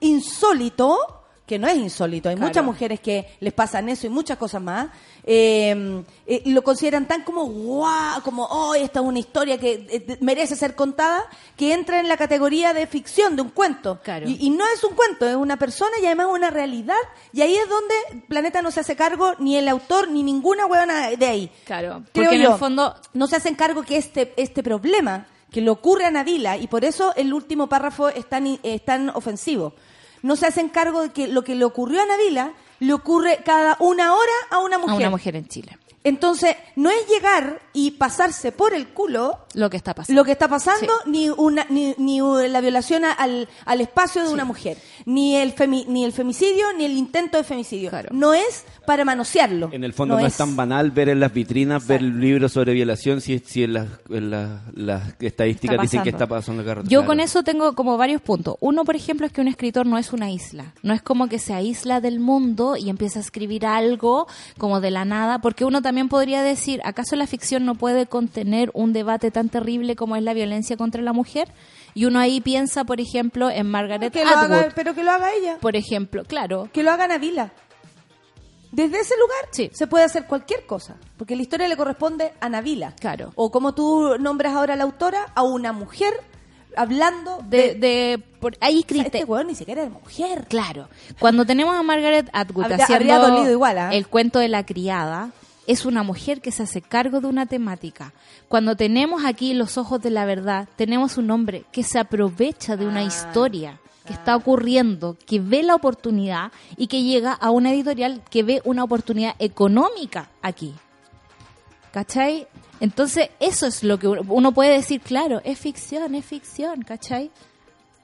insólito 0.00 0.96
que 1.46 1.58
no 1.58 1.66
es 1.66 1.76
insólito. 1.76 2.28
Hay 2.28 2.36
Claro. 2.36 2.48
muchas 2.48 2.64
mujeres 2.64 3.00
que 3.00 3.26
les 3.40 3.52
pasan 3.52 3.88
eso 3.88 4.06
y 4.06 4.10
muchas 4.10 4.38
cosas 4.38 4.62
más. 4.62 4.88
Eh, 5.24 6.02
eh, 6.26 6.42
y 6.44 6.52
lo 6.52 6.62
consideran 6.62 7.06
tan 7.06 7.22
como 7.22 7.44
guau, 7.44 8.22
como 8.22 8.44
oh, 8.44 8.74
esta 8.74 9.00
es 9.00 9.06
una 9.06 9.18
historia 9.18 9.58
que 9.58 9.86
eh, 9.90 10.18
merece 10.20 10.56
ser 10.56 10.74
contada, 10.74 11.24
que 11.56 11.72
entra 11.72 12.00
en 12.00 12.08
la 12.08 12.16
categoría 12.16 12.72
de 12.72 12.86
ficción, 12.86 13.36
de 13.36 13.42
un 13.42 13.50
cuento. 13.50 14.00
Claro. 14.02 14.28
Y, 14.28 14.38
y 14.40 14.50
no 14.50 14.64
es 14.74 14.82
un 14.84 14.94
cuento, 14.94 15.28
es 15.28 15.36
una 15.36 15.56
persona 15.56 15.92
y 16.02 16.06
además 16.06 16.28
una 16.30 16.50
realidad. 16.50 16.96
Y 17.32 17.42
ahí 17.42 17.54
es 17.54 17.68
donde 17.68 18.26
Planeta 18.28 18.62
no 18.62 18.70
se 18.70 18.80
hace 18.80 18.96
cargo, 18.96 19.34
ni 19.38 19.56
el 19.56 19.68
autor, 19.68 20.10
ni 20.10 20.22
ninguna 20.22 20.66
huevona 20.66 21.10
de 21.10 21.26
ahí. 21.26 21.50
Claro, 21.64 22.02
Creo 22.12 22.26
porque 22.26 22.36
en 22.36 22.52
el 22.52 22.58
fondo 22.58 22.94
no 23.12 23.26
se 23.26 23.36
hacen 23.36 23.54
cargo 23.54 23.82
que 23.82 23.96
este, 23.96 24.32
este 24.36 24.62
problema 24.62 25.26
que 25.50 25.60
le 25.60 25.70
ocurre 25.70 26.04
a 26.04 26.10
Navila, 26.10 26.56
y 26.56 26.68
por 26.68 26.84
eso 26.84 27.12
el 27.16 27.32
último 27.34 27.68
párrafo 27.68 28.08
es 28.08 28.28
tan, 28.28 28.58
es 28.62 28.84
tan 28.84 29.10
ofensivo, 29.10 29.74
no 30.22 30.36
se 30.36 30.46
hacen 30.46 30.68
cargo 30.68 31.02
de 31.02 31.10
que 31.10 31.28
lo 31.28 31.42
que 31.42 31.54
le 31.54 31.64
ocurrió 31.64 32.02
a 32.02 32.06
Navila 32.06 32.52
le 32.80 32.92
ocurre 32.92 33.40
cada 33.44 33.76
una 33.80 34.14
hora 34.14 34.32
a 34.50 34.58
una 34.58 34.76
a 34.76 34.78
mujer. 34.80 34.96
una 34.96 35.10
mujer 35.10 35.36
en 35.36 35.46
Chile. 35.46 35.78
Entonces, 36.02 36.56
no 36.76 36.88
es 36.88 37.06
llegar 37.08 37.60
y 37.74 37.90
pasarse 37.92 38.52
por 38.52 38.72
el 38.72 38.88
culo 38.88 39.38
Lo 39.52 39.68
que 39.68 39.76
está 39.76 39.94
pasando. 39.94 40.18
lo 40.18 40.24
que 40.24 40.32
está 40.32 40.48
pasando, 40.48 40.90
ni 41.04 41.28
una 41.28 41.66
ni, 41.68 41.94
ni 41.98 42.20
la 42.48 42.60
violación 42.62 43.04
al, 43.04 43.48
al 43.66 43.80
espacio 43.82 44.24
de 44.26 44.32
una 44.32 44.46
mujer, 44.46 44.78
ni 45.04 45.36
el 45.36 45.54
femi- 45.54 45.84
ni 45.86 46.04
el 46.06 46.12
femicidio, 46.12 46.72
ni 46.78 46.86
el 46.86 46.92
intento 46.96 47.36
de 47.36 47.44
femicidio. 47.44 47.90
Claro. 47.90 48.08
No 48.12 48.32
es 48.32 48.64
para 48.86 49.04
manosearlo. 49.04 49.68
En 49.72 49.84
el 49.84 49.92
fondo 49.92 50.18
no, 50.18 50.26
es 50.26 50.36
tan 50.38 50.56
banal 50.56 50.90
ver 50.90 51.10
en 51.10 51.20
las 51.20 51.34
vitrinas, 51.34 51.86
ver 51.86 52.00
libros 52.00 52.52
sobre 52.52 52.72
violación 52.72 53.20
si, 53.20 53.38
si 53.40 53.64
en 53.64 53.74
las, 53.74 53.86
en 54.08 54.30
las, 54.30 54.60
las 54.74 55.02
estadísticas 55.20 55.80
dicen 55.82 56.02
que 56.02 56.12
pasando. 56.12 56.24
está 56.24 56.26
pasando 56.26 56.74
rato. 56.74 56.88
Yo 56.88 57.00
Claro. 57.00 57.06
con 57.08 57.20
eso 57.20 57.42
tengo 57.42 57.74
como 57.74 57.98
varios 57.98 58.22
puntos. 58.22 58.56
Uno, 58.60 58.84
por 58.84 58.96
ejemplo, 58.96 59.26
es 59.26 59.32
que 59.32 59.42
un 59.42 59.48
escritor 59.48 59.84
no 59.86 59.98
es 59.98 60.14
una 60.14 60.30
isla. 60.30 60.72
No 60.82 60.94
es 60.94 61.02
como 61.02 61.28
que 61.28 61.38
se 61.38 61.52
aísla 61.52 62.00
del 62.00 62.20
mundo 62.20 62.76
y 62.78 62.88
empieza 62.88 63.18
a 63.18 63.22
escribir 63.22 63.66
algo 63.66 64.26
como 64.56 64.80
de 64.80 64.90
la 64.90 65.04
nada, 65.04 65.40
porque 65.40 65.66
uno 65.66 65.82
también 65.82 65.89
podría 66.08 66.42
decir, 66.42 66.80
¿acaso 66.84 67.16
la 67.16 67.26
ficción 67.26 67.64
no 67.64 67.74
puede 67.74 68.06
contener 68.06 68.70
un 68.74 68.92
debate 68.92 69.30
tan 69.30 69.48
terrible 69.48 69.96
como 69.96 70.16
es 70.16 70.22
la 70.22 70.34
violencia 70.34 70.76
contra 70.76 71.02
la 71.02 71.12
mujer? 71.12 71.48
Y 71.94 72.04
uno 72.04 72.18
ahí 72.20 72.40
piensa, 72.40 72.84
por 72.84 73.00
ejemplo, 73.00 73.50
en 73.50 73.66
Margaret 73.68 74.12
Que 74.12 74.22
Atwood. 74.22 74.52
haga, 74.52 74.68
pero 74.74 74.94
que 74.94 75.02
lo 75.02 75.10
haga 75.10 75.32
ella. 75.34 75.58
Por 75.60 75.74
ejemplo, 75.76 76.24
claro. 76.24 76.68
Que 76.72 76.82
lo 76.82 76.90
haga 76.92 77.08
Navila. 77.08 77.52
Desde 78.72 79.00
ese 79.00 79.14
lugar 79.18 79.48
Sí. 79.50 79.68
se 79.72 79.88
puede 79.88 80.04
hacer 80.04 80.26
cualquier 80.26 80.64
cosa, 80.66 80.96
porque 81.16 81.34
la 81.34 81.42
historia 81.42 81.66
le 81.66 81.76
corresponde 81.76 82.32
a 82.40 82.48
Navila. 82.48 82.94
Claro. 83.00 83.32
O 83.34 83.50
como 83.50 83.74
tú 83.74 84.16
nombras 84.20 84.54
ahora 84.54 84.74
a 84.74 84.76
la 84.76 84.84
autora, 84.84 85.26
a 85.34 85.42
una 85.42 85.72
mujer 85.72 86.14
hablando 86.76 87.38
De, 87.48 87.74
de... 87.74 87.74
de 87.74 88.18
por 88.40 88.56
ahí 88.60 88.84
O 88.88 88.94
sea, 88.94 89.02
este 89.02 89.24
weón 89.24 89.48
ni 89.48 89.56
siquiera 89.56 89.82
es 89.82 89.90
mujer. 89.90 90.46
Claro. 90.48 90.88
Cuando 91.18 91.44
tenemos 91.44 91.74
a 91.74 91.82
Margaret 91.82 92.30
Atwood 92.32 92.66
Habría- 92.66 92.84
haciendo 92.84 93.12
habría 93.14 93.18
dolido 93.18 93.50
igual, 93.52 93.76
¿ah? 93.78 93.90
el 93.92 94.06
cuento 94.06 94.38
de 94.38 94.48
la 94.48 94.64
criada, 94.64 95.30
es 95.66 95.84
una 95.84 96.02
mujer 96.02 96.40
que 96.40 96.50
se 96.52 96.62
hace 96.64 96.82
cargo 96.82 97.20
de 97.20 97.26
una 97.28 97.46
temática. 97.46 98.12
Cuando 98.48 98.76
tenemos 98.76 99.24
aquí 99.24 99.54
los 99.54 99.78
ojos 99.78 100.00
de 100.02 100.10
la 100.10 100.24
verdad, 100.24 100.68
tenemos 100.76 101.16
un 101.18 101.30
hombre 101.30 101.64
que 101.72 101.82
se 101.82 101.98
aprovecha 101.98 102.76
de 102.76 102.86
Ah, 102.86 102.88
una 102.88 103.02
historia 103.02 103.78
que 104.06 104.12
está 104.14 104.34
ocurriendo, 104.34 105.16
que 105.26 105.38
ve 105.40 105.62
la 105.62 105.74
oportunidad 105.74 106.50
y 106.76 106.86
que 106.88 107.02
llega 107.02 107.32
a 107.32 107.50
una 107.50 107.72
editorial 107.72 108.22
que 108.30 108.42
ve 108.42 108.60
una 108.64 108.82
oportunidad 108.82 109.34
económica 109.38 110.30
aquí. 110.42 110.74
¿Cachai? 111.92 112.46
Entonces, 112.80 113.28
eso 113.40 113.66
es 113.66 113.82
lo 113.84 113.98
que 113.98 114.08
uno- 114.08 114.22
uno 114.28 114.52
puede 114.52 114.72
decir, 114.72 115.00
claro, 115.00 115.40
es 115.44 115.58
ficción, 115.58 116.14
es 116.14 116.24
ficción, 116.24 116.82
¿cachai? 116.82 117.30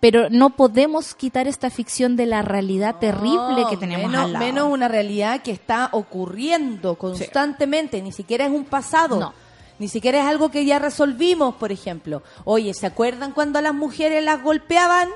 Pero 0.00 0.28
no 0.30 0.50
podemos 0.50 1.14
quitar 1.14 1.48
esta 1.48 1.70
ficción 1.70 2.16
de 2.16 2.26
la 2.26 2.42
realidad 2.42 2.96
terrible 2.96 3.64
que 3.70 3.76
tenemos 3.76 4.10
menos, 4.10 4.26
al 4.26 4.32
lado. 4.34 4.44
menos 4.44 4.68
una 4.70 4.88
realidad 4.88 5.42
que 5.42 5.50
está 5.52 5.88
ocurriendo 5.92 6.96
constantemente, 6.96 8.02
ni 8.02 8.12
siquiera 8.12 8.44
es 8.44 8.50
un 8.50 8.64
pasado. 8.64 9.18
No. 9.18 9.34
Ni 9.78 9.88
siquiera 9.88 10.20
es 10.20 10.26
algo 10.26 10.50
que 10.50 10.64
ya 10.64 10.78
resolvimos, 10.78 11.54
por 11.56 11.72
ejemplo. 11.72 12.22
Oye, 12.44 12.72
¿se 12.74 12.86
acuerdan 12.86 13.32
cuando 13.32 13.58
a 13.58 13.62
las 13.62 13.74
mujeres 13.74 14.22
las 14.22 14.42
golpeaban? 14.42 15.08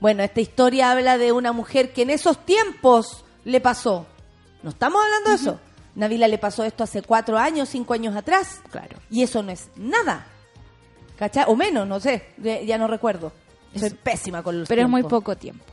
Bueno, 0.00 0.22
esta 0.22 0.40
historia 0.40 0.92
habla 0.92 1.18
de 1.18 1.32
una 1.32 1.52
mujer 1.52 1.92
que 1.92 2.02
en 2.02 2.10
esos 2.10 2.44
tiempos 2.44 3.24
le 3.44 3.60
pasó. 3.60 4.06
No 4.62 4.70
estamos 4.70 5.00
hablando 5.02 5.30
de 5.30 5.36
eso. 5.36 5.60
Navila 5.94 6.28
le 6.28 6.38
pasó 6.38 6.64
esto 6.64 6.84
hace 6.84 7.02
cuatro 7.02 7.38
años, 7.38 7.68
cinco 7.68 7.94
años 7.94 8.16
atrás. 8.16 8.60
Claro. 8.70 8.98
Y 9.10 9.22
eso 9.22 9.42
no 9.42 9.52
es 9.52 9.68
nada. 9.76 10.26
¿Cachai? 11.16 11.44
O 11.46 11.54
menos, 11.54 11.86
no 11.86 12.00
sé. 12.00 12.34
Ya 12.38 12.78
no 12.78 12.88
recuerdo. 12.88 13.32
Soy 13.76 13.90
pésima 13.90 14.42
con 14.42 14.58
los 14.60 14.68
Pero 14.68 14.82
es 14.82 14.88
muy 14.88 15.02
tiempos. 15.02 15.20
poco 15.20 15.36
tiempo. 15.36 15.64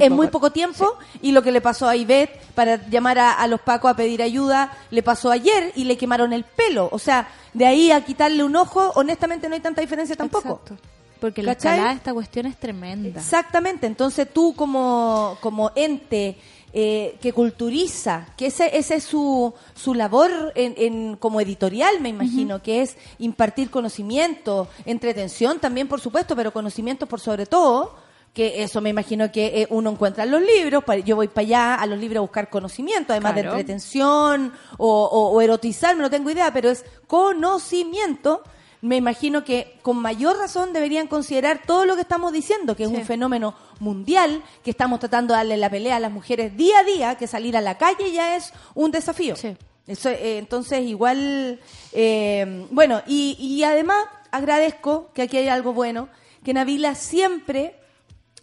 Es 0.00 0.10
muy 0.10 0.28
poco 0.28 0.50
tiempo 0.52 0.96
y 1.20 1.32
lo 1.32 1.42
que 1.42 1.52
le 1.52 1.60
pasó 1.60 1.86
a 1.86 1.96
Ivette 1.96 2.40
para 2.54 2.88
llamar 2.88 3.18
a, 3.18 3.32
a 3.32 3.46
los 3.46 3.60
pacos 3.60 3.90
a 3.90 3.94
pedir 3.94 4.22
ayuda 4.22 4.72
le 4.90 5.02
pasó 5.02 5.30
ayer 5.30 5.70
y 5.76 5.84
le 5.84 5.98
quemaron 5.98 6.32
el 6.32 6.44
pelo. 6.44 6.88
O 6.92 6.98
sea, 6.98 7.28
de 7.52 7.66
ahí 7.66 7.90
a 7.90 8.02
quitarle 8.02 8.42
un 8.42 8.56
ojo, 8.56 8.92
honestamente 8.94 9.48
no 9.50 9.54
hay 9.54 9.60
tanta 9.60 9.82
diferencia 9.82 10.16
tampoco. 10.16 10.60
Exacto. 10.62 10.76
Porque 11.20 11.42
la 11.42 11.52
escalada 11.52 11.90
de 11.90 11.94
esta 11.96 12.12
cuestión 12.14 12.46
es 12.46 12.56
tremenda. 12.56 13.20
Exactamente. 13.20 13.86
Entonces 13.86 14.28
tú 14.32 14.54
como, 14.54 15.36
como 15.40 15.72
ente 15.74 16.38
eh, 16.78 17.16
que 17.22 17.32
culturiza, 17.32 18.26
que 18.36 18.48
ese, 18.48 18.76
ese 18.76 18.96
es 18.96 19.04
su, 19.04 19.54
su 19.74 19.94
labor 19.94 20.52
en, 20.54 20.74
en- 20.76 21.16
como 21.16 21.40
editorial, 21.40 22.00
me 22.02 22.10
imagino, 22.10 22.60
que 22.62 22.82
es 22.82 22.98
impartir 23.18 23.70
conocimiento, 23.70 24.68
entretención 24.84 25.58
también, 25.58 25.88
por 25.88 26.00
supuesto, 26.02 26.36
pero 26.36 26.52
conocimiento 26.52 27.06
por 27.06 27.18
sobre 27.18 27.46
todo 27.46 27.96
que 28.34 28.62
eso 28.62 28.82
me 28.82 28.90
imagino 28.90 29.32
que 29.32 29.62
eh, 29.62 29.66
uno 29.70 29.88
encuentra 29.92 30.24
en 30.24 30.30
los 30.32 30.42
libros, 30.42 30.84
yo 31.06 31.16
voy 31.16 31.28
para 31.28 31.46
allá 31.46 31.74
a 31.76 31.86
los 31.86 31.98
libros 31.98 32.18
a 32.18 32.20
buscar 32.20 32.50
conocimiento, 32.50 33.14
además 33.14 33.34
de 33.34 33.40
entretención 33.52 34.52
o, 34.76 35.04
o, 35.04 35.30
o 35.30 35.40
erotizarme, 35.40 36.02
no 36.02 36.10
tengo 36.10 36.28
idea, 36.30 36.52
pero 36.52 36.68
es 36.68 36.84
conocimiento. 37.06 38.42
Me 38.82 38.96
imagino 38.96 39.42
que 39.44 39.78
con 39.82 39.96
mayor 39.96 40.36
razón 40.38 40.72
deberían 40.72 41.06
considerar 41.08 41.62
todo 41.66 41.84
lo 41.86 41.94
que 41.94 42.02
estamos 42.02 42.32
diciendo, 42.32 42.76
que 42.76 42.84
es 42.84 42.90
Sí. 42.90 42.94
un 42.96 43.04
fenómeno 43.04 43.54
mundial, 43.80 44.42
que 44.62 44.70
estamos 44.70 45.00
tratando 45.00 45.32
de 45.34 45.38
darle 45.38 45.56
la 45.56 45.70
pelea 45.70 45.96
a 45.96 46.00
las 46.00 46.12
mujeres 46.12 46.56
día 46.56 46.80
a 46.80 46.84
día, 46.84 47.14
que 47.16 47.26
salir 47.26 47.56
a 47.56 47.60
la 47.60 47.78
calle 47.78 48.12
ya 48.12 48.36
es 48.36 48.52
un 48.74 48.90
desafío. 48.90 49.34
Sí. 49.36 49.56
Eso, 49.86 50.08
eh, 50.10 50.38
entonces, 50.38 50.80
igual, 50.82 51.60
eh, 51.92 52.66
bueno, 52.70 53.02
y, 53.06 53.36
y 53.38 53.62
además 53.64 54.04
agradezco 54.30 55.10
que 55.14 55.22
aquí 55.22 55.36
hay 55.38 55.48
algo 55.48 55.72
bueno, 55.72 56.08
que 56.44 56.52
Navila 56.52 56.94
siempre, 56.94 57.76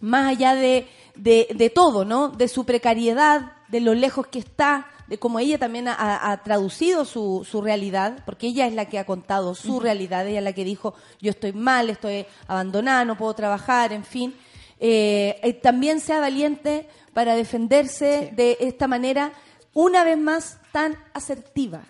más 0.00 0.26
allá 0.30 0.54
de, 0.54 0.88
de, 1.14 1.46
de 1.54 1.70
todo, 1.70 2.04
¿no? 2.04 2.28
De 2.30 2.48
su 2.48 2.64
precariedad, 2.64 3.52
de 3.68 3.80
lo 3.80 3.94
lejos 3.94 4.26
que 4.26 4.38
está, 4.38 4.86
de 5.06 5.18
cómo 5.18 5.38
ella 5.38 5.58
también 5.58 5.88
ha, 5.88 6.30
ha 6.30 6.42
traducido 6.42 7.04
su, 7.04 7.46
su 7.48 7.60
realidad, 7.60 8.22
porque 8.24 8.46
ella 8.48 8.66
es 8.66 8.74
la 8.74 8.86
que 8.86 8.98
ha 8.98 9.04
contado 9.04 9.54
su 9.54 9.80
realidad, 9.80 10.26
ella 10.26 10.38
es 10.38 10.44
la 10.44 10.52
que 10.52 10.64
dijo, 10.64 10.94
yo 11.20 11.30
estoy 11.30 11.52
mal, 11.52 11.90
estoy 11.90 12.26
abandonada, 12.46 13.04
no 13.04 13.18
puedo 13.18 13.34
trabajar, 13.34 13.92
en 13.92 14.04
fin. 14.04 14.34
Eh, 14.80 15.38
eh, 15.42 15.52
también 15.54 16.00
sea 16.00 16.20
valiente 16.20 16.88
para 17.12 17.36
defenderse 17.36 18.32
de 18.34 18.56
esta 18.60 18.88
manera, 18.88 19.32
una 19.72 20.04
vez 20.04 20.18
más, 20.18 20.58
tan 20.72 20.96
asertiva. 21.12 21.82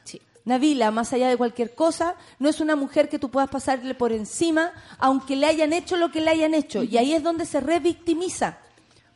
Navila, 0.45 0.91
más 0.91 1.13
allá 1.13 1.29
de 1.29 1.37
cualquier 1.37 1.75
cosa, 1.75 2.17
no 2.39 2.49
es 2.49 2.61
una 2.61 2.77
mujer 2.77 3.09
que 3.09 3.19
tú 3.19 3.31
puedas 3.31 3.49
pasarle 3.49 3.95
por 3.95 4.13
encima, 4.13 4.73
aunque 4.99 5.37
le 5.37 5.47
hayan 5.47 5.73
hecho 5.73 5.97
lo 5.97 6.11
que 6.11 6.21
le 6.21 6.31
hayan 6.31 6.53
hecho. 6.53 6.83
Y 6.83 6.99
ahí 6.99 7.15
es 7.15 7.23
donde 7.23 7.47
se 7.47 7.61
revictimiza. 7.61 8.59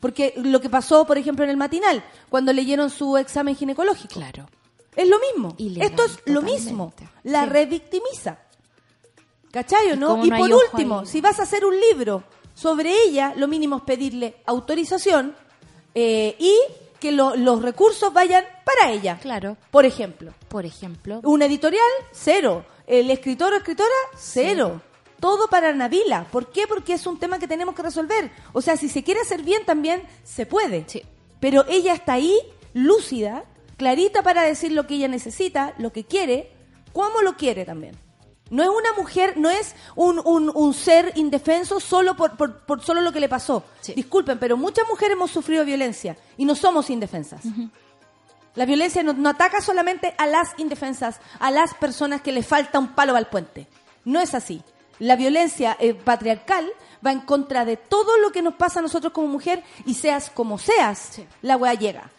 Porque 0.00 0.32
lo 0.36 0.60
que 0.60 0.70
pasó, 0.70 1.04
por 1.06 1.18
ejemplo, 1.18 1.44
en 1.44 1.50
el 1.50 1.56
matinal, 1.56 2.04
cuando 2.28 2.52
leyeron 2.52 2.88
su 2.90 3.16
examen 3.16 3.56
ginecológico. 3.56 4.14
Claro. 4.14 4.48
Es 4.94 5.08
lo 5.08 5.18
mismo. 5.18 5.54
Ilegal, 5.58 5.90
Esto 5.90 6.04
es 6.04 6.18
lo 6.26 6.42
mismo. 6.42 6.92
La 7.24 7.44
Sí. 7.44 7.50
revictimiza. 7.50 8.38
¿Cachai 9.50 9.90
o 9.92 9.94
¿Y 9.94 9.96
no? 9.96 10.24
Y 10.24 10.30
no 10.30 10.36
por 10.38 10.50
último, 10.52 11.06
si 11.06 11.20
vas 11.20 11.40
a 11.40 11.44
hacer 11.44 11.64
un 11.64 11.74
libro 11.78 12.22
sobre 12.54 12.92
ella, 13.04 13.32
lo 13.36 13.48
mínimo 13.48 13.76
es 13.78 13.82
pedirle 13.82 14.36
autorización 14.46 15.34
eh, 15.94 16.36
y 16.38 16.54
que 17.00 17.12
lo- 17.12 17.34
los 17.36 17.62
recursos 17.62 18.12
vayan 18.12 18.44
para 18.64 18.90
ella. 18.92 19.18
Claro. 19.22 19.56
Por 19.70 19.84
ejemplo, 19.86 20.32
Por 20.48 20.66
ejemplo. 20.66 21.20
un 21.24 21.42
editorial, 21.42 21.82
cero. 22.12 22.64
El 22.86 23.10
escritor 23.10 23.52
o 23.52 23.56
escritora, 23.56 23.88
cero. 24.16 24.80
Todo 25.20 25.48
para 25.48 25.72
Navila. 25.72 26.26
¿Por 26.30 26.50
qué? 26.52 26.66
Porque 26.66 26.92
es 26.94 27.06
un 27.06 27.18
tema 27.18 27.38
que 27.38 27.48
tenemos 27.48 27.74
que 27.74 27.82
resolver. 27.82 28.30
O 28.52 28.60
sea, 28.62 28.76
si 28.76 28.88
se 28.88 29.02
quiere 29.02 29.20
hacer 29.20 29.42
bien 29.42 29.64
también, 29.66 30.02
se 30.24 30.46
puede. 30.46 30.84
Sí. 30.88 31.02
Pero 31.40 31.64
ella 31.68 31.92
está 31.94 32.14
ahí, 32.14 32.36
lúcida, 32.74 33.44
clarita 33.76 34.22
para 34.22 34.42
decir 34.42 34.72
lo 34.72 34.86
que 34.86 34.94
ella 34.94 35.08
necesita, 35.08 35.74
lo 35.78 35.92
que 35.92 36.04
quiere, 36.04 36.52
cómo 36.92 37.22
lo 37.22 37.36
quiere 37.36 37.64
también. 37.64 37.96
No 38.50 38.62
es 38.62 38.68
una 38.70 38.92
mujer, 38.96 39.36
no 39.36 39.50
es 39.50 39.74
un, 39.94 40.20
un- 40.24 40.50
un 40.54 40.72
ser 40.72 41.12
indefenso 41.16 41.80
solo 41.80 42.16
por, 42.16 42.36
por- 42.36 42.64
por 42.64 42.82
solo 42.82 43.02
lo 43.02 43.12
que 43.12 43.20
le 43.20 43.28
pasó. 43.28 43.62
Sí. 43.80 43.92
Disculpen, 43.94 44.38
pero 44.38 44.56
muchas 44.56 44.88
mujeres 44.88 45.12
hemos 45.16 45.30
sufrido 45.30 45.64
violencia 45.64 46.16
y 46.36 46.44
no 46.46 46.54
somos 46.54 46.88
indefensas. 46.90 47.42
La 48.54 48.64
violencia 48.64 49.02
no, 49.02 49.12
no 49.12 49.28
ataca 49.28 49.60
solamente 49.60 50.14
a 50.16 50.26
las 50.26 50.48
indefensas, 50.58 51.20
a 51.38 51.50
las 51.50 51.74
personas 51.74 52.22
que 52.22 52.32
le 52.32 52.42
falta 52.42 52.78
un 52.78 52.94
palo 52.94 53.14
al 53.16 53.28
puente. 53.28 53.68
No 54.04 54.18
es 54.20 54.34
así. 54.34 54.62
La 54.98 55.16
violencia 55.16 55.76
eh, 55.78 55.94
patriarcal 55.94 56.70
va 57.04 57.12
en 57.12 57.20
contra 57.20 57.64
de 57.64 57.76
todo 57.76 58.18
lo 58.18 58.32
que 58.32 58.42
nos 58.42 58.54
pasa 58.54 58.80
a 58.80 58.82
nosotros 58.82 59.12
como 59.12 59.28
mujer 59.28 59.62
y 59.86 59.94
seas 59.94 60.30
como 60.30 60.58
seas, 60.58 61.20
la 61.42 61.56
weá 61.56 61.74
llega. 61.74 62.10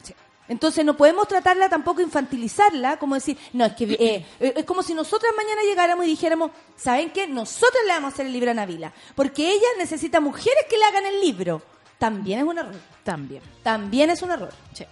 Entonces 0.47 0.83
no 0.83 0.97
podemos 0.97 1.27
tratarla 1.27 1.69
tampoco 1.69 2.01
infantilizarla, 2.01 2.97
como 2.97 3.13
decir, 3.15 3.37
no, 3.53 3.65
es 3.65 3.73
que 3.73 3.83
eh, 3.83 4.25
eh, 4.39 4.53
es 4.57 4.65
como 4.65 4.81
si 4.81 4.95
nosotras 4.95 5.31
mañana 5.37 5.61
llegáramos 5.61 6.05
y 6.05 6.09
dijéramos, 6.09 6.51
¿saben 6.75 7.11
qué? 7.11 7.27
Nosotros 7.27 7.81
le 7.85 7.93
vamos 7.93 8.11
a 8.11 8.13
hacer 8.15 8.25
el 8.25 8.33
libro 8.33 8.49
a 8.49 8.55
Navila, 8.55 8.91
porque 9.15 9.47
ella 9.47 9.67
necesita 9.77 10.19
mujeres 10.19 10.65
que 10.67 10.77
le 10.77 10.85
hagan 10.85 11.05
el 11.05 11.21
libro. 11.21 11.61
También 11.99 12.39
es 12.39 12.45
un 12.45 12.57
error. 12.57 12.75
También. 13.03 13.43
También 13.61 14.09
es 14.09 14.21
un 14.23 14.31
error. 14.31 14.53
Sí. 14.73 14.85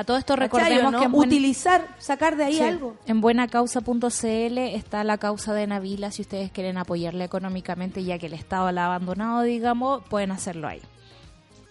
A 0.00 0.04
todo 0.04 0.16
esto 0.16 0.32
¿Cachai, 0.34 0.48
recordemos 0.48 0.92
no? 0.92 1.00
que 1.00 1.08
buen- 1.08 1.28
utilizar, 1.28 1.86
sacar 1.98 2.34
de 2.36 2.44
ahí 2.44 2.54
Sí. 2.54 2.62
algo. 2.62 2.96
En 3.06 3.20
buenacausa.cl 3.20 4.58
está 4.74 5.04
la 5.04 5.18
causa 5.18 5.52
de 5.52 5.66
Navila. 5.66 6.10
Si 6.10 6.22
ustedes 6.22 6.50
quieren 6.50 6.78
apoyarla 6.78 7.24
económicamente, 7.24 8.02
ya 8.02 8.18
que 8.18 8.26
el 8.26 8.32
Estado 8.32 8.72
la 8.72 8.84
ha 8.84 8.86
abandonado, 8.86 9.42
digamos, 9.42 10.02
pueden 10.08 10.30
hacerlo 10.30 10.68
ahí. 10.68 10.80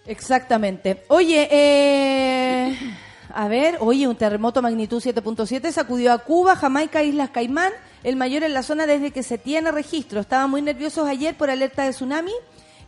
Exactamente. 0.05 1.03
Oye, 1.07 1.47
eh, 1.51 2.77
a 3.33 3.47
ver, 3.47 3.77
oye, 3.79 4.07
un 4.07 4.15
terremoto 4.15 4.61
magnitud 4.61 5.01
7.7 5.01 5.71
sacudió 5.71 6.13
a 6.13 6.19
Cuba, 6.19 6.55
Jamaica, 6.55 7.01
Islas 7.01 7.31
Caimán, 7.31 7.71
el 8.03 8.15
mayor 8.15 8.43
en 8.43 8.53
la 8.53 8.61
zona 8.61 8.85
desde 8.85 9.09
que 9.09 9.23
se 9.23 9.39
tiene 9.39 9.71
registro. 9.71 10.19
Estaban 10.19 10.51
muy 10.51 10.61
nerviosos 10.61 11.07
ayer 11.07 11.35
por 11.35 11.49
alerta 11.49 11.83
de 11.83 11.91
tsunami. 11.91 12.33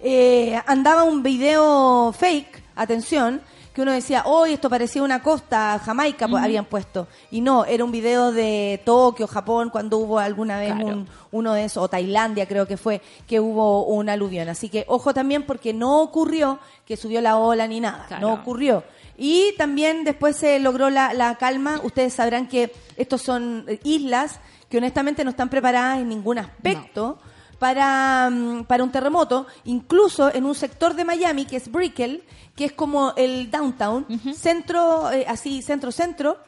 Eh, 0.01 0.59
andaba 0.67 1.03
un 1.03 1.23
video 1.23 2.13
fake, 2.13 2.61
atención, 2.75 3.41
que 3.73 3.81
uno 3.81 3.91
decía, 3.93 4.23
hoy 4.25 4.53
esto 4.53 4.69
parecía 4.69 5.01
una 5.01 5.23
costa, 5.23 5.79
Jamaica 5.85 6.27
pues, 6.27 6.43
habían 6.43 6.65
puesto. 6.65 7.07
Y 7.31 7.39
no, 7.41 7.63
era 7.63 7.85
un 7.85 7.91
video 7.91 8.31
de 8.33 8.81
Tokio, 8.83 9.27
Japón, 9.27 9.69
cuando 9.69 9.97
hubo 9.97 10.19
alguna 10.19 10.59
vez 10.59 10.73
Claro. 10.73 10.87
un, 10.87 11.07
uno 11.31 11.53
de 11.53 11.63
esos, 11.65 11.83
o 11.83 11.87
Tailandia 11.87 12.47
creo 12.47 12.67
que 12.67 12.75
fue, 12.75 13.01
que 13.27 13.39
hubo 13.39 13.85
un 13.85 14.09
aluvión. 14.09 14.49
Así 14.49 14.67
que 14.67 14.83
ojo 14.87 15.13
también 15.13 15.43
porque 15.45 15.73
no 15.73 16.01
ocurrió 16.01 16.59
que 16.85 16.97
subió 16.97 17.21
la 17.21 17.37
ola 17.37 17.65
ni 17.67 17.79
nada, 17.79 18.05
Claro. 18.07 18.27
no 18.27 18.33
ocurrió. 18.33 18.83
Y 19.17 19.53
también 19.57 20.03
después 20.03 20.35
se 20.35 20.59
logró 20.59 20.89
la, 20.89 21.13
la 21.13 21.35
calma. 21.35 21.79
Ustedes 21.83 22.13
sabrán 22.13 22.47
que 22.47 22.73
estos 22.97 23.21
son 23.21 23.65
eh, 23.67 23.79
islas 23.83 24.39
que 24.69 24.79
honestamente 24.79 25.23
no 25.23 25.29
están 25.29 25.49
preparadas 25.49 25.99
en 25.99 26.09
ningún 26.09 26.39
aspecto 26.39 27.19
para, 27.61 28.27
mm, 28.31 28.63
para 28.63 28.83
un 28.83 28.91
terremoto, 28.91 29.45
incluso 29.65 30.33
en 30.33 30.45
un 30.45 30.55
sector 30.55 30.95
de 30.95 31.05
Miami 31.05 31.45
que 31.45 31.57
es 31.57 31.71
Brickell, 31.71 32.23
que 32.55 32.65
es 32.65 32.71
como 32.71 33.13
el 33.15 33.51
downtown, 33.51 34.07
centro, 34.35 35.11
eh, 35.11 35.25
así, 35.27 35.61
centro-centro, 35.61 36.39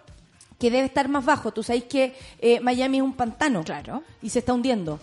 que 0.57 0.71
debe 0.71 0.87
estar 0.87 1.07
más 1.09 1.23
bajo. 1.23 1.51
Tú 1.53 1.61
sabes 1.61 1.83
que 1.83 2.15
eh, 2.39 2.59
Miami 2.61 2.97
es 2.97 3.03
un 3.03 3.13
pantano. 3.13 3.63
Claro. 3.63 4.01
Y 4.23 4.29
se 4.31 4.39
está 4.39 4.53
hundiendo. 4.55 4.93
O 4.95 4.99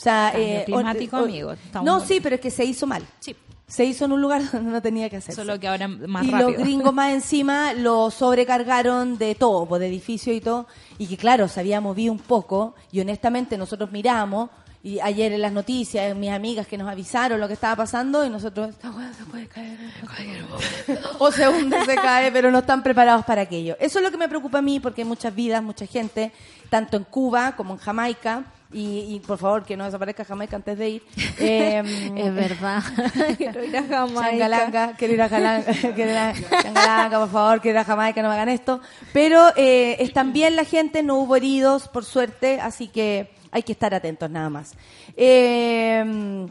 sea, 0.00 0.30
Cambio 0.32 0.48
eh, 0.58 0.62
climático, 0.66 1.16
o- 1.18 1.20
o- 1.20 1.24
amigo, 1.24 1.52
está 1.52 1.82
No, 1.82 2.00
sí, 2.00 2.18
pero 2.20 2.34
es 2.34 2.40
que 2.40 2.50
se 2.50 2.64
hizo 2.64 2.84
mal. 2.88 3.04
Sí. 3.20 3.36
Se 3.68 3.84
hizo 3.84 4.06
en 4.06 4.12
un 4.12 4.20
lugar 4.20 4.42
donde 4.52 4.72
no 4.72 4.82
tenía 4.82 5.08
que 5.08 5.18
hacerse. 5.18 5.40
Solo 5.40 5.60
que 5.60 5.68
ahora 5.68 5.86
más 5.86 6.24
y 6.24 6.30
rápido. 6.32 6.50
los 6.50 6.58
gringos 6.58 6.92
más 7.00 7.12
encima 7.12 7.74
lo 7.74 8.10
sobrecargaron 8.10 9.18
de 9.18 9.36
todo, 9.36 9.66
pues, 9.66 9.78
de 9.80 9.86
edificio 9.86 10.32
y 10.34 10.40
todo. 10.40 10.66
Y 10.98 11.06
que 11.06 11.16
claro, 11.16 11.46
se 11.46 11.60
había 11.60 11.80
movido 11.80 12.12
un 12.12 12.18
poco. 12.18 12.74
Y 12.90 12.98
honestamente 13.00 13.56
nosotros 13.56 13.92
miramos. 13.92 14.50
Y 14.84 15.00
ayer 15.00 15.32
en 15.32 15.40
las 15.40 15.50
noticias, 15.50 16.14
mis 16.14 16.30
amigas 16.30 16.66
que 16.66 16.76
nos 16.76 16.86
avisaron 16.90 17.40
lo 17.40 17.48
que 17.48 17.54
estaba 17.54 17.74
pasando. 17.74 18.22
Y 18.22 18.28
nosotros, 18.28 18.68
esta 18.68 18.90
hueá 18.90 19.10
se 19.14 19.24
puede 19.24 19.46
caer. 19.46 19.78
en 19.80 20.06
cualquier 20.06 20.42
momento". 20.42 21.16
o 21.20 21.32
se 21.32 21.48
hunde, 21.48 21.82
se 21.86 21.94
cae, 21.94 22.30
pero 22.30 22.50
no 22.50 22.58
están 22.58 22.82
preparados 22.82 23.24
para 23.24 23.40
aquello. 23.40 23.76
Eso 23.80 23.98
es 23.98 24.04
lo 24.04 24.10
que 24.10 24.18
me 24.18 24.28
preocupa 24.28 24.58
a 24.58 24.62
mí, 24.62 24.80
porque 24.80 25.00
hay 25.00 25.08
muchas 25.08 25.34
vidas, 25.34 25.62
mucha 25.62 25.86
gente, 25.86 26.32
tanto 26.68 26.98
en 26.98 27.04
Cuba 27.04 27.56
como 27.56 27.72
en 27.72 27.80
Jamaica. 27.80 28.44
Y, 28.74 29.06
y, 29.14 29.20
por 29.20 29.38
favor, 29.38 29.64
que 29.64 29.74
no 29.76 29.84
desaparezca 29.86 30.24
Jamaica 30.24 30.56
antes 30.56 30.76
de 30.76 30.88
ir. 30.90 31.02
Eh, 31.38 31.82
Es 32.16 32.34
verdad. 32.34 32.82
Quiero 33.38 33.64
ir 33.64 33.76
a 33.78 33.84
Jamaica. 33.84 34.92
Quiero 34.98 35.14
ir 35.14 35.22
a 35.22 35.28
Jalanga, 35.30 35.64
quiero 35.94 36.10
ir 36.10 36.16
a 36.18 36.34
Changalanga, 36.62 37.20
por 37.20 37.30
favor, 37.30 37.60
quiero 37.62 37.78
ir 37.78 37.80
a 37.80 37.84
Jamaica, 37.84 38.20
no 38.20 38.28
me 38.28 38.34
hagan 38.34 38.50
esto. 38.50 38.80
Pero 39.14 39.48
eh, 39.56 39.96
están 40.00 40.32
bien 40.34 40.56
la 40.56 40.64
gente, 40.64 41.02
no 41.02 41.16
hubo 41.16 41.36
heridos, 41.36 41.88
por 41.88 42.04
suerte, 42.04 42.60
así 42.60 42.88
que 42.88 43.30
hay 43.54 43.62
que 43.62 43.72
estar 43.72 43.94
atentos 43.94 44.28
nada 44.28 44.50
más. 44.50 44.72
Eh, 45.16 46.46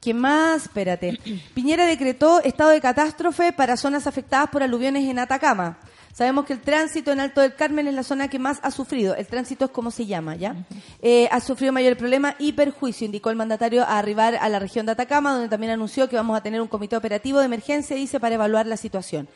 ¿Qué 0.00 0.14
más? 0.14 0.62
Espérate. 0.62 1.18
Piñera 1.54 1.84
decretó 1.86 2.40
estado 2.42 2.70
de 2.70 2.80
catástrofe 2.80 3.52
para 3.52 3.76
zonas 3.76 4.06
afectadas 4.06 4.48
por 4.50 4.62
aluviones 4.62 5.04
en 5.08 5.18
Atacama. 5.18 5.78
Sabemos 6.12 6.46
que 6.46 6.54
el 6.54 6.60
tránsito 6.60 7.12
en 7.12 7.20
Alto 7.20 7.42
del 7.42 7.54
Carmen 7.54 7.88
es 7.88 7.94
la 7.94 8.02
zona 8.02 8.28
que 8.28 8.38
más 8.38 8.58
ha 8.62 8.70
sufrido. 8.70 9.14
El 9.16 9.26
tránsito 9.26 9.66
es 9.66 9.70
como 9.70 9.90
se 9.90 10.06
llama, 10.06 10.34
¿ya? 10.36 10.54
Eh, 11.02 11.28
ha 11.30 11.40
sufrido 11.40 11.74
mayor 11.74 11.96
problema 11.98 12.36
y 12.38 12.52
perjuicio, 12.52 13.04
indicó 13.04 13.28
el 13.28 13.36
mandatario 13.36 13.82
a 13.82 13.98
arribar 13.98 14.36
a 14.40 14.48
la 14.48 14.58
región 14.58 14.86
de 14.86 14.92
Atacama, 14.92 15.32
donde 15.34 15.50
también 15.50 15.72
anunció 15.72 16.08
que 16.08 16.16
vamos 16.16 16.34
a 16.38 16.42
tener 16.42 16.62
un 16.62 16.68
comité 16.68 16.96
operativo 16.96 17.38
de 17.40 17.44
emergencia, 17.46 17.96
dice, 17.96 18.18
para 18.18 18.36
evaluar 18.36 18.66
la 18.66 18.78
situación. 18.78 19.28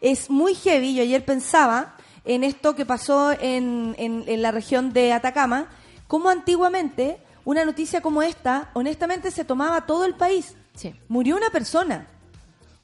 Es 0.00 0.30
muy 0.30 0.54
heavy. 0.54 0.94
Yo 0.94 1.02
ayer 1.02 1.24
pensaba 1.24 1.96
en 2.24 2.44
esto 2.44 2.76
que 2.76 2.86
pasó 2.86 3.32
en, 3.32 3.96
en- 3.98 4.22
en 4.28 4.42
la 4.42 4.52
región 4.52 4.92
de 4.92 5.12
Atacama, 5.12 5.66
cómo 6.08 6.28
antiguamente 6.30 7.18
una 7.44 7.64
noticia 7.64 8.00
como 8.00 8.22
esta, 8.22 8.70
honestamente, 8.74 9.30
se 9.30 9.44
tomaba 9.44 9.86
todo 9.86 10.04
el 10.04 10.14
país. 10.14 10.54
Sí. 10.74 10.92
Murió 11.08 11.36
una 11.36 11.50
persona. 11.50 12.08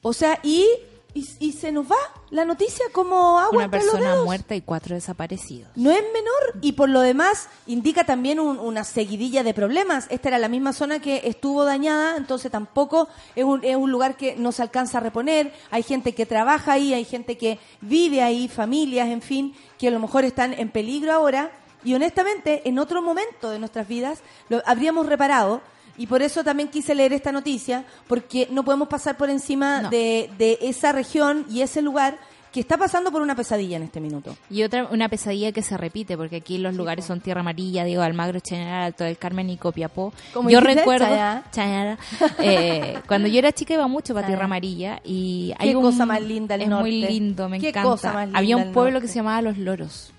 O 0.02 0.12
sea, 0.12 0.38
y, 0.42 0.66
y, 1.14 1.28
y 1.38 1.52
se 1.52 1.70
nos 1.70 1.90
va 1.90 1.96
la 2.30 2.44
noticia 2.44 2.84
como 2.92 3.38
agua 3.38 3.50
Una 3.56 3.64
entre 3.66 3.80
los 3.80 3.90
persona 3.92 4.10
dedos. 4.12 4.24
muerta 4.24 4.54
y 4.54 4.60
cuatro 4.62 4.94
desaparecidos. 4.94 5.70
No 5.76 5.90
es 5.90 6.02
menor 6.12 6.58
y 6.62 6.72
por 6.72 6.88
lo 6.88 7.00
demás 7.00 7.48
indica 7.66 8.04
también 8.04 8.40
un- 8.40 8.58
una 8.58 8.84
seguidilla 8.84 9.42
de 9.44 9.54
problemas. 9.54 10.06
Esta 10.10 10.28
era 10.28 10.38
la 10.38 10.48
misma 10.48 10.72
zona 10.72 10.98
que 10.98 11.22
estuvo 11.24 11.64
dañada, 11.64 12.16
entonces 12.16 12.50
tampoco 12.50 13.08
es 13.36 13.44
un, 13.44 13.62
es 13.64 13.76
un 13.76 13.90
lugar 13.92 14.16
que 14.16 14.34
no 14.36 14.50
se 14.50 14.62
alcanza 14.62 14.98
a 14.98 15.02
reponer. 15.02 15.52
Hay 15.70 15.82
gente 15.82 16.14
que 16.14 16.26
trabaja 16.26 16.72
ahí, 16.72 16.92
hay 16.94 17.04
gente 17.04 17.38
que 17.38 17.58
vive 17.80 18.22
ahí, 18.22 18.48
familias, 18.48 19.08
en 19.08 19.22
fin, 19.22 19.54
que 19.78 19.88
a 19.88 19.90
lo 19.90 20.00
mejor 20.00 20.24
están 20.24 20.52
en 20.54 20.70
peligro 20.70 21.12
ahora. 21.12 21.50
Y 21.84 21.94
honestamente, 21.94 22.62
en 22.66 22.78
otro 22.78 23.02
momento 23.02 23.50
de 23.50 23.58
nuestras 23.58 23.86
vidas 23.88 24.20
lo 24.48 24.62
habríamos 24.66 25.06
reparado. 25.06 25.60
Y 25.96 26.08
por 26.08 26.22
eso 26.22 26.42
también 26.42 26.68
quise 26.70 26.92
leer 26.94 27.12
esta 27.12 27.30
noticia, 27.30 27.84
porque 28.08 28.48
no 28.50 28.64
podemos 28.64 28.88
pasar 28.88 29.16
por 29.16 29.30
encima 29.30 29.82
No. 29.82 29.90
de, 29.90 30.28
de 30.38 30.58
esa 30.62 30.90
región 30.90 31.46
y 31.48 31.60
ese 31.60 31.82
lugar 31.82 32.18
que 32.52 32.58
está 32.58 32.76
pasando 32.76 33.12
por 33.12 33.22
una 33.22 33.36
pesadilla 33.36 33.76
en 33.76 33.84
este 33.84 34.00
minuto. 34.00 34.36
Y 34.50 34.62
otra, 34.64 34.86
una 34.90 35.08
pesadilla 35.08 35.52
que 35.52 35.62
se 35.62 35.76
repite, 35.76 36.16
porque 36.16 36.36
aquí 36.36 36.58
los 36.58 36.74
lugares 36.74 37.04
son 37.04 37.20
Tierra 37.20 37.40
Amarilla, 37.42 37.84
Diego 37.84 38.02
Almagro, 38.02 38.40
Chañara, 38.40 38.86
Alto 38.86 39.04
del 39.04 39.18
Carmen 39.18 39.50
y 39.50 39.56
Copiapó. 39.56 40.12
Como 40.32 40.50
yo 40.50 40.60
recuerdo, 40.60 41.04
Chañara. 41.06 41.44
Chañara, 41.52 41.98
eh, 42.40 42.98
cuando 43.06 43.28
yo 43.28 43.38
era 43.38 43.52
chica 43.52 43.74
iba 43.74 43.86
mucho 43.86 44.14
para. 44.14 44.26
Tierra 44.26 44.46
Amarilla 44.46 45.00
y 45.04 45.52
Qué 45.58 45.64
hay 45.68 45.74
un, 45.76 45.82
cosa 45.82 46.06
más 46.06 46.22
linda 46.22 46.54
el 46.56 46.62
es 46.62 46.68
muy 46.68 46.90
lindo, 47.02 47.48
me 47.48 47.60
Qué 47.60 47.68
encanta. 47.68 47.88
cosa 47.88 48.12
más 48.12 48.24
linda 48.26 48.38
había 48.38 48.56
un 48.56 48.72
pueblo 48.72 49.00
que 49.00 49.06
se 49.08 49.14
llamaba 49.14 49.42
Los 49.42 49.58
Loros 49.58 50.12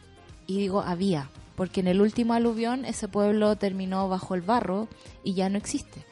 y 0.47 0.57
digo 0.57 0.81
había, 0.81 1.29
porque 1.55 1.79
en 1.79 1.87
el 1.87 2.01
último 2.01 2.33
aluvión 2.33 2.85
ese 2.85 3.07
pueblo 3.07 3.55
terminó 3.55 4.07
bajo 4.09 4.35
el 4.35 4.41
barro 4.41 4.87
y 5.23 5.33
ya 5.33 5.49
no 5.49 5.57
existe. 5.57 6.05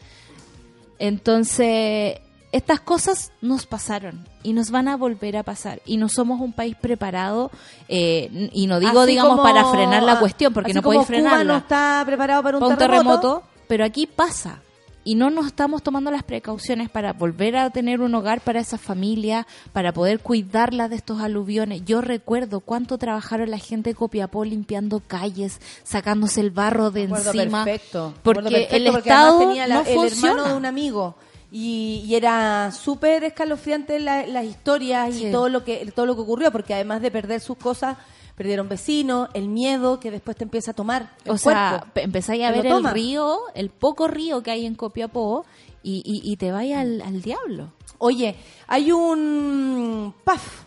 Entonces, 0.99 2.19
estas 2.51 2.79
cosas 2.79 3.31
nos 3.41 3.65
pasaron 3.65 4.27
y 4.43 4.53
nos 4.53 4.71
van 4.71 4.87
a 4.87 4.95
volver 4.95 5.37
a 5.37 5.43
pasar. 5.43 5.81
Y 5.85 5.97
no 5.97 6.07
somos 6.07 6.39
un 6.39 6.53
país 6.53 6.75
preparado, 6.79 7.51
eh, 7.87 8.49
y 8.53 8.67
no 8.67 8.79
digo, 8.79 9.01
Así 9.01 9.11
digamos, 9.11 9.31
como- 9.37 9.43
para 9.43 9.65
frenar 9.65 10.03
la 10.03 10.19
cuestión, 10.19 10.53
porque 10.53 10.73
no 10.73 10.81
podéis 10.81 11.05
frenarla. 11.05 11.39
Cuba 11.41 11.43
no 11.45 11.57
está 11.57 12.03
preparado 12.05 12.43
para 12.43 12.57
un, 12.57 12.61
para 12.61 12.73
un 12.73 12.77
terremoto. 12.77 13.19
terremoto, 13.21 13.43
pero 13.67 13.85
aquí 13.85 14.07
pasa. 14.07 14.61
Y 15.05 15.15
no 15.15 15.29
nos 15.29 15.47
estamos 15.47 15.83
tomando 15.83 16.11
las 16.11 16.23
precauciones 16.23 16.89
para 16.89 17.11
volver 17.13 17.57
a 17.57 17.69
tener 17.71 17.99
un 17.99 18.15
hogar 18.15 18.39
para 18.41 18.61
esas 18.61 18.79
familias, 18.79 19.45
para 19.73 19.91
poder 19.91 20.19
cuidarlas 20.19 20.89
de 20.89 20.95
estos 20.95 21.19
aluviones. 21.19 21.83
Yo 21.85 21.99
recuerdo 21.99 22.61
cuánto 22.61 22.97
trabajaron 22.97 23.51
la 23.51 23.57
gente 23.57 23.89
de 23.89 23.95
Copiapó 23.95 24.45
limpiando 24.45 25.01
calles, 25.05 25.59
sacándose 25.83 26.39
el 26.39 26.51
barro 26.51 26.89
de 26.91 27.03
encima. 27.03 27.65
perfecto. 27.65 28.13
Porque 28.23 28.43
perfecto, 28.49 28.75
el 28.77 28.85
porque 28.91 29.09
Estado 29.09 29.39
tenía 29.39 29.67
la- 29.67 29.75
no 29.75 29.81
el 29.81 29.93
funciona. 29.95 30.27
hermano 30.31 30.47
de 30.49 30.57
un 30.57 30.65
amigo 30.65 31.15
y, 31.51 32.03
y 32.07 32.15
era 32.15 32.71
súper 32.71 33.25
escalofriante 33.25 33.99
la- 33.99 34.25
las 34.25 34.45
historias 34.45 35.13
Sí. 35.15 35.27
y 35.27 35.31
todo 35.31 35.49
lo 35.49 35.63
que 35.65 35.91
todo 35.93 36.05
lo 36.05 36.15
que 36.15 36.21
ocurrió 36.21 36.51
porque 36.51 36.73
además 36.73 37.01
de 37.01 37.11
perder 37.11 37.41
sus 37.41 37.57
cosas 37.57 37.97
perdieron 38.35 38.67
vecinos 38.69 39.29
el 39.33 39.47
miedo 39.47 39.99
que 39.99 40.09
después 40.11 40.35
te 40.37 40.43
empieza 40.43 40.71
a 40.71 40.73
tomar 40.73 41.15
el 41.25 41.31
O 41.31 41.37
sea, 41.37 41.69
cuerpo. 41.79 41.87
pe- 41.93 42.01
empezáis 42.03 42.43
a 42.43 42.51
Te 42.51 42.61
ver 42.61 42.65
el 42.67 42.83
río, 42.85 43.39
el 43.55 43.69
poco 43.69 44.07
río 44.07 44.41
que 44.43 44.51
hay 44.51 44.65
en 44.65 44.75
Copiapó, 44.75 45.45
y, 45.83 46.01
y, 46.05 46.31
y 46.31 46.37
te 46.37 46.51
vaya 46.51 46.79
al, 46.79 47.01
al 47.01 47.21
diablo. 47.21 47.71
oye 47.97 48.35
hay 48.67 48.91
un 48.91 50.13
paf 50.23 50.63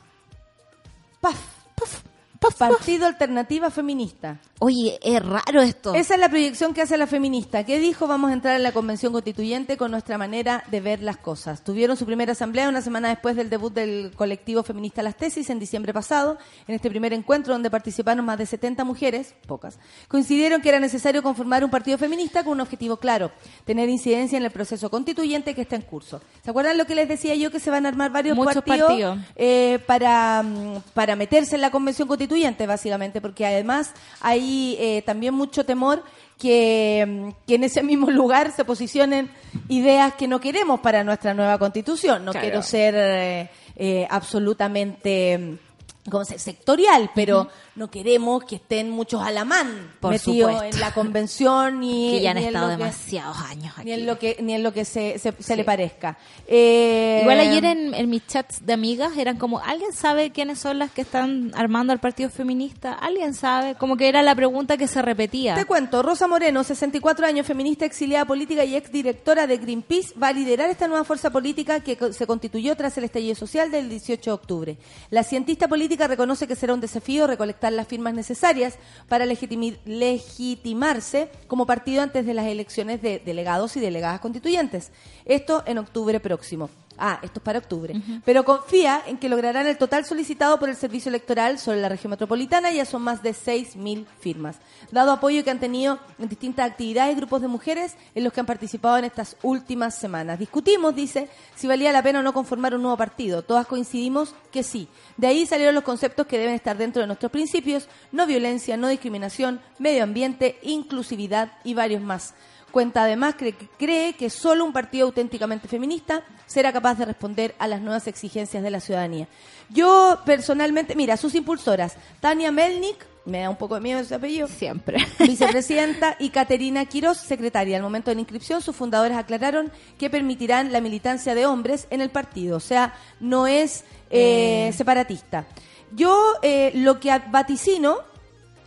paf 1.21 1.35
Puf, 1.75 2.01
puf, 2.01 2.03
puf. 2.03 2.06
Partido 2.39 3.07
alternativa 3.07 3.71
feminista 3.71 4.39
Oye, 4.59 4.99
es 5.03 5.23
raro 5.23 5.61
esto. 5.61 5.93
Esa 5.93 6.15
es 6.15 6.21
la 6.21 6.31
proyección 6.31 6.73
que 6.73 6.81
hace 6.81 6.97
la 6.97 7.07
feminista. 7.07 7.65
¿Qué 7.65 7.79
dijo? 7.79 8.07
Vamos 8.07 8.31
a 8.31 8.33
entrar 8.33 8.57
en 8.57 8.63
la 8.63 8.73
convención 8.73 9.13
constituyente 9.13 9.77
con 9.77 9.91
nuestra 9.91 10.17
manera 10.17 10.65
de 10.71 10.81
ver 10.81 11.03
las 11.03 11.19
cosas. 11.19 11.63
Tuvieron 11.63 11.99
su 11.99 12.07
primera 12.07 12.33
asamblea 12.33 12.67
una 12.71 12.81
semana 12.81 13.11
después 13.11 13.37
del 13.37 13.51
debut 13.51 13.75
del 13.75 14.13
colectivo 14.17 14.63
feminista 14.63 15.03
Las 15.03 15.19
Tesis 15.19 15.51
en 15.51 15.59
diciembre 15.59 15.93
pasado. 15.93 16.39
En 16.67 16.75
este 16.75 16.89
primer 16.89 17.13
encuentro, 17.13 17.53
donde 17.53 17.71
participaron 17.71 18.25
más 18.25 18.39
de 18.39 18.47
70 18.47 18.83
mujeres, 18.85 19.35
pocas, 19.47 19.79
coincidieron 20.09 20.63
que 20.63 20.71
era 20.71 20.81
necesario 20.81 21.23
conformar 21.23 21.63
un 21.63 21.71
partido 21.71 21.99
feminista 21.99 22.43
con 22.43 22.55
un 22.55 22.63
objetivo 22.63 22.97
claro, 22.97 23.33
tener 23.67 23.91
incidencia 23.91 24.39
en 24.39 24.45
el 24.45 24.51
proceso 24.51 24.89
constituyente 24.89 25.55
que 25.55 25.61
está 25.63 25.77
en 25.77 25.83
curso. 25.83 26.23
¿Se 26.43 26.51
acuerdan 26.51 26.79
lo 26.79 26.87
que 26.87 26.95
les 26.95 27.09
decía 27.11 27.35
yo? 27.35 27.51
Que 27.51 27.61
se 27.61 27.71
van 27.71 27.85
a 27.85 27.91
armar 27.91 28.11
varios 28.11 28.35
Muchos 28.35 28.55
partidos, 28.55 28.89
partidos. 28.89 29.19
eh, 29.37 29.81
para, 29.87 30.43
mm, 30.43 30.81
para 30.95 31.15
meterse 31.15 31.57
en 31.57 31.61
la 31.61 31.71
convención 31.71 32.09
constituyente, 32.09 32.26
básicamente, 32.67 33.21
porque 33.21 33.47
además 33.47 33.93
hay 34.21 34.77
eh, 34.79 35.03
también 35.07 35.35
mucho 35.35 35.65
temor 35.65 36.03
que, 36.39 37.05
mm, 37.07 37.29
que 37.47 37.55
en 37.55 37.65
ese 37.65 37.83
mismo 37.83 38.11
lugar 38.11 38.53
se 38.53 38.65
posicionen 38.65 39.31
ideas 39.69 40.15
que 40.15 40.29
no 40.29 40.41
queremos 40.41 40.81
para 40.81 41.05
nuestra 41.05 41.35
nueva 41.35 41.59
constitución. 41.59 42.25
No 42.25 42.33
Claro. 42.33 42.47
quiero 42.47 42.63
ser 42.63 42.95
eh, 42.97 43.51
eh, 43.77 44.07
absolutamente 44.11 45.59
mm, 46.07 46.11
¿cómo 46.11 46.25
se- 46.25 46.39
sectorial, 46.39 47.11
pero 47.15 47.49
no 47.75 47.91
queremos 47.91 48.45
que 48.45 48.57
estén 48.57 48.91
muchos 48.91 49.23
alamán 49.23 49.93
Por 50.01 50.13
metidos 50.13 50.53
supuesto. 50.53 50.77
en 50.77 50.81
la 50.81 50.93
convención 50.95 51.81
ni, 51.81 52.11
que 52.17 52.23
ya 52.23 52.31
han 52.31 52.37
ni 52.37 52.43
en 52.43 52.49
estado 52.49 52.67
lo 52.71 52.77
que- 52.77 52.85
demasiados 52.85 53.37
años 53.39 53.73
aquí. 53.77 53.85
ni 53.87 53.93
en 53.93 54.07
lo 54.07 54.19
que 54.19 54.37
ni 54.41 54.55
en 54.55 54.63
lo 54.63 54.73
que 54.73 54.85
se, 54.85 55.19
se, 55.19 55.57
le 55.57 55.65
parezca. 55.65 56.19
Eh, 56.47 57.21
Igual 57.23 57.41
ayer 57.41 57.65
en, 57.65 57.95
en 57.95 58.09
mis 58.11 58.27
chats 58.27 58.65
de 58.65 58.73
amigas 58.73 59.17
eran 59.17 59.37
como, 59.39 59.59
¿alguien 59.59 59.93
sabe 59.93 60.31
quiénes 60.31 60.59
son 60.59 60.79
las 60.79 60.91
que 60.91 61.03
están 61.03 61.53
armando 61.55 61.93
el 61.93 61.99
partido 61.99 62.31
feminista? 62.31 62.93
¿Alguien 62.93 63.35
sabe? 63.35 63.75
Como 63.75 63.97
que 63.97 64.09
era 64.09 64.23
la 64.23 64.35
pregunta 64.35 64.77
que 64.77 64.87
se 64.87 65.03
repetía. 65.03 65.55
Te 65.55 65.65
cuento, 65.65 66.03
Rosa 66.03 66.27
Moreno, 66.29 66.63
64 66.65 67.27
años, 67.27 67.47
feminista, 67.47 67.85
exiliada 67.85 68.25
política 68.25 68.65
y 68.65 68.77
exdirectora 68.77 69.47
de 69.47 69.57
Greenpeace, 69.57 70.15
va 70.21 70.29
a 70.29 70.33
liderar 70.33 70.69
esta 70.71 70.87
nueva 70.89 71.05
fuerza 71.05 71.31
política 71.31 71.81
que 71.81 71.97
se 72.13 72.27
constituyó 72.27 72.77
tras 72.77 72.97
el 72.99 73.05
estallido 73.05 73.35
social 73.35 73.71
del 73.71 73.89
18 73.89 74.31
de 74.31 74.35
octubre. 74.35 74.77
La 75.11 75.23
cientista 75.23 75.69
política 75.69 75.96
reconoce 76.09 76.47
que 76.47 76.57
será 76.57 76.75
un 76.75 76.81
desafío 76.81 77.27
recolectar 77.27 77.73
las 77.73 77.89
firmas 77.89 78.15
necesarias 78.15 78.79
para 79.09 79.27
legitimarse 79.27 81.31
como 81.47 81.67
partido 81.67 82.03
antes 82.03 82.27
de 82.27 82.35
las 82.35 82.47
elecciones 82.47 83.01
de 83.03 83.23
delegados 83.25 83.77
y 83.77 83.81
delegadas 83.81 84.21
constituyentes. 84.21 84.91
Esto 85.25 85.63
en 85.67 85.79
octubre 85.79 86.21
próximo. 86.21 86.71
Ah, 86.99 87.19
esto 87.23 87.41
es 87.41 87.43
para 87.43 87.59
octubre. 87.59 87.95
Pero 88.25 88.45
confía 88.45 89.03
en 89.07 89.19
que 89.19 89.29
lograrán 89.29 89.67
el 89.67 89.77
total 89.77 90.05
solicitado 90.05 90.59
por 90.59 90.69
el 90.69 90.77
Servicio 90.77 91.09
Electoral 91.09 91.59
sobre 91.59 91.81
la 91.81 91.89
región 91.89 92.11
metropolitana. 92.11 92.71
Ya 92.71 92.85
son 92.85 93.03
más 93.03 93.23
de 93.23 93.31
6.000 93.31 94.07
firmas. 94.21 94.57
Dado 94.91 95.13
apoyo 95.13 95.45
que 95.45 95.51
han 95.51 95.61
tenido 95.61 95.99
en 96.19 96.29
distintas 96.29 96.71
actividades 96.71 97.17
grupos 97.17 97.43
de 97.43 97.49
mujeres 97.49 97.95
en 98.15 98.25
los 98.25 98.33
que 98.33 98.41
han 98.41 98.47
participado 98.47 98.99
en 98.99 99.05
estas 99.05 99.37
últimas 99.43 99.95
semanas. 99.95 100.39
Discutimos, 100.39 100.95
dice, 100.95 101.29
si 101.55 101.67
valía 101.67 101.93
la 101.93 102.03
pena 102.03 102.21
o 102.21 102.23
no 102.23 102.33
conformar 102.33 102.75
un 102.75 102.83
nuevo 102.83 102.97
partido. 102.97 103.43
Todas 103.43 103.67
coincidimos 103.67 104.35
que 104.51 104.63
sí. 104.63 104.89
De 105.17 105.27
ahí 105.27 105.47
salieron 105.47 105.75
los 105.75 105.85
conceptos 105.85 106.27
que 106.27 106.39
deben 106.39 106.55
estar 106.55 106.77
dentro 106.77 107.01
de 107.01 107.07
nuestros 107.07 107.31
principios. 107.31 107.89
No 108.13 108.27
violencia, 108.27 108.77
no 108.77 108.89
discriminación, 108.89 109.61
medio 109.79 110.03
ambiente, 110.03 110.59
inclusividad 110.63 111.53
y 111.65 111.75
varios 111.75 112.03
más. 112.03 112.35
Cuenta 112.77 113.05
además 113.05 113.37
que 113.37 113.55
cree 113.79 114.13
que 114.13 114.29
solo 114.29 114.63
un 114.63 114.75
partido 114.75 115.07
auténticamente 115.07 115.67
feminista 115.67 116.23
será 116.45 116.75
capaz 116.75 116.99
de 116.99 117.07
responder 117.07 117.55
a 117.59 117.69
las 117.69 117.81
nuevas 117.81 118.07
exigencias 118.07 118.63
de 118.63 118.71
la 118.71 118.81
ciudadanía. 118.81 119.29
Yo 119.71 120.21
personalmente, 120.27 120.95
mira, 120.95 121.17
sus 121.17 121.35
impulsoras, 121.35 121.97
Tania 122.21 122.53
Melnik, 122.53 122.99
me 123.25 123.41
da 123.41 123.49
un 123.49 123.57
poco 123.57 123.77
de 123.77 123.81
miedo 123.81 124.01
ese 124.01 124.15
apellido, 124.15 124.47
Siempre. 124.47 124.99
vicepresidenta, 125.21 126.17
y 126.21 126.29
Caterina 126.29 126.85
Quiroz, 126.85 127.17
secretaria. 127.17 127.79
Al 127.79 127.83
momento 127.83 128.11
de 128.11 128.17
la 128.17 128.21
inscripción, 128.21 128.61
sus 128.61 128.77
fundadores 128.77 129.17
aclararon 129.17 129.73
que 129.97 130.11
permitirán 130.11 130.71
la 130.71 130.83
militancia 130.83 131.35
de 131.35 131.47
hombres 131.47 131.87
en 131.89 132.03
el 132.03 132.11
partido, 132.11 132.59
o 132.59 132.61
sea, 132.61 132.93
no 133.21 133.47
es 133.47 133.85
eh, 134.11 134.71
separatista. 134.77 135.47
Yo 135.93 136.35
eh, 136.43 136.73
lo 136.75 137.01
que 137.01 137.19
vaticino, 137.31 138.01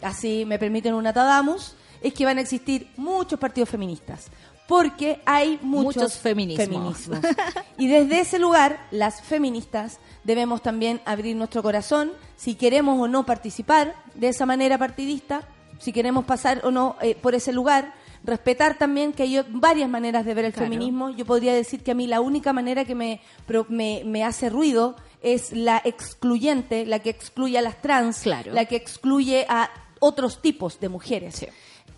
así 0.01 0.45
me 0.45 0.57
permiten 0.57 0.95
una 0.95 1.13
tadamus, 1.13 1.75
es 2.01 2.13
que 2.13 2.25
van 2.25 2.37
a 2.37 2.41
existir 2.41 2.87
muchos 2.97 3.39
partidos 3.39 3.69
feministas. 3.69 4.27
Porque 4.67 5.19
hay 5.25 5.57
muchos, 5.63 5.95
Muchos 5.95 6.17
feminismos. 6.19 6.67
feminismos. 6.67 7.19
Y 7.79 7.87
desde 7.87 8.19
ese 8.19 8.37
lugar, 8.37 8.85
las 8.91 9.21
feministas 9.21 9.99
debemos 10.23 10.61
también 10.61 11.01
abrir 11.05 11.35
nuestro 11.35 11.63
corazón 11.63 12.11
si 12.35 12.53
queremos 12.55 12.99
o 12.99 13.07
no 13.07 13.25
participar 13.25 13.95
de 14.13 14.27
esa 14.27 14.45
manera 14.45 14.77
partidista, 14.77 15.47
si 15.79 15.91
queremos 15.91 16.25
pasar 16.25 16.61
o 16.65 16.71
no 16.71 16.97
eh, 17.01 17.15
por 17.15 17.33
ese 17.33 17.51
lugar, 17.51 17.93
respetar 18.23 18.77
también 18.77 19.11
que 19.13 19.23
hay 19.23 19.41
varias 19.49 19.89
maneras 19.89 20.23
de 20.25 20.33
ver 20.35 20.45
el 20.45 20.53
Claro. 20.53 20.65
feminismo. 20.69 21.09
Yo 21.11 21.25
podría 21.25 21.53
decir 21.53 21.81
que 21.81 21.91
a 21.91 21.95
mí 21.95 22.05
la 22.05 22.21
única 22.21 22.53
manera 22.53 22.85
que 22.85 22.93
me, 22.95 23.21
me, 23.69 24.03
me 24.05 24.23
hace 24.23 24.49
ruido 24.49 24.97
es 25.23 25.51
la 25.51 25.81
excluyente, 25.83 26.85
la 26.85 26.99
que 26.99 27.09
excluye 27.09 27.57
a 27.57 27.61
las 27.61 27.81
trans, 27.81 28.19
Claro. 28.19 28.53
la 28.53 28.65
que 28.65 28.75
excluye 28.75 29.45
a 29.49 29.69
otros 29.99 30.41
tipos 30.41 30.79
de 30.79 30.89
mujeres. 30.89 31.45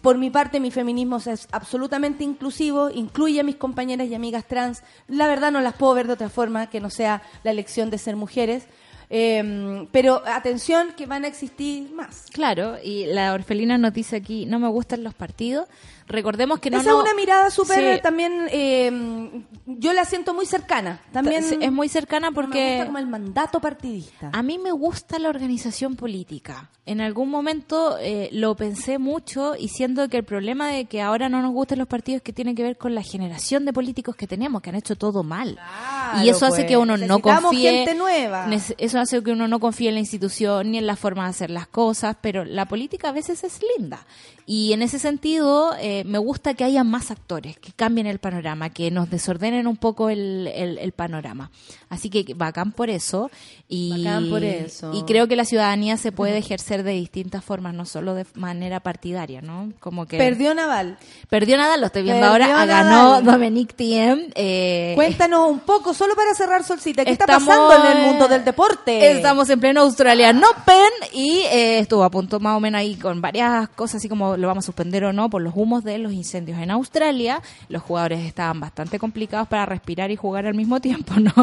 Por 0.01 0.17
mi 0.17 0.29
parte, 0.29 0.59
mi 0.59 0.71
feminismo 0.71 1.17
es 1.17 1.47
absolutamente 1.51 2.23
inclusivo, 2.23 2.89
incluye 2.89 3.39
a 3.39 3.43
mis 3.43 3.55
compañeras 3.55 4.07
y 4.07 4.15
amigas 4.15 4.45
trans. 4.45 4.83
La 5.07 5.27
verdad 5.27 5.51
no 5.51 5.61
las 5.61 5.75
puedo 5.75 5.93
ver 5.93 6.07
de 6.07 6.13
otra 6.13 6.29
forma 6.29 6.69
que 6.69 6.79
no 6.79 6.89
sea 6.89 7.21
la 7.43 7.51
elección 7.51 7.89
de 7.89 7.97
ser 7.97 8.15
mujeres. 8.15 8.65
Eh, 9.13 9.87
pero 9.91 10.23
atención 10.25 10.93
que 10.95 11.05
van 11.05 11.25
a 11.25 11.27
existir 11.27 11.91
más. 11.91 12.27
Claro, 12.31 12.77
y 12.81 13.07
la 13.07 13.33
orfelina 13.33 13.77
nos 13.77 13.93
dice 13.93 14.15
aquí, 14.15 14.45
no 14.45 14.57
me 14.57 14.69
gustan 14.69 15.03
los 15.03 15.13
partidos. 15.13 15.67
Recordemos 16.07 16.59
que 16.59 16.69
no 16.69 16.79
Esa 16.79 16.91
no- 16.91 16.97
es 16.97 17.03
una 17.03 17.13
mirada 17.13 17.49
súper 17.49 17.95
Sí. 17.97 18.01
también, 18.01 18.47
eh, 18.51 19.43
yo 19.65 19.93
la 19.93 20.05
siento 20.05 20.33
muy 20.33 20.45
cercana. 20.45 21.01
También 21.13 21.43
es 21.61 21.71
muy 21.71 21.87
cercana 21.89 22.27
no 22.27 22.31
me 22.31 22.35
porque 22.35 22.69
gusta 22.75 22.85
como 22.87 22.97
el 22.97 23.07
mandato 23.07 23.59
partidista. 23.59 24.29
a 24.33 24.43
mí 24.43 24.57
me 24.59 24.71
gusta 24.71 25.19
la 25.19 25.29
organización 25.29 25.95
política. 25.95 26.69
En 26.85 26.99
algún 26.99 27.29
momento 27.29 27.97
eh, 28.01 28.29
lo 28.33 28.55
pensé 28.55 28.97
mucho 28.97 29.55
y 29.55 29.67
siento 29.69 30.09
que 30.09 30.17
el 30.17 30.23
problema 30.23 30.67
de 30.69 30.85
que 30.85 31.01
ahora 31.01 31.29
no 31.29 31.41
nos 31.41 31.51
gusten 31.53 31.77
los 31.79 31.87
partidos 31.87 32.21
que 32.23 32.33
tiene 32.33 32.55
que 32.55 32.63
ver 32.63 32.77
con 32.77 32.95
la 32.95 33.03
generación 33.03 33.65
de 33.65 33.71
políticos 33.71 34.15
que 34.15 34.25
tenemos, 34.27 34.61
que 34.61 34.71
han 34.71 34.75
hecho 34.75 34.95
todo 34.95 35.23
mal. 35.23 35.53
Claro, 35.55 36.23
y 36.25 36.29
eso 36.29 36.45
hace 36.47 36.61
pues. 36.63 36.67
que 36.67 36.77
uno 36.77 36.97
no 36.97 37.19
confíe. 37.19 37.71
gente 37.71 37.95
nueva. 37.95 38.47
Eso 38.77 38.99
hace 38.99 39.23
que 39.23 39.31
uno 39.31 39.47
no 39.47 39.59
confíe 39.59 39.89
en 39.89 39.93
la 39.95 39.99
institución 40.01 40.71
ni 40.71 40.79
en 40.79 40.87
la 40.87 40.95
forma 40.95 41.23
de 41.25 41.29
hacer 41.29 41.51
las 41.51 41.67
cosas, 41.67 42.17
pero 42.19 42.43
la 42.43 42.65
política 42.67 43.09
a 43.09 43.11
veces 43.13 43.43
es 43.43 43.59
linda. 43.77 44.05
Y 44.47 44.73
en 44.73 44.81
ese 44.81 44.97
sentido, 44.99 45.73
eh, 45.79 46.00
me 46.05 46.17
gusta 46.17 46.53
que 46.53 46.63
haya 46.63 46.83
más 46.83 47.11
actores, 47.11 47.57
que 47.57 47.71
cambien 47.71 48.07
el 48.07 48.19
panorama, 48.19 48.69
que 48.69 48.91
nos 48.91 49.09
desordenen 49.09 49.67
un 49.67 49.77
poco 49.77 50.09
el, 50.09 50.47
el- 50.53 50.77
el 50.77 50.91
panorama. 50.91 51.51
Así 51.91 52.09
que 52.09 52.33
bacán 52.35 52.71
por 52.71 52.89
eso. 52.89 53.29
Y, 53.67 54.03
Bacán 54.03 54.29
por 54.29 54.43
eso. 54.45 54.91
Y 54.93 55.03
creo 55.03 55.27
que 55.27 55.35
la 55.35 55.43
ciudadanía 55.43 55.97
se 55.97 56.13
puede 56.13 56.37
ejercer 56.37 56.83
de 56.83 56.91
distintas 56.91 57.43
formas, 57.43 57.73
no 57.73 57.85
solo 57.85 58.15
de 58.15 58.25
manera 58.33 58.79
partidaria, 58.79 59.41
¿no? 59.41 59.73
Como 59.81 60.05
que... 60.05 60.17
Perdió 60.17 60.53
Naval. 60.53 60.97
Perdió 61.29 61.57
Nadal, 61.57 61.81
lo 61.81 61.87
estoy 61.87 62.03
viendo 62.03 62.21
Perdió 62.21 62.31
ahora, 62.31 62.65
Nadal. 62.65 62.67
ganó 62.67 63.21
Dominic 63.21 63.75
Thiem. 63.75 64.29
Eh, 64.35 64.93
Cuéntanos 64.95 65.49
un 65.49 65.59
poco, 65.59 65.93
solo 65.93 66.15
para 66.15 66.33
cerrar, 66.33 66.63
Solcita, 66.63 67.03
¿qué 67.03 67.11
está 67.11 67.25
pasando 67.25 67.73
en 67.73 67.97
el 67.97 68.05
mundo 68.07 68.29
del 68.29 68.45
deporte? 68.45 69.11
Estamos 69.11 69.49
en 69.49 69.59
pleno 69.59 69.81
Australian 69.81 70.41
Open 70.43 70.91
y 71.13 71.39
eh, 71.51 71.79
estuvo 71.79 72.05
a 72.05 72.09
punto 72.09 72.39
más 72.39 72.55
o 72.55 72.61
menos 72.61 72.79
ahí 72.79 72.95
con 72.95 73.19
varias 73.19 73.67
cosas, 73.69 73.97
así 73.97 74.07
como 74.07 74.37
lo 74.37 74.47
vamos 74.47 74.63
a 74.63 74.67
suspender 74.67 75.03
o 75.03 75.11
no, 75.11 75.29
por 75.29 75.41
los 75.41 75.53
humos 75.57 75.83
de 75.83 75.97
los 75.97 76.13
incendios 76.13 76.57
en 76.59 76.71
Australia. 76.71 77.41
Los 77.67 77.83
jugadores 77.83 78.25
estaban 78.25 78.61
bastante 78.61 78.97
complicados 78.97 79.47
para 79.49 79.65
respirar 79.65 80.09
y 80.09 80.15
jugar 80.15 80.45
al 80.45 80.55
mismo 80.55 80.79
tiempo, 80.79 81.15
¿no? 81.19 81.33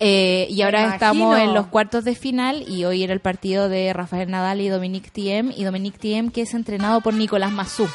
Eh, 0.00 0.46
y 0.50 0.62
ahora 0.62 0.80
imagino. 0.80 0.94
estamos 0.94 1.38
en 1.38 1.54
los 1.54 1.66
cuartos 1.66 2.04
de 2.04 2.14
final 2.14 2.64
y 2.68 2.84
hoy 2.84 3.04
era 3.04 3.12
el 3.12 3.20
partido 3.20 3.68
de 3.68 3.92
Rafael 3.92 4.30
Nadal 4.30 4.60
y 4.60 4.68
Dominic 4.68 5.10
Thiem 5.12 5.52
y 5.56 5.64
Dominic 5.64 5.98
Thiem 5.98 6.30
que 6.30 6.42
es 6.42 6.54
entrenado 6.54 7.00
por 7.00 7.14
Nicolás 7.14 7.52
Massú. 7.52 7.88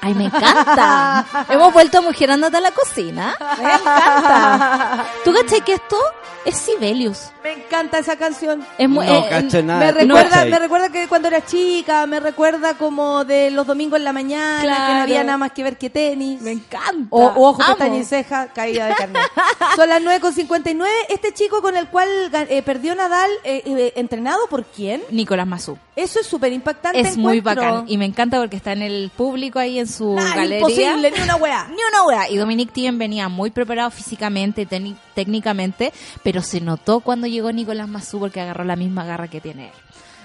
Ay, 0.00 0.14
me 0.14 0.26
encanta. 0.26 1.24
Hemos 1.48 1.72
vuelto 1.72 1.98
a 1.98 2.00
Mujerándote 2.02 2.58
a 2.58 2.60
la 2.60 2.72
cocina. 2.72 3.34
Me 3.58 3.72
encanta. 3.72 5.06
¿Tú 5.24 5.32
cachai 5.32 5.62
que 5.62 5.74
esto 5.74 5.96
es 6.44 6.56
Sibelius? 6.56 7.33
Me 7.44 7.52
encanta 7.52 7.98
esa 7.98 8.16
canción. 8.16 8.64
Es 8.78 8.88
muy, 8.88 9.04
No 9.06 9.12
eh, 9.12 9.26
cacho 9.28 9.62
nada. 9.62 9.84
Me 9.84 9.92
¿tú 9.92 9.98
recuerda, 9.98 10.44
me 10.46 10.58
recuerda 10.58 10.88
que 10.88 11.06
cuando 11.08 11.28
era 11.28 11.44
chica, 11.44 12.06
me 12.06 12.18
recuerda 12.18 12.72
como 12.78 13.26
de 13.26 13.50
los 13.50 13.66
domingos 13.66 13.98
en 13.98 14.04
la 14.04 14.14
mañana, 14.14 14.62
que 14.62 14.94
no 14.94 15.02
había 15.02 15.22
nada 15.24 15.36
más 15.36 15.52
que 15.52 15.62
ver 15.62 15.76
que 15.76 15.90
tenis. 15.90 16.40
Me 16.40 16.52
encanta. 16.52 17.06
O, 17.10 17.22
o 17.22 17.48
ojo, 17.50 17.58
pestaña 17.66 17.98
y 17.98 18.04
ceja, 18.04 18.46
caída 18.46 18.86
de 18.86 18.94
carne. 18.94 19.18
Son 19.76 19.86
las 19.90 20.00
9.59. 20.02 20.86
Este 21.10 21.34
chico 21.34 21.60
con 21.60 21.76
el 21.76 21.88
cual 21.88 22.08
eh, 22.48 22.62
perdió 22.62 22.94
Nadal, 22.94 23.30
eh, 23.44 23.62
eh, 23.66 23.92
¿entrenado 23.96 24.46
por 24.48 24.64
quién? 24.64 25.02
Nicolás 25.10 25.46
Mazú. 25.46 25.76
Eso 25.96 26.20
es 26.20 26.26
súper 26.26 26.50
impactante. 26.50 26.98
Es 26.98 27.18
muy 27.18 27.40
bacán. 27.40 27.84
Y 27.86 27.98
me 27.98 28.06
encanta 28.06 28.38
porque 28.40 28.56
está 28.56 28.72
en 28.72 28.80
el 28.80 29.12
público 29.14 29.58
ahí 29.58 29.78
en 29.78 29.86
su 29.86 30.14
Nah, 30.14 30.34
galería. 30.34 30.56
imposible, 30.60 31.10
ni 31.10 31.20
una 31.20 31.36
weá. 31.36 31.66
Ni 31.68 31.76
una 31.90 32.04
hora. 32.04 32.30
Y 32.30 32.36
Dominic 32.38 32.72
Thiem 32.72 32.96
venía 32.98 33.28
muy 33.28 33.50
preparado 33.50 33.90
físicamente, 33.90 34.66
técni- 34.66 34.96
técnicamente, 35.14 35.92
pero 36.22 36.42
se 36.42 36.60
notó 36.60 37.00
cuando 37.00 37.26
llegó 37.26 37.50
Nicolás 37.52 37.88
Mazú 37.88 38.18
porque 38.20 38.40
agarró 38.40 38.64
la 38.64 38.76
misma 38.76 39.04
garra 39.04 39.28
que 39.28 39.40
tiene 39.40 39.66
él. 39.66 39.72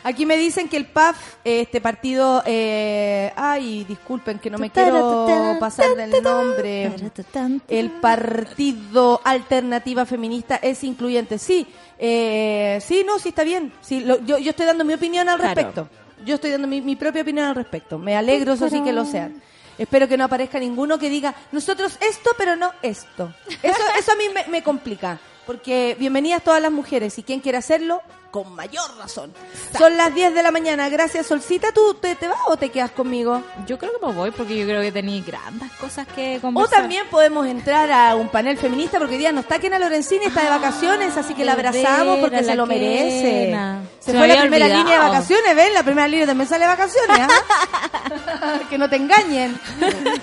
Aquí 0.01 0.25
me 0.25 0.37
dicen 0.37 0.69
que 0.69 0.77
el 0.77 0.85
PAF, 0.85 1.17
eh, 1.43 1.59
este 1.59 1.81
partido, 1.81 2.41
eh, 2.45 3.33
ay, 3.35 3.83
disculpen 3.83 4.39
que 4.39 4.49
no 4.49 4.57
me 4.57 4.69
quiero 4.69 5.57
pasar 5.59 5.93
del 5.93 6.23
nombre. 6.23 6.89
El 7.67 7.91
Partido 7.91 9.19
Alternativa 9.25 10.05
Feminista 10.05 10.55
es 10.55 10.83
incluyente. 10.85 11.37
Sí, 11.37 11.67
eh, 11.97 12.79
sí, 12.81 13.03
no, 13.05 13.19
sí 13.19 13.29
está 13.29 13.43
bien. 13.43 13.73
Sí, 13.81 13.99
lo- 13.99 14.23
yo, 14.25 14.37
yo 14.37 14.51
estoy 14.51 14.65
dando 14.65 14.85
mi 14.85 14.93
opinión 14.93 15.27
al 15.27 15.37
Claro. 15.37 15.53
respecto. 15.55 15.89
Yo 16.25 16.35
estoy 16.35 16.51
dando 16.51 16.67
mi, 16.67 16.81
mi 16.81 16.95
propia 16.95 17.21
opinión 17.21 17.45
al 17.47 17.55
respecto. 17.55 17.97
Me 17.99 18.15
alegro, 18.15 18.53
eso 18.53 18.69
sí 18.69 18.81
que 18.81 18.93
lo 18.93 19.05
sean. 19.05 19.41
Espero 19.79 20.09
que 20.09 20.17
no 20.17 20.25
aparezca 20.25 20.59
ninguno 20.59 20.99
que 20.99 21.09
diga, 21.09 21.33
nosotros 21.53 21.97
esto, 22.01 22.31
pero 22.37 22.55
no 22.57 22.73
esto. 22.81 23.33
Eso, 23.63 23.81
eso 23.97 24.11
a 24.11 24.15
mí 24.15 24.25
me, 24.33 24.45
me 24.47 24.61
complica. 24.61 25.19
Porque 25.47 25.95
bienvenidas 25.97 26.43
todas 26.43 26.61
las 26.61 26.71
mujeres 26.71 27.17
y 27.17 27.23
quien 27.23 27.39
quiera 27.39 27.59
hacerlo, 27.59 28.03
con 28.31 28.53
mayor 28.55 28.83
razón. 28.97 29.33
Son 29.77 29.97
las 29.97 30.13
10 30.13 30.33
de 30.35 30.43
la 30.43 30.51
mañana. 30.51 30.87
Gracias, 30.89 31.27
Solcita. 31.27 31.71
¿Tú 31.71 31.95
te, 31.95 32.15
te 32.15 32.27
vas 32.27 32.37
o 32.47 32.57
te 32.57 32.69
quedas 32.69 32.91
conmigo? 32.91 33.41
Yo 33.65 33.77
creo 33.79 33.91
que 33.99 34.05
me 34.05 34.13
voy 34.13 34.31
porque 34.31 34.57
yo 34.57 34.65
creo 34.65 34.81
que 34.81 34.91
tenéis 34.91 35.25
grandes 35.25 35.71
cosas 35.73 36.07
que 36.07 36.37
O 36.37 36.41
conversar. 36.41 36.79
también 36.81 37.07
podemos 37.09 37.47
entrar 37.47 37.91
a 37.91 38.15
un 38.15 38.29
panel 38.29 38.57
feminista 38.57 38.99
porque 38.99 39.13
hoy 39.15 39.19
día 39.19 39.31
no 39.31 39.41
está 39.41 39.59
Kena 39.59 39.79
Lorenzini, 39.79 40.25
está 40.25 40.43
de 40.43 40.49
vacaciones, 40.49 41.17
así 41.17 41.33
que 41.33 41.43
la 41.45 41.53
abrazamos 41.53 42.19
porque 42.19 42.43
se 42.43 42.55
lo 42.55 42.65
merece. 42.65 43.45
Kena. 43.47 43.81
Se, 43.99 44.11
Se 44.11 44.17
fue 44.17 44.27
la 44.27 44.41
primera 44.41 44.65
olvidado. 44.65 44.83
línea 44.83 45.01
de 45.03 45.09
vacaciones, 45.09 45.55
¿ven? 45.55 45.73
La 45.73 45.83
primera 45.83 46.07
línea 46.07 46.25
también 46.27 46.47
sale 46.49 46.65
de 46.65 46.67
vacaciones, 46.71 47.19
¿ah? 47.19 48.59
que 48.69 48.77
no 48.77 48.89
te 48.89 48.95
engañen. 48.95 49.59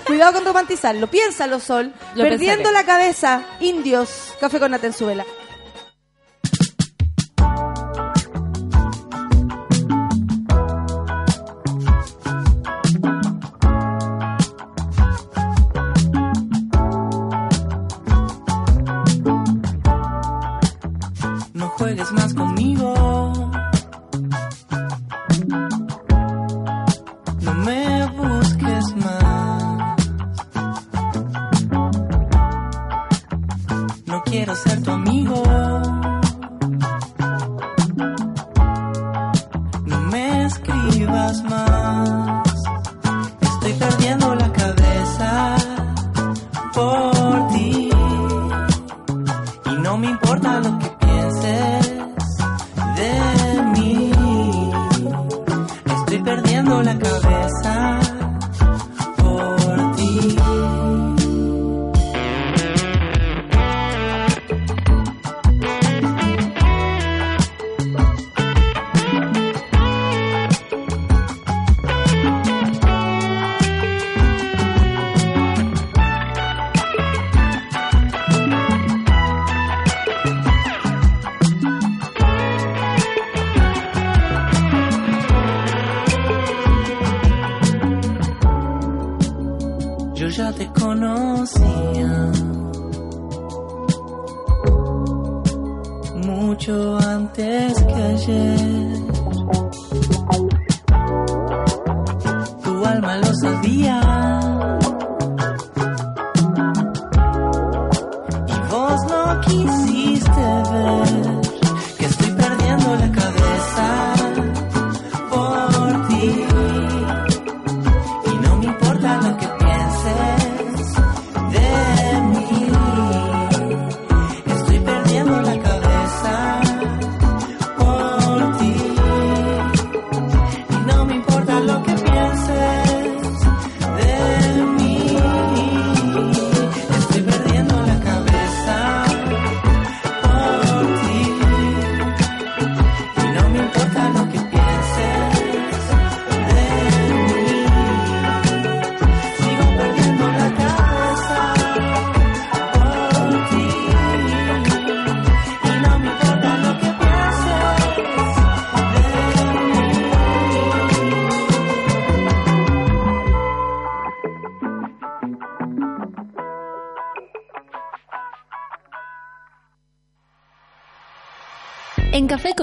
Cuidado 0.05 0.33
con 0.33 0.45
romantizarlo. 0.45 1.07
Piénsalo, 1.07 1.59
Sol. 1.59 1.93
Lo 2.15 2.23
Perdiendo 2.23 2.63
pensaré. 2.63 2.73
la 2.73 2.83
cabeza, 2.85 3.41
indios, 3.59 4.33
café 4.39 4.59
con 4.59 4.71
Natenzuela. 4.71 5.25
Juegues 21.87 22.11
más 22.11 22.33
conmigo. 22.33 22.46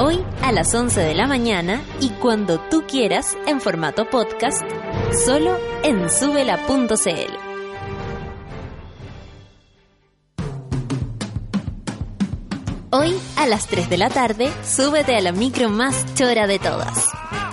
hoy 0.00 0.22
a 0.42 0.52
las 0.52 0.74
11 0.74 1.00
de 1.00 1.14
la 1.14 1.26
mañana 1.26 1.82
y 2.00 2.10
cuando 2.10 2.58
tú 2.70 2.84
quieras 2.86 3.36
en 3.46 3.60
formato 3.60 4.08
podcast, 4.08 4.62
solo 5.24 5.56
en 5.82 6.08
subela.cl. 6.10 7.48
Hoy 12.90 13.14
a 13.36 13.46
las 13.46 13.66
3 13.66 13.90
de 13.90 13.98
la 13.98 14.08
tarde, 14.08 14.50
súbete 14.64 15.14
a 15.14 15.20
la 15.20 15.32
micro 15.32 15.68
más 15.68 16.14
chora 16.14 16.46
de 16.46 16.58
todas, 16.58 17.08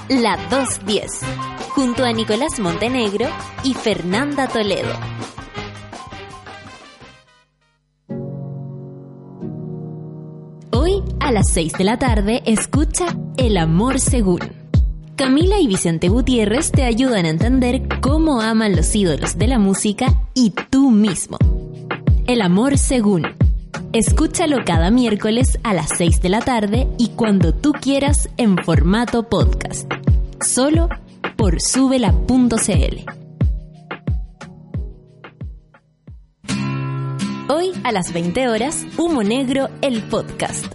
la 0.07 0.37
210, 0.49 1.21
junto 1.69 2.05
a 2.05 2.13
Nicolás 2.13 2.59
Montenegro 2.59 3.27
y 3.63 3.73
Fernanda 3.73 4.47
Toledo. 4.47 4.93
A 11.25 11.31
las 11.31 11.49
6 11.49 11.73
de 11.73 11.83
la 11.83 11.97
tarde, 11.97 12.43
escucha 12.45 13.07
El 13.35 13.57
amor 13.57 13.99
según. 13.99 14.41
Camila 15.15 15.59
y 15.59 15.65
Vicente 15.65 16.07
Gutiérrez 16.07 16.71
te 16.71 16.83
ayudan 16.83 17.25
a 17.25 17.29
entender 17.29 17.81
cómo 17.99 18.41
aman 18.41 18.75
los 18.75 18.95
ídolos 18.95 19.35
de 19.35 19.47
la 19.47 19.57
música 19.57 20.05
y 20.35 20.51
tú 20.69 20.91
mismo. 20.91 21.39
El 22.27 22.43
amor 22.43 22.77
según. 22.77 23.23
Escúchalo 23.91 24.57
cada 24.65 24.91
miércoles 24.91 25.57
a 25.63 25.73
las 25.73 25.89
6 25.97 26.21
de 26.21 26.29
la 26.29 26.41
tarde 26.41 26.87
y 26.99 27.09
cuando 27.15 27.55
tú 27.55 27.71
quieras 27.71 28.29
en 28.37 28.55
formato 28.59 29.27
podcast. 29.27 29.91
Solo 30.45 30.89
por 31.37 31.59
subela.cl. 31.59 33.03
Hoy 37.47 37.71
a 37.83 37.91
las 37.91 38.13
20 38.13 38.47
horas, 38.47 38.85
Humo 38.95 39.23
Negro, 39.23 39.69
el 39.81 40.03
podcast. 40.03 40.67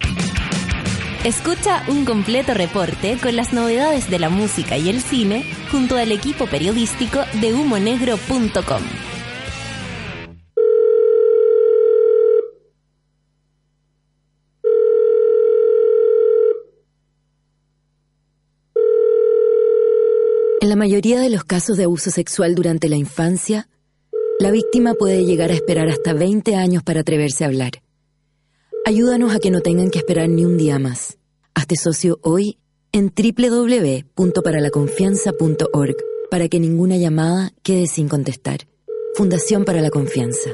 Escucha 1.23 1.83
un 1.87 2.03
completo 2.03 2.55
reporte 2.55 3.15
con 3.21 3.35
las 3.35 3.53
novedades 3.53 4.09
de 4.09 4.17
la 4.17 4.29
música 4.29 4.75
y 4.79 4.89
el 4.89 5.01
cine 5.01 5.45
junto 5.69 5.95
al 5.95 6.11
equipo 6.11 6.47
periodístico 6.47 7.19
de 7.39 7.53
humonegro.com. 7.53 8.81
En 20.59 20.69
la 20.69 20.75
mayoría 20.75 21.19
de 21.19 21.29
los 21.29 21.43
casos 21.43 21.77
de 21.77 21.83
abuso 21.83 22.09
sexual 22.09 22.55
durante 22.55 22.89
la 22.89 22.95
infancia, 22.95 23.69
la 24.39 24.49
víctima 24.49 24.95
puede 24.95 25.23
llegar 25.23 25.51
a 25.51 25.53
esperar 25.53 25.87
hasta 25.87 26.13
20 26.13 26.55
años 26.55 26.81
para 26.81 27.01
atreverse 27.01 27.43
a 27.43 27.47
hablar. 27.47 27.73
Ayúdanos 28.83 29.35
a 29.35 29.39
que 29.39 29.51
no 29.51 29.61
tengan 29.61 29.91
que 29.91 29.99
esperar 29.99 30.27
ni 30.27 30.43
un 30.43 30.57
día 30.57 30.79
más. 30.79 31.19
Hazte 31.53 31.75
socio 31.75 32.17
hoy 32.23 32.57
en 32.91 33.13
www.paralaconfianza.org 33.15 35.95
para 36.31 36.49
que 36.49 36.59
ninguna 36.59 36.97
llamada 36.97 37.53
quede 37.61 37.85
sin 37.85 38.09
contestar. 38.09 38.61
Fundación 39.13 39.65
para 39.65 39.81
la 39.81 39.91
Confianza. 39.91 40.49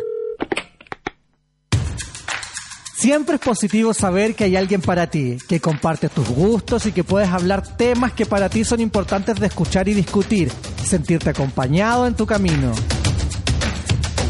Siempre 2.97 3.35
es 3.35 3.41
positivo 3.41 3.93
saber 3.93 4.35
que 4.35 4.43
hay 4.43 4.57
alguien 4.57 4.81
para 4.81 5.09
ti, 5.09 5.37
que 5.47 5.61
comparte 5.61 6.09
tus 6.09 6.27
gustos 6.27 6.85
y 6.85 6.91
que 6.91 7.05
puedes 7.05 7.29
hablar 7.29 7.77
temas 7.77 8.11
que 8.11 8.25
para 8.25 8.49
ti 8.49 8.65
son 8.65 8.81
importantes 8.81 9.39
de 9.39 9.47
escuchar 9.47 9.87
y 9.87 9.93
discutir, 9.93 10.51
sentirte 10.83 11.29
acompañado 11.29 12.05
en 12.07 12.15
tu 12.15 12.25
camino. 12.25 12.73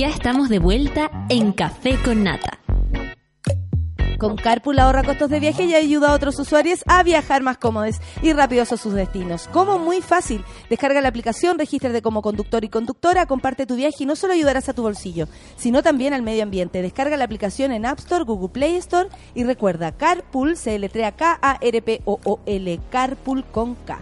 Ya 0.00 0.08
estamos 0.08 0.48
de 0.48 0.58
vuelta 0.58 1.10
en 1.28 1.52
Café 1.52 1.98
con 2.02 2.24
Nata. 2.24 2.58
Con 4.18 4.34
Carpool 4.34 4.78
ahorra 4.78 5.04
costos 5.04 5.28
de 5.28 5.40
viaje 5.40 5.64
y 5.64 5.74
ayuda 5.74 6.08
a 6.08 6.14
otros 6.14 6.38
usuarios 6.38 6.82
a 6.86 7.02
viajar 7.02 7.42
más 7.42 7.58
cómodos 7.58 7.96
y 8.22 8.32
rápidos 8.32 8.72
a 8.72 8.78
sus 8.78 8.94
destinos. 8.94 9.46
Como 9.48 9.78
muy 9.78 10.00
fácil. 10.00 10.42
Descarga 10.70 11.02
la 11.02 11.08
aplicación, 11.08 11.58
regístrate 11.58 12.00
como 12.00 12.22
conductor 12.22 12.64
y 12.64 12.70
conductora, 12.70 13.26
comparte 13.26 13.66
tu 13.66 13.76
viaje 13.76 14.04
y 14.04 14.06
no 14.06 14.16
solo 14.16 14.32
ayudarás 14.32 14.70
a 14.70 14.72
tu 14.72 14.80
bolsillo, 14.80 15.28
sino 15.58 15.82
también 15.82 16.14
al 16.14 16.22
medio 16.22 16.44
ambiente. 16.44 16.80
Descarga 16.80 17.18
la 17.18 17.24
aplicación 17.24 17.70
en 17.70 17.84
App 17.84 17.98
Store, 17.98 18.24
Google 18.24 18.48
Play 18.48 18.76
Store 18.76 19.10
y 19.34 19.44
recuerda, 19.44 19.92
Carpool 19.92 20.56
se 20.56 20.78
letrea 20.78 21.12
K-A-R-P-O-O-L, 21.12 22.80
Carpool 22.90 23.44
con 23.44 23.74
K. 23.74 24.00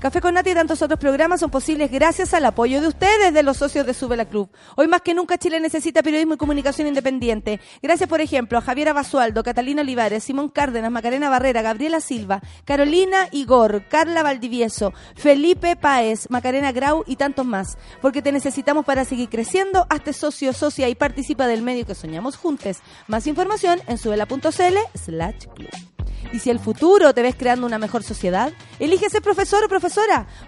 Café 0.00 0.22
con 0.22 0.32
Nati 0.32 0.48
y 0.48 0.54
tantos 0.54 0.80
otros 0.80 0.98
programas 0.98 1.40
son 1.40 1.50
posibles 1.50 1.90
gracias 1.90 2.32
al 2.32 2.46
apoyo 2.46 2.80
de 2.80 2.88
ustedes, 2.88 3.34
de 3.34 3.42
los 3.42 3.58
socios 3.58 3.84
de 3.84 3.92
Sube 3.92 4.16
la 4.16 4.24
Club. 4.24 4.48
Hoy 4.76 4.88
más 4.88 5.02
que 5.02 5.12
nunca 5.12 5.36
Chile 5.36 5.60
necesita 5.60 6.02
periodismo 6.02 6.32
y 6.32 6.36
comunicación 6.38 6.88
independiente. 6.88 7.60
Gracias, 7.82 8.08
por 8.08 8.22
ejemplo, 8.22 8.56
a 8.56 8.62
Javiera 8.62 8.94
Basualdo, 8.94 9.42
Catalina 9.42 9.82
Olivares, 9.82 10.24
Simón 10.24 10.48
Cárdenas, 10.48 10.90
Macarena 10.90 11.28
Barrera, 11.28 11.60
Gabriela 11.60 12.00
Silva, 12.00 12.40
Carolina 12.64 13.28
Igor, 13.30 13.84
Carla 13.90 14.22
Valdivieso, 14.22 14.94
Felipe 15.16 15.76
Páez, 15.76 16.30
Macarena 16.30 16.72
Grau 16.72 17.04
y 17.06 17.16
tantos 17.16 17.44
más. 17.44 17.76
Porque 18.00 18.22
te 18.22 18.32
necesitamos 18.32 18.86
para 18.86 19.04
seguir 19.04 19.28
creciendo. 19.28 19.86
Hazte 19.90 20.14
socio, 20.14 20.54
socia 20.54 20.88
y 20.88 20.94
participa 20.94 21.46
del 21.46 21.60
medio 21.60 21.84
que 21.84 21.94
soñamos 21.94 22.38
juntos. 22.38 22.78
Más 23.06 23.26
información 23.26 23.82
en 23.86 23.98
subela.cl 23.98 24.78
slash 24.94 25.44
club. 25.54 25.68
Y 26.32 26.38
si 26.38 26.50
el 26.50 26.60
futuro 26.60 27.12
te 27.12 27.22
ves 27.22 27.34
creando 27.34 27.66
una 27.66 27.78
mejor 27.78 28.02
sociedad, 28.02 28.52
elige 28.78 29.10
ser 29.10 29.22
profesor 29.22 29.64
o 29.64 29.68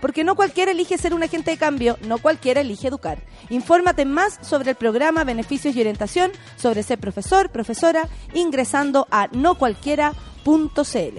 porque 0.01 0.25
no 0.25 0.35
cualquiera 0.35 0.73
elige 0.73 0.99
ser 0.99 1.15
un 1.15 1.23
agente 1.23 1.51
de 1.51 1.57
cambio, 1.57 1.99
no 2.07 2.19
cualquiera 2.19 2.61
elige 2.61 2.89
educar. 2.89 3.19
Infórmate 3.51 4.05
más 4.05 4.39
sobre 4.43 4.71
el 4.71 4.77
programa, 4.77 5.25
beneficios 5.25 5.75
y 5.77 5.81
orientación 5.81 6.33
sobre 6.57 6.83
ser 6.83 6.99
profesor, 6.99 7.51
profesora, 7.51 8.09
ingresando 8.35 9.07
a 9.11 9.29
nocualquiera.cl. 9.33 11.19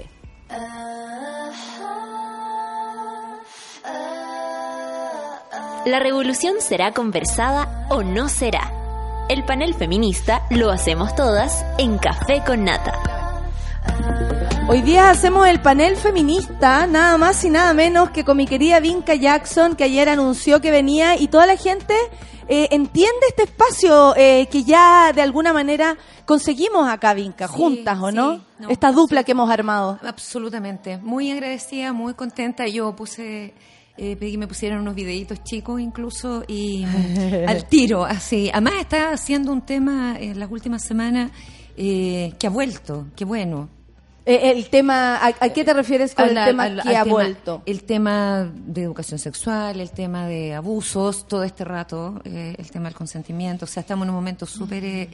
La 5.85 5.99
revolución 5.99 6.55
será 6.59 6.93
conversada 6.93 7.87
o 7.89 8.03
no 8.03 8.29
será. 8.29 8.71
El 9.29 9.43
panel 9.43 9.73
feminista 9.73 10.45
lo 10.49 10.71
hacemos 10.71 11.13
todas 11.15 11.65
en 11.77 11.97
Café 11.97 12.41
con 12.45 12.63
Nata. 12.63 13.22
Hoy 14.67 14.81
día 14.81 15.09
hacemos 15.09 15.47
el 15.47 15.61
panel 15.61 15.97
feminista, 15.97 16.87
nada 16.87 17.17
más 17.17 17.43
y 17.43 17.49
nada 17.49 17.73
menos 17.73 18.09
que 18.11 18.23
con 18.23 18.37
mi 18.37 18.47
querida 18.47 18.79
Vinca 18.79 19.13
Jackson, 19.13 19.75
que 19.75 19.83
ayer 19.83 20.09
anunció 20.09 20.61
que 20.61 20.71
venía 20.71 21.19
y 21.19 21.27
toda 21.27 21.45
la 21.45 21.57
gente 21.57 21.93
eh, 22.47 22.69
entiende 22.71 23.19
este 23.27 23.43
espacio 23.43 24.15
eh, 24.15 24.47
que 24.51 24.63
ya 24.63 25.11
de 25.13 25.21
alguna 25.21 25.53
manera 25.53 25.97
conseguimos 26.25 26.89
acá, 26.89 27.13
Vinca, 27.13 27.47
Sí, 27.47 27.53
juntas, 27.55 27.99
¿o 28.01 28.09
sí, 28.09 28.15
no? 28.15 28.41
no, 28.59 28.69
Esta 28.69 28.91
dupla 28.91 29.23
que 29.23 29.33
hemos 29.33 29.49
armado. 29.49 29.99
Absolutamente. 30.01 30.97
Muy 30.97 31.29
agradecida, 31.31 31.93
muy 31.93 32.13
contenta. 32.13 32.65
Yo 32.67 32.95
puse, 32.95 33.53
eh, 33.97 34.15
pedí 34.15 34.31
que 34.31 34.37
me 34.37 34.47
pusieran 34.47 34.79
unos 34.79 34.95
videitos 34.95 35.43
chicos 35.43 35.81
incluso 35.81 36.43
y 36.47 36.85
al 37.47 37.65
tiro, 37.65 38.05
así. 38.05 38.49
Además 38.51 38.73
está 38.79 39.11
haciendo 39.11 39.51
un 39.51 39.61
tema 39.61 40.15
en 40.19 40.39
las 40.39 40.49
últimas 40.49 40.83
semanas 40.83 41.31
eh, 41.77 42.33
que 42.39 42.47
ha 42.47 42.49
vuelto, 42.49 43.07
qué 43.15 43.25
bueno. 43.25 43.69
Eh, 44.25 44.51
el 44.51 44.69
tema, 44.69 45.17
¿a, 45.17 45.27
a 45.39 45.49
qué 45.49 45.63
te 45.65 45.73
refieres 45.73 46.15
con 46.15 46.25
Al- 46.25 46.37
el 46.37 46.45
tema 46.45 46.63
al- 46.63 46.81
que 46.81 46.89
al 46.89 46.95
ha 46.95 47.03
tema- 47.03 47.13
vuelto? 47.13 47.61
El 47.65 47.83
tema 47.83 48.49
de 48.53 48.83
educación 48.83 49.19
sexual, 49.19 49.79
el 49.81 49.91
tema 49.91 50.27
de 50.27 50.53
abusos, 50.53 51.27
todo 51.27 51.43
este 51.43 51.65
rato, 51.65 52.21
eh, 52.23 52.55
el 52.57 52.71
tema 52.71 52.85
del 52.85 52.95
consentimiento. 52.95 53.65
O 53.65 53.67
sea, 53.67 53.81
estamos 53.81 54.05
en 54.05 54.09
un 54.11 54.15
momento 54.15 54.45
súper 54.45 54.85
eh, 54.85 55.09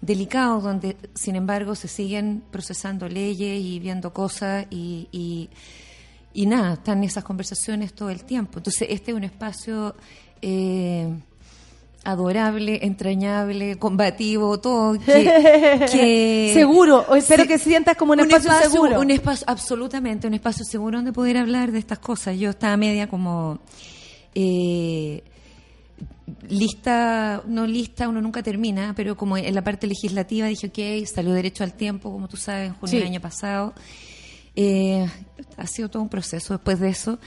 delicado 0.00 0.60
donde, 0.60 0.96
sin 1.14 1.36
embargo, 1.36 1.74
se 1.74 1.88
siguen 1.88 2.42
procesando 2.50 3.06
leyes 3.08 3.60
y 3.62 3.78
viendo 3.80 4.12
cosas 4.14 4.66
y, 4.70 5.08
y, 5.12 5.50
y 6.32 6.46
nada, 6.46 6.72
están 6.74 7.04
esas 7.04 7.24
conversaciones 7.24 7.92
todo 7.92 8.08
el 8.08 8.24
tiempo. 8.24 8.60
Entonces, 8.60 8.88
este 8.90 9.10
es 9.10 9.16
un 9.16 9.24
espacio... 9.24 9.94
eh, 10.40 11.14
adorable, 12.04 12.80
entrañable, 12.82 13.78
combativo, 13.78 14.58
todo 14.60 14.98
que, 15.06 15.86
que- 15.90 16.50
Seguro, 16.54 17.04
o 17.08 17.14
espero 17.16 17.46
que 17.46 17.58
sientas 17.58 17.96
como 17.96 18.12
un, 18.12 18.20
espacio, 18.20 18.70
seguro. 18.70 19.00
un 19.00 19.10
espacio, 19.10 19.44
absolutamente, 19.48 20.26
un 20.26 20.34
espacio 20.34 20.64
seguro 20.64 20.98
donde 20.98 21.12
poder 21.12 21.36
hablar 21.36 21.70
de 21.72 21.78
estas 21.78 21.98
cosas. 22.00 22.38
Yo 22.38 22.50
estaba 22.50 22.76
media 22.76 23.08
como 23.08 23.60
eh, 24.34 25.22
lista, 26.48 27.42
no 27.46 27.66
lista, 27.66 28.08
uno 28.08 28.20
nunca 28.20 28.42
termina, 28.42 28.92
pero 28.96 29.16
como 29.16 29.36
en 29.36 29.54
la 29.54 29.62
parte 29.62 29.86
legislativa 29.86 30.46
dije, 30.46 30.68
ok, 30.68 31.06
salió 31.06 31.32
derecho 31.32 31.64
al 31.64 31.74
tiempo, 31.74 32.10
como 32.10 32.28
tú 32.28 32.36
sabes, 32.36 32.68
en 32.68 32.74
junio 32.74 32.90
Sí. 32.90 32.96
del 32.98 33.06
año 33.06 33.20
pasado. 33.20 33.74
Eh, 34.54 35.06
ha 35.56 35.66
sido 35.66 35.88
todo 35.88 36.02
un 36.02 36.08
proceso 36.08 36.54
después 36.54 36.78
de 36.80 36.88
eso. 36.90 37.18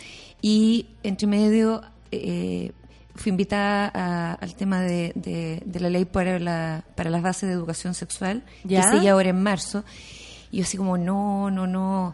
Y 0.41 0.87
entre 1.03 1.27
medio 1.27 1.81
eh, 2.11 2.71
fui 3.15 3.29
invitada 3.31 3.91
a- 3.93 4.33
al 4.33 4.55
tema 4.55 4.81
de, 4.81 5.11
de- 5.15 5.61
de 5.65 5.79
la 5.79 5.89
ley 5.89 6.05
para, 6.05 6.37
la, 6.39 6.83
para 6.95 7.09
las 7.09 7.21
bases 7.21 7.47
de 7.49 7.53
educación 7.55 7.93
sexual, 7.93 8.43
¿Ya? 8.63 8.81
que 8.83 8.97
sigue 8.97 9.09
ahora 9.09 9.29
en 9.29 9.41
marzo. 9.41 9.83
Y 10.51 10.57
yo 10.57 10.63
así 10.63 10.77
como, 10.77 10.97
no, 10.97 11.49
no, 11.51 11.65
no. 11.67 12.13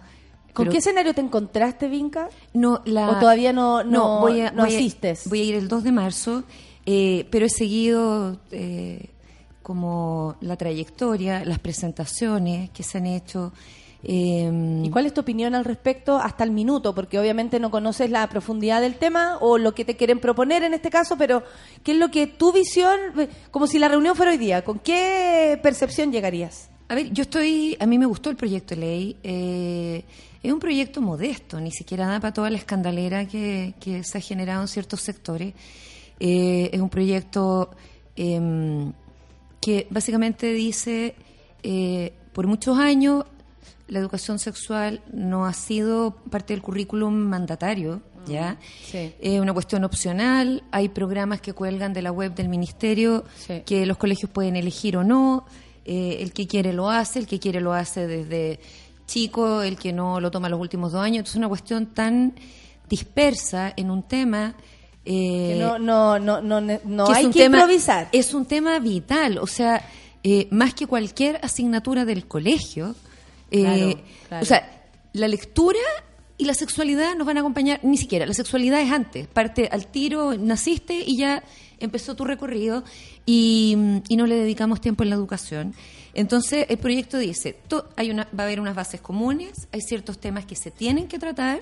¿Con 0.53 0.65
Pero- 0.65 0.71
qué 0.73 0.77
escenario 0.79 1.13
te 1.13 1.21
encontraste, 1.21 1.87
Vinca? 1.87 2.29
no, 2.53 2.81
la, 2.85 3.09
¿O 3.09 3.19
todavía 3.19 3.53
no- 3.53 3.83
no- 3.83 4.19
voy 4.19 4.41
a- 4.41 4.51
no 4.51 4.63
voy 4.63 4.73
a- 4.75 4.77
asistes? 4.77 5.27
voy 5.29 5.41
a 5.41 5.43
ir 5.45 5.55
el 5.55 5.67
2 5.67 5.83
de 5.83 5.91
marzo, 5.91 6.43
eh, 6.85 7.27
pero 7.31 7.45
he 7.45 7.49
seguido 7.49 8.39
eh, 8.51 9.09
como 9.63 10.35
la 10.41 10.55
trayectoria, 10.57 11.45
las 11.45 11.59
presentaciones 11.59 12.69
que 12.71 12.83
se 12.83 12.97
han 12.97 13.05
hecho. 13.05 13.53
Eh, 14.03 14.81
¿Y 14.83 14.89
cuál 14.89 15.05
es 15.05 15.13
tu 15.13 15.21
opinión 15.21 15.53
al 15.55 15.65
respecto 15.65 16.17
hasta 16.17 16.43
el 16.43 16.51
minuto? 16.51 16.95
Porque 16.95 17.19
obviamente 17.19 17.59
no 17.59 17.71
conoces 17.71 18.09
la 18.09 18.27
profundidad 18.29 18.81
del 18.81 18.95
tema 18.95 19.37
o 19.41 19.57
lo 19.57 19.73
que 19.73 19.85
te 19.85 19.95
quieren 19.95 20.19
proponer 20.19 20.63
en 20.63 20.73
este 20.73 20.89
caso, 20.89 21.17
pero 21.17 21.43
¿qué 21.83 21.91
es 21.91 21.97
lo 21.97 22.09
que 22.09 22.27
tu 22.27 22.51
visión, 22.51 22.97
eh, 23.19 23.29
como 23.51 23.67
si 23.67 23.79
la 23.79 23.87
reunión 23.87 24.15
fuera 24.15 24.31
hoy 24.31 24.37
día, 24.37 24.63
¿con 24.63 24.79
qué 24.79 25.59
percepción 25.61 26.11
llegarías? 26.11 26.69
A 26.87 26.95
ver, 26.95 27.11
yo 27.11 27.21
estoy, 27.21 27.77
a 27.79 27.85
mí 27.85 27.97
me 27.97 28.05
gustó 28.05 28.29
el 28.29 28.35
proyecto 28.35 28.75
de 28.75 28.81
ley. 28.81 29.17
eh, 29.23 30.03
es 30.43 30.51
un 30.51 30.59
proyecto 30.59 31.01
modesto, 31.01 31.59
ni 31.59 31.71
siquiera 31.71 32.07
da 32.07 32.19
para 32.19 32.33
toda 32.33 32.49
la 32.49 32.57
escandalera 32.57 33.27
que, 33.27 33.75
que 33.79 34.03
se 34.03 34.17
ha 34.17 34.21
generado 34.21 34.61
en 34.61 34.67
ciertos 34.67 35.01
sectores. 35.01 35.53
Eh, 36.19 36.69
es 36.73 36.81
un 36.81 36.89
proyecto 36.89 37.69
em, 38.15 38.91
que 39.59 39.87
básicamente 39.91 40.51
dice, 40.51 41.15
eh, 41.61 42.13
por 42.33 42.47
muchos 42.47 42.77
años 42.79 43.25
la 43.91 43.99
educación 43.99 44.39
sexual 44.39 45.01
no 45.11 45.45
ha 45.45 45.51
sido 45.53 46.15
parte 46.29 46.53
del 46.53 46.61
currículum 46.63 47.13
mandatario, 47.13 48.01
¿ya? 48.25 48.57
Sí. 48.89 49.13
Es 49.19 49.39
una 49.41 49.51
cuestión 49.53 49.83
opcional, 49.83 50.63
hay 50.71 50.87
programas 50.89 51.41
que 51.41 51.51
cuelgan 51.53 51.91
de 51.93 52.01
la 52.01 52.11
web 52.11 52.33
del 52.33 52.47
ministerio 52.47 53.25
Sí. 53.45 53.63
que 53.65 53.85
los 53.85 53.97
colegios 53.97 54.31
pueden 54.31 54.55
elegir 54.55 54.95
o 54.95 55.03
no, 55.03 55.45
eh, 55.83 56.17
el 56.21 56.31
que 56.31 56.47
quiere 56.47 56.71
lo 56.71 56.89
hace, 56.89 57.19
el 57.19 57.27
que 57.27 57.39
quiere 57.39 57.59
lo 57.59 57.73
hace 57.73 58.07
desde 58.07 58.59
chico, 59.07 59.61
el 59.61 59.75
que 59.77 59.91
no 59.91 60.21
lo 60.21 60.31
toma 60.31 60.47
los 60.47 60.59
últimos 60.61 60.93
dos 60.93 61.01
años, 61.03 61.17
entonces 61.17 61.33
es 61.35 61.39
una 61.39 61.49
cuestión 61.49 61.87
tan 61.87 62.33
dispersa 62.89 63.73
en 63.75 63.89
un 63.91 64.03
tema... 64.03 64.55
eh, 65.05 65.55
Que 65.57 65.59
no, 65.59 65.79
no, 65.79 66.19
no, 66.19 66.41
no, 66.41 66.61
no 66.61 67.05
que 67.07 67.13
hay 67.13 67.25
un 67.25 67.33
que 67.33 67.39
tema- 67.39 67.57
improvisar. 67.59 68.07
Es 68.11 68.33
un 68.33 68.45
tema 68.45 68.79
vital, 68.79 69.37
o 69.39 69.47
sea, 69.47 69.83
eh, 70.23 70.47
más 70.51 70.73
que 70.75 70.85
cualquier 70.87 71.39
asignatura 71.43 72.05
del 72.05 72.27
colegio. 72.27 72.95
Eh, 73.51 73.61
Claro, 73.61 73.99
claro. 74.29 74.43
O 74.43 74.45
sea, 74.45 74.81
la 75.13 75.27
lectura 75.27 75.79
y 76.37 76.45
la 76.45 76.53
sexualidad 76.55 77.15
nos 77.15 77.27
van 77.27 77.37
a 77.37 77.41
acompañar, 77.41 77.79
ni 77.83 77.97
siquiera, 77.97 78.25
la 78.25 78.33
sexualidad 78.33 78.81
es 78.81 78.91
antes, 78.91 79.27
parte 79.27 79.69
al 79.71 79.85
tiro, 79.87 80.35
naciste 80.37 81.03
y 81.05 81.17
ya 81.17 81.43
empezó 81.79 82.15
tu 82.15 82.25
recorrido 82.25 82.83
y, 83.25 83.75
y 84.07 84.15
no 84.15 84.25
le 84.25 84.35
dedicamos 84.35 84.81
tiempo 84.81 85.03
en 85.03 85.09
la 85.09 85.15
educación. 85.15 85.75
Entonces, 86.13 86.65
el 86.69 86.77
proyecto 86.79 87.17
dice, 87.19 87.55
to- 87.67 87.87
hay 87.95 88.09
una, 88.09 88.23
va 88.37 88.43
a 88.43 88.47
haber 88.47 88.59
unas 88.59 88.73
bases 88.75 89.01
comunes, 89.01 89.67
hay 89.71 89.81
ciertos 89.81 90.17
temas 90.19 90.45
que 90.45 90.55
se 90.55 90.71
tienen 90.71 91.07
que 91.07 91.19
tratar, 91.19 91.61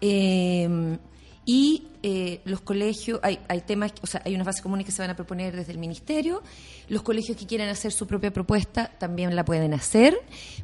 eh, 0.00 0.98
y 1.46 1.84
eh, 2.02 2.40
los 2.44 2.60
colegios, 2.60 3.20
hay, 3.22 3.38
hay 3.48 3.60
temas, 3.62 3.92
o 4.02 4.06
sea, 4.06 4.22
hay 4.24 4.34
unas 4.34 4.46
bases 4.46 4.62
comunes 4.62 4.86
que 4.86 4.92
se 4.92 5.02
van 5.02 5.10
a 5.10 5.16
proponer 5.16 5.54
desde 5.54 5.72
el 5.72 5.78
ministerio. 5.78 6.42
Los 6.88 7.02
colegios 7.02 7.36
que 7.36 7.46
quieran 7.46 7.68
hacer 7.68 7.92
su 7.92 8.06
propia 8.06 8.32
propuesta 8.32 8.90
también 8.98 9.34
la 9.36 9.44
pueden 9.44 9.74
hacer, 9.74 10.18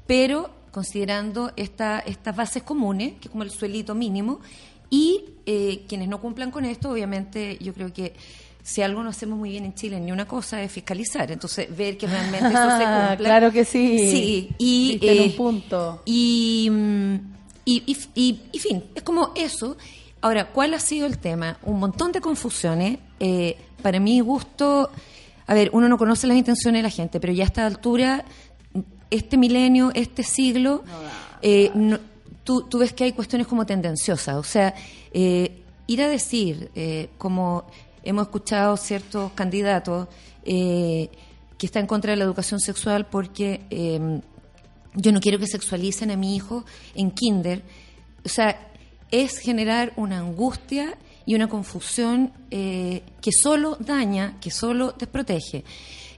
pero 0.06 0.50
considerando 0.70 1.52
esta, 1.56 1.98
estas 2.00 2.34
bases 2.36 2.62
comunes, 2.62 3.14
que 3.20 3.28
es 3.28 3.30
como 3.30 3.42
el 3.42 3.50
suelito 3.50 3.94
mínimo, 3.94 4.40
y 4.88 5.24
eh, 5.46 5.84
quienes 5.88 6.08
no 6.08 6.20
cumplan 6.20 6.50
con 6.50 6.64
esto, 6.64 6.90
obviamente, 6.90 7.58
yo 7.60 7.72
creo 7.74 7.92
que 7.92 8.14
si 8.62 8.82
algo 8.82 9.02
no 9.02 9.10
hacemos 9.10 9.38
muy 9.38 9.50
bien 9.50 9.64
en 9.64 9.74
Chile, 9.74 9.98
ni 10.00 10.12
una 10.12 10.26
cosa 10.26 10.62
es 10.62 10.70
fiscalizar. 10.70 11.30
Entonces, 11.32 11.74
ver 11.76 11.96
que 11.96 12.06
realmente 12.06 12.48
eso 12.48 12.70
se 12.76 12.84
cumpla. 12.84 13.16
claro 13.16 13.50
que 13.52 13.64
sí. 13.64 13.98
Sí, 14.10 14.48
y. 14.58 14.98
Eh, 15.02 15.20
un 15.22 15.32
punto. 15.36 16.02
y, 16.04 16.68
mm, 16.70 17.14
y, 17.64 17.82
y, 17.86 17.96
y- 18.14 18.40
y 18.52 18.58
fin, 18.58 18.84
es 18.94 19.02
como 19.02 19.32
eso. 19.34 19.76
Ahora, 20.22 20.46
¿cuál 20.48 20.74
ha 20.74 20.80
sido 20.80 21.06
el 21.06 21.18
tema? 21.18 21.58
Un 21.62 21.78
montón 21.80 22.12
de 22.12 22.20
confusiones. 22.20 22.98
Eh, 23.18 23.56
para 23.82 23.98
mi 24.00 24.20
gusto, 24.20 24.90
a 25.46 25.54
ver, 25.54 25.70
uno 25.72 25.88
no 25.88 25.96
conoce 25.96 26.26
las 26.26 26.36
intenciones 26.36 26.80
de 26.80 26.82
la 26.82 26.90
gente, 26.90 27.20
pero 27.20 27.32
ya 27.32 27.44
a 27.44 27.46
esta 27.46 27.66
altura, 27.66 28.24
este 29.10 29.36
milenio, 29.38 29.90
este 29.94 30.22
siglo, 30.22 30.84
eh, 31.42 31.70
no- 31.74 31.98
tú, 32.44 32.62
tú 32.68 32.78
ves 32.78 32.92
que 32.92 33.04
hay 33.04 33.12
cuestiones 33.12 33.46
como 33.46 33.64
tendenciosas. 33.64 34.36
O 34.36 34.42
sea, 34.42 34.74
eh, 35.12 35.62
ir 35.86 36.02
a 36.02 36.08
decir, 36.08 36.70
eh, 36.74 37.08
como 37.16 37.64
hemos 38.04 38.24
escuchado 38.24 38.76
ciertos 38.76 39.32
candidatos, 39.32 40.08
eh, 40.44 41.08
que 41.58 41.66
están 41.66 41.82
en 41.82 41.86
contra 41.86 42.10
de 42.12 42.16
la 42.16 42.24
educación 42.24 42.58
sexual 42.60 43.06
porque 43.06 43.60
eh, 43.70 44.20
yo 44.94 45.12
no 45.12 45.20
quiero 45.20 45.38
que 45.38 45.46
sexualicen 45.46 46.10
a 46.10 46.16
mi 46.16 46.34
hijo 46.36 46.64
en 46.94 47.10
kinder. 47.10 47.62
O 48.24 48.28
sea, 48.28 48.69
es 49.10 49.38
generar 49.38 49.92
una 49.96 50.18
angustia 50.18 50.96
y 51.26 51.34
una 51.34 51.48
confusión 51.48 52.32
eh, 52.50 53.02
que 53.20 53.30
solo 53.32 53.76
daña, 53.80 54.36
que 54.40 54.50
solo 54.50 54.92
desprotege. 54.98 55.64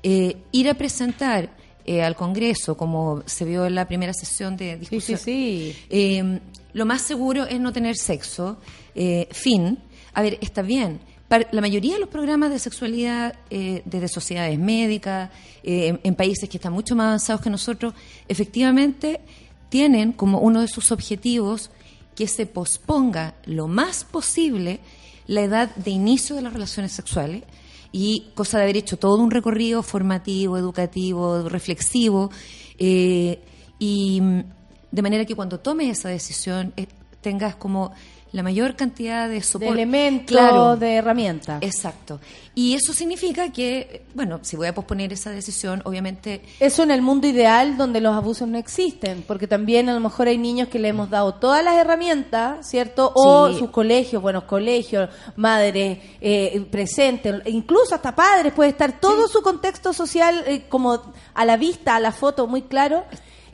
Eh, 0.02 0.36
ir 0.52 0.68
a 0.68 0.74
presentar 0.74 1.50
eh, 1.84 2.02
al 2.02 2.14
Congreso, 2.16 2.76
como 2.76 3.22
se 3.26 3.44
vio 3.44 3.66
en 3.66 3.74
la 3.74 3.86
primera 3.88 4.12
sesión 4.14 4.56
de 4.56 4.74
Sí, 4.74 4.78
discusión, 4.80 5.18
sí, 5.18 5.72
sí. 5.74 5.84
eh, 5.90 6.40
lo 6.72 6.86
más 6.86 7.02
seguro 7.02 7.44
es 7.44 7.60
no 7.60 7.72
tener 7.72 7.96
sexo. 7.96 8.58
Eh, 8.94 9.28
fin. 9.32 9.78
A 10.14 10.22
ver, 10.22 10.38
está 10.40 10.62
bien. 10.62 11.00
Para- 11.28 11.48
la 11.52 11.60
mayoría 11.60 11.94
de 11.94 12.00
los 12.00 12.08
programas 12.08 12.50
de 12.50 12.58
sexualidad 12.58 13.34
eh, 13.50 13.82
desde 13.84 14.08
sociedades 14.08 14.58
médicas, 14.58 15.30
eh, 15.62 15.88
en, 15.88 16.00
en 16.02 16.14
países 16.14 16.48
que 16.48 16.56
están 16.58 16.72
mucho 16.72 16.94
más 16.94 17.06
avanzados 17.06 17.40
que 17.42 17.50
nosotros, 17.50 17.94
efectivamente 18.28 19.20
tienen 19.68 20.12
como 20.12 20.38
uno 20.40 20.60
de 20.60 20.68
sus 20.68 20.92
objetivos 20.92 21.70
que 22.14 22.26
se 22.26 22.46
posponga 22.46 23.34
lo 23.46 23.68
más 23.68 24.04
posible 24.04 24.80
la 25.26 25.42
edad 25.42 25.74
de 25.76 25.90
inicio 25.90 26.36
de 26.36 26.42
las 26.42 26.52
relaciones 26.52 26.92
sexuales 26.92 27.44
y 27.92 28.30
cosa 28.34 28.58
de 28.58 28.64
haber 28.64 28.76
hecho 28.76 28.98
todo 28.98 29.16
un 29.16 29.30
recorrido 29.30 29.82
formativo, 29.82 30.56
educativo, 30.56 31.48
reflexivo, 31.48 32.30
eh, 32.78 33.40
y 33.78 34.20
mm, 34.20 34.44
de 34.90 35.02
manera 35.02 35.24
que 35.24 35.36
cuando 35.36 35.60
tomes 35.60 35.98
esa 35.98 36.08
decisión 36.08 36.72
eh, 36.76 36.86
tengas 37.20 37.54
como 37.56 37.92
la 38.32 38.42
mayor 38.42 38.76
cantidad 38.76 39.28
de 39.28 39.34
De 39.34 39.42
soporte. 39.42 39.72
elementos, 39.74 40.34
Claro. 40.36 40.76
de 40.76 40.94
herramientas. 40.94 41.62
Exacto. 41.62 42.18
Y 42.54 42.74
eso 42.74 42.92
significa 42.92 43.50
que, 43.52 44.04
bueno, 44.14 44.40
si 44.42 44.56
voy 44.56 44.66
a 44.68 44.74
posponer 44.74 45.12
esa 45.12 45.30
decisión, 45.30 45.80
obviamente 45.84 46.42
Eso 46.60 46.82
en 46.82 46.90
el 46.90 47.00
mundo 47.02 47.26
ideal 47.26 47.76
donde 47.76 48.00
los 48.00 48.14
abusos 48.14 48.46
no 48.48 48.58
existen, 48.58 49.22
porque 49.26 49.46
también 49.46 49.88
a 49.88 49.94
lo 49.94 50.00
mejor 50.00 50.28
hay 50.28 50.36
niños 50.38 50.68
que 50.68 50.78
le 50.78 50.88
hemos 50.88 51.08
dado 51.10 51.34
todas 51.34 51.62
las 51.64 51.76
herramientas, 51.76 52.66
¿cierto? 52.68 53.12
O 53.14 53.48
Sí. 53.50 53.58
sus 53.58 53.70
colegios, 53.70 54.20
buenos 54.22 54.44
colegios, 54.44 55.08
madres 55.36 55.98
eh, 56.20 56.66
presentes, 56.70 57.42
incluso 57.46 57.94
hasta 57.94 58.14
padres, 58.14 58.52
puede 58.52 58.70
estar 58.70 58.98
todo 59.00 59.28
su 59.28 59.42
contexto 59.42 59.92
social 59.92 60.42
eh, 60.46 60.64
como 60.68 61.02
a 61.34 61.44
la 61.44 61.56
vista, 61.56 61.96
a 61.96 62.00
la 62.00 62.12
foto, 62.12 62.46
muy 62.46 62.62
claro. 62.62 63.04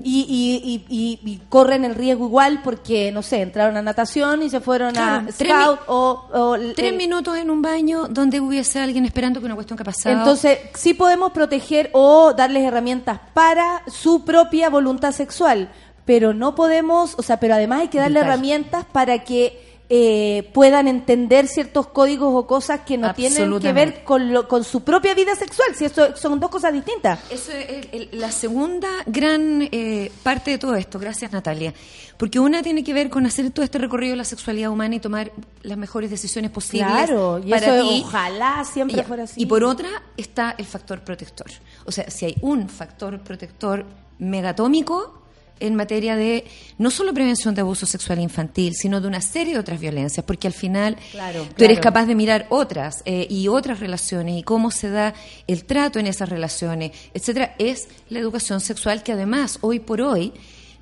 Y, 0.02 0.20
y, 0.28 0.86
y, 0.88 1.18
y- 1.24 1.32
y 1.32 1.36
corren 1.48 1.84
el 1.84 1.94
riesgo 1.96 2.26
igual 2.26 2.60
porque, 2.62 3.10
no 3.10 3.22
sé, 3.22 3.42
entraron 3.42 3.76
a 3.76 3.82
natación 3.82 4.42
y 4.44 4.48
se 4.50 4.60
fueron 4.60 4.92
Claro, 4.94 5.28
a 5.28 5.32
tres 5.32 5.50
scout 5.50 5.80
o, 5.88 6.26
o 6.32 6.56
tres 6.76 6.92
el- 6.92 6.96
minutos 6.96 7.36
en 7.36 7.50
un 7.50 7.62
baño 7.62 8.06
donde 8.08 8.40
hubiese 8.40 8.78
alguien 8.80 9.04
esperando 9.04 9.40
que 9.40 9.46
una 9.46 9.56
cuestión 9.56 9.76
que 9.76 9.82
ha 9.82 9.86
pasado. 9.86 10.16
Entonces, 10.16 10.58
sí 10.74 10.94
podemos 10.94 11.32
proteger 11.32 11.90
o 11.94 12.32
darles 12.32 12.62
herramientas 12.62 13.18
para 13.34 13.82
su 13.88 14.24
propia 14.24 14.70
voluntad 14.70 15.10
sexual, 15.10 15.68
pero 16.04 16.32
no 16.32 16.54
podemos, 16.54 17.14
o 17.18 17.22
sea, 17.22 17.40
pero 17.40 17.54
además 17.54 17.80
hay 17.80 17.88
que 17.88 17.98
darle 17.98 18.20
herramientas 18.20 18.84
para 18.92 19.24
que 19.24 19.67
eh, 19.90 20.50
puedan 20.52 20.86
entender 20.86 21.46
ciertos 21.48 21.86
códigos 21.86 22.30
o 22.34 22.46
cosas 22.46 22.80
que 22.80 22.98
no 22.98 23.14
tienen 23.14 23.58
que 23.58 23.72
ver 23.72 24.04
con, 24.04 24.34
lo- 24.34 24.46
con 24.46 24.62
su 24.62 24.84
propia 24.84 25.14
vida 25.14 25.34
sexual, 25.34 25.68
si 25.74 25.86
eso 25.86 26.14
son 26.14 26.38
dos 26.40 26.50
cosas 26.50 26.74
distintas. 26.74 27.20
Eso 27.30 27.52
es 27.52 27.68
el- 27.70 27.88
el- 28.12 28.20
la 28.20 28.30
segunda 28.30 28.88
gran 29.06 29.66
eh, 29.72 30.12
parte 30.22 30.50
de 30.50 30.58
todo 30.58 30.74
esto, 30.74 30.98
gracias 30.98 31.32
Natalia, 31.32 31.72
porque 32.18 32.38
una 32.38 32.62
tiene 32.62 32.84
que 32.84 32.92
ver 32.92 33.08
con 33.08 33.24
hacer 33.24 33.50
todo 33.50 33.64
este 33.64 33.78
recorrido 33.78 34.10
de 34.12 34.16
la 34.18 34.24
sexualidad 34.24 34.70
humana 34.70 34.96
y 34.96 35.00
tomar 35.00 35.32
las 35.62 35.78
mejores 35.78 36.10
decisiones 36.10 36.50
posibles 36.50 36.86
Claro, 36.90 37.40
y 37.42 37.48
para 37.50 37.78
eso 37.78 37.88
ti. 37.88 38.02
ojalá 38.04 38.64
siempre 38.70 38.96
Ya. 38.98 39.04
fuera 39.04 39.22
así. 39.22 39.40
Y 39.40 39.46
por 39.46 39.64
otra 39.64 39.88
está 40.18 40.54
el 40.58 40.66
factor 40.66 41.00
protector. 41.00 41.46
O 41.86 41.92
sea, 41.92 42.10
si 42.10 42.26
hay 42.26 42.34
un 42.42 42.68
factor 42.68 43.20
protector 43.20 43.86
megatómico 44.18 45.22
en 45.60 45.74
materia 45.74 46.16
de 46.16 46.44
no 46.78 46.90
solo 46.90 47.14
prevención 47.14 47.54
de 47.54 47.60
abuso 47.60 47.86
sexual 47.86 48.20
infantil, 48.20 48.74
sino 48.74 49.00
de 49.00 49.08
una 49.08 49.20
serie 49.20 49.54
de 49.54 49.60
otras 49.60 49.80
violencias, 49.80 50.24
porque 50.24 50.46
al 50.46 50.52
final 50.52 50.96
Claro, 51.10 51.46
tú 51.56 51.64
eres 51.64 51.78
claro. 51.78 51.94
capaz 51.94 52.06
de 52.06 52.14
mirar 52.14 52.46
otras 52.50 53.02
eh, 53.04 53.26
y 53.28 53.48
otras 53.48 53.80
relaciones 53.80 54.38
y 54.38 54.42
cómo 54.42 54.70
se 54.70 54.90
da 54.90 55.14
el 55.46 55.64
trato 55.64 55.98
en 55.98 56.06
esas 56.06 56.28
relaciones, 56.28 56.92
etcétera, 57.14 57.54
es 57.58 57.88
la 58.08 58.18
educación 58.18 58.60
sexual 58.60 59.02
que 59.02 59.12
además 59.12 59.58
hoy 59.60 59.80
por 59.80 60.00
hoy 60.00 60.32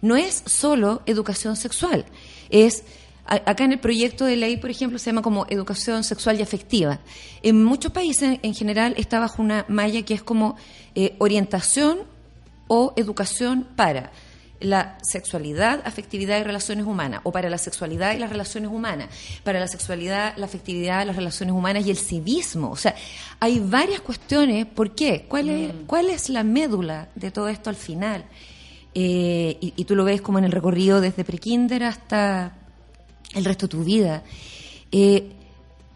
no 0.03 0.17
es 0.17 0.43
solo 0.47 1.03
educación 1.07 1.57
sexual, 1.57 2.05
es 2.51 2.85
Acá 3.29 3.65
en 3.65 3.73
el 3.73 3.81
proyecto 3.81 4.25
de 4.25 4.37
ley, 4.37 4.57
por 4.57 4.71
ejemplo, 4.71 5.01
se 5.01 5.07
llama 5.07 5.21
como 5.21 5.47
educación 5.49 6.05
sexual 6.05 6.39
y 6.39 6.43
afectiva. 6.43 7.01
En 7.43 7.65
muchos 7.65 7.91
países, 7.91 8.39
en 8.41 8.55
general, 8.55 8.95
está 8.97 9.19
bajo 9.19 9.43
una 9.43 9.65
malla 9.69 10.03
que 10.03 10.15
es 10.15 10.23
como 10.23 10.55
eh, 10.95 11.17
orientación 11.19 11.99
o 12.69 12.93
educación 12.97 13.67
para 13.75 14.13
la 14.61 14.99
sexualidad, 15.03 15.83
afectividad 15.85 16.39
y 16.41 16.43
relaciones 16.43 16.87
humanas, 16.87 17.21
o 17.25 17.33
para 17.33 17.51
la 17.51 17.59
sexualidad 17.59 18.15
y 18.15 18.19
las 18.19 18.31
relaciones 18.31 18.71
humanas, 18.71 19.09
para 19.45 19.61
la 19.61 19.69
sexualidad, 19.69 20.35
la 20.37 20.47
afectividad, 20.47 21.07
las 21.07 21.17
relaciones 21.17 21.55
humanas 21.55 21.87
y 21.87 21.91
el 21.91 21.97
civismo. 21.97 22.71
O 22.71 22.77
sea, 22.77 22.95
hay 23.41 23.61
varias 23.61 24.01
cuestiones. 24.01 24.67
¿Por 24.67 24.95
qué? 24.95 25.27
¿Cuál 25.29 25.51
es, 25.51 25.73
cuál 25.87 26.11
es 26.11 26.29
la 26.29 26.43
médula 26.43 27.09
de 27.15 27.31
todo 27.31 27.49
esto 27.49 27.71
al 27.71 27.77
final? 27.77 28.25
Eh, 28.95 29.59
y, 29.61 29.75
y 29.77 29.85
tú 29.85 29.95
lo 29.95 30.05
ves 30.05 30.23
como 30.23 30.39
en 30.39 30.45
el 30.45 30.53
recorrido 30.53 31.01
desde 31.01 31.23
prekinder 31.23 31.85
hasta 31.85 32.55
el 33.35 33.45
resto 33.45 33.67
de 33.67 33.71
tu 33.71 33.85
vida. 33.85 34.23
Eh, 34.91 35.33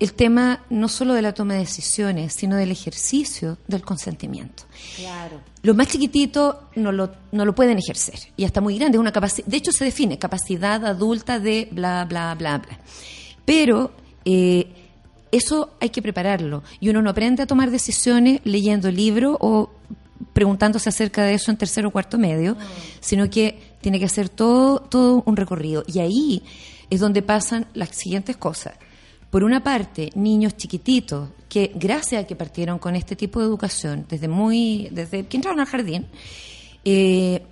el 0.01 0.15
tema 0.15 0.65
no 0.71 0.89
solo 0.89 1.13
de 1.15 1.23
la 1.23 1.35
toma 1.35 1.53
de 1.55 1.61
decisiones, 1.61 2.33
sino 2.33 2.57
del 2.57 2.71
ejercicio 2.71 3.59
del 3.69 3.83
consentimiento. 3.83 4.65
Claro. 4.97 5.41
Los 5.63 5.77
más 5.77 5.89
chiquititos 5.89 6.57
no 6.75 6.91
lo, 6.91 7.13
no 7.33 7.45
lo 7.45 7.55
pueden 7.55 7.79
ejercer. 7.79 8.19
Y 8.37 8.45
hasta 8.45 8.61
muy 8.63 8.79
grande. 8.79 8.99
Una 8.99 9.13
capaci- 9.13 9.45
de 9.45 9.57
hecho, 9.59 9.73
se 9.73 9.85
define 9.85 10.19
capacidad 10.19 10.85
adulta 10.87 11.39
de 11.39 11.69
bla, 11.71 12.07
bla, 12.07 12.35
bla, 12.35 12.59
bla. 12.59 12.79
Pero 13.45 13.93
eh, 14.25 14.73
eso 15.31 15.75
hay 15.81 15.91
que 15.91 16.01
prepararlo. 16.01 16.63
Y 16.81 16.89
uno 16.89 17.03
no 17.03 17.11
aprende 17.11 17.43
a 17.43 17.47
tomar 17.47 17.71
decisiones 17.71 18.41
leyendo 18.45 18.91
libros 18.91 19.37
o 19.39 19.71
preguntándose 20.33 20.89
acerca 20.89 21.25
de 21.25 21.35
eso 21.35 21.51
en 21.51 21.59
tercero 21.59 21.89
o 21.89 21.91
cuarto 21.91 22.17
medio, 22.17 22.57
sino 23.01 23.29
que 23.29 23.75
tiene 23.83 23.99
que 23.99 24.07
hacer 24.07 24.31
todo, 24.31 24.81
todo 24.81 25.23
un 25.27 25.37
recorrido. 25.37 25.85
Y 25.87 25.99
ahí 25.99 26.43
es 26.89 27.01
donde 27.01 27.21
pasan 27.21 27.67
las 27.75 27.91
siguientes 27.91 28.37
cosas. 28.39 28.75
Por 29.31 29.45
una 29.45 29.63
parte, 29.63 30.11
niños 30.17 30.57
chiquititos 30.57 31.29
que, 31.49 31.71
gracias 31.75 32.25
a 32.25 32.27
que 32.27 32.35
partieron 32.37 32.79
con 32.79 32.97
este 32.97 33.15
tipo 33.17 33.39
de 33.41 33.47
educación, 33.47 34.05
desde 34.09 34.27
muy, 34.29 34.89
desde 34.91 35.27
que 35.27 35.37
entraron 35.37 35.61
al 35.61 35.67
jardín, 35.67 36.07
eh, 36.85 37.43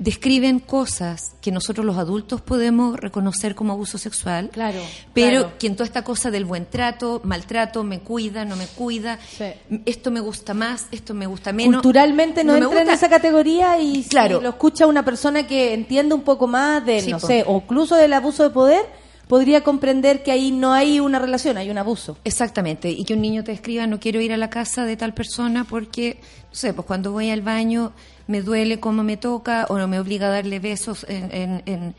describen 0.00 0.60
cosas 0.60 1.34
que 1.40 1.50
nosotros 1.50 1.84
los 1.84 1.98
adultos 1.98 2.40
podemos 2.40 2.96
reconocer 3.00 3.56
como 3.56 3.72
abuso 3.72 3.98
sexual, 3.98 4.48
Claro, 4.52 4.78
pero 5.12 5.40
claro. 5.42 5.58
que 5.58 5.66
en 5.66 5.74
toda 5.74 5.86
esta 5.86 6.04
cosa 6.04 6.30
del 6.30 6.44
buen 6.44 6.66
trato, 6.66 7.20
maltrato, 7.24 7.82
me 7.82 7.98
cuida, 8.00 8.44
no 8.44 8.54
me 8.54 8.66
cuida, 8.68 9.18
Sí. 9.36 9.46
esto 9.86 10.12
me 10.12 10.20
gusta 10.20 10.54
más, 10.54 10.86
esto 10.92 11.14
me 11.14 11.26
gusta 11.26 11.52
menos. 11.52 11.74
Culturalmente 11.82 12.44
no, 12.44 12.54
entra 12.54 12.82
en 12.82 12.90
esa 12.90 13.08
categoría 13.08 13.78
y 13.80 14.04
si 14.04 14.14
lo 14.16 14.48
escucha 14.50 14.86
una 14.86 15.04
persona 15.04 15.46
que 15.48 15.74
entiende 15.74 16.14
un 16.14 16.22
poco 16.22 16.46
más 16.46 16.84
de, 16.86 17.00
Sí, 17.00 17.10
no 17.10 17.18
po. 17.18 17.26
sé, 17.26 17.42
o 17.44 17.56
incluso 17.56 17.96
del 17.96 18.12
abuso 18.12 18.44
de 18.44 18.50
poder, 18.50 18.86
podría 19.28 19.62
comprender 19.62 20.22
que 20.22 20.32
ahí 20.32 20.50
no 20.50 20.72
hay 20.72 21.00
una 21.00 21.18
relación, 21.18 21.56
hay 21.58 21.70
un 21.70 21.78
abuso. 21.78 22.16
Exactamente, 22.24 22.90
y 22.90 23.04
que 23.04 23.14
un 23.14 23.20
niño 23.20 23.44
te 23.44 23.52
escriba, 23.52 23.86
no 23.86 24.00
quiero 24.00 24.20
ir 24.20 24.32
a 24.32 24.36
la 24.36 24.50
casa 24.50 24.84
de 24.84 24.96
tal 24.96 25.14
persona 25.14 25.64
porque, 25.64 26.18
no 26.50 26.54
sé, 26.54 26.72
pues 26.74 26.86
cuando 26.86 27.12
voy 27.12 27.30
al 27.30 27.42
baño 27.42 27.92
me 28.26 28.42
duele 28.42 28.80
cómo 28.80 29.02
me 29.04 29.16
toca 29.16 29.66
o 29.68 29.78
no 29.78 29.86
me 29.88 29.98
obliga 30.00 30.26
a 30.28 30.30
darle 30.30 30.58
besos 30.58 31.06
en, 31.08 31.30
en, 31.32 31.62
en, 31.66 31.94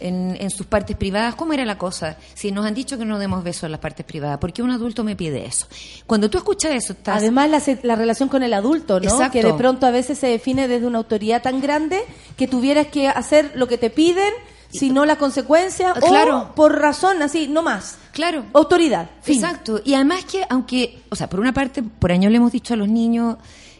en- 0.00 0.36
en 0.40 0.50
sus 0.50 0.66
partes 0.66 0.96
privadas. 0.96 1.34
¿Cómo 1.36 1.52
era 1.52 1.64
la 1.64 1.78
cosa? 1.78 2.16
Si 2.34 2.50
nos 2.50 2.66
han 2.66 2.74
dicho 2.74 2.98
que 2.98 3.04
no 3.04 3.18
demos 3.20 3.44
besos 3.44 3.64
en 3.64 3.70
las 3.72 3.80
partes 3.80 4.04
privadas, 4.04 4.38
¿por 4.38 4.52
qué 4.52 4.62
un 4.62 4.70
adulto 4.72 5.04
me 5.04 5.14
pide 5.14 5.46
eso? 5.46 5.66
Cuando 6.06 6.28
tú 6.30 6.38
escuchas 6.38 6.72
eso, 6.72 6.92
estás... 6.94 7.18
Además, 7.18 7.50
la, 7.50 7.62
la 7.84 7.94
relación 7.96 8.28
con 8.28 8.42
el 8.42 8.52
adulto, 8.54 8.98
¿no? 8.98 9.08
Exacto. 9.08 9.32
Que 9.32 9.44
de 9.44 9.52
pronto 9.54 9.86
a 9.86 9.90
veces 9.92 10.18
se 10.18 10.26
define 10.26 10.66
desde 10.66 10.86
una 10.86 10.98
autoridad 10.98 11.42
tan 11.42 11.60
grande 11.60 12.00
que 12.36 12.48
tuvieras 12.48 12.88
que 12.88 13.06
hacer 13.08 13.52
lo 13.54 13.68
que 13.68 13.78
te 13.78 13.90
piden, 13.90 14.32
si 14.72 14.90
no 14.90 15.04
la 15.04 15.16
consecuencia, 15.16 15.92
claro. 15.94 16.38
o 16.50 16.54
por 16.54 16.78
razón 16.78 17.22
así, 17.22 17.46
no 17.48 17.62
más. 17.62 17.98
Claro. 18.12 18.44
Autoridad. 18.52 19.10
Fin. 19.22 19.36
Exacto. 19.36 19.80
Y 19.84 19.94
además 19.94 20.24
que, 20.24 20.44
aunque, 20.48 21.02
o 21.10 21.16
sea, 21.16 21.28
por 21.28 21.40
una 21.40 21.52
parte, 21.52 21.82
por 21.82 22.10
año 22.12 22.28
le 22.30 22.36
hemos 22.38 22.52
dicho 22.52 22.74
a 22.74 22.76
los 22.76 22.88
niños, 22.88 23.36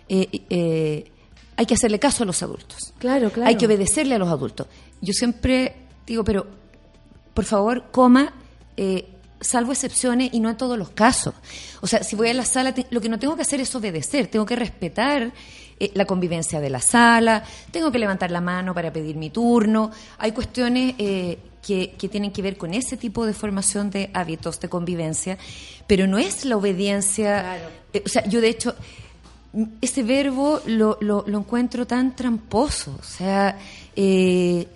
eh, 0.09 0.29
eh, 0.51 1.11
hay 1.57 1.67
que 1.67 1.75
hacerle 1.75 1.99
caso 1.99 2.23
a 2.23 2.27
los 2.27 2.43
adultos. 2.43 2.93
Claro, 2.99 3.31
claro. 3.31 3.49
Hay 3.49 3.57
que 3.57 3.67
obedecerle 3.67 4.15
a 4.15 4.19
los 4.19 4.29
adultos. 4.29 4.67
Yo 5.01 5.13
siempre 5.13 5.77
digo, 6.07 6.25
pero, 6.25 6.47
por 7.35 7.45
favor, 7.45 7.85
coma, 7.91 8.33
eh, 8.77 9.09
salvo 9.41 9.73
excepciones 9.73 10.31
y 10.33 10.41
no 10.41 10.51
en 10.51 10.57
todos 10.57 10.79
los 10.79 10.91
casos. 10.91 11.35
O 11.81 11.87
sea, 11.87 12.03
si 12.05 12.15
voy 12.17 12.29
a 12.29 12.35
la 12.35 12.45
sala, 12.45 12.73
te- 12.75 12.87
lo 12.91 13.01
que 13.01 13.09
no 13.09 13.19
tengo 13.19 13.35
que 13.37 13.43
hacer 13.43 13.61
es 13.61 13.75
obedecer, 13.75 14.29
tengo 14.29 14.47
que 14.47 14.57
respetar 14.57 15.33
eh, 15.83 15.91
la 15.95 16.05
convivencia 16.05 16.61
de 16.61 16.71
la 16.71 16.81
sala, 16.81 17.43
tengo 17.73 17.91
que 17.91 17.99
levantar 17.99 18.31
la 18.31 18.41
mano 18.41 18.73
para 18.73 18.93
pedir 18.93 19.17
mi 19.17 19.31
turno. 19.31 19.91
Hay 20.19 20.31
cuestiones 20.31 20.95
eh, 20.99 21.39
que, 21.61 21.95
que 21.99 22.09
tienen 22.09 22.31
que 22.31 22.41
ver 22.41 22.57
con 22.57 22.73
ese 22.73 22.97
tipo 22.97 23.27
de 23.27 23.33
formación 23.33 23.91
de 23.91 24.09
hábitos 24.15 24.61
de 24.61 24.69
convivencia, 24.69 25.39
pero 25.89 26.07
no 26.07 26.19
es 26.19 26.45
la 26.45 26.57
obediencia. 26.57 27.59
eh, 27.93 28.03
o 28.07 28.09
sea, 28.09 28.25
yo 28.27 28.41
de 28.41 28.49
hecho 28.49 28.77
ese 29.81 30.03
verbo 30.03 30.61
lo, 30.67 30.99
lo, 31.01 31.25
lo 31.27 31.39
encuentro 31.39 31.87
tan 31.87 32.15
tramposo, 32.17 32.97
o 32.99 33.05
sea, 33.05 33.59
eh, 33.97 34.67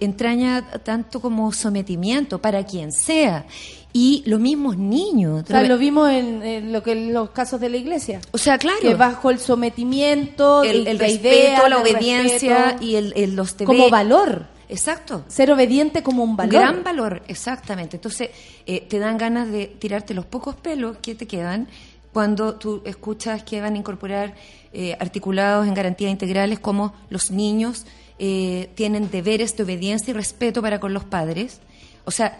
entraña 0.00 0.66
tanto 0.84 1.20
como 1.20 1.50
sometimiento 1.52 2.40
para 2.40 2.64
quien 2.64 2.92
sea. 2.92 3.46
Y 3.92 4.22
los 4.26 4.38
mismos 4.38 4.76
niños. 4.76 5.44
O 5.44 5.46
sea, 5.46 5.62
lo 5.62 5.78
vimos 5.78 6.10
en, 6.10 6.42
en 6.42 6.72
lo 6.74 6.82
que 6.82 6.92
en 6.92 7.14
los 7.14 7.30
casos 7.30 7.58
de 7.58 7.70
la 7.70 7.78
iglesia. 7.78 8.20
O 8.32 8.38
sea, 8.38 8.58
claro. 8.58 8.78
Que 8.82 8.94
bajo 8.94 9.30
el 9.30 9.38
sometimiento, 9.38 10.62
el, 10.62 10.86
el 10.86 10.98
respeto, 10.98 11.68
la 11.68 11.78
obediencia 11.78 12.64
respeto, 12.64 12.84
y 12.84 12.96
el, 12.96 13.12
el- 13.16 13.34
los 13.34 13.54
como 13.54 13.72
deberes. 13.72 13.90
valor. 13.90 14.46
Exacto. 14.68 15.24
Ser 15.28 15.50
obediente 15.50 16.02
como 16.02 16.22
un 16.22 16.36
valor. 16.36 16.52
Gran 16.52 16.84
valor, 16.84 17.22
exactamente. 17.28 17.96
Entonces, 17.96 18.28
eh, 18.66 18.82
te 18.86 18.98
dan 18.98 19.16
ganas 19.16 19.50
de 19.50 19.66
tirarte 19.66 20.12
los 20.12 20.26
pocos 20.26 20.54
pelos 20.56 20.98
que 21.00 21.14
te 21.14 21.26
quedan 21.26 21.68
cuando 22.12 22.56
tú 22.56 22.82
escuchas 22.84 23.42
que 23.44 23.60
van 23.62 23.74
a 23.74 23.78
incorporar 23.78 24.34
eh, 24.74 24.94
articulados 25.00 25.66
en 25.66 25.72
garantías 25.72 26.10
integrales 26.10 26.58
como 26.58 26.92
los 27.08 27.30
niños 27.30 27.86
eh, 28.18 28.70
tienen 28.74 29.10
deberes 29.10 29.56
de 29.56 29.62
obediencia 29.62 30.10
y 30.10 30.14
respeto 30.14 30.62
para 30.62 30.80
con 30.80 30.92
los 30.92 31.04
padres. 31.04 31.60
O 32.04 32.10
sea, 32.10 32.38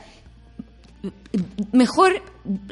mejor 1.72 2.22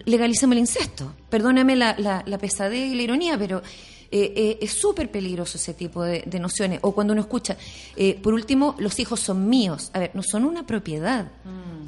legalicemos 0.04 0.54
el 0.54 0.60
incesto. 0.60 1.14
Perdóname 1.30 1.76
la, 1.76 1.94
la, 1.98 2.22
la 2.26 2.38
pesadez 2.38 2.92
y 2.92 2.94
la 2.94 3.02
ironía, 3.02 3.38
pero 3.38 3.62
eh, 4.10 4.32
eh, 4.36 4.58
es 4.60 4.72
súper 4.72 5.10
peligroso 5.10 5.58
ese 5.58 5.74
tipo 5.74 6.02
de, 6.02 6.22
de 6.26 6.38
nociones. 6.40 6.78
O 6.82 6.92
cuando 6.92 7.12
uno 7.12 7.22
escucha, 7.22 7.56
eh, 7.96 8.18
por 8.22 8.34
último, 8.34 8.74
los 8.78 8.98
hijos 8.98 9.20
son 9.20 9.48
míos. 9.48 9.90
A 9.94 9.98
ver, 9.98 10.10
no 10.14 10.22
son 10.22 10.44
una 10.44 10.66
propiedad. 10.66 11.28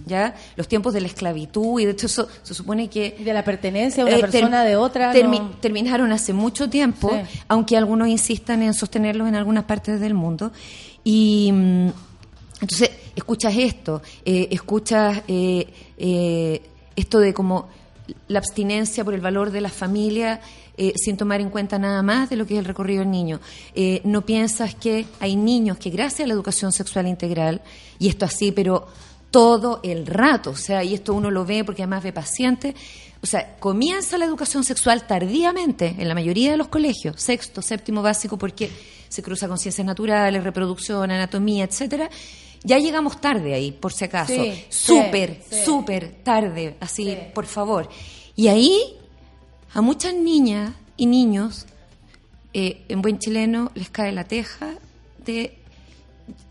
¿Ya? 0.06 0.34
Los 0.56 0.68
tiempos 0.68 0.94
de 0.94 1.02
la 1.02 1.06
esclavitud 1.08 1.80
y 1.80 1.84
de 1.84 1.90
hecho 1.92 2.06
eso 2.06 2.28
se 2.42 2.54
supone 2.54 2.88
que 2.88 3.16
de 3.20 3.32
la 3.34 3.44
pertenencia 3.44 4.02
a 4.04 4.06
una 4.06 4.16
eh, 4.16 4.20
persona 4.20 4.64
de 4.64 4.74
otra. 4.76 5.12
termi- 5.12 5.38
no. 5.40 5.50
terminaron 5.60 6.10
hace 6.12 6.32
mucho 6.32 6.70
tiempo, 6.70 7.10
Sí. 7.10 7.40
aunque 7.48 7.76
algunos 7.76 8.08
insistan 8.08 8.62
en 8.62 8.72
sostenerlos 8.72 9.28
en 9.28 9.34
algunas 9.34 9.64
partes 9.64 10.00
del 10.00 10.14
mundo. 10.14 10.50
Y 11.04 11.50
mm, 11.52 11.88
entonces 12.62 12.90
escuchas 13.14 13.54
esto, 13.56 14.00
eh, 14.24 14.48
escuchas 14.50 15.22
eh, 15.28 15.66
eh, 15.98 16.62
esto 16.96 17.18
de 17.20 17.34
como 17.34 17.68
la 18.28 18.38
abstinencia 18.38 19.04
por 19.04 19.14
el 19.14 19.20
valor 19.20 19.50
de 19.50 19.60
la 19.60 19.68
familia 19.68 20.40
eh, 20.80 20.92
sin 20.96 21.16
tomar 21.16 21.40
en 21.40 21.50
cuenta 21.50 21.76
nada 21.76 22.02
más 22.02 22.30
de 22.30 22.36
lo 22.36 22.46
que 22.46 22.54
es 22.54 22.60
el 22.60 22.64
recorrido 22.64 23.00
del 23.00 23.10
niño. 23.10 23.40
Eh, 23.74 24.00
no 24.04 24.24
piensas 24.24 24.76
que 24.76 25.06
hay 25.18 25.34
niños 25.34 25.76
que 25.76 25.90
gracias 25.90 26.20
a 26.20 26.28
la 26.28 26.34
educación 26.34 26.70
sexual 26.70 27.08
integral, 27.08 27.60
y 27.98 28.08
esto 28.08 28.24
así, 28.24 28.52
pero 28.52 28.86
todo 29.32 29.80
el 29.82 30.06
rato, 30.06 30.50
o 30.50 30.56
sea, 30.56 30.84
y 30.84 30.94
esto 30.94 31.14
uno 31.14 31.32
lo 31.32 31.44
ve 31.44 31.64
porque 31.64 31.82
además 31.82 32.04
ve 32.04 32.12
pacientes, 32.12 32.76
o 33.20 33.26
sea, 33.26 33.56
comienza 33.58 34.16
la 34.18 34.24
educación 34.24 34.62
sexual 34.62 35.04
tardíamente 35.06 35.96
en 35.98 36.06
la 36.06 36.14
mayoría 36.14 36.52
de 36.52 36.56
los 36.56 36.68
colegios, 36.68 37.20
sexto, 37.20 37.60
séptimo 37.60 38.00
básico, 38.00 38.38
porque 38.38 38.70
se 39.08 39.22
cruza 39.22 39.48
con 39.48 39.58
ciencias 39.58 39.84
naturales, 39.84 40.44
reproducción, 40.44 41.10
anatomía, 41.10 41.64
etcétera. 41.64 42.08
Ya 42.64 42.78
llegamos 42.78 43.20
tarde 43.20 43.54
ahí, 43.54 43.72
por 43.72 43.92
si 43.92 44.04
acaso. 44.04 44.32
Sí, 44.32 44.64
súper, 44.68 45.40
sí, 45.48 45.56
súper 45.64 46.10
tarde, 46.22 46.76
así, 46.80 47.16
por 47.34 47.46
favor. 47.46 47.88
Y 48.36 48.48
ahí 48.48 48.80
a 49.74 49.80
muchas 49.80 50.14
niñas 50.14 50.72
y 50.96 51.06
niños, 51.06 51.66
eh, 52.52 52.84
en 52.88 53.02
buen 53.02 53.18
chileno, 53.18 53.70
les 53.74 53.90
cae 53.90 54.12
la 54.12 54.24
teja 54.24 54.74
de 55.24 55.54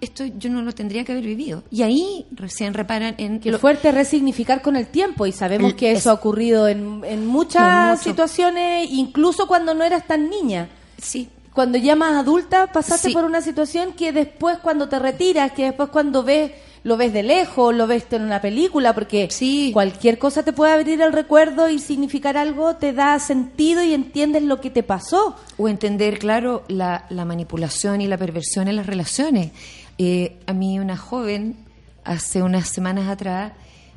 esto 0.02 0.26
yo 0.26 0.50
no 0.50 0.64
lo 0.64 0.74
tendría 0.74 1.04
que 1.04 1.12
haber 1.12 1.26
vivido. 1.26 1.64
Y 1.70 1.84
ahí 1.84 2.26
recién 2.32 2.74
reparan 2.74 3.14
en 3.20 3.40
Qué 3.40 3.52
lo- 3.52 3.60
fuerte 3.60 3.92
resignificar 3.92 4.62
con 4.64 4.76
el 4.76 4.88
tiempo 4.88 5.26
y 5.28 5.32
sabemos 5.32 5.74
que 5.76 5.92
eso 5.92 6.00
es- 6.00 6.08
ha 6.08 6.14
ocurrido 6.14 6.68
en, 6.68 7.02
en 7.06 7.28
muchas 7.28 7.98
No, 8.00 8.04
situaciones, 8.04 8.90
incluso 8.92 9.48
cuando 9.48 9.74
no 9.76 9.84
eras 9.84 10.08
tan 10.08 10.30
niña. 10.30 10.70
Sí, 11.00 11.30
Cuando 11.58 11.80
ya 11.80 11.96
más 11.96 12.14
adulta 12.16 12.68
pasaste 12.72 13.08
Sí. 13.08 13.14
por 13.16 13.24
una 13.26 13.42
situación 13.42 13.94
que 13.94 14.12
después 14.12 14.60
cuando 14.60 14.88
te 14.90 15.00
retiras, 15.00 15.54
que 15.54 15.64
después 15.64 15.90
cuando 15.90 16.22
ves, 16.22 16.52
lo 16.84 16.98
ves 16.98 17.12
de 17.14 17.24
lejos, 17.24 17.74
lo 17.74 17.88
ves 17.88 18.06
en 18.12 18.22
una 18.22 18.40
película, 18.42 18.94
porque 18.94 19.28
Sí. 19.32 19.72
cualquier 19.74 20.20
cosa 20.20 20.44
te 20.44 20.54
puede 20.54 20.72
abrir 20.74 21.02
el 21.02 21.12
recuerdo 21.12 21.68
y 21.68 21.80
significar 21.80 22.38
algo, 22.38 22.76
te 22.76 22.94
da 22.94 23.18
sentido 23.18 23.82
y 23.84 23.96
entiendes 23.96 24.44
lo 24.44 24.62
que 24.62 24.70
te 24.70 24.84
pasó. 24.84 25.36
o 25.58 25.68
entender, 25.68 26.20
claro, 26.20 26.62
la, 26.68 27.06
la 27.10 27.26
manipulación 27.26 28.02
y 28.02 28.08
la 28.08 28.18
perversión 28.20 28.68
en 28.68 28.76
las 28.76 28.86
relaciones. 28.86 29.50
Eh, 29.98 30.38
a 30.46 30.54
mí 30.54 30.78
una 30.80 30.96
joven, 30.96 31.56
hace 32.04 32.44
unas 32.44 32.70
semanas 32.70 33.08
atrás, 33.10 33.54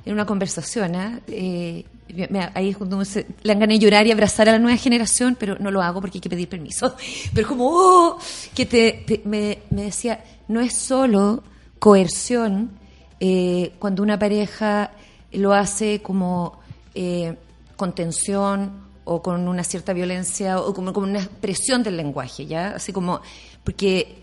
en 0.06 0.14
una 0.14 0.24
conversación, 0.24 0.96
¿ah? 0.96 1.20
Eh, 1.28 1.84
ahí 2.54 2.70
es 2.70 2.76
cuando 2.76 3.04
se- 3.04 3.26
le 3.42 3.52
dan 3.52 3.60
ganas 3.60 3.78
de 3.78 3.84
llorar 3.84 4.06
y 4.06 4.12
abrazar 4.12 4.48
a 4.48 4.52
la 4.52 4.58
nueva 4.58 4.76
generación, 4.76 5.36
pero 5.38 5.56
no 5.58 5.70
lo 5.70 5.82
hago 5.82 6.00
porque 6.00 6.18
hay 6.18 6.20
que 6.20 6.30
pedir 6.30 6.48
permiso. 6.48 6.94
Pero 7.34 7.48
como, 7.48 7.68
oh, 7.68 8.18
que 8.54 8.66
te, 8.66 9.22
me, 9.24 9.58
decía, 9.70 10.24
no 10.48 10.60
es 10.60 10.74
solo 10.74 11.42
coerción 11.78 12.70
eh, 13.18 13.72
cuando 13.78 14.02
una 14.02 14.18
pareja 14.18 14.92
lo 15.32 15.52
hace 15.52 16.00
como 16.02 16.60
eh, 16.94 17.36
contención 17.76 18.72
o 19.04 19.22
con 19.22 19.48
una 19.48 19.64
cierta 19.64 19.92
violencia 19.92 20.60
o 20.60 20.74
como, 20.74 20.92
una 21.00 21.26
presión 21.40 21.82
del 21.82 21.96
lenguaje, 21.96 22.46
¿ya? 22.46 22.74
Así 22.76 22.92
como, 22.92 23.20
porque, 23.64 24.18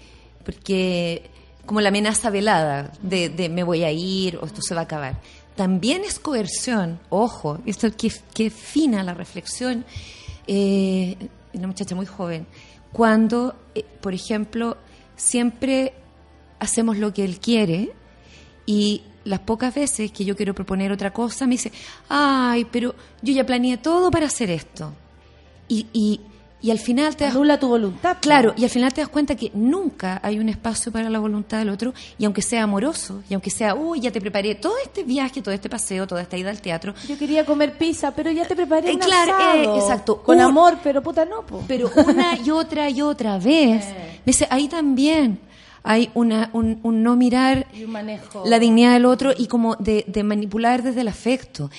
porque 0.45 1.30
como 1.65 1.81
la 1.81 1.89
amenaza 1.89 2.30
velada 2.30 2.91
de 3.01 3.49
me 3.49 3.64
voy 3.64 3.84
a 3.84 3.91
ir 3.91 4.38
o 4.38 4.45
esto 4.45 4.61
se 4.61 4.73
va 4.73 4.81
a 4.81 4.84
acabar. 4.85 5.19
También 5.58 6.04
es 6.04 6.20
coerción, 6.20 7.00
ojo, 7.10 7.58
esto 7.66 7.90
que, 7.92 8.12
que 8.32 8.52
fina 8.52 9.04
la 9.04 9.16
reflexión, 9.16 9.86
eh, 10.46 11.18
una 11.52 11.66
muchacha 11.66 11.96
muy 11.96 12.06
joven, 12.06 12.46
cuando, 12.94 13.56
eh, 13.74 13.84
por 14.00 14.14
ejemplo, 14.14 14.78
siempre 15.16 15.94
hacemos 16.60 16.98
lo 16.98 17.12
que 17.12 17.26
él 17.26 17.40
quiere 17.40 17.92
y 18.68 19.02
las 19.24 19.40
pocas 19.40 19.74
veces 19.74 20.12
que 20.12 20.26
yo 20.26 20.36
quiero 20.36 20.54
proponer 20.54 20.92
otra 20.92 21.12
cosa 21.12 21.48
me 21.48 21.54
dice, 21.54 21.72
ay, 22.08 22.68
pero 22.72 22.94
yo 23.24 23.34
ya 23.34 23.44
planeé 23.44 23.78
todo 23.78 24.12
para 24.12 24.28
hacer 24.28 24.52
esto. 24.52 24.94
Y, 25.68 25.88
y, 25.92 26.22
y 26.62 26.72
al 26.72 26.80
final 26.80 27.16
te 27.16 27.24
das 27.24 27.36
Anula 27.36 27.60
tu 27.60 27.68
voluntad. 27.68 28.18
Claro, 28.20 28.54
y 28.58 28.64
al 28.64 28.70
final 28.72 28.92
te 28.94 29.02
das 29.02 29.10
cuenta 29.10 29.36
que 29.36 29.52
nunca 29.54 30.20
hay 30.24 30.40
un 30.40 30.50
espacio 30.50 30.92
para 30.92 31.10
la 31.10 31.20
voluntad 31.20 31.60
del 31.60 31.70
otro, 31.70 31.94
y 32.18 32.26
aunque 32.26 32.42
sea 32.42 32.64
amoroso, 32.64 33.22
y 33.30 33.34
aunque 33.36 33.50
sea, 33.52 33.76
uy, 33.76 34.00
ya 34.00 34.12
te 34.12 34.20
preparé 34.20 34.56
todo 34.56 34.74
este 34.84 35.04
viaje, 35.04 35.42
todo 35.42 35.54
este 35.54 35.70
paseo, 35.70 36.08
toda 36.08 36.22
esta 36.22 36.36
ida 36.38 36.50
al 36.50 36.60
teatro, 36.62 36.94
Yo 37.08 37.18
quería 37.18 37.46
comer 37.46 37.78
pizza, 37.78 38.12
pero 38.16 38.32
ya 38.32 38.46
te 38.48 38.56
preparé 38.56 38.90
Eh, 38.90 38.94
un 38.94 39.00
claro, 39.00 39.34
asado. 39.36 39.76
eh, 39.76 39.80
exacto. 39.80 40.24
Con 40.24 40.38
Un- 40.38 40.42
amor, 40.46 40.78
pero 40.84 41.04
puta 41.04 41.26
no, 41.26 41.46
po. 41.46 41.64
pero 41.68 41.92
una 42.08 42.38
y 42.44 42.50
otra 42.50 42.90
y 42.90 43.02
otra 43.02 43.38
vez, 43.38 43.86
me 43.86 44.22
dice, 44.26 44.48
ahí 44.50 44.68
también 44.68 45.40
hay 45.84 46.10
una, 46.16 46.50
un, 46.54 46.80
un 46.84 47.04
no 47.04 47.16
mirar 47.16 47.68
un 47.74 48.50
la 48.50 48.60
dignidad 48.60 48.94
del 48.94 49.06
otro 49.06 49.32
y 49.38 49.48
como 49.48 49.76
de, 49.76 50.04
de 50.08 50.24
manipular 50.24 50.82
desde 50.84 51.02
el 51.02 51.08
afecto. 51.08 51.70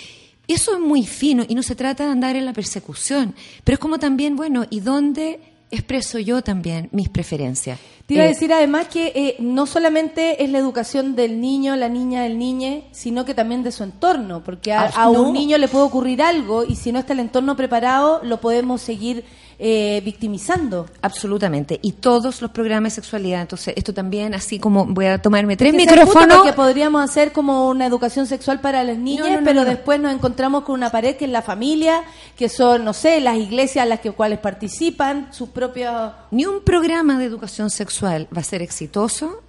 Eso 0.48 0.74
es 0.74 0.80
muy 0.80 1.04
fino 1.06 1.44
y 1.46 1.54
no 1.54 1.62
se 1.62 1.76
trata 1.76 2.04
de 2.06 2.10
andar 2.10 2.34
en 2.34 2.44
la 2.46 2.52
persecución, 2.54 3.34
pero 3.64 3.74
es 3.74 3.78
como 3.78 3.98
también, 3.98 4.34
bueno, 4.34 4.64
¿y 4.70 4.80
dónde 4.80 5.40
expreso 5.70 6.18
yo 6.18 6.40
también 6.42 6.88
mis 6.92 7.10
preferencias? 7.10 7.78
Te 8.06 8.14
iba 8.14 8.22
a 8.22 8.26
Eh, 8.26 8.30
decir 8.30 8.50
además 8.54 8.88
que 8.88 9.12
eh, 9.14 9.36
no 9.38 9.66
solamente 9.66 10.42
es 10.42 10.48
la 10.50 10.56
educación 10.58 11.14
del 11.14 11.42
niño, 11.42 11.76
la 11.76 11.90
niña, 11.90 12.22
del 12.22 12.38
niñe, 12.38 12.84
sino 12.92 13.26
que 13.26 13.34
también 13.34 13.62
de 13.62 13.70
su 13.70 13.82
entorno, 13.84 14.42
porque 14.42 14.72
a, 14.72 14.84
Ah, 14.84 15.04
a 15.04 15.12
no. 15.12 15.24
un 15.24 15.34
niño 15.34 15.58
le 15.58 15.68
puede 15.68 15.84
ocurrir 15.84 16.22
algo 16.22 16.64
y 16.64 16.74
si 16.76 16.90
no 16.90 16.98
está 17.00 17.12
el 17.12 17.20
entorno 17.20 17.54
preparado, 17.54 18.20
lo 18.24 18.40
podemos 18.40 18.80
seguir 18.80 19.24
eh, 19.60 20.00
victimizando. 20.04 20.86
Absolutamente. 21.02 21.80
Y 21.82 21.92
todos 21.92 22.40
los 22.40 22.50
programas 22.52 22.92
de 22.92 23.02
sexualidad. 23.02 23.40
Entonces, 23.40 23.74
esto 23.76 23.92
también, 23.92 24.32
así 24.34 24.60
como 24.60 24.86
voy 24.86 25.06
a 25.06 25.20
tomarme 25.20 25.56
tres 25.56 25.72
Que 25.72 25.78
micrófonos. 25.78 26.36
Porque 26.36 26.52
podríamos 26.52 27.02
hacer 27.02 27.32
como 27.32 27.68
una 27.68 27.86
educación 27.86 28.26
sexual 28.26 28.60
para 28.60 28.84
las 28.84 28.96
niñas, 28.96 29.26
No, 29.26 29.32
no, 29.34 29.40
no, 29.40 29.44
pero 29.44 29.64
después 29.64 30.00
nos 30.00 30.14
encontramos 30.14 30.62
con 30.62 30.74
una 30.74 30.90
pared 30.90 31.16
que 31.16 31.24
es 31.24 31.30
la 31.32 31.42
familia, 31.42 32.04
que 32.36 32.48
son, 32.48 32.84
no 32.84 32.92
sé, 32.92 33.20
las 33.20 33.36
iglesias 33.36 33.82
a 33.82 33.86
las 33.86 33.98
que 33.98 34.12
cuales 34.12 34.38
participan, 34.38 35.32
sus 35.32 35.48
propios... 35.48 36.12
Ni 36.30 36.46
un 36.46 36.62
programa 36.62 37.18
de 37.18 37.24
educación 37.24 37.70
sexual 37.70 38.28
va 38.34 38.42
a 38.42 38.44
ser 38.44 38.62
exitoso, 38.62 39.42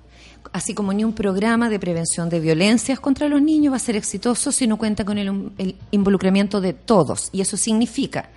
así 0.52 0.73
como 0.73 0.91
ni 0.91 1.03
un 1.03 1.14
programa 1.14 1.69
de 1.69 1.80
prevención 1.80 2.30
de 2.30 2.40
violencias 2.40 2.99
contra 2.99 3.27
los 3.27 3.44
niños 3.44 3.73
va 3.73 3.77
a 3.77 3.80
ser 3.80 3.95
exitoso 3.95 4.52
si 4.52 4.65
no 4.65 4.77
cuenta 4.77 5.06
con 5.06 5.19
el, 5.19 5.52
el 5.60 5.76
involucramiento 5.91 6.61
de 6.61 6.73
todos. 6.73 7.30
Y 7.31 7.41
eso 7.41 7.57
significa 7.57 8.30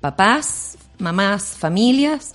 papás, 0.00 0.78
mamás, 1.00 1.44
familias, 1.58 2.32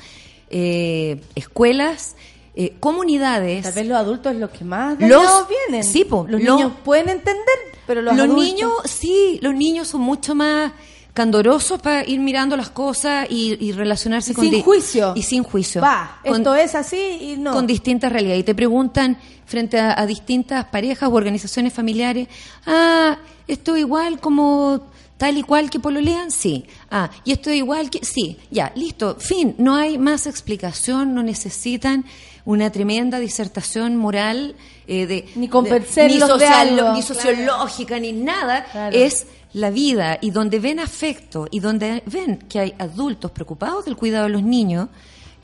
eh, 0.50 1.22
escuelas, 1.36 2.16
eh, 2.56 2.76
comunidades. 2.80 3.64
Tal 3.64 3.74
vez 3.74 3.88
los 3.88 3.98
adultos 3.98 4.34
es 4.34 4.40
los 4.40 4.50
que 4.52 4.64
más 4.64 4.98
Los- 5.00 5.48
vienen. 5.48 5.84
sí, 5.84 6.06
po, 6.06 6.26
los 6.30 6.42
lo- 6.42 6.56
niños 6.56 6.72
pueden 6.84 7.10
entender, 7.10 7.58
pero 7.88 8.02
los, 8.02 8.16
los 8.16 8.26
adultos- 8.26 8.46
niños, 8.46 8.72
sí, 8.86 9.40
los 9.42 9.54
niños 9.54 9.88
son 9.90 10.02
mucho 10.02 10.36
más 10.36 10.72
candorosos 11.14 11.82
para 11.82 12.06
ir 12.06 12.20
mirando 12.20 12.58
las 12.58 12.70
cosas 12.70 13.26
y, 13.30 13.58
y 13.66 13.72
relacionarse 13.72 14.32
Y 14.32 14.36
con 14.36 14.50
sin 14.50 14.62
juicio. 14.64 15.14
y 15.16 15.24
sin 15.24 15.44
juicio 15.44 15.82
Va, 15.82 16.20
Con- 16.26 16.36
esto 16.38 16.56
es 16.56 16.76
así 16.76 16.98
y 17.22 17.38
no. 17.38 17.54
con 17.54 17.66
distintas 17.66 18.12
realidades. 18.12 18.42
Y 18.42 18.44
te 18.44 18.54
preguntan 18.56 19.18
frente 19.46 19.80
a, 19.80 19.98
a 20.00 20.06
distintas 20.06 20.66
parejas 20.66 21.10
u 21.10 21.16
organizaciones 21.16 21.72
familiares, 21.74 22.28
ah, 22.66 23.18
esto 23.48 23.78
igual 23.78 24.20
como 24.20 24.82
tal 25.18 25.38
y 25.38 25.44
cual 25.44 25.70
que 25.70 25.80
pololean, 25.80 26.30
sí. 26.32 26.66
Ah, 26.92 27.10
y 27.24 27.32
esto 27.32 27.52
igual 27.52 27.90
que, 27.90 28.04
sí, 28.06 28.38
ya, 28.52 28.72
listo, 28.76 29.16
fin, 29.20 29.56
no 29.58 29.76
hay 29.76 29.98
más 29.98 30.28
explicación, 30.28 31.14
no 31.14 31.24
necesitan 31.24 32.06
una 32.46 32.70
tremenda 32.72 33.20
disertación 33.20 33.96
moral 33.96 34.56
eh, 34.88 35.08
de 35.08 35.28
Ni 35.36 35.48
convencerlos 35.48 36.30
ni 36.34 36.40
de 36.40 36.46
algo. 36.48 36.94
ni 36.94 37.02
sociológica 37.02 38.00
ni 38.00 38.12
nada, 38.14 38.66
Claro. 38.72 38.96
es 38.96 39.26
la 39.54 39.70
vida 39.72 40.18
y 40.22 40.32
donde 40.32 40.60
ven 40.60 40.80
afecto 40.80 41.48
y 41.50 41.60
donde 41.62 42.04
ven 42.06 42.38
que 42.50 42.60
hay 42.60 42.74
adultos 42.78 43.32
preocupados 43.32 43.86
del 43.86 43.96
cuidado 43.96 44.26
de 44.26 44.32
los 44.32 44.44
niños, 44.44 44.90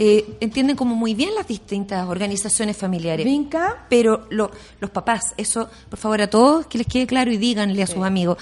eh, 0.03 0.25
entienden 0.39 0.75
como 0.75 0.95
muy 0.95 1.13
bien 1.13 1.35
las 1.35 1.47
distintas 1.47 2.07
organizaciones 2.07 2.75
familiares. 2.75 3.23
Vinca. 3.23 3.85
Pero 3.87 4.25
lo- 4.31 4.49
los 4.79 4.89
papás, 4.89 5.21
eso, 5.37 5.69
por 5.89 5.99
favor, 5.99 6.21
a 6.21 6.27
todos 6.27 6.65
que 6.65 6.79
les 6.79 6.87
quede 6.87 7.05
claro 7.05 7.31
y 7.31 7.37
díganle 7.37 7.83
a 7.83 7.85
sus 7.87 8.03
amigos, 8.03 8.37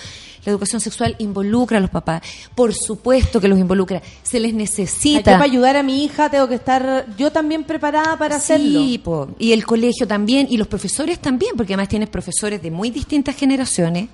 la 0.46 0.52
educación 0.52 0.80
sexual 0.80 1.18
involucra 1.20 1.80
a 1.80 1.82
los 1.82 1.90
papás. 1.90 2.22
Por 2.56 2.74
supuesto 2.74 3.42
que 3.42 3.50
los 3.50 3.60
involucra. 3.60 4.02
Se 4.24 4.40
les 4.40 4.52
Ay, 4.52 4.54
Yo 4.54 4.58
necesita. 4.60 5.32
para 5.34 5.44
ayudar 5.44 5.76
a 5.76 5.84
mi 5.84 6.06
hija 6.06 6.30
tengo 6.32 6.48
que 6.48 6.56
estar 6.56 7.06
yo 7.18 7.30
también 7.30 7.66
preparada 7.66 8.18
para 8.18 8.38
hacerlo. 8.38 8.80
Po. 9.04 9.28
y 9.38 9.52
el 9.52 9.66
colegio 9.66 10.08
también, 10.08 10.48
y 10.50 10.56
los 10.56 10.68
profesores 10.68 11.20
también, 11.20 11.52
porque 11.58 11.74
además 11.74 11.90
tienes 11.90 12.08
profesores 12.08 12.62
de 12.62 12.72
muy 12.72 12.90
distintas 12.90 13.36
generaciones, 13.36 14.08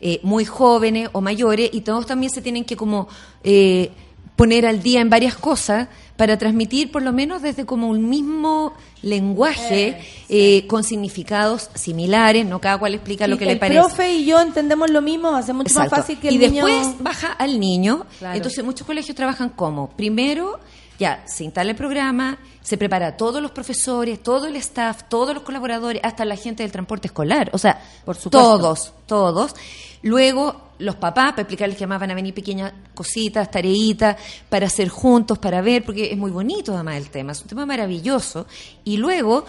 eh, 0.00 0.18
muy 0.22 0.46
jóvenes 0.46 1.10
o 1.12 1.20
mayores, 1.20 1.68
y 1.74 1.82
todos 1.82 2.06
también 2.06 2.32
se 2.32 2.40
tienen 2.40 2.64
que 2.64 2.74
como 2.74 3.06
eh, 3.44 3.90
poner 4.36 4.66
al 4.66 4.82
día 4.82 5.00
en 5.00 5.10
varias 5.10 5.34
cosas 5.34 5.88
para 6.16 6.38
transmitir 6.38 6.92
por 6.92 7.02
lo 7.02 7.12
menos 7.12 7.42
desde 7.42 7.66
como 7.66 7.88
un 7.88 8.08
mismo 8.08 8.72
lenguaje 9.02 9.98
eh, 10.28 10.66
con 10.66 10.84
significados 10.84 11.70
similares, 11.74 12.46
no 12.46 12.60
cada 12.60 12.78
cual 12.78 12.94
explica 12.94 13.26
lo 13.26 13.38
que 13.38 13.44
le 13.46 13.52
el 13.52 13.58
parece. 13.58 13.80
profe 13.80 14.12
y 14.14 14.24
yo 14.26 14.40
entendemos 14.40 14.90
lo 14.90 15.02
mismo, 15.02 15.34
hace 15.34 15.52
mucho 15.52 15.68
Exacto. 15.68 15.90
más 15.90 16.00
fácil 16.00 16.18
que 16.18 16.28
el 16.28 16.34
y 16.34 16.38
niño... 16.38 16.66
después 16.66 16.94
baja 17.00 17.32
al 17.32 17.58
niño. 17.60 18.06
Claro. 18.18 18.36
Entonces 18.36 18.64
muchos 18.64 18.86
colegios 18.86 19.14
trabajan 19.16 19.50
como, 19.50 19.88
primero, 19.90 20.58
ya 20.98 21.22
se 21.26 21.44
instala 21.44 21.70
el 21.70 21.76
programa, 21.76 22.38
se 22.62 22.76
prepara 22.78 23.08
a 23.08 23.16
todos 23.16 23.42
los 23.42 23.50
profesores, 23.50 24.22
todo 24.22 24.46
el 24.46 24.56
staff, 24.56 25.02
todos 25.08 25.34
los 25.34 25.42
colaboradores, 25.42 26.00
hasta 26.04 26.24
la 26.24 26.36
gente 26.36 26.62
del 26.62 26.72
transporte 26.72 27.08
escolar. 27.08 27.50
O 27.52 27.58
sea, 27.58 27.80
Por 28.04 28.16
supuesto. 28.16 28.30
todos, 28.58 28.92
todos. 29.06 29.54
Luego 30.02 30.65
los 30.78 30.96
papás, 30.96 31.30
para 31.32 31.42
explicarles 31.42 31.76
que 31.76 31.84
además 31.84 32.00
van 32.00 32.10
a 32.10 32.14
venir 32.14 32.34
pequeñas 32.34 32.72
cositas, 32.94 33.50
tareitas, 33.50 34.16
para 34.48 34.66
hacer 34.66 34.88
juntos, 34.88 35.38
para 35.38 35.60
ver, 35.62 35.84
porque 35.84 36.12
es 36.12 36.18
muy 36.18 36.30
bonito 36.30 36.74
además 36.74 36.96
el 36.96 37.10
tema, 37.10 37.32
es 37.32 37.42
un 37.42 37.48
tema 37.48 37.66
maravilloso. 37.66 38.46
Y 38.84 38.96
luego 38.96 39.44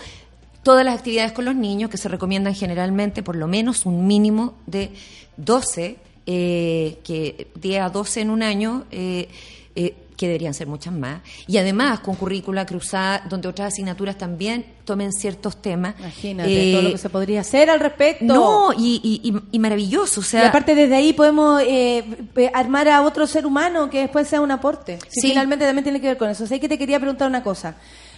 todas 0.64 0.84
las 0.84 0.98
actividades 0.98 1.32
con 1.32 1.45
los 1.45 1.56
niños 1.56 1.90
que 1.90 1.98
se 1.98 2.10
recomiendan 2.10 2.54
generalmente 2.54 3.24
por 3.24 3.36
lo 3.36 3.48
menos 3.48 3.86
un 3.86 4.06
mínimo 4.06 4.56
de 4.66 4.91
12, 5.38 5.98
eh, 6.26 6.99
que 7.04 7.48
10 7.56 7.82
a 7.82 7.90
12 7.90 8.22
en 8.22 8.30
un 8.30 8.44
año, 8.44 8.84
eh, 8.91 9.30
eh, 9.76 9.95
que 10.18 10.26
deberían 10.27 10.53
ser 10.53 10.68
muchas 10.68 10.94
más. 10.94 11.22
Y 11.48 11.57
además 11.57 11.99
con 12.02 12.15
currícula 12.15 12.65
cruzada, 12.65 13.23
donde 13.30 13.48
otras 13.48 13.72
asignaturas 13.73 14.18
también 14.18 14.65
tomen 14.84 15.14
ciertos 15.14 15.61
temas. 15.61 15.94
Imagínate 15.99 16.69
Eh, 16.69 16.73
todo 16.73 16.81
lo 16.81 16.91
que 16.91 16.98
se 16.98 17.10
podría 17.10 17.41
hacer 17.41 17.69
al 17.69 17.80
respecto. 17.80 18.26
No, 18.26 18.73
y, 18.77 18.99
y, 19.23 19.34
y- 19.52 19.60
maravilloso, 19.60 20.22
o 20.22 20.23
sea... 20.23 20.44
y 20.44 20.48
aparte 20.48 20.73
desde 20.76 20.95
ahí 20.95 21.14
podemos 21.14 21.61
eh, 21.61 22.03
eh, 22.35 22.52
armar 22.53 22.89
a 22.89 23.03
otro 23.03 23.27
ser 23.27 23.45
humano 23.45 23.89
que 23.89 23.99
después 24.02 24.27
sea 24.27 24.41
un 24.41 24.52
aporte. 24.52 24.98
Si 25.10 25.22
Sí. 25.22 25.27
Finalmente 25.30 25.65
también 25.65 25.84
tiene 25.84 26.02
que 26.02 26.07
ver 26.07 26.18
con 26.18 26.30
eso. 26.30 26.44
O 26.45 26.48
sea, 26.48 26.57
que 26.60 26.68
te 26.68 26.77
quería 26.77 26.99
preguntar 26.99 27.27
una 27.30 27.44
cosa. 27.44 27.76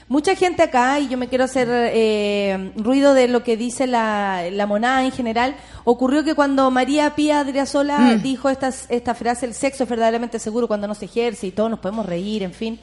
Mucha 0.09 0.35
gente 0.35 0.63
acá, 0.63 0.99
y 0.99 1.07
yo 1.07 1.17
me 1.19 1.27
quiero 1.29 1.43
hacer 1.43 1.67
eh, 1.71 2.71
ruido 2.75 3.13
de 3.13 3.27
lo 3.27 3.43
que 3.43 3.55
dice 3.57 3.85
la, 3.85 4.43
la 4.51 4.65
monada 4.65 5.05
en 5.05 5.11
general, 5.11 5.55
ocurrió 5.83 6.23
que 6.23 6.33
cuando 6.33 6.69
María 6.71 7.13
Pía 7.15 7.39
Adriasola 7.39 7.99
Mm. 7.99 8.21
dijo 8.23 8.49
esta, 8.49 8.69
esta 8.89 9.13
frase, 9.13 9.45
el 9.45 9.53
sexo 9.53 9.83
es 9.83 9.89
verdaderamente 9.89 10.39
seguro 10.39 10.67
cuando 10.67 10.87
no 10.87 10.95
se 10.95 11.05
ejerce 11.05 11.45
y 11.47 11.51
todos 11.51 11.69
nos 11.69 11.79
podemos 11.79 12.07
reír, 12.07 12.41
en 12.41 12.53
fin. 12.53 12.79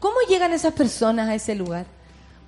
¿Cómo 0.00 0.16
llegan 0.28 0.52
esas 0.52 0.74
personas 0.74 1.30
a 1.30 1.34
ese 1.34 1.54
lugar? 1.54 1.86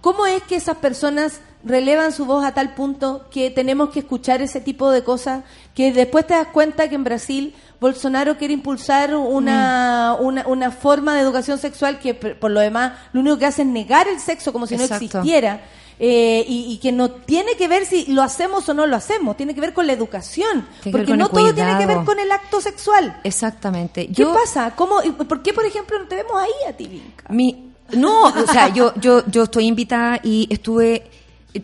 ¿Cómo 0.03 0.27
es 0.27 0.43
que 0.43 0.57
esas 0.57 0.77
personas 0.77 1.41
relevan 1.65 2.13
su 2.13 2.25
voz 2.27 2.45
a 2.45 2.53
tal 2.55 2.75
punto 2.75 3.27
que 3.31 3.51
tenemos 3.51 3.91
que 3.91 4.01
escuchar 4.01 4.43
ese 4.43 4.61
tipo 4.61 4.91
de 4.91 5.05
cosas? 5.05 5.45
Que 5.75 5.93
después 5.93 6.27
te 6.27 6.35
das 6.35 6.49
cuenta 6.49 6.89
que 6.89 6.95
en 6.95 7.05
Brasil 7.05 7.55
Bolsonaro 7.81 8.37
quiere 8.39 8.55
impulsar 8.55 9.15
una, 9.15 10.17
Mm. 10.21 10.25
una, 10.25 10.47
una 10.47 10.71
forma 10.71 11.15
de 11.15 11.21
educación 11.21 11.59
sexual 11.59 11.99
que 11.99 12.15
por 12.15 12.51
lo 12.51 12.61
demás 12.61 12.93
lo 13.13 13.21
único 13.21 13.39
que 13.39 13.47
hace 13.47 13.63
es 13.63 13.69
negar 13.69 14.07
el 14.09 14.21
sexo 14.21 14.53
como 14.53 14.67
si 14.67 14.77
no 14.77 14.85
existiera. 14.85 15.61
eh, 16.05 16.45
y, 16.49 16.73
y 16.73 16.79
que 16.79 16.91
no 16.91 17.11
tiene 17.11 17.55
que 17.57 17.69
ver 17.69 17.85
si 17.87 18.07
lo 18.07 18.23
hacemos 18.23 18.69
o 18.69 18.75
no 18.75 18.87
lo 18.87 18.97
hacemos, 18.97 19.37
tiene 19.37 19.55
que 19.55 19.61
ver 19.61 19.73
con 19.73 19.87
la 19.87 19.93
educación. 19.93 20.67
Tiene 20.83 20.99
porque 20.99 21.17
no 21.17 21.29
todo 21.29 21.55
tiene 21.55 21.79
que 21.79 21.87
ver 21.87 22.05
con 22.05 22.19
el 22.19 22.33
acto 22.33 22.61
sexual. 22.61 23.21
Exactamente. 23.23 24.07
¿Qué 24.09 24.13
Yo, 24.13 24.33
pasa? 24.35 24.73
¿Cómo, 24.75 24.97
¿Por 25.29 25.43
qué, 25.43 25.53
por 25.53 25.65
ejemplo, 25.65 25.99
no 25.99 26.07
te 26.09 26.17
vemos 26.17 26.33
ahí 26.41 26.51
a 26.69 26.73
ti, 26.77 26.87
Vinca? 26.87 27.25
Mi, 27.29 27.71
no, 27.93 28.25
o 28.29 28.47
sea, 28.51 28.69
yo, 28.69 28.93
yo, 28.97 29.23
yo 29.27 29.45
estoy 29.45 29.67
invitada 29.67 30.19
y 30.25 30.49
estuve. 30.51 31.09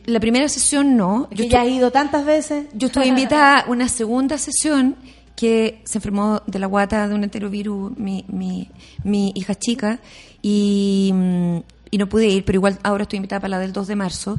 La 0.06 0.20
primera 0.20 0.48
sesión 0.48 0.97
no. 0.97 1.28
Yo, 1.31 1.44
ya 1.44 1.62
has 1.62 1.69
ido 1.69 1.90
tantas 1.90 2.24
veces. 2.24 2.66
yo 2.74 2.89
estuve 2.89 3.06
invitada 3.15 3.60
a 3.60 3.70
una 3.70 3.89
segunda 3.89 4.39
sesión 4.39 4.97
que 5.35 5.81
se 5.85 5.98
enfermó 5.98 6.43
de 6.47 6.59
la 6.59 6.66
guata 6.66 7.06
de 7.06 7.15
un 7.15 7.23
enterovirus 7.23 7.97
mi, 7.97 8.24
mi, 8.27 8.69
mi 9.05 9.32
hija 9.36 9.55
chica 9.55 10.01
y, 10.43 11.12
mm, 11.15 11.59
y 11.93 11.98
no 11.98 12.09
pude 12.09 12.27
ir, 12.27 12.44
pero 12.44 12.56
igual 12.56 12.78
ahora 12.82 13.05
estoy 13.05 13.19
invitada 13.19 13.40
para 13.40 13.51
la 13.51 13.59
del 13.60 13.73
2 13.73 13.86
de 13.86 13.97
marzo. 13.97 14.39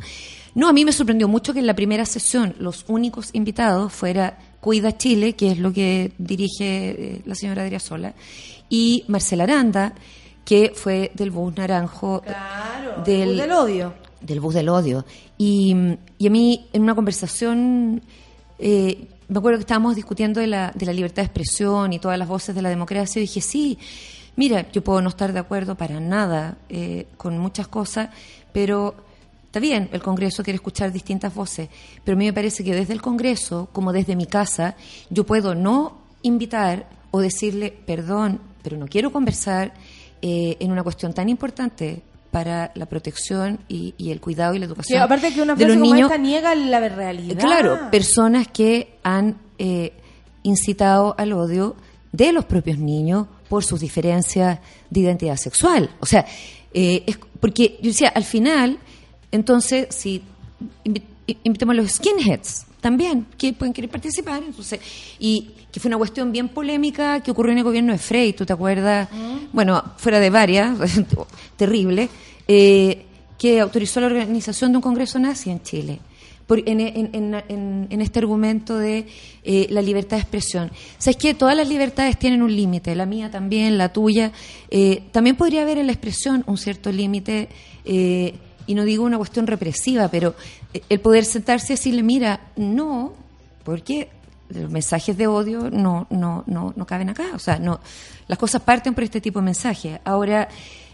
No, 0.56 0.68
a 0.68 0.74
mí 0.74 0.84
me 0.84 0.92
sorprendió 0.92 1.28
mucho 1.28 1.54
que 1.54 1.60
en 1.60 1.68
la 1.68 1.76
primera 1.76 2.06
sesión 2.06 2.56
los 2.60 2.86
únicos 2.88 3.30
invitados 3.34 3.94
fuera 3.94 4.38
Cuida 4.60 4.98
Chile, 4.98 5.34
que 5.34 5.52
es 5.52 5.60
lo 5.60 5.72
que 5.72 6.12
dirige 6.18 6.90
eh, 6.90 7.22
la 7.26 7.36
señora 7.36 7.64
Adriasola, 7.64 8.14
y 8.68 9.06
Marcela 9.08 9.46
Aranda, 9.46 9.94
que 10.44 10.74
fue 10.76 11.12
del 11.14 11.32
bus 11.32 11.56
naranjo. 11.56 12.22
Claro, 12.22 13.04
del, 13.04 13.38
del 13.38 13.52
odio. 13.52 13.94
Del 14.30 14.40
bus 14.40 14.54
del 14.54 14.70
odio. 14.70 15.06
Y, 15.40 15.76
y 16.20 16.28
a 16.28 16.30
mí, 16.30 16.68
en 16.72 16.84
una 16.84 16.94
conversación, 16.94 18.00
eh, 18.60 19.08
me 19.28 19.40
acuerdo 19.40 19.58
que 19.58 19.64
estábamos 19.64 19.96
discutiendo 19.96 20.40
de 20.40 20.46
la, 20.46 20.72
de 20.76 20.86
la 20.86 20.94
libertad 20.94 21.24
de 21.24 21.26
expresión 21.26 21.94
y 21.94 21.98
todas 21.98 22.20
las 22.20 22.28
voces 22.28 22.54
de 22.54 22.62
la 22.62 22.70
democracia, 22.70 23.20
y 23.20 23.24
dije, 23.24 23.42
sí, 23.42 23.80
mira, 24.36 24.72
yo 24.72 24.84
puedo 24.84 25.02
no 25.02 25.10
estar 25.10 25.34
de 25.34 25.40
acuerdo 25.40 25.74
para 25.74 26.00
nada 26.00 26.60
eh, 26.70 27.08
con 27.18 27.40
muchas 27.40 27.68
cosas, 27.68 28.10
pero 28.54 28.94
está 29.46 29.60
bien, 29.60 29.90
el 29.94 30.04
Congreso 30.04 30.44
quiere 30.44 30.58
escuchar 30.58 30.92
distintas 30.92 31.34
voces, 31.34 31.68
pero 32.04 32.16
a 32.16 32.20
mí 32.20 32.26
me 32.26 32.34
parece 32.34 32.64
que 32.64 32.76
desde 32.76 32.94
el 32.94 33.02
Congreso, 33.02 33.68
como 33.74 33.92
desde 33.92 34.16
mi 34.16 34.28
casa, 34.28 34.76
yo 35.10 35.26
puedo 35.26 35.56
no 35.56 35.98
invitar 36.22 36.88
o 37.10 37.20
decirle, 37.20 37.76
perdón, 37.86 38.40
pero 38.62 38.78
no 38.78 38.88
quiero 38.88 39.12
conversar 39.12 39.74
eh, 40.22 40.56
en 40.60 40.72
una 40.72 40.84
cuestión 40.84 41.14
tan 41.14 41.30
importante 41.30 42.04
para 42.32 42.72
la 42.76 42.86
protección 42.86 43.60
y, 43.68 43.94
y 43.98 44.12
el 44.12 44.20
cuidado 44.22 44.54
y 44.54 44.60
la 44.60 44.66
Sí, 44.66 44.72
educación 44.72 45.02
aparte 45.02 45.34
que 45.34 45.42
una 45.42 45.56
de 45.56 45.66
frase 45.66 45.76
los 45.76 45.82
como 45.82 45.94
niños. 45.94 46.12
esta 46.12 46.22
niega 46.22 46.56
la 46.56 46.80
realidad. 46.90 47.40
Claro, 47.40 47.80
personas 47.92 48.48
que 48.48 48.98
han 49.04 49.38
eh, 49.58 49.94
incitado 50.44 51.16
al 51.18 51.34
odio 51.34 51.76
de 52.12 52.32
los 52.32 52.46
propios 52.46 52.78
niños 52.78 53.28
por 53.50 53.64
sus 53.64 53.80
diferencias 53.80 54.60
de 54.90 55.00
identidad 55.00 55.38
sexual. 55.38 55.90
O 56.00 56.06
sea, 56.06 56.26
eh, 56.74 57.04
es, 57.08 57.20
porque 57.40 57.78
yo 57.82 57.90
decía, 57.90 58.10
al 58.10 58.24
final, 58.24 58.78
entonces, 59.32 59.88
si 59.90 60.24
invitemos 61.44 61.74
a 61.74 61.82
los 61.82 61.92
skinheads 61.92 62.66
también, 62.82 63.26
que 63.38 63.54
pueden 63.54 63.74
querer 63.74 63.90
participar, 63.90 64.42
entonces, 64.44 64.80
y 65.20 65.50
que 65.72 65.80
fue 65.80 65.90
una 65.90 65.98
cuestión 65.98 66.32
bien 66.32 66.50
polémica 66.50 67.22
que 67.22 67.32
ocurrió 67.32 67.52
en 67.52 67.58
el 67.60 67.64
gobierno 67.64 67.92
de 67.92 68.00
Frey, 68.00 68.34
¿tú 68.34 68.46
te 68.46 68.54
acuerdas? 68.54 69.10
Bueno, 69.52 69.84
fuera 69.98 70.20
de 70.20 70.30
varias, 70.30 70.78
terrible, 71.58 72.10
eh, 72.48 73.06
que 73.38 73.60
autorizó 73.60 74.00
la 74.02 74.08
organización 74.08 74.72
de 74.72 74.78
un 74.78 74.82
congreso 74.82 75.20
nazi 75.20 75.50
en 75.50 75.62
Chile 75.62 76.00
por- 76.48 76.60
en, 76.68 76.80
en- 76.82 77.10
en- 77.14 77.36
en- 77.48 77.88
en 77.90 78.02
este 78.02 78.20
argumento 78.20 78.78
de 78.78 79.06
eh, 79.44 79.68
la 79.70 79.82
libertad 79.82 80.18
de 80.18 80.22
expresión. 80.22 80.72
¿Sabes 80.98 81.18
que 81.18 81.34
Todas 81.36 81.56
las 81.56 81.70
libertades 81.70 82.18
tienen 82.18 82.42
un 82.42 82.54
límite, 82.56 82.96
la 82.96 83.06
mía 83.06 83.30
también, 83.30 83.78
la 83.78 83.94
tuya. 83.94 84.32
Eh, 84.72 85.04
también 85.12 85.36
podría 85.36 85.62
haber 85.62 85.78
en 85.78 85.86
la 85.86 85.94
expresión 85.94 86.44
un 86.48 86.58
cierto 86.58 86.92
límite, 86.92 87.50
eh, 87.86 88.34
y 88.70 88.76
no 88.76 88.84
digo 88.84 89.04
una 89.04 89.18
cuestión 89.18 89.48
represiva, 89.48 90.10
pero 90.10 90.36
eh, 90.76 90.84
el 90.90 91.00
poder 91.00 91.26
sentarse 91.26 91.74
y 91.74 91.76
decirle, 91.76 92.04
mira, 92.04 92.40
no, 92.56 93.14
porque 93.64 94.10
los 94.50 94.70
mensajes 94.70 95.18
de 95.18 95.26
odio 95.26 95.72
no, 95.72 96.06
no, 96.12 96.44
no, 96.46 96.72
no 96.76 96.86
caben 96.86 97.10
acá. 97.10 97.32
O 97.34 97.40
sea, 97.40 97.58
no, 97.58 97.80
las 98.28 98.38
cosas 98.38 98.62
parten 98.62 98.94
por 98.94 99.04
este 99.04 99.22
tipo 99.22 99.40
de 99.40 99.46
mensajes. 99.46 100.00
Ahora, 100.04 100.48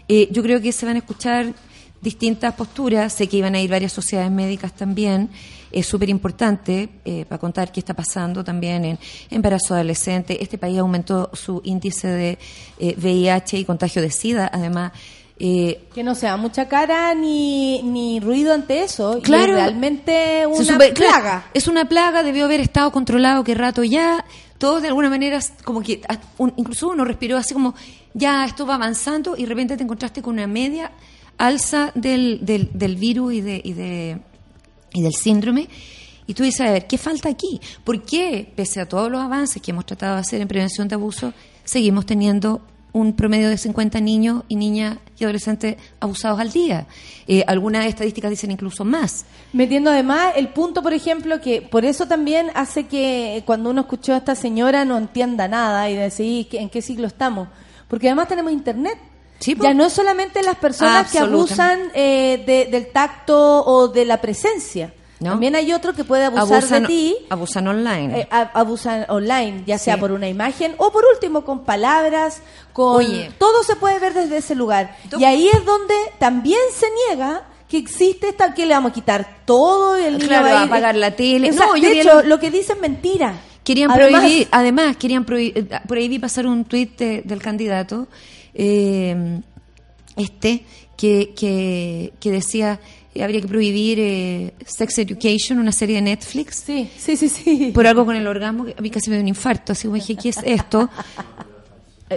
eh, 0.08 0.26
yo 0.32 0.42
creo 0.42 0.58
que 0.62 0.72
se 0.72 0.86
van 0.86 0.96
a 0.96 1.00
escuchar 1.00 1.52
distintas 2.00 2.54
posturas. 2.54 3.12
Sé 3.12 3.28
que 3.28 3.36
iban 3.36 3.54
a 3.54 3.60
ir 3.60 3.68
varias 3.68 3.92
sociedades 3.92 4.32
médicas 4.32 4.72
también. 4.72 5.28
Es 5.70 5.86
súper 5.86 6.08
importante 6.08 6.88
eh, 7.04 7.26
para 7.26 7.38
contar 7.38 7.72
qué 7.72 7.80
está 7.80 7.92
pasando 7.92 8.42
también 8.42 8.86
en 8.86 8.98
embarazo 9.28 9.74
adolescente. 9.74 10.42
Este 10.42 10.56
país 10.56 10.78
aumentó 10.78 11.28
su 11.34 11.60
índice 11.62 12.08
de 12.08 12.38
eh, 12.78 12.94
VIH 12.96 13.58
y 13.58 13.64
contagio 13.66 14.00
de 14.00 14.10
SIDA. 14.10 14.50
Además, 14.50 14.92
eh, 15.38 15.84
Que 15.94 16.02
no 16.02 16.14
sea 16.14 16.36
mucha 16.36 16.66
cara 16.68 17.14
ni, 17.14 17.82
ni 17.82 18.20
ruido 18.20 18.54
ante 18.54 18.82
eso. 18.82 19.18
y 19.18 19.22
Claro. 19.22 19.52
es 19.52 19.58
realmente 19.58 20.46
una 20.46 20.78
claro, 20.78 20.94
plaga. 20.94 21.46
es 21.54 21.68
una 21.68 21.88
plaga, 21.88 22.22
debió 22.22 22.44
haber 22.46 22.60
estado 22.60 22.90
controlado 22.92 23.44
qué 23.44 23.54
rato 23.54 23.84
ya. 23.84 24.24
Todos 24.58 24.80
de 24.80 24.88
alguna 24.88 25.10
manera, 25.10 25.38
como 25.64 25.82
que 25.82 26.00
ah, 26.08 26.18
un- 26.38 26.54
incluso 26.56 26.88
uno 26.88 27.04
respiró 27.04 27.36
así 27.36 27.52
como, 27.52 27.74
ya 28.14 28.44
esto 28.46 28.64
va 28.66 28.76
avanzando 28.76 29.36
y 29.36 29.42
de 29.42 29.48
repente 29.48 29.76
te 29.76 29.82
encontraste 29.82 30.22
con 30.22 30.34
una 30.34 30.46
media 30.46 30.92
alza 31.36 31.92
del, 31.94 32.38
del, 32.40 32.70
del 32.72 32.96
virus 32.96 33.34
y, 33.34 33.40
de, 33.42 33.60
y, 33.62 33.72
de, 33.74 34.18
y 34.94 35.02
del 35.02 35.12
síndrome. 35.12 35.68
Y 36.26 36.32
tú 36.32 36.42
dices, 36.42 36.62
a 36.62 36.72
ver, 36.72 36.86
¿qué 36.86 36.96
falta 36.96 37.28
aquí? 37.28 37.60
¿Por 37.84 38.02
qué, 38.02 38.50
pese 38.56 38.80
a 38.80 38.88
todos 38.88 39.10
los 39.12 39.20
avances 39.20 39.60
que 39.60 39.70
hemos 39.72 39.84
tratado 39.84 40.14
de 40.14 40.22
hacer 40.22 40.40
en 40.40 40.48
prevención 40.48 40.88
de 40.88 40.94
abuso, 40.94 41.34
seguimos 41.62 42.06
teniendo 42.06 42.62
un 42.96 43.12
promedio 43.14 43.48
de 43.50 43.58
50 43.58 44.00
niños 44.00 44.42
y 44.48 44.56
niñas 44.56 44.98
y 45.18 45.24
adolescentes 45.24 45.76
abusados 46.00 46.40
al 46.40 46.50
día? 46.50 46.86
Eh, 47.28 47.44
algunas 47.46 47.86
estadísticas 47.86 48.30
dicen 48.30 48.50
incluso 48.50 48.84
más. 48.84 49.24
Metiendo 49.52 49.90
además 49.90 50.32
el 50.36 50.48
punto, 50.48 50.82
por 50.82 50.92
ejemplo, 50.94 51.40
que 51.40 51.60
por 51.62 51.84
eso 51.84 52.06
también 52.06 52.50
hace 52.54 52.86
que 52.86 53.42
cuando 53.46 53.70
uno 53.70 53.82
escuchó 53.82 54.14
a 54.14 54.18
esta 54.18 54.34
señora 54.34 54.84
no 54.84 54.96
entienda 54.96 55.46
nada 55.48 55.88
y 55.90 55.94
decir 55.94 56.48
¿en 56.52 56.68
qué 56.70 56.80
siglo 56.82 57.06
estamos? 57.06 57.48
Porque 57.88 58.08
además 58.08 58.28
tenemos 58.28 58.52
internet. 58.52 58.98
Sí, 59.38 59.54
ya 59.60 59.74
no 59.74 59.84
es 59.84 59.92
solamente 59.92 60.42
las 60.42 60.56
personas 60.56 61.10
que 61.12 61.18
abusan 61.18 61.78
eh, 61.94 62.42
de- 62.46 62.68
del 62.70 62.86
tacto 62.90 63.64
o 63.66 63.88
de 63.88 64.06
la 64.06 64.18
presencia. 64.20 64.94
¿No? 65.18 65.30
También 65.30 65.56
hay 65.56 65.72
otro 65.72 65.94
que 65.94 66.04
puede 66.04 66.26
abusar 66.26 66.58
abusan, 66.58 66.82
de 66.82 66.88
ti. 66.88 67.16
abusan 67.30 67.66
online. 67.68 68.20
eh, 68.20 68.28
abusan 68.30 69.06
online, 69.08 69.62
ya 69.66 69.78
sea 69.78 69.94
Sí. 69.94 70.00
por 70.00 70.12
una 70.12 70.28
imagen 70.28 70.74
o 70.76 70.92
por 70.92 71.04
último 71.10 71.42
con 71.44 71.64
palabras, 71.64 72.42
con 72.74 72.96
Oye. 72.96 73.30
todo 73.38 73.62
se 73.62 73.76
puede 73.76 73.98
ver 73.98 74.12
desde 74.12 74.36
ese 74.36 74.54
lugar. 74.54 74.94
Y 75.18 75.24
ahí 75.24 75.48
es 75.48 75.64
donde 75.64 75.94
también 76.18 76.60
se 76.74 76.86
niega 77.08 77.44
que 77.66 77.78
existe 77.78 78.28
esta 78.28 78.52
que 78.52 78.66
le 78.66 78.74
vamos 78.74 78.90
a 78.90 78.94
quitar 78.94 79.38
todo 79.46 79.96
el 79.96 80.18
Claro, 80.18 80.44
va 80.48 80.60
a 80.60 80.64
ir- 80.64 80.66
apagar 80.66 80.94
la 80.96 81.10
tele. 81.12 81.50
No, 81.50 81.76
yo 81.76 81.88
de 81.88 81.94
vi 81.94 82.00
hecho, 82.00 82.20
el- 82.20 82.28
lo 82.28 82.38
que 82.38 82.50
dicen 82.50 82.76
es 82.76 82.82
mentira. 82.82 83.34
Querían 83.64 83.90
Además- 83.90 84.20
prohibir, 84.20 84.48
además, 84.50 84.96
querían 84.98 85.24
prohibir, 85.24 85.66
eh, 85.72 85.80
ahí 85.96 86.08
vi 86.08 86.18
pasar 86.18 86.46
un 86.46 86.64
tuit 86.66 86.96
de- 86.98 87.22
del 87.22 87.40
candidato, 87.42 88.06
eh, 88.54 89.40
este, 90.16 90.64
que, 90.96 91.34
que, 91.34 92.12
que 92.20 92.30
decía 92.30 92.80
habría 93.22 93.40
que 93.40 93.48
prohibir 93.48 93.98
eh, 94.00 94.52
Sex 94.66 94.98
Education, 94.98 95.58
una 95.58 95.72
serie 95.72 95.96
de 95.96 96.02
Netflix, 96.02 96.62
Sí, 96.66 96.88
sí, 96.96 97.16
sí, 97.16 97.28
sí. 97.28 97.70
por 97.74 97.86
algo 97.86 98.04
con 98.04 98.16
el 98.16 98.26
orgasmo, 98.26 98.64
que 98.64 98.74
a 98.76 98.80
mí 98.80 98.90
casi 98.90 99.10
me 99.10 99.16
dio 99.16 99.22
un 99.22 99.28
infarto, 99.28 99.72
así 99.72 99.86
como 99.86 99.94
dije, 99.96 100.16
¿qué 100.16 100.30
es 100.30 100.38
esto? 100.44 100.88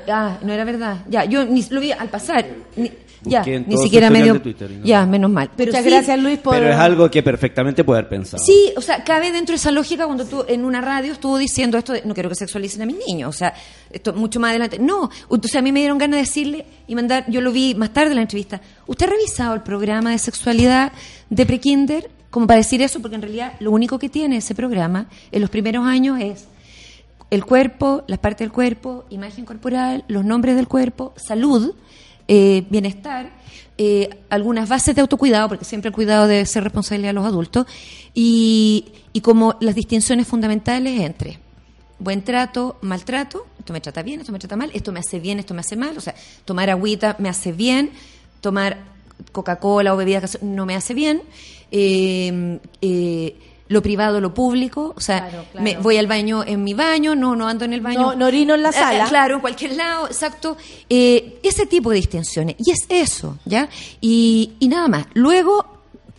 Ah, 0.08 0.38
no 0.44 0.54
era 0.54 0.64
verdad. 0.66 1.04
Ya, 1.10 1.26
yo 1.26 1.46
ni 1.46 1.64
lo 1.72 1.82
vi 1.82 1.92
al 1.92 2.10
pasar. 2.10 2.46
Ni, 2.76 2.92
ya, 3.24 3.44
ni 3.44 3.78
siquiera 3.78 4.10
medio. 4.10 4.41
Twitter 4.41 4.70
no. 4.72 4.86
Ya, 4.86 5.06
menos 5.06 5.30
mal. 5.30 5.50
Pero 5.56 5.72
Muchas 5.72 5.84
sí, 5.84 5.90
gracias, 5.90 6.20
Luis, 6.20 6.40
por... 6.40 6.54
Pero 6.54 6.70
es 6.70 6.76
algo 6.76 7.10
que 7.12 7.22
perfectamente 7.22 7.84
puede 7.84 8.00
haber 8.00 8.10
pensado. 8.10 8.44
Sí, 8.44 8.72
o 8.78 8.82
sea, 8.82 9.04
cabe 9.04 9.32
dentro 9.32 9.54
de 9.54 9.58
esa 9.58 9.72
lógica 9.72 10.06
cuando 10.06 10.26
tú 10.26 10.46
en 10.48 10.64
una 10.66 10.82
radio 10.82 11.14
estuvo 11.14 11.38
diciendo 11.38 11.78
esto 11.78 11.94
de 11.94 12.04
no 12.06 12.14
quiero 12.14 12.30
que 12.30 12.36
sexualicen 12.36 12.82
a 12.82 12.86
mis 12.86 12.98
niños, 13.08 13.30
o 13.30 13.38
sea, 13.38 13.54
esto 13.91 14.14
mucho 14.14 14.40
más 14.40 14.52
adelante. 14.52 14.80
No, 14.80 15.10
o 15.28 15.40
sea, 15.44 15.60
a 15.60 15.64
mí 15.64 15.72
me 15.72 15.80
dieron 15.80 15.98
ganas 15.98 16.18
de 16.18 16.22
decirle 16.22 16.66
y 16.88 16.96
mandar, 16.96 17.26
yo 17.28 17.41
lo 17.41 17.52
vi 17.52 17.76
más 17.76 17.91
tarde 17.91 18.12
en 18.12 18.16
la 18.16 18.22
entrevista, 18.22 18.62
¿usted 18.88 19.08
ha 19.08 19.10
revisado 19.10 19.54
el 19.54 19.62
programa 19.62 20.12
de 20.12 20.18
sexualidad 20.18 20.91
de 21.30 21.46
prekinder? 21.46 22.10
Como 22.30 22.46
para 22.46 22.58
decir 22.58 22.82
eso, 22.82 23.02
porque 23.02 23.16
en 23.16 23.24
realidad 23.24 23.54
lo 23.60 23.72
único 23.72 23.98
que 23.98 24.08
tiene 24.08 24.38
ese 24.38 24.54
programa 24.54 25.08
en 25.32 25.41
los 25.41 25.50
primeros 25.50 25.86
años 25.86 26.20
es 26.22 26.46
el 27.32 27.46
cuerpo, 27.46 28.04
las 28.08 28.20
partes 28.20 28.46
del 28.46 28.52
cuerpo, 28.52 29.06
imagen 29.10 29.46
corporal, 29.46 30.04
los 30.08 30.26
nombres 30.26 30.56
del 30.56 30.68
cuerpo, 30.68 31.14
salud, 31.16 31.76
eh, 32.30 32.64
bienestar, 32.70 33.32
eh, 33.78 34.10
algunas 34.30 34.70
bases 34.70 34.94
de 34.94 35.02
autocuidado, 35.02 35.50
porque 35.50 35.66
siempre 35.66 35.90
el 35.90 35.96
cuidado 35.96 36.28
debe 36.28 36.46
ser 36.46 36.64
responsabilidad 36.64 37.10
de 37.10 37.14
los 37.14 37.26
adultos, 37.26 37.66
y, 38.14 38.86
y 39.14 39.22
como 39.22 39.58
las 39.60 39.74
distinciones 39.74 40.28
fundamentales 40.28 41.02
entre 41.02 41.40
buen 41.98 42.22
trato, 42.24 42.78
maltrato, 42.82 43.48
esto 43.58 43.74
me 43.74 43.82
trata 43.82 44.04
bien, 44.04 44.22
esto 44.22 44.32
me 44.32 44.40
trata 44.40 44.56
mal, 44.56 44.70
esto 44.74 44.92
me 44.92 45.00
hace 45.00 45.20
bien, 45.20 45.40
esto 45.40 45.54
me 45.54 45.62
hace 45.62 45.76
mal, 45.76 45.98
o 45.98 46.02
sea, 46.02 46.14
tomar 46.46 46.70
agüita 46.70 47.16
me 47.20 47.30
hace 47.30 47.52
bien, 47.52 47.92
tomar 48.42 48.78
Coca-Cola 49.32 49.94
o 49.94 49.98
bebida 49.98 50.20
gaseosa 50.20 50.46
no 50.46 50.66
me 50.66 50.76
hace 50.76 50.94
bien, 50.94 51.24
eh, 51.72 52.60
eh, 52.82 53.36
lo 53.70 53.82
privado, 53.82 54.20
lo 54.20 54.34
público, 54.34 54.94
o 54.98 55.00
sea, 55.00 55.30
Claro, 55.30 55.46
claro. 55.52 55.64
me 55.64 55.78
voy 55.78 55.96
al 55.98 56.08
baño 56.08 56.44
en 56.46 56.64
mi 56.64 56.74
baño, 56.74 57.16
no, 57.16 57.36
no 57.36 57.48
ando 57.48 57.64
en 57.66 57.74
el 57.74 57.82
baño. 57.82 58.00
No- 58.02 58.16
no 58.16 58.26
orino 58.26 58.56
en 58.56 58.64
la 58.64 58.70
Ah, 58.70 58.74
sala. 58.74 59.06
claro, 59.08 59.36
en 59.36 59.41
cualquier 59.41 59.76
lado, 59.78 60.08
exacto. 60.08 60.58
Eh, 60.90 61.40
ese 61.44 61.66
tipo 61.66 61.91
de 61.91 61.98
distinciones. 61.98 62.56
Y 62.60 62.72
es 62.72 62.86
eso, 62.90 63.38
¿ya? 63.46 63.70
Y, 64.02 64.54
y 64.60 64.68
nada 64.68 64.88
más. 64.90 65.06
Luego 65.14 65.66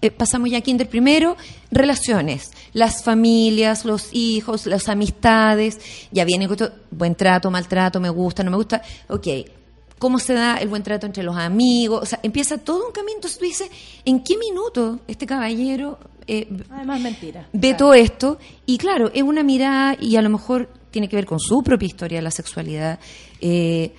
eh, 0.02 0.10
pasamos 0.10 0.48
ya 0.48 0.59
a 0.59 0.60
kinder 0.62 0.89
primero, 0.89 1.36
relaciones, 1.70 2.52
las 2.72 3.02
familias, 3.05 3.85
los 3.85 4.09
hijos, 4.12 4.64
las 4.66 4.89
amistades, 4.89 5.78
ya 6.10 6.24
viene 6.24 6.48
buen 6.90 7.14
trato, 7.14 7.51
maltrato, 7.51 8.01
me 8.01 8.09
gusta, 8.10 8.43
no 8.43 8.51
me 8.51 8.56
gusta, 8.56 8.81
ok, 9.09 9.27
cómo 9.98 10.18
se 10.18 10.32
da 10.32 10.56
el 10.56 10.68
buen 10.68 10.82
trato 10.82 11.05
entre 11.05 11.22
los 11.22 11.36
amigos, 11.36 12.01
o 12.02 12.06
sea, 12.06 12.18
empieza 12.22 12.56
todo 12.59 12.86
un 12.86 12.93
camino, 12.93 13.16
entonces 13.16 13.39
tú 13.39 13.44
dices, 13.44 13.70
¿en 14.06 14.20
qué 14.24 14.39
minuto 14.39 15.01
este 15.06 15.27
caballero 15.27 15.98
eh, 16.32 16.48
Además, 16.70 17.01
mentira. 17.01 17.47
ve 17.52 17.61
Claro. 17.70 17.77
todo 17.77 17.94
esto 17.94 18.39
y 18.66 18.78
claro, 18.78 19.11
es 19.15 19.23
una 19.23 19.43
mirada 19.43 19.97
y 20.01 20.16
a 20.16 20.23
lo 20.23 20.31
mejor 20.31 20.69
tiene 20.90 21.09
que 21.09 21.16
ver 21.16 21.27
con 21.27 21.39
su 21.40 21.62
propia 21.62 21.86
historia 21.86 22.19
de 22.19 22.23
la 22.23 22.31
sexualidad. 22.31 22.98
Eh, 23.40 23.93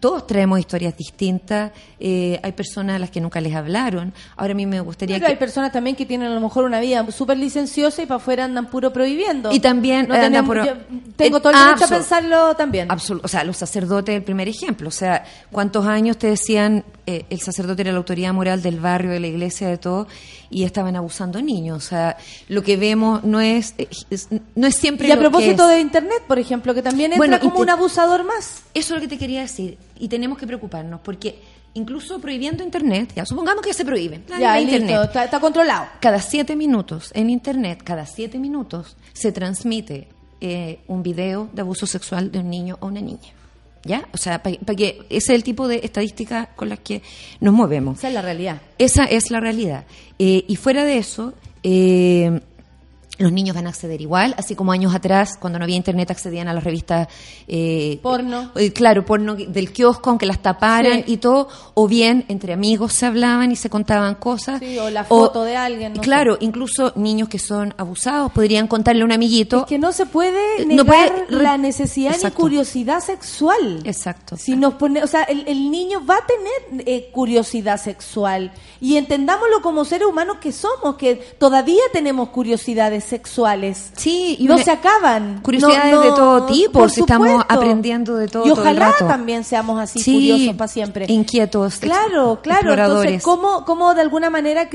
todos 0.00 0.26
traemos 0.26 0.60
historias 0.60 0.94
distintas, 0.98 1.72
eh, 1.98 2.38
hay 2.42 2.52
personas 2.52 2.96
a 2.96 2.98
las 2.98 3.08
que 3.10 3.22
nunca 3.22 3.40
les 3.40 3.54
hablaron. 3.54 4.12
Ahora 4.36 4.52
a 4.52 4.54
mí 4.54 4.66
me 4.66 4.78
gustaría 4.80 5.16
Pero 5.16 5.28
hay 5.28 5.32
que... 5.32 5.38
personas 5.38 5.72
también 5.72 5.96
que 5.96 6.04
tienen 6.04 6.28
a 6.30 6.34
lo 6.34 6.42
mejor 6.42 6.64
una 6.66 6.78
vida 6.78 7.10
súper 7.10 7.38
licenciosa 7.38 8.02
y 8.02 8.06
para 8.06 8.16
afuera 8.18 8.44
andan 8.44 8.66
puro 8.66 8.92
prohibiendo. 8.92 9.50
Y 9.50 9.60
también 9.60 10.06
No 10.06 10.14
andan 10.14 10.44
puro- 10.46 10.62
yo 10.66 10.72
tengo 11.16 11.38
Eh, 11.38 11.40
todo 11.40 11.52
el 11.54 11.58
derecho 11.58 11.84
a 11.86 11.88
pensarlo 11.88 12.54
también. 12.54 12.88
O 12.90 13.28
sea, 13.28 13.44
los 13.44 13.56
sacerdotes, 13.56 14.14
el 14.14 14.22
primer 14.22 14.46
ejemplo. 14.46 14.88
O 14.88 14.92
sea, 14.92 15.24
¿cuántos 15.50 15.86
años 15.86 16.18
te 16.18 16.26
decían 16.26 16.84
eh, 17.06 17.24
el 17.30 17.40
sacerdote 17.40 17.80
era 17.80 17.92
la 17.92 17.98
autoridad 17.98 18.34
moral 18.34 18.60
del 18.60 18.80
barrio, 18.80 19.10
de 19.10 19.20
la 19.20 19.28
iglesia, 19.28 19.68
de 19.68 19.78
todo? 19.78 20.06
Y 20.54 20.62
estaban 20.64 20.94
abusando 20.94 21.42
niños. 21.42 21.76
O 21.84 21.88
sea, 21.88 22.16
lo 22.48 22.62
que 22.62 22.76
vemos 22.76 23.24
no 23.24 23.40
es, 23.40 23.74
es- 24.10 24.28
no 24.54 24.66
es 24.66 24.76
siempre 24.76 25.08
Y 25.08 25.10
a 25.10 25.16
lo 25.16 25.20
propósito 25.22 25.66
de 25.66 25.80
Internet, 25.80 26.22
por 26.28 26.38
ejemplo, 26.38 26.72
que 26.74 26.82
también 26.82 27.12
entra 27.12 27.18
Bueno, 27.18 27.40
como 27.40 27.56
te- 27.56 27.62
un 27.62 27.70
abusador 27.70 28.24
más. 28.24 28.62
Eso 28.72 28.94
es 28.94 29.00
lo 29.00 29.00
que 29.00 29.08
te 29.08 29.18
quería 29.18 29.40
decir. 29.40 29.76
Y 29.98 30.08
tenemos 30.08 30.38
que 30.38 30.46
preocuparnos, 30.46 31.00
porque 31.00 31.40
incluso 31.74 32.20
prohibiendo 32.20 32.62
Internet, 32.62 33.12
ya 33.16 33.26
supongamos 33.26 33.62
que 33.62 33.74
se 33.74 33.84
prohíbe 33.84 34.22
Ya, 34.38 34.56
listo, 34.58 34.76
Internet. 34.76 35.00
está, 35.06 35.24
está 35.24 35.40
controlado. 35.40 35.86
Cada 36.00 36.20
siete 36.20 36.54
minutos 36.54 37.10
en 37.14 37.30
Internet, 37.30 37.80
cada 37.82 38.06
siete 38.06 38.38
minutos, 38.38 38.96
se 39.12 39.32
transmite 39.32 40.06
eh, 40.40 40.80
un 40.86 41.02
video 41.02 41.48
de 41.52 41.62
abuso 41.62 41.86
sexual 41.86 42.30
de 42.30 42.38
un 42.38 42.48
niño 42.50 42.76
o 42.80 42.86
una 42.86 43.00
niña. 43.00 43.32
¿Ya? 43.84 44.08
O 44.12 44.16
sea, 44.16 44.42
para 44.42 44.56
que 44.76 45.00
ese 45.10 45.32
es 45.32 45.36
el 45.36 45.44
tipo 45.44 45.68
de 45.68 45.80
estadísticas 45.82 46.48
con 46.56 46.70
las 46.70 46.78
que 46.80 47.02
nos 47.40 47.52
movemos. 47.52 47.98
Esa 47.98 48.08
es 48.08 48.14
la 48.14 48.22
realidad. 48.22 48.62
Esa 48.78 49.04
es 49.04 49.30
la 49.30 49.40
realidad. 49.40 49.84
Eh, 50.18 50.44
y 50.48 50.56
fuera 50.56 50.84
de 50.84 50.98
eso, 50.98 51.34
eh, 51.62 52.40
los 53.16 53.30
niños 53.30 53.54
van 53.54 53.66
a 53.66 53.70
acceder 53.70 54.00
igual, 54.00 54.34
así 54.38 54.56
como 54.56 54.72
años 54.72 54.92
atrás, 54.92 55.36
cuando 55.38 55.58
no 55.58 55.64
había 55.64 55.76
internet, 55.76 56.10
accedían 56.10 56.48
a 56.48 56.52
las 56.52 56.64
revistas 56.64 57.06
eh, 57.46 58.00
Porno. 58.02 58.50
eh, 58.56 58.72
claro, 58.72 59.04
porno 59.04 59.36
del 59.36 59.72
kiosco, 59.72 60.10
aunque 60.10 60.26
las 60.26 60.40
taparan 60.42 61.04
Sí. 61.04 61.12
y 61.12 61.16
todo, 61.18 61.48
o 61.74 61.86
bien 61.86 62.24
entre 62.28 62.52
amigos 62.52 62.92
se 62.92 63.06
hablaban 63.06 63.52
y 63.52 63.56
se 63.56 63.70
contaban 63.70 64.16
cosas. 64.16 64.58
Sí, 64.58 64.76
o 64.80 64.90
la 64.90 65.04
foto 65.04 65.44
de 65.44 65.54
alguien, 65.56 65.92
no 65.94 66.00
claro, 66.02 66.38
incluso 66.40 66.92
niños 66.96 67.28
que 67.28 67.38
son 67.38 67.72
abusados 67.78 68.32
podrían 68.32 68.66
contarle 68.66 69.02
a 69.02 69.04
un 69.04 69.12
amiguito. 69.12 69.58
Es 69.60 69.66
que 69.66 69.78
no 69.78 69.92
se 69.92 70.06
puede 70.06 70.62
Eh, 70.62 70.66
negar 70.66 71.12
no 71.12 71.24
puede- 71.26 71.42
la 71.42 71.56
necesidad 71.56 72.10
ni 72.10 72.16
Exacto. 72.16 72.40
curiosidad 72.40 72.98
sexual. 73.00 73.80
Exacto. 73.84 74.36
Si 74.36 74.56
nos 74.56 74.74
pone, 74.74 75.02
o 75.04 75.06
sea, 75.06 75.22
el, 75.22 75.44
el 75.46 75.70
niño 75.70 76.04
va 76.04 76.16
a 76.16 76.26
tener 76.26 76.84
eh, 76.88 77.10
curiosidad 77.12 77.80
sexual 77.80 78.50
y 78.80 78.96
entendámoslo 78.96 79.62
como 79.62 79.84
seres 79.84 80.08
humanos 80.08 80.38
que 80.40 80.50
somos, 80.50 80.96
que 80.96 81.14
todavía 81.38 81.82
tenemos 81.92 82.30
curiosidades 82.30 83.03
sexuales. 83.04 83.90
Sí, 83.96 84.36
y 84.38 84.44
no 84.44 84.58
se 84.58 84.70
acaban. 84.70 85.40
curiosidades 85.42 85.92
No- 85.92 85.98
no- 85.98 86.10
de 86.10 86.10
todo 86.16 86.46
tipo, 86.46 86.72
por 86.80 86.90
si 86.90 87.00
estamos 87.00 87.44
aprendiendo 87.48 88.16
de 88.16 88.28
todo 88.28 88.44
Y 88.46 88.48
todo 88.50 88.62
el 88.62 88.68
ojalá 88.68 88.90
rato. 88.92 89.06
también 89.06 89.44
seamos 89.44 89.80
así 89.80 89.98
Sí, 90.00 90.12
curiosos 90.12 90.56
para 90.56 90.68
siempre. 90.68 91.06
inquietos, 91.08 91.76
Claro, 91.76 92.40
claro. 92.42 92.60
exploradores. 92.60 93.12
Entonces, 93.14 93.22
¿cómo, 93.24 93.64
cómo 93.64 93.94
de 93.94 94.00
alguna 94.02 94.30
manera 94.30 94.68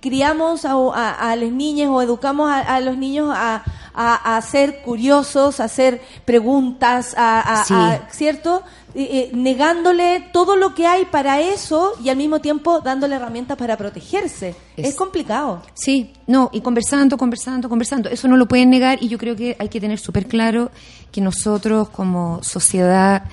criamos 0.00 0.64
a, 0.64 0.72
a, 0.72 1.30
a 1.30 1.36
las 1.36 1.50
niñas 1.50 1.88
o 1.90 2.02
educamos 2.02 2.50
a, 2.50 2.60
a 2.60 2.80
los 2.80 2.96
niños 2.96 3.30
a, 3.34 3.62
a, 3.94 4.36
a 4.36 4.42
ser 4.42 4.82
curiosos, 4.82 5.60
a 5.60 5.64
hacer 5.64 6.00
preguntas, 6.24 7.14
a, 7.16 7.60
a- 7.60 7.64
Sí. 7.64 7.74
a- 7.74 8.08
¿cierto? 8.10 8.62
Eh, 8.98 9.30
negándole 9.34 10.24
todo 10.32 10.56
lo 10.56 10.74
que 10.74 10.86
hay 10.86 11.04
para 11.04 11.38
eso 11.42 11.92
y 12.02 12.08
al 12.08 12.16
mismo 12.16 12.40
tiempo 12.40 12.80
dándole 12.80 13.16
herramientas 13.16 13.58
para 13.58 13.76
protegerse. 13.76 14.54
Es, 14.74 14.88
Es- 14.88 14.94
complicado. 14.94 15.60
Sí, 15.74 16.12
no, 16.26 16.48
y 16.50 16.62
conversando, 16.62 17.18
conversando, 17.18 17.68
conversando. 17.68 18.08
Eso 18.08 18.26
no 18.26 18.38
lo 18.38 18.48
pueden 18.48 18.70
negar 18.70 18.96
y 19.02 19.08
yo 19.08 19.18
creo 19.18 19.36
que 19.36 19.54
hay 19.58 19.68
que 19.68 19.80
tener 19.82 19.98
súper 19.98 20.26
claro 20.26 20.70
que 21.12 21.20
nosotros 21.20 21.90
como 21.90 22.42
sociedad 22.42 23.24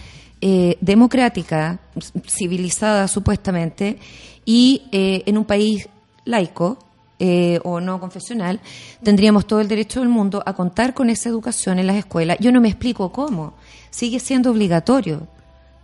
eh, 0.41 0.77
democrática, 0.81 1.79
civilizada 2.27 3.07
supuestamente, 3.07 3.99
y 4.45 4.83
eh, 4.91 5.23
en 5.25 5.37
un 5.37 5.45
país 5.45 5.87
laico 6.25 6.77
eh, 7.19 7.59
o 7.63 7.79
no 7.79 7.99
confesional, 8.01 8.59
tendríamos 9.01 9.47
todo 9.47 9.61
el 9.61 9.69
derecho 9.69 10.01
del 10.01 10.09
mundo 10.09 10.43
a 10.45 10.53
contar 10.53 10.93
con 10.93 11.09
esa 11.09 11.29
educación 11.29 11.79
en 11.79 11.87
las 11.87 11.95
escuelas. 11.95 12.37
Yo 12.41 12.51
no 12.51 12.59
me 12.59 12.67
explico 12.67 13.13
cómo. 13.13 13.53
Sigue 13.91 14.19
siendo 14.19 14.51
obligatorio. 14.51 15.27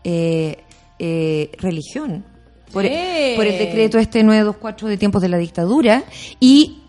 Eh, 0.03 0.63
eh, 0.99 1.51
religión. 1.59 2.23
Por, 2.71 2.83
Sí. 2.83 3.33
por 3.35 3.47
el 3.47 3.57
decreto 3.57 3.97
este 3.97 4.23
924 4.23 4.87
de 4.89 4.97
tiempos 4.97 5.21
de 5.23 5.29
la 5.29 5.37
dictadura 5.39 6.03
y 6.39 6.83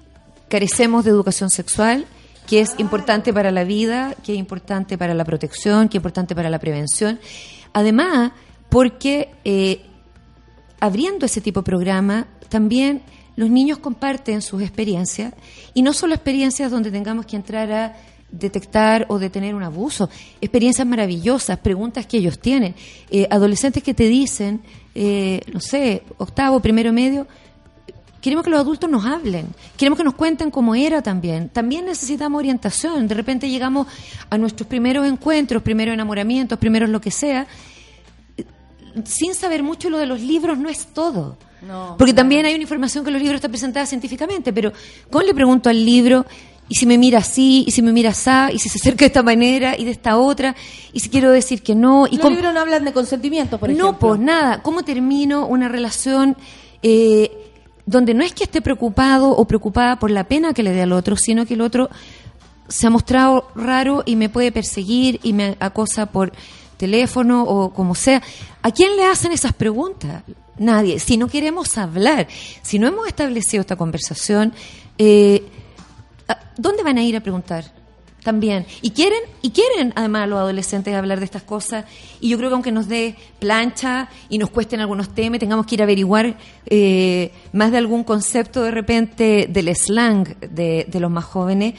carecemos 0.49 1.05
de 1.05 1.11
educación 1.11 1.49
sexual 1.49 2.05
que 2.47 2.61
es 2.61 2.75
importante 2.79 3.33
para 3.33 3.53
la 3.53 3.63
vida, 3.63 4.15
que 4.25 4.33
es 4.33 4.39
importante 4.39 4.99
para 4.99 5.15
la 5.15 5.25
protección, 5.25 5.89
que 5.89 5.97
es 5.97 6.01
importante 6.01 6.35
para 6.35 6.51
la 6.51 6.59
prevención. 6.59 7.21
Además, 7.73 8.33
porque 8.69 9.31
eh, 9.45 9.83
abriendo 10.81 11.27
ese 11.27 11.41
tipo 11.41 11.61
de 11.61 11.65
programa, 11.65 12.27
también 12.49 13.03
los 13.37 13.49
niños 13.49 13.79
comparten 13.79 14.43
sus 14.43 14.63
experiencias 14.63 15.33
y 15.75 15.83
no 15.83 15.93
solo 15.93 16.15
experiencias 16.15 16.73
donde 16.73 16.91
tengamos 16.91 17.25
que 17.25 17.37
entrar 17.37 17.71
a 17.73 17.97
detectar 18.33 19.07
o 19.09 19.19
detener 19.19 19.55
un 19.55 19.63
abuso, 19.63 20.09
experiencias 20.41 20.87
maravillosas, 20.87 21.59
preguntas 21.59 22.07
que 22.07 22.19
ellos 22.19 22.39
tienen, 22.39 22.75
eh, 23.11 23.27
adolescentes 23.31 23.83
que 23.83 23.95
te 23.95 24.05
dicen, 24.05 24.61
eh, 24.95 25.41
no 25.53 25.61
sé, 25.61 26.03
octavo, 26.19 26.61
primero 26.61 26.93
medio, 26.93 27.27
queremos 28.21 28.45
que 28.45 28.51
los 28.51 28.61
adultos 28.61 28.91
nos 28.91 29.05
hablen, 29.05 29.47
queremos 29.77 29.97
que 29.97 30.05
nos 30.05 30.15
cuenten 30.15 30.51
cómo 30.51 30.75
era 30.75 31.03
también. 31.03 31.49
También 31.49 31.87
necesitamos 31.87 32.39
orientación. 32.39 33.09
De 33.09 33.15
repente 33.15 33.49
llegamos 33.49 33.87
a 34.29 34.39
nuestros 34.39 34.67
primeros 34.67 35.07
encuentros, 35.07 35.63
primeros 35.63 35.95
enamoramientos, 35.95 36.59
primeros 36.59 36.91
lo 36.91 37.01
que 37.01 37.11
sea, 37.11 37.47
sin 39.05 39.35
saber 39.35 39.63
mucho 39.63 39.89
lo 39.91 39.99
de 39.99 40.07
los 40.07 40.21
libros 40.21 40.59
no 40.59 40.69
es 40.69 40.87
todo. 40.87 41.37
No, 41.63 41.95
Porque 41.99 42.13
claro. 42.13 42.23
también 42.23 42.47
hay 42.47 42.55
una 42.55 42.63
información 42.63 43.05
que 43.05 43.11
los 43.11 43.21
libros 43.21 43.37
está 43.37 43.49
presentada 43.49 43.85
científicamente, 43.85 44.53
pero 44.53 44.73
¿cómo 45.11 45.23
le 45.25 45.35
pregunto 45.35 45.69
al 45.69 45.85
libro? 45.85 46.25
Y 46.71 46.77
si 46.77 46.87
me 46.87 46.97
mira 46.99 47.19
así, 47.19 47.65
y 47.67 47.73
si 47.73 47.83
me 47.83 47.93
mira 47.93 48.11
así, 48.11 48.55
y 48.55 48.59
si 48.61 48.69
se 48.71 48.79
acerca 48.79 49.01
de 49.01 49.07
esta 49.09 49.23
manera 49.25 49.77
y 49.77 49.85
de 49.85 49.91
esta 49.91 50.17
otra, 50.17 50.55
y 50.93 51.01
si 51.01 51.09
quiero 51.11 51.33
decir 51.33 51.63
que 51.63 51.75
no, 51.75 52.07
y 52.07 52.13
Los 52.13 52.21
cómo- 52.21 52.37
libros 52.37 52.55
no 52.55 52.61
hablan 52.61 52.85
de 52.85 52.93
consentimiento, 52.93 53.59
por 53.59 53.69
ejemplo. 53.71 53.91
no, 53.93 53.99
pues 53.99 54.21
nada. 54.21 54.63
¿Cómo 54.63 54.83
termino 54.85 55.47
una 55.47 55.69
relación 55.69 56.37
eh, 56.83 57.31
donde 57.87 58.15
no 58.15 58.23
es 58.23 58.33
que 58.33 58.45
esté 58.45 58.63
preocupado 58.63 59.31
o 59.31 59.45
preocupada 59.47 59.99
por 59.99 60.11
la 60.13 60.25
pena 60.25 60.55
que 60.55 60.63
le 60.63 60.71
dé 60.73 60.83
al 60.83 60.93
otro, 60.93 61.17
sino 61.17 61.45
que 61.45 61.55
el 61.55 61.61
otro 61.61 61.91
se 62.69 62.87
ha 62.87 62.91
mostrado 62.91 63.49
raro 63.57 64.05
y 64.07 64.15
me 64.15 64.29
puede 64.29 64.53
perseguir 64.53 65.19
y 65.25 65.33
me 65.33 65.57
acosa 65.59 66.07
por 66.07 66.33
teléfono 66.77 67.43
o 67.43 67.71
como 67.75 67.97
sea? 67.97 68.23
¿A 68.63 68.71
quién 68.71 68.95
le 68.97 69.05
hacen 69.07 69.33
esas 69.33 69.53
preguntas? 69.55 70.23
Nadie. 70.57 71.01
Si 71.01 71.17
no 71.17 71.27
queremos 71.27 71.77
hablar, 71.79 72.29
si 72.63 72.79
no 72.79 72.87
hemos 72.87 73.09
establecido 73.09 73.63
esta 73.63 73.75
conversación, 73.75 74.53
eh, 74.99 75.43
¿a- 75.43 75.60
¿dónde 76.57 76.83
van 76.83 76.99
a 76.99 77.03
ir 77.03 77.17
a 77.17 77.21
preguntar? 77.21 77.65
También. 78.23 78.67
Y 78.83 78.91
quieren, 78.91 79.21
y 79.41 79.51
quieren 79.51 79.93
además 79.97 80.29
los 80.29 80.39
adolescentes 80.39 80.95
hablar 80.95 81.21
de 81.21 81.25
estas 81.25 81.43
cosas. 81.43 81.87
Y 82.21 82.29
yo 82.29 82.37
creo 82.37 82.51
que 82.51 82.55
aunque 82.55 82.73
nos 82.73 82.87
dé 82.87 83.17
plancha 83.39 84.09
y 84.29 84.37
nos 84.39 84.51
cuesten 84.51 84.81
algunos 84.81 85.15
temas, 85.15 85.41
tengamos 85.41 85.67
que 85.67 85.77
ir 85.77 85.81
a 85.81 85.85
averiguar 85.85 86.37
eh, 86.67 87.33
más 87.53 87.73
de 87.73 87.79
algún 87.79 88.05
concepto 88.05 88.63
de 88.63 88.71
repente 88.71 89.47
del 89.49 89.75
slang 89.75 90.39
de, 90.41 90.87
de 90.87 91.01
los 91.01 91.11
más 91.11 91.25
jóvenes, 91.25 91.75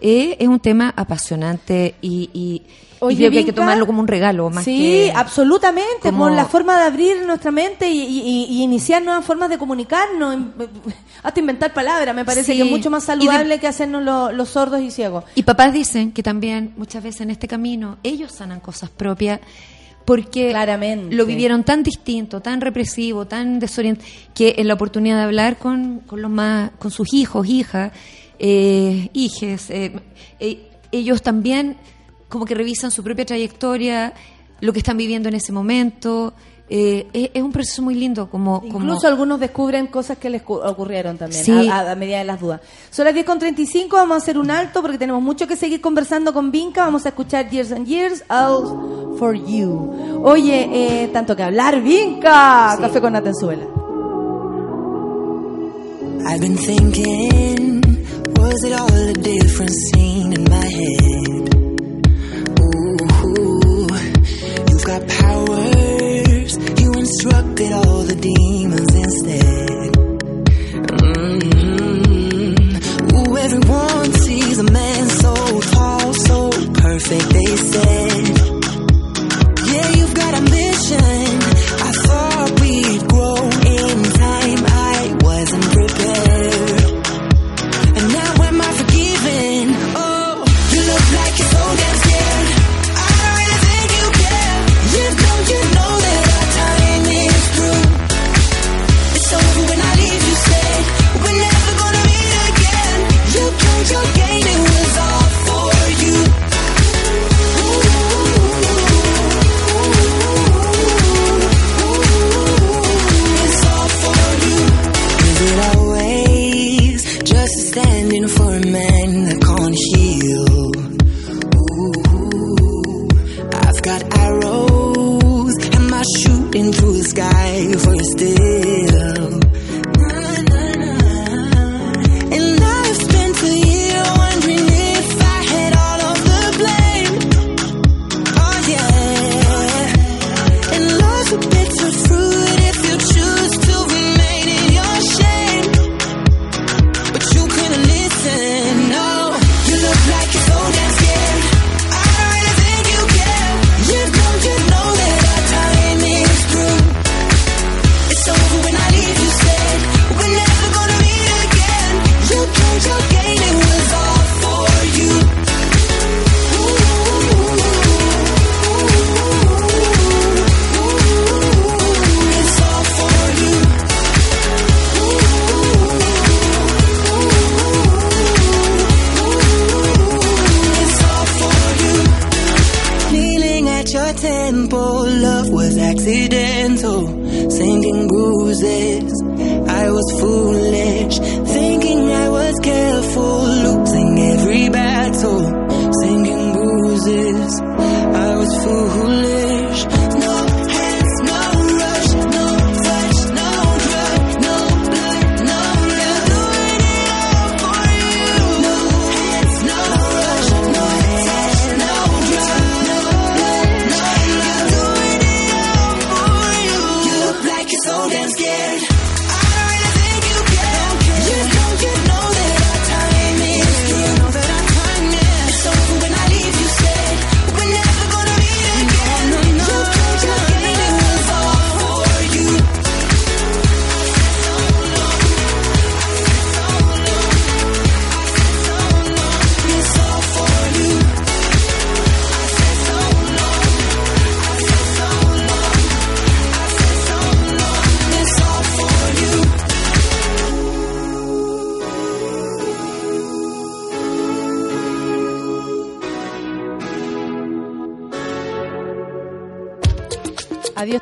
eh, 0.00 0.36
es 0.38 0.48
un 0.48 0.60
tema 0.60 0.92
apasionante 0.96 1.94
y, 2.00 2.30
y, 2.32 2.38
y 2.38 2.62
Oye, 3.00 3.16
creo 3.16 3.30
que 3.30 3.38
hay 3.38 3.44
que 3.44 3.50
Vinca, 3.50 3.62
tomarlo 3.62 3.86
como 3.86 4.00
un 4.00 4.08
regalo 4.08 4.48
más 4.48 4.64
sí, 4.64 4.78
que 4.78 5.12
absolutamente, 5.14 6.00
como- 6.02 6.24
por 6.24 6.32
la 6.32 6.46
forma 6.46 6.78
de 6.78 6.84
abrir 6.86 7.26
nuestra 7.26 7.50
mente 7.50 7.90
y, 7.90 7.98
y- 8.00 8.44
y 8.48 8.62
iniciar 8.62 9.02
nuevas 9.02 9.24
formas 9.24 9.50
de 9.50 9.58
comunicarnos, 9.58 10.34
em- 10.34 10.52
hasta 11.22 11.40
inventar 11.40 11.72
palabras, 11.74 12.14
me 12.14 12.24
parece 12.24 12.52
Sí. 12.52 12.58
que 12.58 12.64
es 12.64 12.70
mucho 12.70 12.90
más 12.90 13.02
Y 13.04 13.06
de- 13.06 13.12
saludable 13.12 13.58
que 13.60 13.66
hacernos 13.66 14.02
lo- 14.02 14.32
los 14.32 14.48
sordos 14.48 14.80
y 14.80 14.90
ciegos. 14.90 15.24
Y 15.34 15.42
papás 15.42 15.72
dicen 15.74 16.12
que 16.12 16.22
también 16.22 16.72
muchas 16.76 17.02
veces 17.02 17.20
en 17.22 17.30
este 17.30 17.46
camino 17.48 17.98
ellos 18.02 18.32
sanan 18.32 18.60
cosas 18.60 18.88
propias 18.90 19.40
porque 20.06 20.50
Claramente. 20.50 21.14
lo 21.16 21.26
vivieron 21.26 21.64
tan 21.64 21.82
distinto, 21.82 22.40
tan 22.40 22.60
represivo, 22.60 23.26
tan 23.26 23.58
desorientado, 23.58 24.06
que 24.34 24.54
en 24.58 24.68
la 24.68 24.74
oportunidad 24.74 25.16
de 25.16 25.22
hablar 25.24 25.56
con, 25.58 25.98
con 26.06 26.22
los 26.22 26.30
más, 26.30 26.70
con 26.78 26.90
sus 26.92 27.12
hijos, 27.12 27.46
hijas, 27.48 27.90
eh, 28.38 29.08
hijes, 29.12 29.70
eh, 29.70 29.92
eh, 30.40 30.70
ellos 30.92 31.22
también 31.22 31.76
como 32.28 32.44
que 32.44 32.54
revisan 32.54 32.90
su 32.90 33.02
propia 33.02 33.24
trayectoria, 33.24 34.12
lo 34.60 34.72
que 34.72 34.78
están 34.80 34.96
viviendo 34.96 35.28
en 35.28 35.34
ese 35.36 35.52
momento. 35.52 36.32
eh, 36.68 37.06
es, 37.12 37.30
es 37.32 37.42
un 37.44 37.52
proceso 37.52 37.80
muy 37.80 37.94
lindo 37.94 38.28
como, 38.28 38.60
como 38.60 38.80
Incluso 38.80 39.06
algunos 39.06 39.38
descubren 39.38 39.86
cosas 39.86 40.18
que 40.18 40.28
les 40.28 40.42
cu- 40.42 40.54
ocurrieron 40.56 41.16
también, 41.16 41.44
Sí. 41.44 41.68
a, 41.68 41.76
a- 41.78 41.92
a 41.92 41.94
medida 41.94 42.18
de 42.18 42.24
las 42.24 42.40
dudas. 42.40 42.60
Son 42.90 43.04
las 43.04 43.14
10.35, 43.14 43.88
vamos 43.92 44.14
a 44.14 44.16
hacer 44.18 44.36
un 44.36 44.50
alto 44.50 44.82
porque 44.82 44.98
tenemos 44.98 45.22
mucho 45.22 45.46
que 45.46 45.54
seguir 45.54 45.80
conversando 45.80 46.32
con 46.34 46.50
Vinca. 46.50 46.84
Vamos 46.84 47.06
a 47.06 47.10
escuchar 47.10 47.48
Years 47.50 47.70
and 47.70 47.86
Years, 47.86 48.24
All 48.28 49.14
for 49.16 49.34
You. 49.46 50.20
Oye, 50.24 51.04
eh, 51.04 51.08
tanto 51.12 51.36
que 51.36 51.44
hablar, 51.44 51.80
Vinca. 51.82 52.76
Café 52.80 53.00
con 53.00 53.12
Natenzuela. 53.12 53.62
I've 56.28 56.40
been 56.40 56.56
thinking, 56.56 57.80
was 58.28 58.64
it 58.64 58.72
all 58.72 58.92
a 58.92 59.12
different 59.12 59.72
scene 59.72 60.32
in 60.32 60.44
my 60.44 60.66
head? 60.78 61.56
Ooh, 62.60 62.96
you've 64.68 64.84
got 64.84 65.06
powers, 65.08 66.56
you 66.80 66.92
instructed 66.92 67.72
all 67.72 68.02
the 68.02 68.16
demons 68.16 68.94
instead. 68.94 69.92
mm 71.36 72.66
Ooh, 73.14 73.36
everyone 73.36 74.12
sees 74.12 74.58
a 74.58 74.64
man 74.64 75.08
so 75.08 75.34
tall, 75.60 76.14
so 76.14 76.50
perfect, 76.74 77.28
they 77.30 77.56
said. 77.56 78.15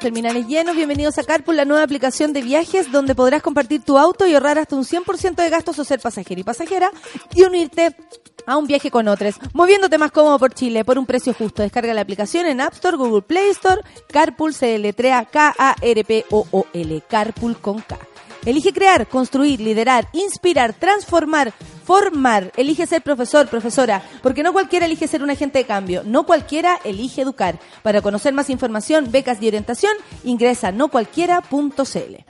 Terminales 0.05 0.47
llenos, 0.47 0.77
bienvenidos 0.77 1.17
a 1.17 1.25
Carpool, 1.25 1.57
la 1.57 1.65
nueva 1.65 1.83
aplicación 1.83 2.35
de 2.35 2.43
viajes 2.43 2.93
donde 2.93 3.15
podrás 3.15 3.41
compartir 3.41 3.81
tu 3.83 3.97
auto 3.97 4.27
y 4.27 4.35
ahorrar 4.35 4.59
hasta 4.59 4.77
un 4.77 4.85
100% 4.85 5.35
de 5.35 5.49
gastos 5.49 5.79
o 5.79 5.85
ser 5.85 5.99
pasajero 5.99 6.43
y 6.43 6.45
pasajera 6.45 6.91
y 7.35 7.43
unirte 7.43 7.97
a 8.45 8.59
un 8.59 8.67
viaje 8.67 8.91
con 8.91 9.09
otros, 9.09 9.37
moviéndote 9.55 9.97
más 9.97 10.13
cómodo 10.13 10.39
por 10.39 10.53
Chile 10.53 10.85
por 10.85 10.99
un 10.99 11.07
precio 11.07 11.33
justo. 11.33 11.63
Descarga 11.63 11.95
la 11.95 12.03
aplicación 12.03 12.45
en 12.45 12.61
App 12.61 12.75
Store, 12.75 12.99
Google 12.99 13.23
Play 13.23 13.49
Store, 13.53 13.81
Carpool 14.13 14.53
se 14.53 14.67
deletrea 14.67 15.25
K-A-R-P-O-O-L, 15.25 17.03
Carpool 17.09 17.57
con 17.57 17.81
K. 17.81 17.99
Elige 18.45 18.75
crear, 18.75 19.09
construir, 19.09 19.59
liderar, 19.59 20.11
inspirar, 20.13 20.75
transformar, 20.75 21.55
formar. 21.85 22.53
Elige 22.57 22.87
ser 22.87 23.03
profesor, 23.03 23.47
profesora, 23.49 24.03
porque 24.23 24.43
no 24.43 24.53
cualquiera 24.53 24.87
elige 24.87 25.07
ser 25.07 25.23
un 25.23 25.31
agente 25.31 25.59
de 25.59 25.65
cambio, 25.65 26.03
no 26.05 26.25
cualquiera 26.25 26.79
elige 26.85 27.23
educar. 27.23 27.59
Para 27.83 28.01
conocer 28.01 28.33
más 28.33 28.51
información, 28.51 29.11
becas 29.11 29.41
y 29.41 29.49
orientación, 29.49 29.93
ingresa 30.25 30.69
a 30.69 30.73
nocualquiera.cl. 30.73 32.25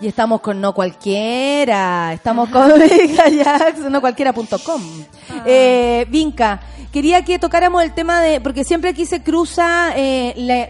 Y 0.00 0.08
estamos 0.08 0.40
con 0.40 0.60
No 0.60 0.74
Cualquiera, 0.74 2.12
estamos 2.12 2.50
con 2.50 2.68
nocualquiera.com. 3.90 4.82
Eh, 5.46 6.04
Vinca, 6.10 6.60
quería 6.92 7.24
que 7.24 7.38
tocáramos 7.38 7.82
el 7.82 7.94
tema 7.94 8.20
de, 8.20 8.40
porque 8.40 8.64
siempre 8.64 8.90
aquí 8.90 9.06
se 9.06 9.22
cruza 9.22 9.92
eh, 9.96 10.34
la, 10.36 10.68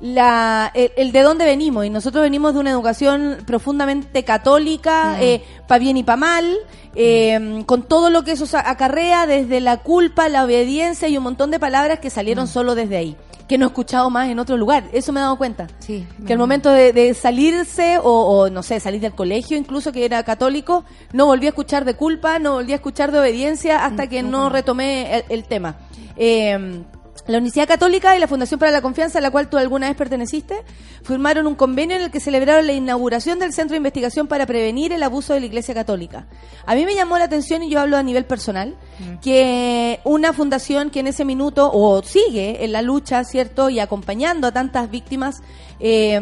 la- 0.00 0.70
el, 0.74 0.92
el 0.96 1.12
de 1.12 1.22
dónde 1.22 1.44
venimos, 1.44 1.84
y 1.84 1.90
nosotros 1.90 2.22
venimos 2.22 2.54
de 2.54 2.60
una 2.60 2.70
educación 2.70 3.38
profundamente 3.46 4.24
católica, 4.24 5.18
para 5.66 5.78
bien 5.78 5.96
y 5.96 6.02
para 6.04 6.16
mal, 6.16 6.56
eh, 6.94 7.62
con 7.66 7.82
todo 7.82 8.10
lo 8.10 8.24
que 8.24 8.32
eso 8.32 8.44
acarrea, 8.56 9.26
desde 9.26 9.60
la 9.60 9.78
culpa, 9.78 10.28
la 10.28 10.44
obediencia 10.44 11.08
y 11.08 11.16
un 11.16 11.24
montón 11.24 11.50
de 11.50 11.58
palabras 11.58 11.98
que 12.00 12.10
salieron 12.10 12.46
solo 12.48 12.74
desde 12.74 12.96
ahí, 12.96 13.16
que 13.48 13.58
no 13.58 13.66
he 13.66 13.68
escuchado 13.68 14.08
más 14.10 14.28
en 14.28 14.38
otro 14.38 14.56
lugar, 14.56 14.84
eso 14.92 15.12
me 15.12 15.20
he 15.20 15.22
dado 15.22 15.36
cuenta. 15.38 15.66
Sí, 15.80 16.06
Que 16.26 16.32
al 16.34 16.38
momento 16.38 16.70
de, 16.70 16.92
de 16.92 17.14
salirse, 17.14 17.98
o, 17.98 18.02
o, 18.10 18.50
no 18.50 18.62
sé, 18.62 18.78
salir 18.80 19.00
del 19.00 19.14
colegio, 19.14 19.56
incluso 19.56 19.90
que 19.92 20.04
era 20.04 20.22
católico, 20.22 20.84
no 21.12 21.26
volví 21.26 21.46
a 21.46 21.50
escuchar 21.50 21.84
de 21.84 21.94
culpa, 21.94 22.38
no 22.38 22.54
volví 22.54 22.72
a 22.72 22.76
escuchar 22.76 23.10
de 23.12 23.18
obediencia 23.20 23.84
hasta 23.84 24.06
que 24.06 24.22
no 24.22 24.48
retomé 24.48 25.16
el, 25.16 25.24
el 25.28 25.44
tema. 25.44 25.76
Eh, 26.16 26.82
la 27.28 27.36
Universidad 27.36 27.68
Católica 27.68 28.16
y 28.16 28.18
la 28.18 28.26
Fundación 28.26 28.58
para 28.58 28.72
la 28.72 28.80
Confianza, 28.80 29.18
a 29.18 29.20
la 29.20 29.30
cual 29.30 29.50
tú 29.50 29.58
alguna 29.58 29.88
vez 29.88 29.96
perteneciste, 29.96 30.56
firmaron 31.02 31.46
un 31.46 31.54
convenio 31.54 31.94
en 31.96 32.02
el 32.02 32.10
que 32.10 32.20
celebraron 32.20 32.66
la 32.66 32.72
inauguración 32.72 33.38
del 33.38 33.52
Centro 33.52 33.74
de 33.74 33.76
Investigación 33.76 34.26
para 34.28 34.46
prevenir 34.46 34.92
el 34.94 35.02
abuso 35.02 35.34
de 35.34 35.40
la 35.40 35.46
Iglesia 35.46 35.74
Católica. 35.74 36.26
A 36.64 36.74
mí 36.74 36.86
me 36.86 36.94
llamó 36.94 37.18
la 37.18 37.24
atención, 37.24 37.62
y 37.62 37.70
yo 37.70 37.80
hablo 37.80 37.98
a 37.98 38.02
nivel 38.02 38.24
personal, 38.24 38.76
que 39.22 40.00
una 40.04 40.32
fundación 40.32 40.88
que 40.88 41.00
en 41.00 41.06
ese 41.06 41.26
minuto, 41.26 41.70
o 41.70 42.02
sigue 42.02 42.64
en 42.64 42.72
la 42.72 42.80
lucha, 42.80 43.22
¿cierto? 43.24 43.68
Y 43.68 43.78
acompañando 43.78 44.46
a 44.46 44.52
tantas 44.52 44.90
víctimas 44.90 45.42
eh, 45.80 46.18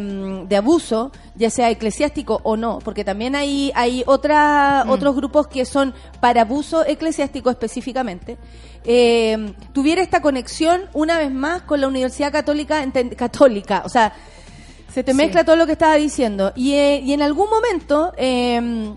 de 0.49 0.57
abuso, 0.57 1.13
ya 1.37 1.51
sea 1.51 1.71
eclesiástico 1.71 2.41
o 2.43 2.57
no, 2.57 2.81
porque 2.81 3.05
también 3.05 3.37
hay, 3.37 3.71
hay 3.75 4.03
otra, 4.07 4.85
otros 4.89 5.15
grupos 5.15 5.47
que 5.47 5.65
son 5.65 5.95
para 6.21 6.43
abuso 6.43 6.85
eclesiástico 6.85 7.49
específicamente, 7.49 8.39
eh, 8.87 9.53
tuviera 9.73 10.01
esta 10.01 10.23
conexión 10.23 10.83
una 10.95 11.19
vez 11.19 11.31
más 11.31 11.63
con 11.63 11.81
la 11.81 11.89
Universidad 11.89 12.33
Católica, 12.33 12.83
católica, 13.17 13.83
o 13.85 13.89
sea, 13.89 14.13
se 14.93 15.05
te 15.05 15.13
mezcla 15.13 15.45
todo 15.45 15.57
lo 15.57 15.67
que 15.67 15.73
estaba 15.73 15.97
diciendo. 15.97 16.53
Y, 16.57 16.73
eh, 16.73 17.03
y 17.05 17.13
en 17.13 17.21
algún 17.21 17.51
momento 17.51 18.13
eh, 18.17 18.95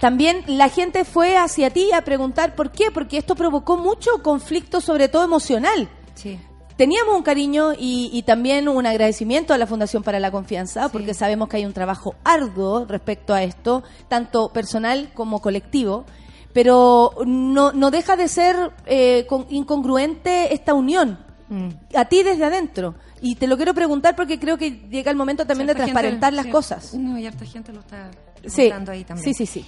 también 0.00 0.42
la 0.46 0.68
gente 0.68 1.04
fue 1.04 1.36
hacia 1.36 1.70
ti 1.70 1.92
a 1.92 2.02
preguntar 2.02 2.54
por 2.54 2.70
qué, 2.70 2.90
porque 2.90 3.18
esto 3.18 3.34
provocó 3.34 3.76
mucho 3.76 4.10
conflicto, 4.22 4.80
sobre 4.80 5.08
todo 5.08 5.24
emocional. 5.24 5.88
Sí. 6.14 6.38
Teníamos 6.76 7.14
un 7.14 7.22
cariño 7.22 7.74
y, 7.74 8.08
y 8.12 8.22
también 8.22 8.66
un 8.66 8.86
agradecimiento 8.86 9.52
a 9.52 9.58
la 9.58 9.66
Fundación 9.66 10.02
para 10.02 10.18
la 10.20 10.30
Confianza, 10.30 10.84
Sí. 10.84 10.88
porque 10.92 11.12
sabemos 11.12 11.48
que 11.48 11.58
hay 11.58 11.66
un 11.66 11.74
trabajo 11.74 12.14
arduo 12.24 12.86
respecto 12.86 13.34
a 13.34 13.42
esto, 13.42 13.82
tanto 14.08 14.48
personal 14.52 15.10
como 15.14 15.40
colectivo, 15.42 16.06
pero 16.52 17.14
no, 17.26 17.72
no 17.72 17.90
deja 17.90 18.16
de 18.16 18.28
ser 18.28 18.72
eh, 18.86 19.26
con- 19.28 19.46
incongruente 19.50 20.52
esta 20.54 20.74
unión, 20.74 21.18
Mm. 21.48 21.68
a 21.96 22.04
ti 22.06 22.22
desde 22.22 22.44
adentro. 22.44 22.94
Y 23.20 23.34
te 23.36 23.46
lo 23.46 23.56
quiero 23.56 23.74
preguntar 23.74 24.16
porque 24.16 24.38
creo 24.40 24.56
que 24.58 24.70
llega 24.90 25.10
el 25.10 25.16
momento 25.16 25.46
también 25.46 25.66
de 25.66 25.74
gente- 25.74 25.84
transparentar 25.92 26.32
las 26.32 26.46
sí. 26.46 26.50
cosas. 26.50 26.94
No, 26.94 27.18
y 27.18 27.26
harta 27.26 27.44
gente 27.44 27.72
lo 27.72 27.80
está 27.80 28.10
Sí, 28.46 28.56
preguntando 28.56 28.92
ahí 28.92 29.04
también. 29.04 29.34
sí, 29.34 29.46
sí, 29.46 29.60
sí. 29.60 29.66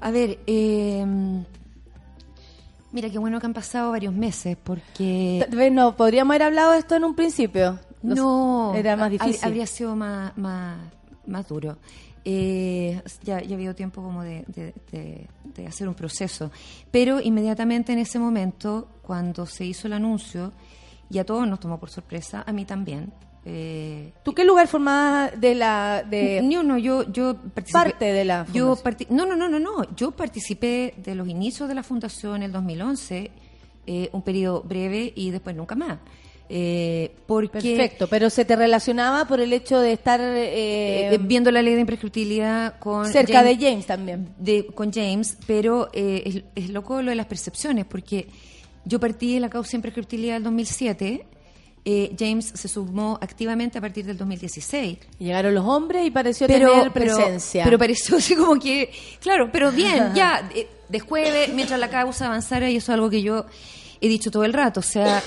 A 0.00 0.10
ver, 0.10 0.38
eh, 0.46 1.04
mira, 2.92 3.10
qué 3.10 3.18
bueno 3.18 3.38
que 3.40 3.46
han 3.46 3.54
pasado 3.54 3.90
varios 3.90 4.14
meses 4.14 4.56
porque... 4.62 5.44
Tal 5.48 5.58
vez 5.58 5.72
no, 5.72 5.96
podríamos 5.96 6.32
haber 6.32 6.42
hablado 6.44 6.72
de 6.72 6.78
esto 6.78 6.96
en 6.96 7.04
un 7.04 7.14
principio. 7.14 7.78
No, 8.02 8.72
Era 8.74 8.96
más 8.96 9.10
difícil. 9.10 9.40
Habría 9.42 9.66
sido 9.66 9.96
más, 9.96 10.36
más, 10.38 10.78
más 11.26 11.46
duro. 11.48 11.76
Eh, 12.28 13.00
ya, 13.22 13.40
ya 13.40 13.54
había 13.54 13.72
tiempo 13.72 14.02
como 14.02 14.24
de, 14.24 14.44
de- 14.48 14.74
de- 14.90 15.28
de 15.54 15.66
hacer 15.68 15.86
un 15.86 15.94
proceso. 15.94 16.50
Pero 16.90 17.20
inmediatamente 17.20 17.92
en 17.92 18.00
ese 18.00 18.18
momento, 18.18 18.88
cuando 19.02 19.46
se 19.46 19.64
hizo 19.64 19.86
el 19.86 19.92
anuncio, 19.92 20.52
y 21.08 21.18
a 21.18 21.24
todos 21.24 21.46
nos 21.46 21.60
tomó 21.60 21.78
por 21.78 21.88
sorpresa, 21.88 22.42
a 22.46 22.52
mí 22.52 22.64
también, 22.64 23.12
Eh, 23.48 24.12
¿Tú 24.24 24.34
qué 24.34 24.44
lugar 24.44 24.66
formabas 24.66 25.40
de 25.40 25.54
la 25.54 26.02
de 26.02 26.42
no, 26.42 26.64
no, 26.64 26.78
yo, 26.78 27.04
yo 27.12 27.36
participé- 27.54 27.72
parte 27.72 28.06
de 28.12 28.24
la 28.24 28.44
Yo 28.52 28.76
no, 29.08 29.24
no, 29.24 29.36
no, 29.36 29.48
no, 29.48 29.60
no. 29.60 29.94
Yo 29.94 30.10
participé 30.10 30.94
de 30.96 31.14
los 31.14 31.28
inicios 31.28 31.68
de 31.68 31.76
la 31.76 31.84
fundación 31.84 32.34
en 32.38 32.42
el 32.42 32.50
2011, 32.50 33.30
eh, 33.86 34.08
un 34.12 34.22
periodo 34.22 34.62
breve 34.64 35.12
y 35.14 35.30
después 35.30 35.54
nunca 35.54 35.76
más. 35.76 35.98
Eh, 36.48 37.12
porque 37.26 37.58
Perfecto, 37.76 38.06
pero 38.08 38.30
se 38.30 38.44
te 38.44 38.54
relacionaba 38.54 39.26
por 39.26 39.40
el 39.40 39.52
hecho 39.52 39.80
de 39.80 39.92
estar 39.92 40.20
eh, 40.20 41.12
eh, 41.14 41.18
viendo 41.20 41.50
la 41.50 41.60
ley 41.60 41.74
de 41.74 41.80
imprescriptibilidad 41.80 42.78
con 42.78 43.06
cerca 43.10 43.42
de 43.42 43.56
James 43.56 43.86
también. 43.86 44.28
de- 44.38 44.66
con 44.66 44.92
James, 44.92 45.38
pero 45.46 45.88
eh, 45.92 46.22
es, 46.54 46.64
es 46.64 46.70
loco 46.70 47.02
lo 47.02 47.10
de 47.10 47.16
las 47.16 47.26
percepciones, 47.26 47.84
porque 47.84 48.28
yo 48.84 49.00
partí 49.00 49.34
de 49.34 49.40
la 49.40 49.50
causa 49.50 49.72
de 49.72 49.76
imprescriptibilidad 49.78 50.34
del 50.34 50.44
2007, 50.44 51.26
eh, 51.84 52.14
James 52.18 52.52
se 52.54 52.68
sumó 52.68 53.18
activamente 53.20 53.78
a 53.78 53.80
partir 53.80 54.04
del 54.06 54.16
2016. 54.16 54.98
Llegaron 55.18 55.54
los 55.54 55.64
hombres 55.64 56.06
y 56.06 56.10
pareció 56.10 56.46
Pero, 56.46 56.70
tener 56.72 56.92
pero, 56.92 57.16
presencia. 57.16 57.64
pero 57.64 57.78
pareció 57.78 58.16
así 58.18 58.34
como 58.36 58.60
que, 58.60 58.90
claro, 59.20 59.50
pero 59.52 59.72
bien, 59.72 60.10
ya, 60.14 60.48
eh, 60.54 60.68
de 60.88 61.00
jueves, 61.00 61.52
mientras 61.54 61.78
la 61.80 61.88
causa 61.90 62.26
avanzara, 62.26 62.70
y 62.70 62.76
eso 62.76 62.92
es 62.92 62.94
algo 62.94 63.10
que 63.10 63.22
yo 63.22 63.46
he 64.00 64.08
dicho 64.08 64.30
todo 64.30 64.44
el 64.44 64.52
rato, 64.52 64.80
o 64.80 64.82
sea, 64.82 65.22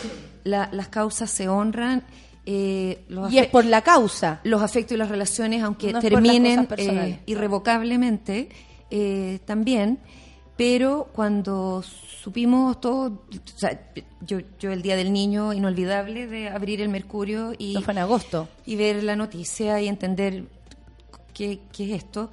la- 0.49 0.69
las 0.71 0.87
causas 0.89 1.29
se 1.29 1.47
honran, 1.47 2.03
eh, 2.45 3.03
los, 3.09 3.31
y 3.31 3.37
es 3.39 3.47
por 3.47 3.65
la 3.65 3.81
causa. 3.81 4.39
los 4.43 4.61
afectos 4.61 4.95
y 4.95 4.97
las 4.97 5.09
relaciones, 5.09 5.61
aunque 5.63 5.93
No 5.93 5.99
terminen 5.99 6.67
eh, 6.77 7.19
irrevocablemente, 7.25 8.49
eh, 8.89 9.39
también, 9.45 9.99
pero 10.57 11.09
cuando 11.13 11.83
supimos 11.83 12.81
todo, 12.81 13.23
o 13.31 13.57
sea, 13.57 13.79
yo, 14.21 14.39
yo 14.59 14.71
el 14.71 14.81
día 14.81 14.95
del 14.95 15.13
niño, 15.13 15.53
inolvidable 15.53 16.27
de 16.27 16.49
abrir 16.49 16.81
el 16.81 16.89
Mercurio 16.89 17.53
y, 17.57 17.75
fue 17.83 17.93
en 17.93 17.99
agosto. 17.99 18.49
y 18.65 18.75
ver 18.75 19.03
la 19.03 19.15
noticia 19.15 19.79
y 19.79 19.87
entender 19.87 20.45
qué, 21.33 21.59
qué 21.71 21.93
es 21.93 22.03
esto. 22.03 22.31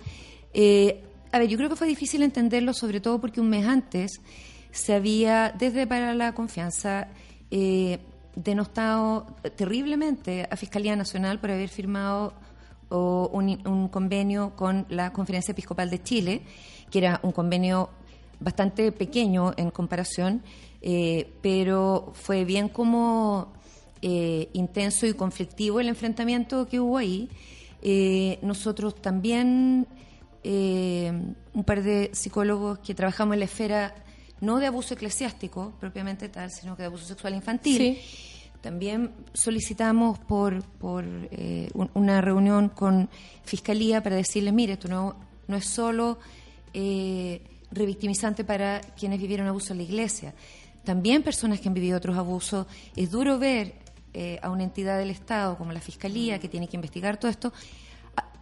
A 1.32 1.38
ver, 1.38 1.48
yo 1.48 1.58
creo 1.58 1.68
que 1.68 1.76
fue 1.76 1.86
difícil 1.86 2.22
entenderlo, 2.22 2.72
sobre 2.72 3.00
todo 3.00 3.20
porque 3.20 3.40
un 3.40 3.50
mes 3.50 3.66
antes 3.66 4.20
se 4.70 4.94
había, 4.94 5.54
desde 5.56 5.86
para 5.86 6.14
la 6.14 6.32
confianza, 6.32 7.08
eh, 7.50 8.00
denostado 8.34 9.26
terriblemente 9.56 10.46
a 10.50 10.56
Fiscalía 10.56 10.96
Nacional 10.96 11.38
por 11.38 11.50
haber 11.50 11.68
firmado 11.68 12.34
un, 12.90 13.88
convenio 13.88 14.54
con 14.56 14.86
la 14.90 15.12
Conferencia 15.12 15.52
Episcopal 15.52 15.90
de 15.90 16.02
Chile, 16.02 16.42
que 16.90 16.98
era 16.98 17.20
un 17.22 17.32
convenio 17.32 17.90
bastante 18.38 18.92
pequeño 18.92 19.54
en 19.56 19.70
comparación, 19.70 20.42
eh, 20.82 21.32
pero 21.40 22.12
fue 22.14 22.44
bien 22.44 22.68
como 22.68 23.52
eh, 24.02 24.50
intenso 24.52 25.06
y 25.06 25.14
conflictivo 25.14 25.80
el 25.80 25.88
enfrentamiento 25.88 26.66
que 26.66 26.80
hubo 26.80 26.98
ahí. 26.98 27.28
Nosotros 28.42 29.00
también, 29.00 29.86
un 30.42 31.64
par 31.64 31.82
de 31.82 32.10
psicólogos 32.12 32.80
que 32.80 32.94
trabajamos 32.94 33.34
en 33.34 33.38
la 33.38 33.44
esfera 33.44 33.94
no 34.40 34.58
de 34.58 34.66
abuso 34.66 34.94
eclesiástico 34.94 35.72
propiamente 35.80 36.28
tal, 36.28 36.50
sino 36.50 36.76
que 36.76 36.82
de 36.82 36.86
abuso 36.86 37.06
sexual 37.06 37.34
infantil, 37.34 37.78
Sí. 37.78 37.98
también 38.60 39.12
solicitamos 39.32 40.18
por, 40.18 40.62
por 40.62 41.04
eh, 41.30 41.70
un- 41.74 41.90
una 41.94 42.20
reunión 42.20 42.68
con 42.68 43.08
Fiscalía 43.44 44.02
para 44.02 44.16
decirles, 44.16 44.52
mire, 44.52 44.74
esto 44.74 44.88
no, 44.88 45.16
no 45.48 45.56
es 45.56 45.64
solo 45.66 46.18
eh, 46.74 47.40
revictimizante 47.70 48.44
para 48.44 48.80
quienes 48.80 49.20
vivieron 49.20 49.46
abuso 49.46 49.72
en 49.72 49.78
la 49.78 49.84
iglesia, 49.84 50.34
también 50.84 51.22
personas 51.22 51.60
que 51.60 51.68
han 51.68 51.74
vivido 51.74 51.96
otros 51.98 52.16
abusos. 52.16 52.66
Es 52.94 53.10
duro 53.10 53.38
ver 53.38 53.74
eh, 54.14 54.38
a 54.42 54.50
una 54.50 54.62
entidad 54.64 54.98
del 54.98 55.10
Estado 55.10 55.56
como 55.58 55.72
la 55.72 55.80
Fiscalía, 55.80 56.38
que 56.38 56.48
tiene 56.48 56.68
que 56.68 56.76
investigar 56.76 57.16
todo 57.18 57.30
esto, 57.30 57.52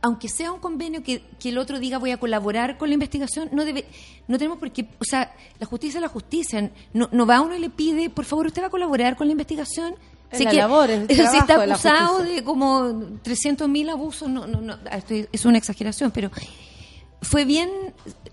aunque 0.07 0.29
sea 0.29 0.53
un 0.53 0.61
convenio 0.61 1.03
que, 1.03 1.23
que 1.41 1.49
el 1.49 1.57
otro 1.57 1.79
diga 1.81 1.97
voy 1.99 2.11
a 2.11 2.19
colaborar 2.19 2.77
con 2.77 2.89
la 2.91 2.95
investigación, 2.95 3.49
no 3.53 3.65
debe, 3.65 3.87
no 4.29 4.37
tenemos 4.37 4.59
por 4.59 4.71
qué, 4.71 4.87
o 5.01 5.05
sea, 5.05 5.35
la 5.59 5.65
justicia 5.67 5.97
es 5.97 6.03
la 6.03 6.09
justicia, 6.09 6.71
no, 6.93 7.09
no 7.11 7.25
va 7.25 7.41
uno 7.41 7.55
y 7.57 7.59
le 7.59 7.71
pide, 7.71 8.11
por 8.11 8.27
favor, 8.27 8.47
usted 8.47 8.61
va 8.63 8.67
a 8.67 8.71
colaborar 8.71 9.17
con 9.17 9.27
la 9.27 9.33
investigación. 9.33 9.95
Es 10.31 10.41
la 10.45 10.51
labor, 10.59 10.91
es 10.91 11.09
el 11.09 11.17
si 11.29 11.37
está 11.39 11.57
de 11.59 11.73
acusado 11.73 12.09
justicia. 12.17 12.35
de 12.37 12.45
como 12.45 12.83
300.000 13.25 13.91
abusos, 13.91 14.29
no, 14.29 14.47
no, 14.47 14.61
no, 14.61 14.75
ah, 14.91 14.99
esto 14.99 15.15
es 15.33 15.45
una 15.47 15.57
exageración, 15.57 16.11
pero 16.11 16.31
fue 17.23 17.47
bien, 17.47 17.71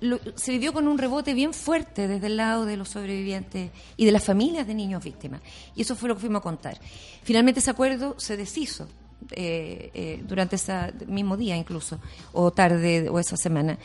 lo- 0.02 0.20
se 0.36 0.52
vivió 0.52 0.74
con 0.74 0.90
un 0.90 0.98
rebote 0.98 1.34
bien 1.34 1.54
fuerte 1.54 2.10
desde 2.10 2.28
el 2.28 2.36
lado 2.36 2.66
de 2.66 2.76
los 2.76 2.90
sobrevivientes 2.90 3.72
y 3.96 4.04
de 4.06 4.12
las 4.12 4.26
familias 4.26 4.68
de 4.68 4.74
niños 4.74 5.02
víctimas. 5.04 5.40
Y 5.76 5.84
eso 5.84 5.96
fue 5.96 6.10
lo 6.10 6.16
que 6.16 6.22
fuimos 6.22 6.40
a 6.42 6.44
contar. 6.44 6.78
Finalmente 7.24 7.62
ese 7.62 7.72
acuerdo 7.72 8.16
se 8.18 8.36
deshizo 8.36 8.90
eh, 9.32 9.92
eh, 9.94 10.24
durante 10.28 10.56
ese 10.56 10.94
mismo 11.08 11.38
día 11.38 11.56
incluso, 11.56 12.00
o 12.34 12.52
tarde, 12.52 13.10
o 13.10 13.20
esa 13.20 13.38
semana. 13.38 13.78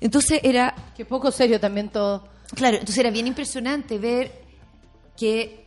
Entonces 0.00 0.40
era 0.42 0.74
Qué 0.96 1.04
poco 1.04 1.30
serio 1.30 1.60
también 1.60 1.88
todo. 1.88 2.24
Claro, 2.54 2.76
entonces 2.76 2.98
era 2.98 3.10
bien 3.10 3.26
impresionante 3.26 3.98
ver 3.98 4.32
que 5.16 5.64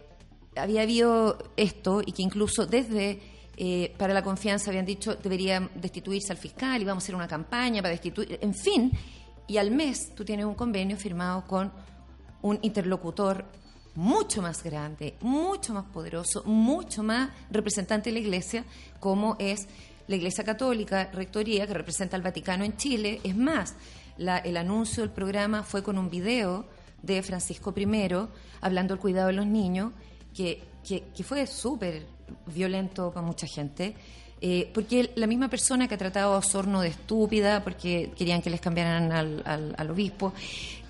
había 0.56 0.84
habido 0.84 1.38
esto 1.58 2.02
y 2.06 2.12
que 2.12 2.22
incluso 2.22 2.66
desde 2.66 3.20
eh, 3.58 3.94
para 3.98 4.14
la 4.14 4.24
confianza 4.24 4.70
habían 4.70 4.86
dicho 4.86 5.16
debería 5.16 5.70
destituirse 5.76 6.32
al 6.32 6.38
fiscal 6.38 6.82
y 6.82 6.86
vamos 6.86 7.04
a 7.04 7.06
hacer 7.06 7.16
una 7.16 7.28
campaña 7.28 7.82
para 7.82 7.92
destituir, 7.92 8.38
en 8.42 8.54
fin, 8.54 8.92
y 9.48 9.58
al 9.58 9.72
mes 9.72 10.14
tú 10.14 10.26
tienes 10.26 10.46
un 10.46 10.56
convenio 10.56 10.98
firmado 10.98 11.46
con 11.48 11.72
un 12.42 12.60
interlocutor 12.62 13.46
mucho 13.96 14.42
más 14.42 14.64
grande, 14.64 15.16
mucho 15.22 15.74
más 15.74 15.86
poderoso, 15.86 16.44
mucho 16.46 17.02
más 17.04 17.30
representante 17.50 18.10
de 18.10 18.14
la 18.14 18.20
Iglesia, 18.20 18.66
como 19.00 19.36
es 19.40 19.68
la 20.08 20.16
Iglesia 20.18 20.44
Católica, 20.44 21.10
Rectoría, 21.14 21.66
que 21.66 21.74
representa 21.74 22.16
al 22.16 22.22
Vaticano 22.22 22.64
en 22.64 22.78
Chile. 22.78 23.22
Es 23.24 23.36
más, 23.36 23.76
el 24.18 24.58
anuncio 24.58 25.02
del 25.04 25.12
programa 25.12 25.64
fue 25.64 25.82
con 25.82 25.98
un 25.98 26.10
video 26.10 26.66
de 27.02 27.22
Francisco 27.24 27.74
I 27.76 27.88
hablando 28.62 28.94
del 28.94 29.02
cuidado 29.02 29.28
de 29.28 29.34
los 29.34 29.46
niños, 29.48 29.94
que, 30.34 30.62
que, 30.88 31.24
fue 31.24 31.48
súper 31.48 32.06
violento 32.54 33.12
para 33.12 33.26
mucha 33.26 33.48
gente. 33.48 33.96
eh, 34.42 34.70
porque 34.74 35.12
la 35.16 35.28
misma 35.28 35.48
persona 35.50 35.88
que 35.88 35.96
ha 35.96 35.98
tratado 35.98 36.34
a 36.34 36.38
Osorno 36.38 36.82
de 36.82 36.90
estúpida, 36.90 37.64
porque 37.64 38.12
querían 38.18 38.42
que 38.42 38.50
les 38.50 38.60
cambiaran 38.60 39.12
al- 39.12 39.74
al 39.78 39.90
obispo, 39.90 40.34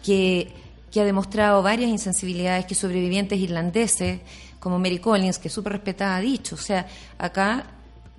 que, 0.03 0.52
que 0.95 1.01
ha 1.01 1.03
demostrado 1.03 1.61
varias 1.61 1.89
insensibilidades 1.89 2.65
que 2.65 2.73
sobrevivientes 2.73 3.38
irlandeses, 3.38 4.22
como 4.61 4.80
Mary 4.80 4.99
Collins, 4.99 5.38
que 5.38 5.49
es 5.49 5.53
súper 5.53 5.73
respetada, 5.73 6.15
ha 6.15 6.22
dicho. 6.22 6.55
O 6.55 6.57
sea, 6.57 6.88
acá 7.17 7.65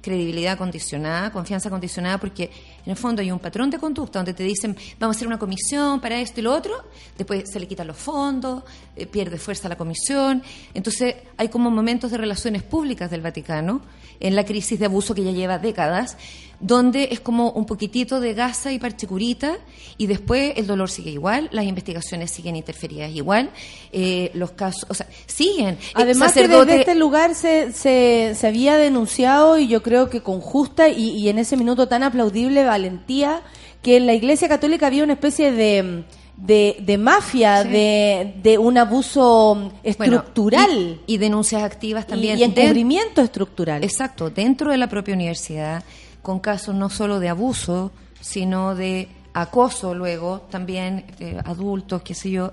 credibilidad 0.03 0.59
condicionada, 0.59 1.33
confianza 1.33 1.71
condicionada, 1.71 2.19
porque 2.19 2.51
en 2.85 2.91
el 2.91 2.97
fondo 2.99 3.23
hay 3.23 3.31
un 3.33 3.39
patrón 3.39 3.71
de 3.71 3.79
conducta 3.79 4.19
donde 4.19 4.35
te 4.35 4.43
dicen 4.43 4.77
vamos 5.01 5.17
a 5.17 5.19
hacer 5.19 5.27
una 5.27 5.39
comisión 5.39 6.01
para 6.03 6.21
esto 6.21 6.41
y 6.41 6.43
lo 6.43 6.55
otro, 6.55 6.75
después 7.17 7.51
se 7.51 7.59
le 7.59 7.67
quitan 7.67 7.87
los 7.87 7.97
fondos, 7.97 8.63
eh, 8.95 9.07
pierde 9.07 9.39
fuerza 9.39 9.71
la 9.71 9.77
comisión. 9.77 10.43
Entonces 10.75 11.15
hay 11.39 11.49
como 11.49 11.71
momentos 11.71 12.11
de 12.11 12.19
relaciones 12.19 12.63
públicas 12.63 13.11
del 13.11 13.23
Vaticano, 13.23 13.81
en 14.21 14.37
la 14.37 14.45
crisis 14.45 14.79
de 14.79 14.85
abuso 14.85 15.15
que 15.15 15.25
ya 15.25 15.33
lleva 15.33 15.59
décadas, 15.59 16.19
donde 16.61 17.09
es 17.13 17.21
como 17.21 17.51
un 17.51 17.67
poquitito 17.67 18.19
de 18.21 18.33
gasa 18.35 18.73
y 18.73 18.79
parchecurita 18.79 19.57
y 19.99 20.07
después 20.07 20.55
el 20.57 20.67
dolor 20.67 20.91
sigue 20.91 21.11
igual, 21.11 21.49
las 21.53 21.65
investigaciones 21.65 22.31
siguen 22.31 22.57
interferidas 22.57 23.11
igual, 23.15 23.51
eh, 23.93 24.31
los 24.35 24.53
casos, 24.53 24.87
o 24.89 24.95
sea, 24.95 25.07
siguen. 25.27 25.77
Además 25.95 26.33
que 26.33 26.41
sacerdote- 26.41 26.67
desde 26.67 26.81
este 26.81 26.95
lugar 26.95 27.35
se, 27.35 27.73
se, 27.73 28.35
se 28.35 28.47
había 28.47 28.77
denunciado 28.79 29.59
y 29.59 29.69
yo 29.69 29.83
creo 29.83 30.09
que 30.09 30.23
con 30.23 30.41
justa 30.41 30.89
y, 30.89 31.11
y 31.11 31.29
en 31.29 31.39
ese 31.39 31.57
minuto 31.57 31.89
tan 31.89 32.03
aplaudible 32.03 32.65
valentía 32.65 33.43
que 33.83 33.97
en 33.99 34.07
la 34.07 34.15
Iglesia 34.15 34.49
Católica 34.49 34.87
había 34.87 35.05
una 35.05 35.13
especie 35.13 35.53
de, 35.53 36.05
de, 36.37 36.77
de 36.81 36.99
mafia, 36.99 37.63
Sí. 37.63 37.69
de, 37.69 38.35
de 38.43 38.59
un 38.59 38.79
abuso 38.79 39.55
Bueno, 39.55 39.73
estructural 39.85 41.01
y, 41.07 41.15
y 41.15 41.19
denuncias 41.19 41.63
activas 41.63 42.05
y, 42.07 42.09
también 42.09 42.39
y 42.39 42.41
den- 42.41 42.59
encubrimiento 42.59 43.21
estructural. 43.23 43.85
Exacto, 43.85 44.31
dentro 44.31 44.71
de 44.71 44.79
la 44.79 44.89
propia 44.89 45.15
universidad, 45.15 45.85
con 46.27 46.41
casos 46.41 46.75
no 46.75 46.91
solo 46.91 47.21
de 47.21 47.29
abuso, 47.29 47.93
sino 48.21 48.75
de 48.75 49.07
acoso 49.33 49.95
luego, 49.95 50.41
también 50.51 51.05
eh, 51.21 51.39
adultos, 51.45 52.03
qué 52.03 52.17
sé 52.17 52.33
yo. 52.33 52.51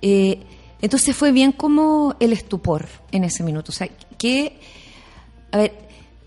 Eh, 0.00 0.40
entonces 0.80 1.14
fue 1.14 1.30
bien 1.30 1.52
como 1.52 2.16
el 2.18 2.32
estupor 2.32 2.88
en 3.12 3.22
ese 3.22 3.44
minuto. 3.44 3.70
O 3.70 3.72
sea, 3.72 3.88
que, 4.18 4.58
a 5.52 5.58
ver, 5.58 5.72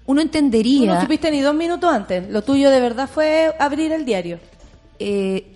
uno 0.06 0.22
entendería... 0.22 0.94
no 0.94 1.02
supiste 1.02 1.30
ni 1.32 1.42
dos 1.42 1.54
minutos 1.54 1.94
antes. 1.94 2.30
Lo 2.30 2.44
tuyo 2.44 2.70
de 2.70 2.80
verdad 2.80 3.10
fue 3.14 3.54
abrir 3.60 3.92
el 3.92 4.06
diario. 4.06 4.40
Eh, 4.98 5.54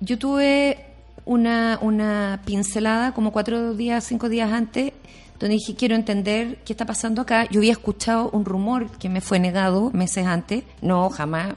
yo 0.00 0.18
tuve 0.18 0.86
una, 1.24 1.78
una 1.82 2.42
pincelada 2.44 3.14
como 3.14 3.30
cuatro 3.30 3.74
días, 3.74 4.02
cinco 4.02 4.28
días 4.28 4.50
antes, 4.50 4.92
donde 5.40 5.54
dije, 5.54 5.74
quiero 5.74 5.96
entender 5.96 6.58
qué 6.66 6.74
está 6.74 6.84
pasando 6.84 7.22
acá. 7.22 7.48
Yo 7.50 7.60
había 7.60 7.72
escuchado 7.72 8.28
un 8.30 8.44
rumor 8.44 8.90
que 8.98 9.08
me 9.08 9.22
fue 9.22 9.40
negado 9.40 9.90
meses 9.90 10.26
antes, 10.26 10.64
no, 10.82 11.08
jamás. 11.08 11.54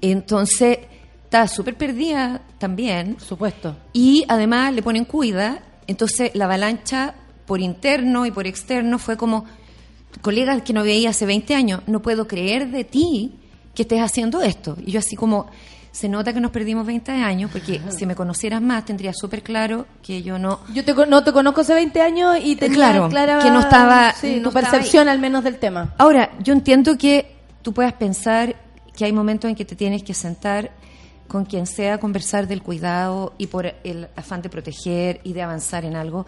Entonces, 0.00 0.80
estaba 1.22 1.46
súper 1.46 1.76
perdida 1.76 2.42
también. 2.58 3.14
Por 3.14 3.22
supuesto. 3.22 3.76
Y 3.92 4.24
además 4.26 4.74
le 4.74 4.82
ponen 4.82 5.04
cuida, 5.04 5.62
entonces 5.86 6.32
la 6.34 6.46
avalancha 6.46 7.14
por 7.46 7.60
interno 7.60 8.26
y 8.26 8.32
por 8.32 8.48
externo 8.48 8.98
fue 8.98 9.16
como, 9.16 9.44
colegas 10.20 10.62
que 10.62 10.72
no 10.72 10.82
veía 10.82 11.10
hace 11.10 11.26
20 11.26 11.54
años, 11.54 11.80
no 11.86 12.02
puedo 12.02 12.26
creer 12.26 12.70
de 12.72 12.82
ti 12.82 13.36
que 13.74 13.82
estés 13.82 14.00
haciendo 14.00 14.42
esto. 14.42 14.76
Y 14.84 14.90
yo 14.90 14.98
así 14.98 15.14
como, 15.14 15.46
se 15.94 16.08
nota 16.08 16.32
que 16.32 16.40
nos 16.40 16.50
perdimos 16.50 16.84
20 16.84 17.12
años, 17.12 17.52
porque 17.52 17.80
si 17.96 18.04
me 18.04 18.16
conocieras 18.16 18.60
más 18.60 18.84
tendría 18.84 19.12
súper 19.14 19.44
claro 19.44 19.86
que 20.02 20.22
yo 20.24 20.40
no... 20.40 20.58
Yo 20.74 20.84
te, 20.84 20.92
no 21.06 21.22
te 21.22 21.32
conozco 21.32 21.60
hace 21.60 21.72
20 21.72 22.00
años 22.02 22.36
y 22.42 22.56
tenía 22.56 22.74
Claro, 22.74 23.08
clara 23.08 23.38
que 23.40 23.48
no 23.50 23.60
estaba- 23.60 24.12
sí, 24.12 24.40
no 24.40 24.50
tu 24.50 24.58
estaba 24.58 24.72
percepción 24.72 25.08
al 25.08 25.20
menos 25.20 25.44
del 25.44 25.58
tema. 25.60 25.94
Ahora, 25.98 26.32
yo 26.42 26.52
entiendo 26.52 26.98
que 26.98 27.36
tú 27.62 27.72
puedas 27.72 27.92
pensar 27.92 28.56
que 28.96 29.04
hay 29.04 29.12
momentos 29.12 29.48
en 29.48 29.54
que 29.54 29.64
te 29.64 29.76
tienes 29.76 30.02
que 30.02 30.14
sentar 30.14 30.72
con 31.28 31.44
quien 31.44 31.64
sea 31.66 31.94
a 31.94 31.98
conversar 31.98 32.48
del 32.48 32.60
cuidado 32.60 33.32
y 33.38 33.46
por 33.46 33.66
el 33.84 34.08
afán 34.16 34.42
de 34.42 34.48
proteger 34.48 35.20
y 35.22 35.32
de 35.32 35.42
avanzar 35.42 35.84
en 35.84 35.94
algo, 35.94 36.26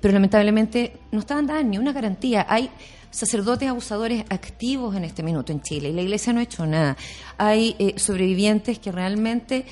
pero 0.00 0.14
lamentablemente 0.14 0.96
no 1.10 1.18
estaban 1.18 1.44
dadas 1.46 1.64
ni 1.64 1.76
una 1.76 1.92
garantía. 1.92 2.46
Hay 2.48 2.70
sacerdotes 3.10 3.68
abusadores 3.68 4.24
activos 4.28 4.94
en 4.96 5.04
este 5.04 5.22
minuto 5.22 5.52
en 5.52 5.60
Chile 5.62 5.90
y 5.90 5.92
la 5.92 6.02
iglesia 6.02 6.32
no 6.32 6.40
ha 6.40 6.42
hecho 6.44 6.66
nada. 6.66 6.96
Hay 7.36 7.74
eh, 7.78 7.94
sobrevivientes 7.96 8.78
que 8.78 8.92
realmente... 8.92 9.64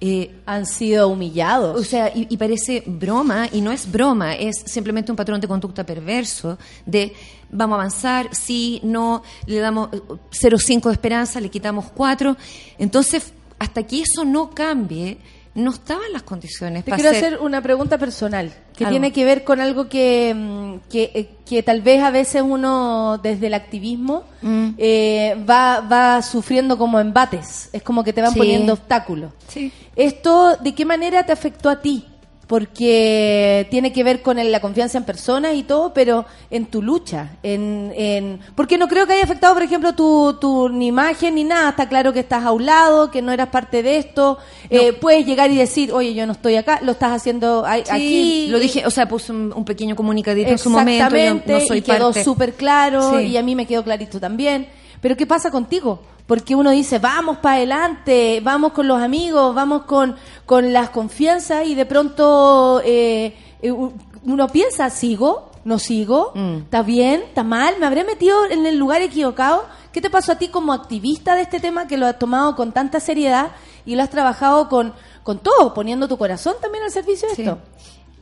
eh, 0.00 0.30
Han 0.46 0.64
sido 0.64 1.08
humillados. 1.08 1.78
o 1.78 1.84
sea, 1.84 2.08
y, 2.14 2.26
y 2.30 2.36
parece 2.38 2.82
broma, 2.86 3.48
y 3.52 3.60
no 3.60 3.70
es 3.70 3.90
broma, 3.90 4.34
es 4.34 4.56
simplemente 4.64 5.12
un 5.12 5.16
patrón 5.16 5.40
de 5.40 5.46
conducta 5.46 5.84
perverso 5.84 6.58
de 6.86 7.12
vamos 7.50 7.76
a 7.76 7.80
avanzar, 7.80 8.28
sí, 8.34 8.80
no, 8.82 9.22
le 9.46 9.58
damos 9.58 9.90
eh, 9.92 10.00
0,5 10.30 10.84
de 10.86 10.92
esperanza, 10.92 11.40
le 11.40 11.50
quitamos 11.50 11.86
4. 11.94 12.36
Entonces, 12.78 13.32
hasta 13.58 13.82
que 13.82 14.00
eso 14.00 14.24
no 14.24 14.50
cambie, 14.50 15.18
no 15.54 15.70
estaban 15.72 16.12
las 16.12 16.22
condiciones 16.22 16.84
Te 16.84 16.90
para 16.90 17.02
quiero 17.02 17.16
hacer- 17.16 17.34
hacer 17.34 17.40
una 17.44 17.60
pregunta 17.60 17.98
personal 17.98 18.52
que 18.76 18.84
Algo. 18.84 18.92
tiene 18.92 19.12
que 19.12 19.24
ver 19.24 19.42
con 19.42 19.60
algo 19.60 19.88
que, 19.88 20.32
mm, 20.34 20.88
que, 20.88 21.10
eh, 21.14 21.30
que 21.44 21.62
tal 21.64 21.82
vez 21.82 22.02
a 22.02 22.10
veces 22.10 22.42
uno 22.46 23.18
desde 23.22 23.48
el 23.48 23.54
activismo 23.54 24.24
Mm. 24.42 24.68
eh, 24.78 25.44
va, 25.48 25.80
va 25.80 26.22
sufriendo 26.22 26.78
como 26.78 27.00
embates. 27.00 27.68
Es 27.72 27.82
como 27.82 28.04
que 28.04 28.12
te 28.12 28.22
van 28.22 28.32
Sí. 28.32 28.38
poniendo 28.38 28.72
obstáculos. 28.74 29.32
Sí. 29.48 29.72
¿Esto 29.96 30.56
de 30.56 30.74
qué 30.74 30.84
manera 30.84 31.26
te 31.26 31.32
afectó 31.32 31.68
a 31.68 31.80
ti? 31.82 32.06
Porque 32.50 33.66
tiene 33.70 33.92
que 33.92 34.04
ver 34.04 34.22
con 34.22 34.36
la 34.50 34.60
confianza 34.60 34.98
en 34.98 35.04
personas 35.04 35.54
y 35.54 35.62
todo, 35.62 35.94
pero 35.94 36.26
en 36.50 36.66
tu 36.66 36.82
lucha. 36.82 37.30
En, 37.42 37.92
en, 37.96 38.40
porque 38.54 38.76
no 38.76 38.86
creo 38.88 39.06
que 39.06 39.14
haya 39.14 39.24
afectado, 39.24 39.54
por 39.54 39.62
ejemplo, 39.62 39.94
tu, 39.94 40.36
tu 40.40 40.68
ni 40.68 40.88
imagen 40.88 41.36
ni 41.36 41.44
nada. 41.44 41.70
Está 41.70 41.88
claro 41.88 42.12
que 42.12 42.20
estás 42.20 42.44
a 42.44 42.52
un 42.52 42.66
lado, 42.66 43.10
que 43.10 43.22
no 43.22 43.32
eras 43.32 43.48
parte 43.48 43.82
de 43.82 43.96
esto. 43.98 44.38
Eh, 44.68 44.92
puedes 44.92 45.24
llegar 45.24 45.50
y 45.50 45.56
decir, 45.56 45.92
oye, 45.92 46.12
yo 46.12 46.26
no 46.26 46.32
estoy 46.32 46.56
acá, 46.56 46.80
lo 46.82 46.92
estás 46.92 47.12
haciendo 47.12 47.64
a- 47.64 47.76
Sí, 47.76 47.82
aquí. 47.88 48.46
lo 48.48 48.58
dije, 48.58 48.84
o 48.86 48.90
sea, 48.90 49.08
puse 49.08 49.32
un, 49.32 49.52
un 49.56 49.64
pequeño 49.64 49.96
comunicadito 49.96 50.50
en 50.50 50.58
su 50.58 50.70
momento, 50.70 50.90
yo 51.08 51.16
Exactamente, 51.16 51.52
no 51.52 51.60
soy 51.60 51.78
y 51.78 51.82
quedó 51.82 52.12
súper 52.12 52.54
claro 52.54 53.16
Sí. 53.18 53.26
y 53.26 53.36
a 53.36 53.42
mí 53.42 53.54
me 53.54 53.64
quedó 53.66 53.82
clarito 53.84 54.20
también. 54.20 54.66
Pero 55.00 55.16
¿qué 55.16 55.26
pasa 55.26 55.50
contigo? 55.50 56.02
Porque 56.30 56.54
uno 56.54 56.70
dice, 56.70 57.00
vamos 57.00 57.38
para 57.38 57.56
adelante, 57.56 58.40
vamos 58.40 58.70
con 58.70 58.86
los 58.86 59.02
amigos, 59.02 59.52
vamos 59.52 59.82
con, 59.82 60.14
con 60.46 60.72
las 60.72 60.90
confianzas 60.90 61.66
y 61.66 61.74
de 61.74 61.84
pronto 61.86 62.80
eh, 62.84 63.34
eh, 63.60 63.72
uno 63.72 64.46
piensa, 64.46 64.88
¿sigo? 64.90 65.50
¿No 65.64 65.80
sigo? 65.80 66.30
Mm. 66.36 66.58
¿Está 66.58 66.82
bien? 66.84 67.22
¿Está 67.22 67.42
mal? 67.42 67.74
¿Me 67.80 67.86
habré 67.86 68.04
metido 68.04 68.46
en 68.48 68.64
el 68.64 68.76
lugar 68.78 69.02
equivocado? 69.02 69.64
¿Qué 69.92 70.00
te 70.00 70.08
pasó 70.08 70.30
a 70.30 70.38
ti 70.38 70.46
como 70.46 70.72
activista 70.72 71.34
de 71.34 71.42
este 71.42 71.58
tema 71.58 71.88
que 71.88 71.96
lo 71.96 72.06
has 72.06 72.16
tomado 72.16 72.54
con 72.54 72.70
tanta 72.70 73.00
seriedad 73.00 73.48
y 73.84 73.96
lo 73.96 74.02
has 74.04 74.10
trabajado 74.10 74.68
con, 74.68 74.92
con 75.24 75.40
todo, 75.40 75.74
poniendo 75.74 76.06
tu 76.06 76.16
corazón 76.16 76.54
también 76.62 76.84
al 76.84 76.92
servicio 76.92 77.28
de 77.28 77.34
Sí. 77.34 77.42
esto? 77.42 77.58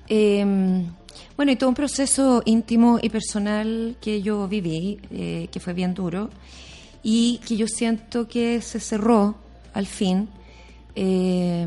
Eh, 0.09 0.83
bueno, 1.37 1.53
y 1.53 1.57
todo 1.57 1.69
un 1.69 1.75
proceso 1.75 2.41
íntimo 2.47 2.99
y 3.03 3.11
personal 3.11 3.97
que 4.01 4.23
yo 4.23 4.49
viví, 4.49 4.99
eh, 5.11 5.49
que 5.53 5.61
fue 5.61 5.75
bien 5.75 5.93
duro, 5.93 6.31
y 7.03 7.41
que 7.47 7.57
yo 7.57 7.67
siento 7.69 8.27
que 8.29 8.61
se 8.61 8.81
cerró 8.81 9.37
al 9.75 9.87
fin. 9.87 10.29
eh, 10.95 11.67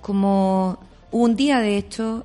como 0.00 0.78
un 1.10 1.36
día, 1.36 1.58
de 1.60 1.76
hecho, 1.76 2.24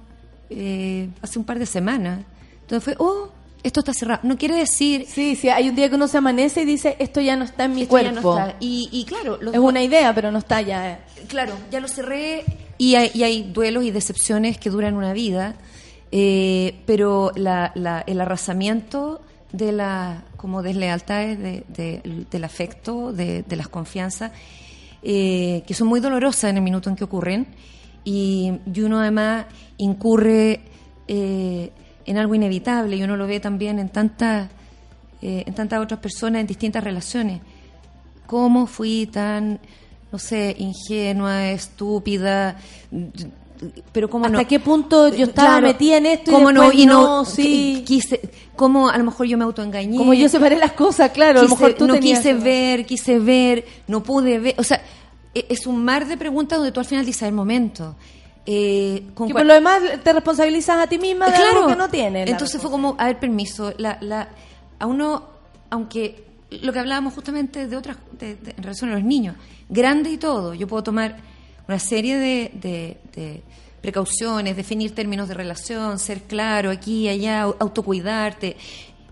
eh, 0.50 1.10
hace 1.22 1.40
un 1.40 1.46
par 1.46 1.60
de 1.60 1.66
semanas, 1.66 2.20
entonces 2.62 2.84
fue, 2.84 2.96
oh, 3.06 3.30
esto 3.64 3.80
está 3.80 3.94
cerrado. 3.94 4.22
No 4.24 4.38
quiere 4.38 4.56
decir... 4.56 5.06
Sí, 5.08 5.36
sí, 5.36 5.50
hay 5.50 5.70
un 5.70 5.76
día 5.76 5.90
que 5.90 5.96
uno 5.96 6.08
se 6.08 6.18
amanece 6.18 6.62
y 6.62 6.66
dice, 6.66 6.96
esto 7.00 7.22
ya 7.22 7.36
no 7.36 7.44
está 7.46 7.66
en 7.66 7.76
mi 7.76 7.84
esto 7.84 7.98
ya 8.00 8.12
no 8.12 8.22
cuerpo. 8.22 8.38
está. 8.40 8.56
Y, 8.60 8.90
y 8.92 9.06
claro, 9.06 9.38
los 9.42 9.54
Es 9.54 9.60
una 9.60 9.82
idea, 9.82 10.14
pero 10.14 10.32
no 10.32 10.40
está 10.40 10.62
ya. 10.62 11.00
Claro, 11.28 11.54
ya 11.72 11.80
lo 11.80 11.88
cerré 11.88 12.44
y 12.78 12.96
hay, 12.96 13.12
y 13.14 13.24
hay 13.24 13.44
duelos 13.44 13.84
y 13.86 13.92
decepciones 13.92 14.58
que 14.58 14.70
duran 14.70 14.96
una 14.96 15.14
vida, 15.14 15.56
eh, 16.12 16.82
pero 16.86 17.32
la- 17.36 17.72
la- 17.76 18.04
el 18.06 18.20
arrasamiento 18.22 19.22
de 19.54 19.72
las 19.72 20.22
como 20.36 20.62
deslealtades 20.62 21.40
de- 21.40 21.64
de- 21.70 22.26
del 22.30 22.44
afecto, 22.44 23.14
de, 23.14 23.46
las 23.56 23.70
confianzas, 23.70 24.32
eh, 25.04 25.64
que 25.66 25.74
son 25.74 25.88
muy 25.88 26.02
dolorosas 26.02 26.50
en 26.50 26.58
el 26.58 26.64
minuto 26.64 26.90
en 26.90 26.98
que 26.98 27.06
ocurren, 27.06 27.48
y, 28.04 28.52
y 28.74 28.82
uno 28.82 29.00
además 29.00 29.46
incurre 29.78 30.60
eh, 31.08 31.72
en 32.06 32.18
algo 32.18 32.36
inevitable, 32.36 32.98
y 32.98 33.04
uno 33.04 33.16
lo 33.16 33.28
ve 33.28 33.40
también 33.40 33.80
en 33.80 33.88
tantas 33.90 34.50
eh, 35.22 35.44
en 35.48 35.54
tantas 35.54 35.80
otras 35.82 36.02
personas 36.02 36.42
en 36.42 36.48
distintas 36.48 36.84
relaciones. 36.84 37.40
Cómo 38.26 38.68
fui 38.68 39.06
tan, 39.06 39.60
no 40.12 40.20
sé, 40.20 40.54
ingenua, 40.60 41.50
estúpida, 41.52 42.58
pero 43.92 44.10
cómo 44.10 44.26
¿Hasta 44.26 44.42
no. 44.42 44.48
qué 44.48 44.60
punto 44.60 45.10
yo 45.10 45.26
estaba 45.26 45.48
Claro, 45.60 45.68
metida 45.68 45.98
en 45.98 46.06
esto 46.06 46.32
y 46.32 46.34
cómo 46.34 46.52
no, 46.52 46.72
y 46.72 46.86
no, 46.86 47.02
no, 47.20 47.26
sí. 47.26 47.78
qui- 47.80 47.84
quise, 47.86 48.22
cómo 48.56 48.90
a 48.90 48.98
lo 48.98 49.04
mejor 49.04 49.26
yo 49.28 49.38
me 49.38 49.44
autoengañé. 49.44 49.98
Como 49.98 50.14
yo 50.14 50.28
separé 50.30 50.58
las 50.58 50.74
cosas, 50.74 51.12
claro, 51.12 51.40
a 51.40 51.44
lo 51.44 51.50
Quise- 51.50 51.60
mejor 51.62 51.74
tú 51.78 51.88
no 51.88 51.94
tenías 51.94 52.20
quise 52.20 52.32
eso. 52.32 52.44
ver, 52.44 52.86
quise 52.86 53.20
ver, 53.20 53.66
no 53.88 54.04
pude 54.04 54.40
ver, 54.40 54.56
o 54.58 54.64
sea, 54.64 54.82
e- 55.34 55.46
es 55.50 55.66
un 55.68 55.84
mar 55.84 56.08
de 56.08 56.18
preguntas 56.18 56.58
donde 56.60 56.72
tú 56.72 56.80
al 56.80 56.86
final 56.86 57.06
dices 57.06 57.24
el 57.24 57.34
momento. 57.34 57.96
Eh, 58.46 59.04
con 59.14 59.28
Que 59.30 59.34
por 59.34 59.46
lo 59.46 59.54
demás 59.54 59.82
te 60.04 60.12
responsabilizas 60.12 60.78
a 60.78 60.88
ti 60.88 60.98
misma 60.98 61.30
de 61.30 61.36
algo 61.38 61.66
que 61.68 61.76
no 61.78 61.88
tiene. 61.90 62.26
la 62.26 62.32
entonces 62.32 62.62
fue 62.62 62.70
como, 62.70 62.96
a 63.00 63.06
ver, 63.06 63.18
permiso, 63.20 63.74
la, 63.78 63.98
la, 64.02 64.28
a 64.80 64.86
uno, 64.86 65.24
aunque 65.70 66.26
lo 66.62 66.74
que 66.74 66.80
hablábamos 66.80 67.14
justamente 67.14 67.68
de 67.68 67.78
otras, 67.78 67.96
de- 68.20 68.36
de- 68.36 68.52
en 68.58 68.64
relación 68.64 68.90
a 68.90 68.96
los 68.96 69.04
niños, 69.04 69.38
grande 69.70 70.10
y 70.12 70.18
todo, 70.18 70.54
yo 70.54 70.68
puedo 70.68 70.84
tomar 70.84 71.16
una 71.68 71.80
serie 71.80 72.18
de, 72.18 72.52
de- 72.54 72.98
de 73.16 73.44
precauciones, 73.82 74.56
definir 74.56 74.96
términos 74.96 75.28
de 75.28 75.34
relación, 75.34 76.00
ser 76.00 76.22
claro 76.24 76.70
aquí 76.72 77.02
y 77.06 77.10
allá, 77.10 77.46
au- 77.48 77.56
autocuidarte. 77.60 78.56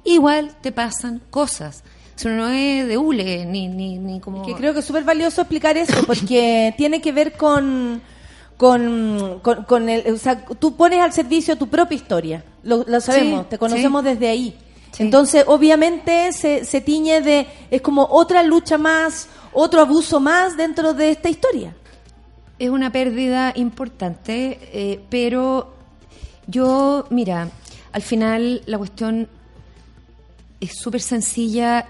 Igual 0.03 0.56
te 0.61 0.72
pasan 0.72 1.22
cosas. 1.30 1.84
Eso 2.15 2.30
no 2.30 2.49
es 2.49 2.88
de 2.88 2.98
hule, 2.98 3.45
ni, 3.45 3.68
ni, 3.68 3.98
ni 3.98 4.19
como... 4.19 4.45
Que 4.45 4.53
creo 4.53 4.73
que 4.73 4.80
es 4.80 4.86
súper 4.86 5.03
valioso 5.03 5.41
explicar 5.41 5.78
eso, 5.78 5.94
porque 6.07 6.73
tiene 6.78 7.02
que 7.02 7.11
ver 7.11 7.34
con, 7.34 8.02
con, 8.57 9.40
con, 9.41 9.64
con 9.65 9.90
el... 9.90 10.14
O 10.14 10.18
sea, 10.18 10.45
tú 10.45 10.76
pones 10.76 11.02
al 11.02 11.11
servicio 11.14 11.57
tu 11.57 11.68
propia 11.68 11.95
historia, 11.95 12.44
lo, 12.64 12.84
lo 12.88 13.02
sabemos, 13.02 13.41
Sí, 13.44 13.48
te 13.52 13.57
conocemos 13.57 14.03
sí. 14.03 14.10
desde 14.10 14.28
ahí. 14.30 14.57
Sí. 14.91 15.03
Entonces, 15.03 15.45
obviamente, 15.48 16.32
se, 16.34 16.65
se 16.65 16.82
tiñe 16.82 17.22
de... 17.22 17.48
Es 17.72 17.82
como 17.82 18.07
otra 18.10 18.44
lucha 18.44 18.78
más, 18.78 19.28
otro 19.53 19.82
abuso 19.82 20.19
más 20.19 20.56
dentro 20.57 20.94
de 20.94 21.11
esta 21.11 21.30
historia. 21.30 21.76
Es 22.62 22.70
una 22.70 22.92
pérdida 22.92 23.54
importante, 23.56 24.60
eh, 24.72 25.00
pero 25.10 25.74
yo, 26.46 27.08
mira, 27.10 27.50
al 27.92 28.02
final 28.04 28.62
la 28.68 28.78
cuestión 28.78 29.28
es 30.60 30.78
súper 30.78 31.02
sencilla 31.02 31.88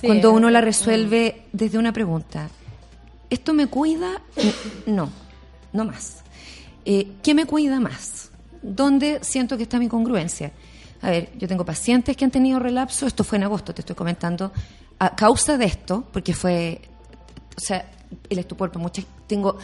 Sí, 0.00 0.06
cuando 0.06 0.32
uno 0.32 0.50
la 0.50 0.60
eh, 0.60 0.62
resuelve 0.62 1.42
desde 1.52 1.78
una 1.78 1.92
pregunta. 1.92 2.48
¿Esto 3.28 3.54
me 3.54 3.66
cuida? 3.66 4.22
N- 4.36 4.52
No, 4.86 5.10
no 5.72 5.84
más. 5.84 6.18
Eh, 6.84 7.08
¿Qué 7.22 7.34
me 7.34 7.44
cuida 7.46 7.80
más? 7.80 8.30
¿Dónde 8.62 9.18
siento 9.22 9.56
que 9.56 9.64
está 9.64 9.80
mi 9.80 9.88
congruencia? 9.88 10.52
A 11.02 11.10
ver, 11.10 11.30
yo 11.36 11.48
tengo 11.48 11.64
pacientes 11.64 12.16
que 12.16 12.24
han 12.24 12.30
tenido 12.30 12.60
relapso, 12.60 13.06
esto 13.08 13.24
fue 13.24 13.38
en 13.38 13.44
agosto, 13.44 13.74
te 13.74 13.80
estoy 13.82 13.96
comentando, 13.96 14.52
a 15.00 15.16
causa 15.16 15.58
de 15.58 15.64
esto, 15.64 16.04
porque 16.12 16.34
fue 16.34 16.80
o 17.56 17.60
sea, 17.60 17.84
el 18.30 18.38
estupor 18.38 18.70
por 18.70 18.80
muchas 18.80 19.04
tengo 19.26 19.58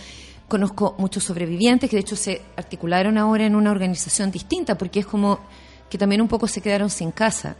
conozco 0.51 0.94
muchos 0.98 1.24
sobrevivientes 1.24 1.89
que 1.89 1.97
de 1.97 2.01
hecho 2.02 2.16
se 2.16 2.43
articularon 2.56 3.16
ahora 3.16 3.47
en 3.47 3.55
una 3.56 3.70
organización 3.70 4.31
distinta 4.31 4.77
porque 4.77 5.01
es 5.01 5.06
como 5.06 5.40
que 5.89 5.97
también 5.97 6.20
un 6.20 6.28
poco 6.28 6.47
se 6.47 6.60
quedaron 6.60 6.90
sin 6.90 7.10
casa. 7.12 7.56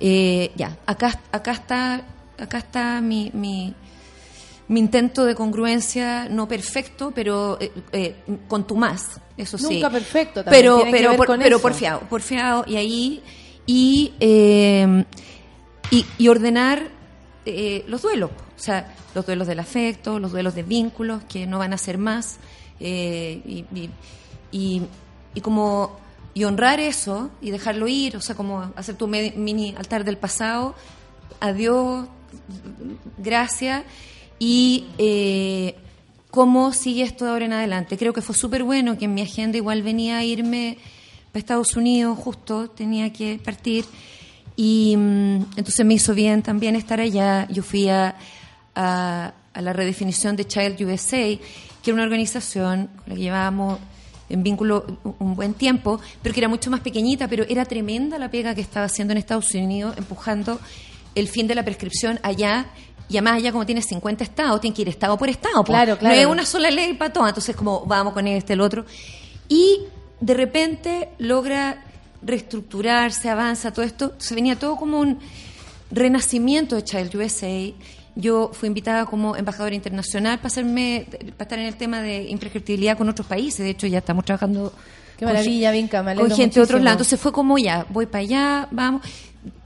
Eh, 0.00 0.50
ya, 0.56 0.76
acá 0.86 1.20
acá 1.30 1.52
está 1.52 2.02
acá 2.38 2.58
está 2.58 3.00
mi, 3.02 3.30
mi 3.34 3.74
mi 4.68 4.80
intento 4.80 5.26
de 5.26 5.34
congruencia 5.34 6.26
no 6.30 6.48
perfecto, 6.48 7.12
pero 7.14 7.58
eh, 7.60 7.70
eh, 7.92 8.16
contumaz, 8.48 9.20
eso 9.36 9.58
sí. 9.58 9.74
Nunca 9.74 9.90
perfecto 9.90 10.42
también, 10.42 10.62
Pero 10.62 10.76
tiene 10.76 10.90
que 10.90 10.96
pero 10.96 11.08
ver 11.10 11.16
por- 11.18 11.26
con 11.26 11.40
pero 11.40 11.56
eso. 11.56 11.62
porfiado, 11.62 12.00
porfiado 12.08 12.64
y 12.66 12.76
ahí 12.76 13.22
y 13.66 14.14
eh, 14.20 15.04
y, 15.90 16.06
y 16.18 16.28
ordenar 16.28 16.88
eh, 17.46 17.84
los 17.88 18.00
duelos, 18.02 18.30
o 18.56 18.60
sea, 18.60 18.94
los 19.14 19.26
duelos 19.26 19.46
del 19.46 19.58
afecto, 19.58 20.18
los 20.18 20.32
duelos 20.32 20.54
de 20.54 20.62
vínculos 20.62 21.22
que 21.24 21.46
no 21.46 21.58
van 21.58 21.72
a 21.72 21.78
ser 21.78 21.98
más, 21.98 22.38
eh, 22.80 23.64
y, 24.52 24.82
como 25.42 25.98
y 26.32 26.44
honrar 26.44 26.80
eso 26.80 27.30
y 27.40 27.50
dejarlo 27.50 27.88
ir, 27.88 28.16
o 28.16 28.20
sea, 28.20 28.34
como 28.34 28.72
hacer 28.76 28.96
tu 28.96 29.06
mini 29.08 29.74
altar 29.76 30.04
del 30.04 30.16
pasado, 30.16 30.74
adiós, 31.40 32.06
gracias, 33.18 33.84
y 34.38 34.86
eh, 34.98 35.76
cómo 36.30 36.72
sigue 36.72 37.02
esto 37.02 37.24
de 37.24 37.30
ahora 37.30 37.44
en 37.44 37.52
adelante. 37.52 37.96
Creo 37.96 38.12
que 38.12 38.20
fue 38.20 38.34
súper 38.34 38.64
bueno 38.64 38.98
que 38.98 39.04
en 39.04 39.14
mi 39.14 39.22
agenda 39.22 39.56
igual 39.56 39.82
venía 39.82 40.18
a 40.18 40.24
irme 40.24 40.78
para 41.32 41.40
Estados 41.40 41.76
Unidos, 41.76 42.18
justo 42.18 42.68
tenía 42.70 43.12
que 43.12 43.40
partir, 43.44 43.84
y 44.56 44.96
mm, 44.96 45.36
entonces 45.56 45.84
me 45.84 45.94
hizo 45.94 46.14
bien 46.14 46.42
también 46.42 46.76
estar 46.76 47.00
allá. 47.00 47.46
Yo 47.50 47.62
fui 47.62 47.88
a, 47.88 48.16
a, 48.74 49.32
a 49.52 49.60
la 49.62 49.72
redefinición 49.72 50.36
de 50.36 50.46
Child 50.46 50.80
USA, 50.82 51.16
que 51.16 51.40
era 51.90 51.94
una 51.94 52.02
organización 52.04 52.86
con 52.88 53.02
la 53.06 53.14
que 53.14 53.20
llevábamos 53.20 53.78
en 54.30 54.42
vínculo 54.42 54.84
un- 55.20 55.34
buen 55.36 55.54
tiempo, 55.54 56.00
pero 56.22 56.32
que 56.34 56.40
era 56.40 56.48
mucho 56.48 56.70
más 56.70 56.80
pequeñita, 56.80 57.28
pero 57.28 57.44
era 57.48 57.64
tremenda 57.64 58.18
la 58.18 58.30
pega 58.30 58.54
que 58.54 58.62
estaba 58.62 58.86
haciendo 58.86 59.12
en 59.12 59.18
Estados 59.18 59.52
Unidos, 59.54 59.94
empujando 59.98 60.58
el 61.14 61.28
fin 61.28 61.46
de 61.46 61.54
la 61.54 61.62
prescripción 61.64 62.18
allá. 62.22 62.66
Y 63.06 63.18
además 63.18 63.34
allá 63.36 63.52
como 63.52 63.66
tiene 63.66 63.82
50 63.82 64.24
estados, 64.24 64.60
tiene 64.62 64.74
que 64.74 64.80
ir 64.82 64.88
estado 64.88 65.18
por 65.18 65.28
estado. 65.28 65.62
Claro, 65.62 65.98
claro. 65.98 66.14
No 66.14 66.20
es 66.20 66.26
una 66.26 66.46
sola 66.46 66.70
ley 66.70 66.94
para 66.94 67.12
todo. 67.12 67.28
Entonces 67.28 67.54
como 67.54 67.84
vamos 67.84 68.14
con 68.14 68.26
este, 68.26 68.54
el 68.54 68.62
otro. 68.62 68.86
Y 69.46 69.80
de 70.20 70.32
repente 70.34 71.10
logra 71.18 71.84
reestructurarse, 72.22 73.28
avanza 73.28 73.72
todo 73.74 73.84
esto. 73.84 74.14
Se 74.16 74.34
venía 74.34 74.58
todo 74.58 74.76
como 74.76 74.98
un 75.00 75.18
renacimiento 75.90 76.76
de 76.76 76.84
Child 76.84 77.14
USA. 77.14 77.72
Yo 78.16 78.50
fui 78.52 78.68
invitada 78.68 79.06
como 79.06 79.34
embajadora 79.36 79.74
internacional 79.74 80.38
para 80.38 80.46
hacerme, 80.48 81.06
para 81.36 81.42
estar 81.44 81.58
en 81.58 81.66
el 81.66 81.76
tema 81.76 82.00
de 82.00 82.24
imprescriptibilidad 82.30 82.96
con 82.96 83.08
otros 83.08 83.26
países. 83.26 83.58
De 83.60 83.70
hecho, 83.70 83.86
ya 83.86 83.98
estamos 83.98 84.24
trabajando 84.24 84.72
Qué 85.16 85.24
con 85.24 85.34
maravilla, 85.34 85.72
gen- 85.72 85.82
Vinca, 85.82 86.02
me 86.02 86.14
con 86.14 86.30
gente 86.30 86.54
de 86.60 86.62
otros 86.62 86.80
lados. 86.82 86.96
Entonces 86.96 87.20
fue 87.20 87.32
como 87.32 87.58
ya, 87.58 87.86
voy 87.90 88.06
para 88.06 88.20
allá, 88.22 88.68
vamos. 88.70 89.02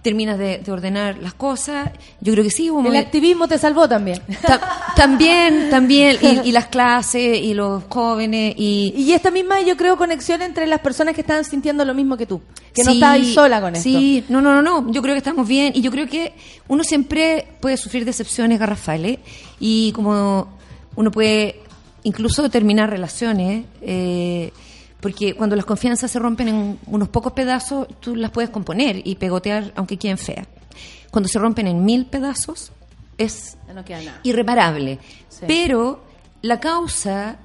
Terminas 0.02 0.38
de, 0.38 0.58
de 0.58 0.72
ordenar 0.72 1.18
las 1.18 1.34
cosas. 1.34 1.90
Yo 2.20 2.32
creo 2.32 2.42
que 2.44 2.50
sí. 2.50 2.70
hubo 2.70 2.86
El 2.88 2.96
activismo 2.96 3.46
te 3.46 3.58
salvó 3.58 3.88
también. 3.88 4.20
Ta- 4.44 4.60
también, 4.96 5.68
también, 5.70 6.16
y, 6.20 6.48
y 6.48 6.52
las 6.52 6.66
clases, 6.66 7.38
y 7.38 7.52
los 7.54 7.84
jóvenes, 7.88 8.54
y... 8.56 8.94
Y 8.96 9.12
esta 9.12 9.30
misma, 9.30 9.60
yo 9.60 9.76
creo, 9.76 9.96
conexión 9.96 10.40
entre 10.42 10.66
las 10.66 10.80
personas 10.80 11.14
que 11.14 11.20
estaban 11.20 11.44
sintiendo 11.44 11.84
lo 11.84 11.94
mismo 11.94 12.16
que 12.16 12.26
tú. 12.26 12.40
Que 12.72 12.84
no 12.84 12.90
estabas 12.92 13.16
ahí 13.16 13.34
sola 13.34 13.60
con 13.60 13.74
esto. 13.76 13.82
Sí, 13.88 14.24
no, 14.28 14.40
no, 14.40 14.54
no, 14.54 14.62
no. 14.62 14.90
Yo 14.92 15.02
creo 15.02 15.14
que 15.14 15.18
estamos 15.18 15.46
bien 15.46 15.72
y 15.76 15.80
yo 15.80 15.90
creo 15.90 16.06
que 16.06 16.32
uno 16.68 16.82
siempre 16.84 17.46
puede 17.60 17.76
sufrir 17.76 18.04
decepciones 18.04 18.58
garrafales 18.58 19.18
y 19.60 19.92
como 19.92 20.48
uno 20.96 21.10
puede 21.10 21.60
incluso 22.04 22.48
terminar 22.50 22.88
relaciones, 22.90 23.64
eh, 23.82 24.52
porque 25.00 25.34
cuando 25.34 25.54
las 25.56 25.64
confianzas 25.64 26.10
se 26.10 26.18
rompen 26.18 26.48
en 26.48 26.78
unos 26.86 27.08
pocos 27.08 27.32
pedazos, 27.32 27.86
tú 28.00 28.16
las 28.16 28.30
puedes 28.30 28.50
componer 28.50 29.00
y 29.06 29.14
pegotear 29.16 29.72
aunque 29.76 29.96
queden 29.96 30.18
feas. 30.18 30.46
Cuando 31.10 31.28
se 31.28 31.38
rompen 31.38 31.66
en 31.66 31.84
mil 31.84 32.06
pedazos, 32.06 32.72
es 33.16 33.56
Ya 33.66 33.74
no 33.74 33.84
queda 33.84 34.02
nada. 34.02 34.20
irreparable. 34.22 34.98
Sí. 35.28 35.44
Pero 35.46 36.02
la 36.42 36.60
causa 36.60 37.36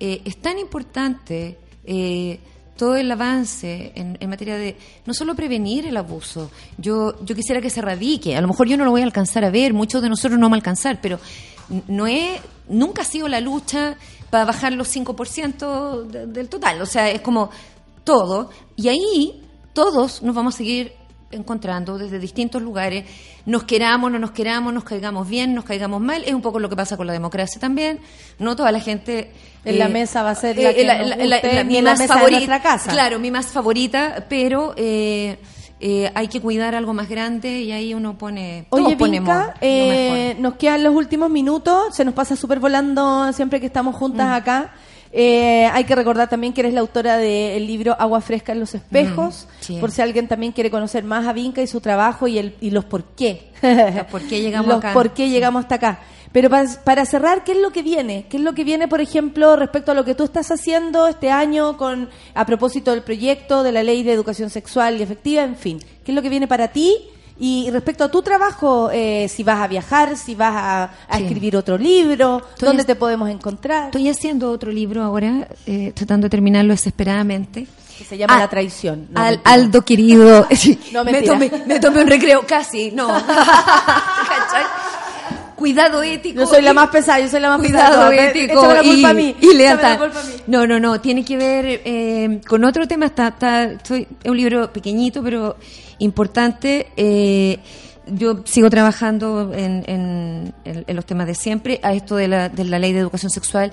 eh, 0.00 0.22
es 0.24 0.36
tan 0.40 0.58
importante, 0.58 1.58
eh, 1.84 2.40
todo 2.76 2.96
el 2.96 3.10
avance 3.12 3.92
en, 3.94 4.16
en 4.18 4.30
materia 4.30 4.56
de 4.56 4.76
no 5.06 5.14
solo 5.14 5.34
prevenir 5.36 5.86
el 5.86 5.96
abuso, 5.96 6.50
yo, 6.78 7.22
yo 7.24 7.34
quisiera 7.34 7.60
que 7.60 7.70
se 7.70 7.80
radique, 7.80 8.34
a 8.34 8.40
lo 8.40 8.48
mejor 8.48 8.66
yo 8.66 8.76
no 8.76 8.84
lo 8.84 8.90
voy 8.90 9.02
a 9.02 9.04
alcanzar 9.04 9.44
a 9.44 9.50
ver, 9.50 9.72
muchos 9.72 10.02
de 10.02 10.08
nosotros 10.08 10.38
no 10.38 10.46
vamos 10.46 10.56
a 10.56 10.60
alcanzar, 10.60 10.98
pero 11.00 11.20
no 11.86 12.06
es, 12.06 12.40
nunca 12.68 13.02
ha 13.02 13.04
sido 13.04 13.28
la 13.28 13.40
lucha 13.40 13.96
para 14.32 14.46
bajar 14.46 14.72
los 14.72 14.88
5% 14.88 16.04
de- 16.04 16.26
del 16.26 16.48
total, 16.48 16.80
o 16.80 16.86
sea, 16.86 17.10
es 17.10 17.20
como 17.20 17.50
todo, 18.02 18.48
y 18.76 18.88
ahí 18.88 19.42
todos 19.74 20.22
nos 20.22 20.34
vamos 20.34 20.54
a 20.54 20.56
seguir 20.56 20.94
encontrando 21.30 21.98
desde 21.98 22.18
distintos 22.18 22.62
lugares, 22.62 23.04
nos 23.44 23.64
queramos, 23.64 24.10
no 24.10 24.18
nos 24.18 24.30
queramos, 24.30 24.72
nos 24.72 24.84
caigamos 24.84 25.28
bien, 25.28 25.54
nos 25.54 25.64
caigamos 25.66 26.00
mal, 26.00 26.22
es 26.24 26.32
un 26.32 26.40
poco 26.40 26.58
lo 26.60 26.70
que 26.70 26.76
pasa 26.76 26.96
con 26.96 27.06
la 27.06 27.12
democracia 27.12 27.60
también, 27.60 28.00
no 28.38 28.56
toda 28.56 28.72
la 28.72 28.80
gente... 28.80 29.32
En 29.66 29.78
la 29.78 29.88
mesa 29.88 30.22
va 30.22 30.30
a 30.30 30.34
ser 30.34 30.56
la 30.58 30.72
que 30.74 30.84
nos 30.86 31.16
guste, 31.18 31.64
ni 31.64 31.76
en 31.76 31.84
la 31.84 31.94
mesa 31.94 32.14
de 32.14 32.30
nuestra 32.32 32.62
casa. 32.62 32.90
Claro, 32.90 33.18
mi 33.20 33.30
más 33.30 33.46
favorita, 33.46 34.26
pero 34.30 34.72
eh, 34.78 35.38
eh, 35.84 36.12
hay 36.14 36.28
que 36.28 36.40
cuidar 36.40 36.76
algo 36.76 36.94
más 36.94 37.08
grande 37.08 37.60
y 37.60 37.72
ahí 37.72 37.92
uno 37.92 38.16
pone... 38.16 38.66
todos 38.70 38.86
Oye, 38.86 38.96
ponemos 38.96 39.28
Vinca, 39.34 39.54
eh, 39.60 40.36
nos 40.38 40.54
quedan 40.54 40.84
los 40.84 40.94
últimos 40.94 41.28
minutos. 41.28 41.96
Se 41.96 42.04
nos 42.04 42.14
pasa 42.14 42.36
súper 42.36 42.60
volando 42.60 43.32
siempre 43.32 43.58
que 43.58 43.66
estamos 43.66 43.96
juntas 43.96 44.28
Mm. 44.28 44.32
acá. 44.32 44.72
Eh, 45.14 45.66
hay 45.72 45.82
que 45.84 45.94
recordar 45.96 46.28
también 46.30 46.52
que 46.52 46.60
eres 46.62 46.72
la 46.72 46.80
autora 46.80 47.16
del 47.18 47.66
libro 47.66 47.94
Agua 47.98 48.20
Fresca 48.20 48.52
en 48.52 48.60
los 48.60 48.74
Espejos. 48.76 49.46
Mm, 49.50 49.62
sí. 49.64 49.76
Por 49.80 49.90
si 49.90 50.00
alguien 50.00 50.28
también 50.28 50.52
quiere 50.52 50.70
conocer 50.70 51.02
más 51.04 51.26
a 51.26 51.32
Vinca 51.32 51.60
y 51.60 51.66
su 51.66 51.80
trabajo 51.80 52.28
y, 52.28 52.38
el, 52.38 52.54
y 52.60 52.70
los 52.70 52.84
por 52.84 53.02
qué. 53.16 53.50
Los 53.60 54.06
por 54.06 54.22
qué 54.22 54.40
llegamos 54.40 54.68
Los 54.68 54.78
acá. 54.78 54.92
por 54.92 55.10
qué 55.10 55.28
llegamos 55.28 55.64
hasta 55.64 55.74
acá. 55.74 55.98
Pero 56.32 56.48
para, 56.48 56.66
para 56.84 57.04
cerrar, 57.04 57.44
¿qué 57.44 57.52
es 57.52 57.58
lo 57.58 57.70
que 57.72 57.82
viene? 57.82 58.26
¿Qué 58.30 58.38
es 58.38 58.42
lo 58.42 58.54
que 58.54 58.64
viene, 58.64 58.88
por 58.88 59.00
ejemplo, 59.00 59.54
respecto 59.56 59.92
a 59.92 59.94
lo 59.94 60.04
que 60.04 60.14
tú 60.14 60.24
estás 60.24 60.50
haciendo 60.50 61.06
este 61.06 61.30
año 61.30 61.76
con 61.76 62.08
a 62.34 62.46
propósito 62.46 62.90
del 62.92 63.02
proyecto 63.02 63.62
de 63.62 63.72
la 63.72 63.82
ley 63.82 64.02
de 64.02 64.12
educación 64.12 64.48
sexual 64.50 64.98
y 64.98 65.02
efectiva? 65.02 65.42
En 65.42 65.56
fin, 65.56 65.78
¿qué 66.04 66.12
es 66.12 66.14
lo 66.16 66.22
que 66.22 66.30
viene 66.30 66.48
para 66.48 66.68
ti? 66.68 66.96
Y 67.38 67.68
respecto 67.70 68.04
a 68.04 68.10
tu 68.10 68.22
trabajo, 68.22 68.90
eh, 68.92 69.26
si 69.28 69.42
vas 69.42 69.60
a 69.60 69.66
viajar, 69.66 70.16
si 70.16 70.34
vas 70.34 70.54
a, 70.54 70.82
a 71.08 71.16
Sí. 71.18 71.24
escribir 71.24 71.56
otro 71.56 71.76
libro, 71.76 72.40
Estoy 72.52 72.66
¿dónde 72.68 72.84
te 72.84 72.94
podemos 72.94 73.28
encontrar? 73.30 73.86
Estoy 73.86 74.08
haciendo 74.08 74.50
otro 74.50 74.70
libro 74.70 75.02
ahora, 75.02 75.48
eh, 75.66 75.92
tratando 75.94 76.26
de 76.26 76.30
terminarlo 76.30 76.72
desesperadamente. 76.72 77.66
Que 77.98 78.04
se 78.04 78.16
llama 78.16 78.36
Ah, 78.36 78.38
La 78.38 78.48
traición. 78.48 79.08
No, 79.10 79.20
Al- 79.20 79.30
mentira. 79.36 79.52
Aldo 79.52 79.82
querido, 79.82 80.46
No, 80.92 81.04
me, 81.04 81.22
tomé, 81.22 81.50
me 81.66 81.80
tomé 81.80 82.02
un 82.02 82.06
recreo, 82.08 82.42
casi, 82.46 82.90
no. 82.90 83.08
Cuidado 85.62 86.02
ético. 86.02 86.40
Yo 86.40 86.46
soy 86.46 86.60
la 86.62 86.72
y- 86.72 86.74
más 86.74 86.88
pesada, 86.90 87.20
yo 87.20 87.28
soy 87.28 87.40
la 87.40 87.50
más 87.50 87.60
Cuidado 87.60 88.10
pesada. 88.10 88.30
ético 88.30 88.66
la 88.66 88.82
y, 88.82 88.88
culpa 88.90 89.08
a 89.10 89.14
mí. 89.14 89.36
y 89.40 89.54
lealtad. 89.54 89.90
la 89.92 89.98
culpa 89.98 90.20
a 90.20 90.24
mí. 90.24 90.32
No, 90.48 90.66
no, 90.66 90.80
no, 90.80 91.00
tiene 91.00 91.24
que 91.24 91.36
ver 91.36 91.80
eh, 91.84 92.40
con 92.48 92.64
otro 92.64 92.88
tema. 92.88 93.06
Está, 93.06 93.28
está, 93.28 93.64
estoy- 93.64 94.08
es 94.24 94.30
un 94.30 94.36
libro 94.36 94.72
pequeñito, 94.72 95.22
pero 95.22 95.56
importante. 95.98 96.88
Eh, 96.96 97.58
yo 98.08 98.40
sigo 98.44 98.68
trabajando 98.68 99.52
en, 99.54 99.84
en- 99.86 100.54
en- 100.64 100.84
en 100.88 100.96
los 100.96 101.06
temas 101.06 101.26
de 101.28 101.36
siempre, 101.36 101.78
a 101.84 101.92
esto 101.94 102.16
de 102.16 102.26
la, 102.26 102.48
de 102.48 102.64
la 102.64 102.78
ley 102.80 102.92
de 102.92 102.98
educación 102.98 103.30
sexual. 103.30 103.70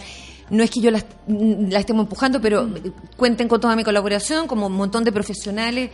No 0.51 0.63
es 0.63 0.69
que 0.71 0.81
yo 0.81 0.91
la, 0.91 1.03
la 1.27 1.79
estemos 1.79 2.03
empujando, 2.05 2.39
pero 2.41 2.67
cuenten 3.17 3.47
con 3.47 3.59
toda 3.59 3.75
mi 3.75 3.83
colaboración, 3.83 4.47
como 4.47 4.67
un 4.67 4.73
montón 4.73 5.03
de 5.03 5.11
profesionales 5.11 5.89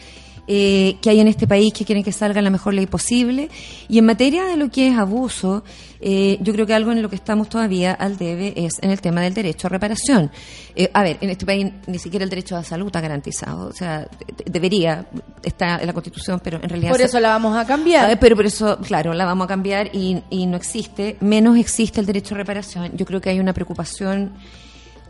eh, 0.47 0.97
que 1.01 1.09
hay 1.09 1.19
en 1.19 1.27
este 1.27 1.47
país 1.47 1.73
que 1.73 1.85
quieren 1.85 2.03
que 2.03 2.11
salga 2.11 2.41
la 2.41 2.49
mejor 2.49 2.73
ley 2.73 2.85
posible. 2.85 3.49
Y 3.89 3.97
en 3.97 4.05
materia 4.05 4.45
de 4.45 4.57
lo 4.57 4.69
que 4.69 4.89
es 4.89 4.97
abuso, 4.97 5.63
eh, 6.01 6.37
yo 6.41 6.53
creo 6.53 6.65
que 6.67 6.73
algo 6.73 6.91
en 6.91 7.01
lo 7.01 7.09
que 7.09 7.15
estamos 7.15 7.49
todavía 7.49 7.93
al 7.93 8.17
debe 8.17 8.53
es 8.55 8.73
en 8.81 8.91
el 8.91 9.01
tema 9.01 9.21
del 9.21 9.33
derecho 9.33 9.67
a 9.67 9.69
reparación. 9.71 10.29
Eh, 10.75 10.89
a 10.93 11.01
ver, 11.03 11.17
en 11.21 11.29
este 11.31 11.45
país 11.45 11.67
ni 11.87 11.97
siquiera 11.97 12.23
el 12.23 12.29
derecho 12.29 12.55
a 12.55 12.59
la 12.59 12.63
salud 12.63 12.87
está 12.87 13.01
garantizado. 13.01 13.67
O 13.69 13.73
sea, 13.73 14.01
de- 14.01 14.43
debería, 14.51 15.07
está 15.41 15.79
en 15.79 15.87
la 15.87 15.93
Constitución, 15.93 16.39
pero 16.43 16.57
en 16.61 16.69
realidad... 16.69 16.89
Por 16.91 16.99
se- 16.99 17.05
eso 17.05 17.19
la 17.19 17.29
vamos 17.29 17.55
a 17.57 17.61
Ah, 17.61 17.65
cambiar. 17.65 18.19
Pero 18.19 18.35
por 18.35 18.45
eso, 18.45 18.77
claro, 18.79 19.13
la 19.13 19.25
vamos 19.25 19.45
a 19.45 19.47
cambiar 19.47 19.89
y, 19.95 20.21
y 20.29 20.45
no 20.45 20.57
existe, 20.57 21.17
menos 21.21 21.57
existe 21.57 21.99
el 21.99 22.05
derecho 22.05 22.35
a 22.35 22.37
reparación. 22.37 22.91
Yo 22.95 23.05
creo 23.05 23.19
que 23.19 23.29
hay 23.31 23.39
una 23.39 23.53
preocupación 23.53 24.33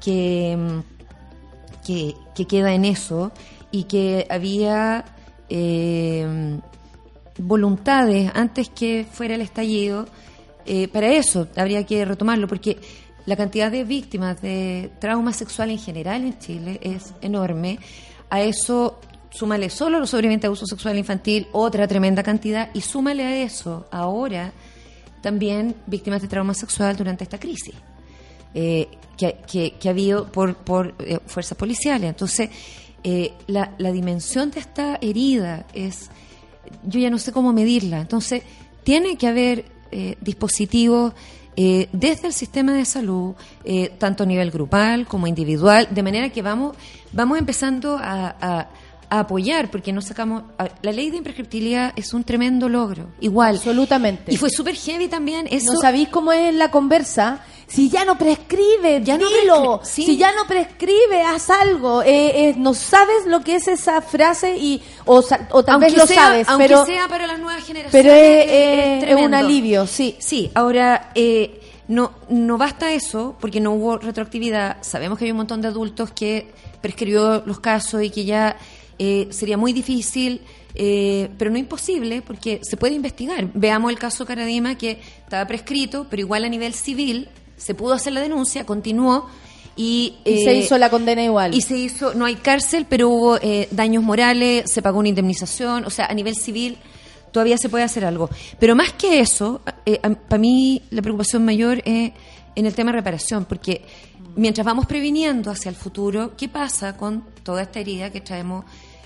que, 0.04 0.56
mm, 0.58 1.86
que, 1.86 2.14
que 2.36 2.46
queda 2.46 2.74
en 2.74 2.86
eso 2.86 3.32
y 3.72 3.84
que 3.84 4.26
había 4.30 5.04
eh, 5.50 6.60
voluntades 7.38 8.32
antes 8.34 8.70
que 8.70 9.06
fuera 9.10 9.36
el 9.36 9.42
estallido. 9.42 10.06
eh, 10.66 10.88
para 10.88 11.10
eso 11.10 11.48
habría 11.56 11.84
que 11.86 12.04
retomarlo, 12.06 12.48
porque 12.48 12.78
la 13.28 13.36
cantidad 13.36 13.72
de 13.72 13.84
víctimas 13.84 14.42
de 14.42 14.90
trauma 15.00 15.32
sexual 15.34 15.70
en 15.72 15.78
general 15.80 16.24
en 16.24 16.40
Chile 16.40 16.80
es 16.82 17.14
enorme. 17.22 17.78
A 18.30 18.42
eso 18.42 19.00
súmale 19.30 19.70
solo 19.70 20.00
los 20.00 20.10
sobrevivientes 20.10 20.44
de 20.44 20.48
abuso 20.48 20.66
sexual 20.66 20.98
infantil, 20.98 21.48
otra 21.52 21.88
tremenda 21.88 22.24
cantidad, 22.24 22.70
y 22.74 22.82
súmale 22.82 23.24
a 23.24 23.44
eso 23.44 23.86
ahora 23.92 24.54
también 25.22 25.76
víctimas 25.88 26.22
de 26.22 26.28
trauma 26.28 26.54
sexual 26.54 26.96
durante 26.96 27.24
esta 27.24 27.40
crisis 27.40 27.74
eh, 28.54 28.88
que, 29.18 29.38
que- 29.52 29.88
ha 29.88 29.92
habido 29.92 30.32
por, 30.32 30.56
por 30.56 30.94
eh, 31.00 31.20
fuerzas 31.26 31.58
policiales. 31.58 32.10
Entonces, 32.10 32.50
eh, 33.08 33.34
la, 33.48 33.72
la 33.78 33.92
dimensión 33.92 34.50
de 34.52 34.60
esta 34.60 34.98
herida 35.00 35.66
es, 35.74 36.10
yo 36.84 37.00
ya 37.00 37.10
no 37.12 37.20
sé 37.20 37.32
cómo 37.32 37.54
medirla. 37.54 38.02
Entonces, 38.02 38.42
tiene 38.84 39.16
que 39.16 39.28
haber 39.28 39.66
eh, 39.92 40.16
dispositivos 40.22 41.14
eh, 41.56 41.88
desde 41.94 42.28
el 42.28 42.34
sistema 42.34 42.74
de 42.74 42.84
salud, 42.84 43.34
eh, 43.64 43.94
tanto 43.98 44.24
a 44.24 44.26
nivel 44.26 44.50
grupal 44.52 45.06
como 45.06 45.28
individual, 45.28 45.88
de 45.92 46.04
manera 46.04 46.30
que 46.30 46.42
vamos, 46.42 46.76
vamos 47.14 47.38
empezando 47.38 47.98
a, 47.98 48.36
a- 48.42 48.70
a 49.08 49.20
apoyar, 49.20 49.70
porque 49.70 49.94
no 49.94 50.02
sacamos... 50.02 50.44
la 50.82 50.92
ley 50.92 51.12
de 51.12 51.18
imprescriptibilidad 51.18 51.94
es 51.96 52.12
un 52.16 52.24
tremendo 52.24 52.68
logro, 52.68 53.10
igual. 53.22 53.56
Absolutamente. 53.58 54.34
Y 54.34 54.38
fue 54.38 54.50
súper 54.50 54.74
heavy 54.76 55.08
también 55.08 55.46
eso. 55.52 55.74
No 55.74 55.80
sabéis 55.80 56.10
cómo 56.10 56.32
es 56.34 56.54
la 56.56 56.72
conversa 56.72 57.46
si 57.68 57.90
ya 57.90 58.06
no 58.06 58.18
prescribe, 58.18 59.02
Ya 59.04 59.18
no 59.18 59.28
dilo. 59.28 59.82
sí. 59.84 60.04
Si 60.06 60.18
ya 60.18 60.32
no 60.34 60.46
prescribe, 60.48 61.22
haz 61.24 61.50
algo. 61.50 62.04
Eh, 62.04 62.50
eh, 62.50 62.56
no 62.58 62.74
sabes 62.74 63.26
lo 63.26 63.42
que 63.42 63.56
es 63.56 63.68
esa 63.68 64.02
frase 64.02 64.56
y 64.58 64.82
o, 65.06 65.22
tal 65.24 65.48
aunque 65.68 65.88
vez 65.88 65.98
lo 65.98 66.06
sea, 66.08 66.16
sabes, 66.24 66.48
aunque 66.50 66.68
pero 66.68 66.86
sea 66.86 67.08
para 67.08 67.26
las 67.28 67.40
nuevas 67.40 67.64
generaciones. 67.64 67.92
pero 67.92 68.14
es, 68.14 68.46
es- 68.46 69.04
es- 69.04 69.04
es 69.12 69.18
es 69.20 69.26
un 69.26 69.34
alivio, 69.34 69.88
sí. 69.88 70.16
Sí, 70.20 70.52
ahora 70.54 71.12
eh, 71.16 71.60
no, 71.88 72.12
no 72.30 72.58
basta 72.58 72.92
eso, 72.94 73.36
porque 73.40 73.60
no 73.60 73.72
hubo 73.74 73.98
retroactividad. 73.98 74.78
Sabemos 74.82 75.18
que 75.18 75.26
hay 75.26 75.32
un 75.32 75.38
montón 75.38 75.62
de 75.62 75.68
adultos 75.68 76.12
que 76.12 76.52
prescribió 76.82 77.42
los 77.46 77.60
casos 77.60 78.04
y 78.04 78.10
que 78.12 78.26
ya 78.26 78.58
eh, 79.00 79.28
sería 79.32 79.58
muy 79.58 79.74
difícil, 79.74 80.42
eh, 80.76 81.30
pero 81.38 81.50
no 81.52 81.58
imposible, 81.58 82.22
porque 82.22 82.60
se 82.64 82.78
puede 82.78 82.94
investigar. 82.94 83.48
Veamos 83.54 83.92
el 83.92 83.98
caso 84.00 84.26
Caradima, 84.26 84.78
que 84.78 85.00
estaba 85.24 85.46
prescrito, 85.48 86.06
pero 86.10 86.22
igual 86.22 86.44
a 86.46 86.50
nivel 86.50 86.74
civil 86.74 87.28
se 87.58 87.74
pudo 87.76 87.94
hacer 87.94 88.14
la 88.14 88.22
denuncia, 88.22 88.66
continuó. 88.66 89.28
Y, 89.76 90.18
Y 90.24 90.44
se 90.44 90.52
eh, 90.52 90.58
hizo 90.58 90.78
la 90.78 90.90
condena 90.90 91.22
igual. 91.24 91.54
y 91.54 91.62
se 91.62 91.78
hizo, 91.78 92.14
no 92.14 92.26
hay 92.26 92.36
cárcel, 92.36 92.86
pero 92.90 93.10
hubo 93.10 93.38
eh, 93.42 93.68
daños 93.72 94.04
morales, 94.04 94.72
se 94.72 94.82
pagó 94.82 95.00
una 95.00 95.10
indemnización, 95.10 95.84
o 95.84 95.90
sea, 95.90 96.06
a 96.06 96.14
nivel 96.14 96.36
civil 96.36 96.78
todavía 97.32 97.58
se 97.58 97.68
puede 97.68 97.84
hacer 97.84 98.06
algo. 98.06 98.30
Pero 98.58 98.76
más 98.78 98.94
que 98.94 99.20
eso, 99.20 99.62
para 100.30 100.38
mí 100.40 100.82
la 100.92 101.02
preocupación 101.02 101.44
mayor 101.44 101.82
es 101.84 102.14
en 102.56 102.66
el 102.66 102.74
tema 102.74 102.92
de 102.92 103.00
reparación, 103.00 103.44
porque 103.44 103.82
mientras 104.36 104.66
vamos 104.66 104.86
previniendo 104.86 105.52
hacia 105.52 105.70
el 105.70 105.76
futuro, 105.76 106.36
¿qué 106.38 106.48
pasa 106.48 106.96
con 106.96 107.26
toda 107.44 107.64
esta 107.64 107.80
herida 107.80 108.10
que 108.12 108.22
traemos 108.22 108.66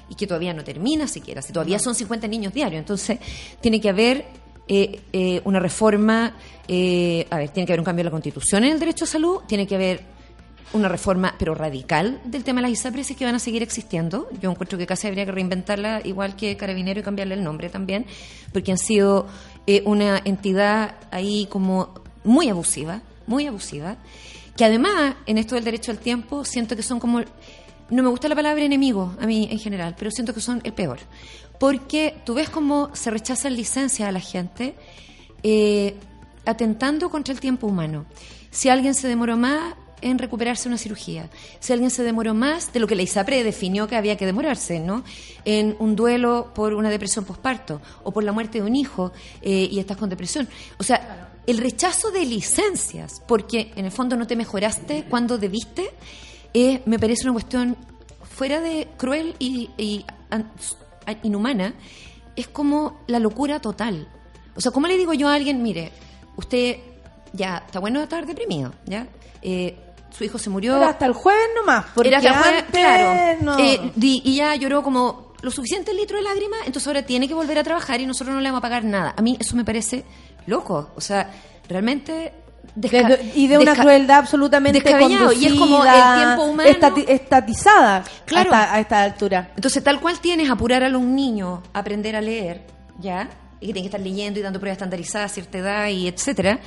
y 0.09 0.15
que 0.15 0.27
todavía 0.27 0.53
no 0.53 0.63
termina 0.63 1.07
siquiera? 1.07 1.41
Si 1.41 1.53
todavía 1.53 1.79
son 1.79 1.95
50 1.95 2.27
niños 2.27 2.53
diarios, 2.53 2.79
entonces 2.79 3.19
tiene 3.61 3.81
que 3.81 3.89
haber 3.89 4.25
eh, 4.69 5.01
eh, 5.11 5.41
una 5.43 5.59
reforma, 5.59 6.35
eh, 6.67 7.27
a 7.29 7.37
ver, 7.37 7.49
tiene 7.49 7.65
que 7.67 7.73
haber 7.73 7.81
un 7.81 7.85
cambio 7.85 8.01
en 8.01 8.05
la 8.05 8.11
Constitución 8.11 8.63
en 8.63 8.71
el 8.71 8.79
derecho 8.79 9.03
a 9.03 9.07
salud, 9.07 9.41
tiene 9.47 9.67
que 9.67 9.75
haber 9.75 10.19
una 10.73 10.87
reforma, 10.87 11.33
pero 11.37 11.55
radical, 11.55 12.21
del 12.25 12.43
tema 12.43 12.61
de 12.61 12.69
las 12.69 12.79
ISAPRES 12.79 13.15
que 13.17 13.25
van 13.25 13.35
a 13.35 13.39
seguir 13.39 13.63
existiendo. 13.63 14.29
Yo 14.39 14.51
encuentro 14.51 14.77
que 14.77 14.85
casi 14.85 15.07
habría 15.07 15.25
que 15.25 15.31
reinventarla, 15.31 16.01
igual 16.03 16.35
que 16.35 16.55
Carabinero, 16.57 16.99
y 16.99 17.03
cambiarle 17.03 17.33
el 17.33 17.43
nombre 17.43 17.69
también, 17.69 18.05
porque 18.53 18.71
han 18.71 18.77
sido 18.77 19.27
eh, 19.65 19.81
una 19.85 20.21
entidad 20.23 20.95
ahí 21.11 21.47
como 21.49 21.95
muy 22.23 22.49
abusiva, 22.49 23.01
muy 23.25 23.47
abusiva, 23.47 23.97
que 24.55 24.65
además, 24.65 25.15
en 25.25 25.37
esto 25.37 25.55
del 25.55 25.63
derecho 25.63 25.91
al 25.91 25.99
tiempo, 25.99 26.45
siento 26.45 26.75
que 26.75 26.83
son 26.83 26.99
como... 26.99 27.21
No 27.89 28.03
me 28.03 28.09
gusta 28.09 28.27
la 28.27 28.35
palabra 28.35 28.63
enemigo, 28.63 29.15
a 29.19 29.25
mí 29.25 29.47
en 29.49 29.57
general, 29.57 29.95
pero 29.97 30.11
siento 30.11 30.31
que 30.31 30.41
son 30.41 30.61
el 30.63 30.73
peor. 30.73 30.99
Porque 31.59 32.15
tú 32.25 32.33
ves 32.33 32.49
cómo 32.49 32.89
se 32.95 33.11
rechazan 33.11 33.55
licencias 33.55 34.07
a 34.07 34.11
la 34.11 34.19
gente, 34.19 34.75
eh, 35.43 35.95
atentando 36.45 37.09
contra 37.09 37.33
el 37.33 37.39
tiempo 37.39 37.67
humano. 37.67 38.05
Si 38.49 38.69
alguien 38.69 38.93
se 38.93 39.07
demoró 39.07 39.37
más 39.37 39.75
en 40.01 40.17
recuperarse 40.17 40.69
una 40.69 40.77
cirugía, 40.77 41.29
si 41.59 41.73
alguien 41.73 41.91
se 41.91 42.03
demoró 42.03 42.33
más 42.33 42.71
de 42.71 42.79
lo 42.79 42.87
que 42.87 42.95
la 42.95 43.01
ISAPRE 43.01 43.43
definió 43.43 43.87
que 43.87 43.97
había 43.97 44.15
que 44.15 44.25
demorarse, 44.25 44.79
¿no? 44.79 45.03
En 45.43 45.75
un 45.79 45.95
duelo 45.95 46.51
por 46.55 46.73
una 46.73 46.89
depresión 46.89 47.25
posparto 47.25 47.81
o 48.03 48.11
por 48.11 48.23
la 48.23 48.31
muerte 48.31 48.61
de 48.61 48.65
un 48.65 48.75
hijo 48.75 49.11
eh, 49.41 49.67
y 49.69 49.79
estás 49.79 49.97
con 49.97 50.09
depresión. 50.09 50.47
O 50.77 50.83
sea, 50.83 51.29
el 51.45 51.57
rechazo 51.57 52.11
de 52.11 52.25
licencias, 52.25 53.21
porque 53.27 53.71
en 53.75 53.85
el 53.85 53.91
fondo 53.91 54.15
no 54.15 54.27
te 54.27 54.35
mejoraste 54.35 55.05
cuando 55.09 55.37
debiste, 55.37 55.91
eh, 56.53 56.81
me 56.85 56.99
parece 56.99 57.23
una 57.23 57.33
cuestión 57.33 57.75
fuera 58.23 58.61
de 58.61 58.87
cruel 58.97 59.35
y, 59.39 60.05
inhumana, 61.23 61.73
es 62.35 62.47
como 62.47 62.99
la 63.07 63.19
locura 63.19 63.59
total. 63.59 64.07
O 64.55 64.61
sea, 64.61 64.71
¿cómo 64.71 64.87
le 64.87 64.97
digo 64.97 65.13
yo 65.13 65.27
a 65.27 65.33
alguien, 65.35 65.61
mire, 65.63 65.91
usted 66.35 66.77
ya 67.33 67.63
está 67.65 67.79
bueno 67.79 67.99
de 67.99 68.03
estar 68.03 68.25
deprimido, 68.25 68.73
¿ya? 68.85 69.07
Eh, 69.41 69.77
su 70.09 70.23
hijo 70.23 70.37
se 70.37 70.49
murió. 70.49 70.77
Era 70.77 70.89
hasta 70.89 71.05
el 71.05 71.13
jueves 71.13 71.47
nomás, 71.55 71.85
porque 71.93 72.09
Era 72.09 72.17
hasta 72.17 72.29
el 72.29 72.35
jueves, 72.35 72.63
antes 72.63 72.81
claro. 72.81 73.37
no. 73.41 73.59
Eh, 73.59 73.91
y 73.95 74.35
ya 74.35 74.55
lloró 74.55 74.83
como 74.83 75.33
lo 75.41 75.51
suficiente 75.51 75.93
litro 75.93 76.17
de 76.17 76.23
lágrimas, 76.23 76.59
entonces 76.65 76.87
ahora 76.87 77.03
tiene 77.03 77.27
que 77.27 77.33
volver 77.33 77.57
a 77.57 77.63
trabajar 77.63 78.01
y 78.01 78.05
nosotros 78.05 78.35
no 78.35 78.41
le 78.41 78.49
vamos 78.49 78.59
a 78.59 78.61
pagar 78.61 78.83
nada. 78.83 79.13
A 79.15 79.21
mí 79.21 79.37
eso 79.39 79.55
me 79.55 79.63
parece 79.63 80.03
loco. 80.47 80.89
O 80.95 81.01
sea, 81.01 81.31
realmente. 81.67 82.33
Desca- 82.79 83.19
y 83.35 83.47
de 83.47 83.57
una 83.57 83.75
crueldad 83.75 84.17
absolutamente 84.19 84.79
descabellado. 84.81 85.31
Y 85.33 85.45
es 85.45 85.53
como 85.53 85.83
el 85.83 85.91
tiempo 86.15 86.43
humano. 86.43 86.69
estati- 86.69 87.05
estatizada 87.07 88.03
Claro. 88.25 88.51
a, 88.53 88.61
esta, 88.61 88.73
a 88.75 88.79
esta 88.79 89.03
altura. 89.03 89.51
Entonces, 89.55 89.83
tal 89.83 89.99
cual 89.99 90.19
tienes 90.19 90.49
apurar 90.49 90.83
a 90.83 90.89
los 90.89 91.01
niños 91.01 91.59
a 91.73 91.79
aprender 91.79 92.15
a 92.15 92.21
leer, 92.21 92.61
¿ya? 92.99 93.29
Y 93.61 93.67
que 93.67 93.73
tienen 93.73 93.83
que 93.83 93.87
estar 93.95 93.99
leyendo 94.01 94.39
y 94.39 94.43
dando 94.43 94.59
pruebas 94.59 94.77
estandarizadas 94.77 95.31
a 95.31 95.33
cierta 95.33 95.57
edad 95.57 95.87
y 95.87 96.07
etcétera. 96.07 96.59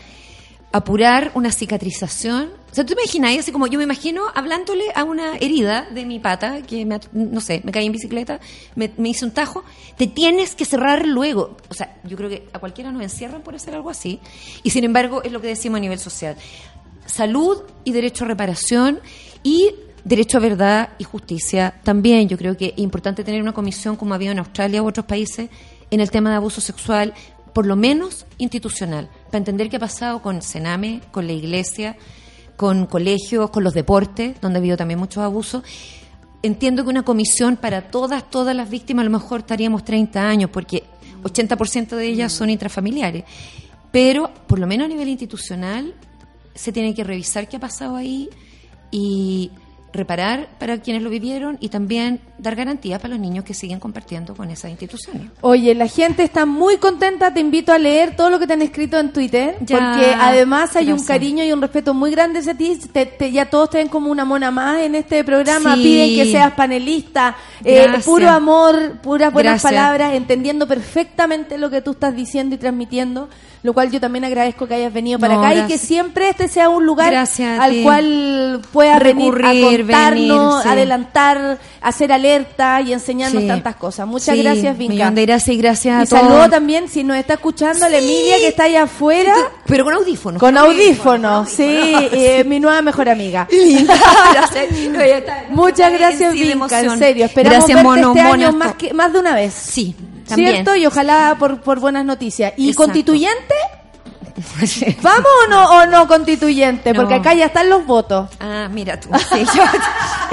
Apurar 0.72 1.32
una 1.34 1.52
cicatrización. 1.52 2.50
O 2.70 2.74
sea, 2.74 2.84
tú 2.84 2.94
te 2.94 3.02
imaginas, 3.02 3.38
así 3.38 3.52
como 3.52 3.66
yo 3.66 3.78
me 3.78 3.84
imagino 3.84 4.22
hablándole 4.34 4.84
a 4.94 5.04
una 5.04 5.36
herida 5.36 5.86
de 5.90 6.06
mi 6.06 6.18
pata, 6.18 6.62
que 6.62 6.86
me, 6.86 6.98
no 7.12 7.40
sé, 7.40 7.60
me 7.64 7.72
caí 7.72 7.86
en 7.86 7.92
bicicleta, 7.92 8.40
me, 8.74 8.90
me 8.96 9.10
hice 9.10 9.26
un 9.26 9.32
tajo, 9.32 9.64
te 9.98 10.06
tienes 10.06 10.54
que 10.54 10.64
cerrar 10.64 11.06
luego. 11.06 11.56
O 11.68 11.74
sea, 11.74 12.00
yo 12.04 12.16
creo 12.16 12.30
que 12.30 12.48
a 12.52 12.58
cualquiera 12.58 12.90
nos 12.90 13.02
encierran 13.02 13.42
por 13.42 13.54
hacer 13.54 13.74
algo 13.74 13.90
así. 13.90 14.18
Y 14.62 14.70
sin 14.70 14.84
embargo, 14.84 15.22
es 15.22 15.30
lo 15.30 15.40
que 15.40 15.48
decimos 15.48 15.76
a 15.76 15.80
nivel 15.80 15.98
social. 15.98 16.36
Salud 17.04 17.62
y 17.84 17.92
derecho 17.92 18.24
a 18.24 18.28
reparación 18.28 19.00
y 19.42 19.74
derecho 20.04 20.38
a 20.38 20.40
verdad 20.40 20.90
y 20.98 21.04
justicia 21.04 21.74
también. 21.82 22.28
Yo 22.28 22.38
creo 22.38 22.56
que 22.56 22.74
es 22.76 22.78
importante 22.78 23.24
tener 23.24 23.42
una 23.42 23.52
comisión 23.52 23.96
como 23.96 24.14
ha 24.14 24.16
habido 24.16 24.32
en 24.32 24.38
Australia 24.38 24.82
u 24.82 24.88
otros 24.88 25.06
países 25.06 25.50
en 25.90 26.00
el 26.00 26.10
tema 26.10 26.30
de 26.30 26.36
abuso 26.36 26.60
sexual, 26.60 27.12
por 27.52 27.66
lo 27.66 27.76
menos 27.76 28.26
institucional, 28.38 29.08
para 29.26 29.38
entender 29.38 29.68
qué 29.68 29.76
ha 29.76 29.80
pasado 29.80 30.22
con 30.22 30.42
Sename, 30.42 31.00
con 31.10 31.26
la 31.26 31.32
iglesia, 31.32 31.96
con 32.56 32.86
colegios, 32.86 33.50
con 33.50 33.64
los 33.64 33.74
deportes, 33.74 34.40
donde 34.40 34.58
ha 34.58 34.60
habido 34.60 34.76
también 34.76 34.98
muchos 34.98 35.22
abusos. 35.22 35.62
Entiendo 36.42 36.84
que 36.84 36.90
una 36.90 37.04
comisión 37.04 37.56
para 37.56 37.90
todas, 37.90 38.30
todas 38.30 38.56
las 38.56 38.70
víctimas, 38.70 39.02
a 39.02 39.04
lo 39.04 39.18
mejor 39.18 39.40
estaríamos 39.40 39.84
30 39.84 40.28
años, 40.28 40.50
porque 40.50 40.84
80% 41.22 41.96
de 41.96 42.06
ellas 42.06 42.32
son 42.32 42.50
intrafamiliares. 42.50 43.24
Pero, 43.90 44.30
por 44.46 44.58
lo 44.58 44.66
menos 44.66 44.86
a 44.86 44.88
nivel 44.88 45.08
institucional, 45.08 45.94
se 46.54 46.72
tiene 46.72 46.94
que 46.94 47.04
revisar 47.04 47.48
qué 47.48 47.56
ha 47.56 47.60
pasado 47.60 47.96
ahí 47.96 48.28
y 48.90 49.50
reparar 49.92 50.48
para 50.58 50.78
quienes 50.78 51.02
lo 51.02 51.10
vivieron 51.10 51.58
y 51.60 51.68
también 51.68 52.20
dar 52.38 52.56
garantías 52.56 53.00
para 53.00 53.10
los 53.14 53.20
niños 53.20 53.44
que 53.44 53.52
siguen 53.54 53.78
compartiendo 53.78 54.34
con 54.34 54.50
esas 54.50 54.70
instituciones. 54.70 55.28
Oye, 55.42 55.74
la 55.74 55.86
gente 55.86 56.22
está 56.22 56.46
muy 56.46 56.78
contenta. 56.78 57.32
Te 57.34 57.40
invito 57.40 57.72
a 57.72 57.78
leer 57.78 58.16
todo 58.16 58.30
lo 58.30 58.38
que 58.38 58.46
te 58.46 58.54
han 58.54 58.62
escrito 58.62 58.98
en 58.98 59.12
Twitter. 59.12 59.56
Ya, 59.60 59.78
porque 59.78 60.14
además 60.18 60.74
hay 60.76 60.90
un 60.92 61.04
cariño 61.04 61.44
y 61.44 61.52
un 61.52 61.60
respeto 61.60 61.92
muy 61.94 62.10
grande 62.10 62.38
hacia 62.40 62.54
ti. 62.54 62.78
Te- 62.92 63.06
te- 63.06 63.30
ya 63.30 63.50
todos 63.50 63.70
te 63.70 63.78
ven 63.78 63.88
como 63.88 64.10
una 64.10 64.24
mona 64.24 64.50
más 64.50 64.78
en 64.80 64.94
este 64.94 65.22
programa. 65.24 65.76
Sí. 65.76 65.82
Piden 65.82 66.16
que 66.24 66.32
seas 66.32 66.52
panelista. 66.54 67.36
Eh, 67.64 67.86
puro 68.04 68.28
amor, 68.30 68.98
puras 69.02 69.32
buenas 69.32 69.62
Gracias. 69.62 69.72
palabras, 69.72 70.14
entendiendo 70.14 70.66
perfectamente 70.66 71.58
lo 71.58 71.70
que 71.70 71.82
tú 71.82 71.92
estás 71.92 72.16
diciendo 72.16 72.54
y 72.54 72.58
transmitiendo. 72.58 73.28
Lo 73.64 73.72
cual 73.72 73.92
yo 73.92 74.00
también 74.00 74.24
agradezco 74.24 74.66
que 74.66 74.74
hayas 74.74 74.92
venido 74.92 75.20
para 75.20 75.34
No, 75.34 75.40
acá 75.44 75.54
y 75.54 75.66
que 75.68 75.78
siempre 75.78 76.28
este 76.28 76.48
sea 76.48 76.68
un 76.68 76.84
lugar 76.84 77.14
al 77.14 77.70
ti. 77.70 77.82
cual 77.84 78.60
puedas 78.72 79.00
venir 79.00 79.32
a 79.32 79.52
Recurrir, 79.52 79.80
contarnos, 79.82 80.54
venir, 80.56 80.62
sí. 80.64 80.68
adelantar, 80.68 81.58
hacer 81.80 82.10
alerta 82.12 82.80
y 82.80 82.92
enseñarnos 82.92 83.40
Sí. 83.42 83.46
tantas 83.48 83.76
cosas. 83.76 84.08
Muchas 84.08 84.34
Sí, 84.34 84.42
gracias, 84.42 84.76
Vinca. 84.76 85.12
de 85.12 85.26
gracias 85.26 85.54
y 85.54 85.58
gracias 85.58 85.96
a 85.96 86.02
Y 86.02 86.06
todos. 86.08 86.22
saludo 86.22 86.50
también, 86.50 86.88
si 86.88 87.04
nos 87.04 87.16
está 87.16 87.34
escuchando, 87.34 87.86
a 87.86 87.88
la 87.88 87.98
Emilia 87.98 88.36
que 88.38 88.48
está 88.48 88.64
allá 88.64 88.82
afuera. 88.82 89.32
Pero 89.66 89.84
con 89.84 89.94
audífonos. 89.94 90.40
Con 90.40 90.58
audífonos, 90.58 91.48
sí, 91.48 91.62
eh, 91.66 92.42
mi 92.44 92.58
nueva 92.58 92.82
mejor 92.82 93.08
amiga. 93.08 93.46
Muchas 95.50 95.92
gracias, 95.92 96.32
Vinca, 96.32 96.80
en 96.80 96.98
serio. 96.98 97.24
Esperamos 97.26 97.58
Gracias, 97.58 97.76
verte 97.76 97.88
mono, 98.02 98.08
este 98.16 98.20
año 98.20 98.52
más, 98.52 98.74
que, 98.74 98.92
más 98.92 99.12
de 99.12 99.18
una 99.20 99.34
vez. 99.34 99.52
Sí, 99.54 99.94
también. 100.34 100.54
¿Cierto? 100.54 100.76
Y 100.76 100.86
ojalá 100.86 101.36
por, 101.38 101.60
por 101.60 101.80
buenas 101.80 102.04
noticias. 102.04 102.52
¿Y 102.56 102.68
Exacto. 102.70 102.84
constituyente? 102.84 103.54
¿Vamos 105.02 105.26
o 105.46 105.50
no, 105.50 105.70
o 105.78 105.86
no 105.86 106.06
constituyente? 106.08 106.94
Porque 106.94 107.14
acá 107.14 107.34
ya 107.34 107.46
están 107.46 107.68
los 107.68 107.84
votos. 107.86 108.28
Ah, 108.40 108.68
mira 108.70 108.98
tú. 109.00 109.08
Sí, 109.32 109.44
yo- 109.54 109.62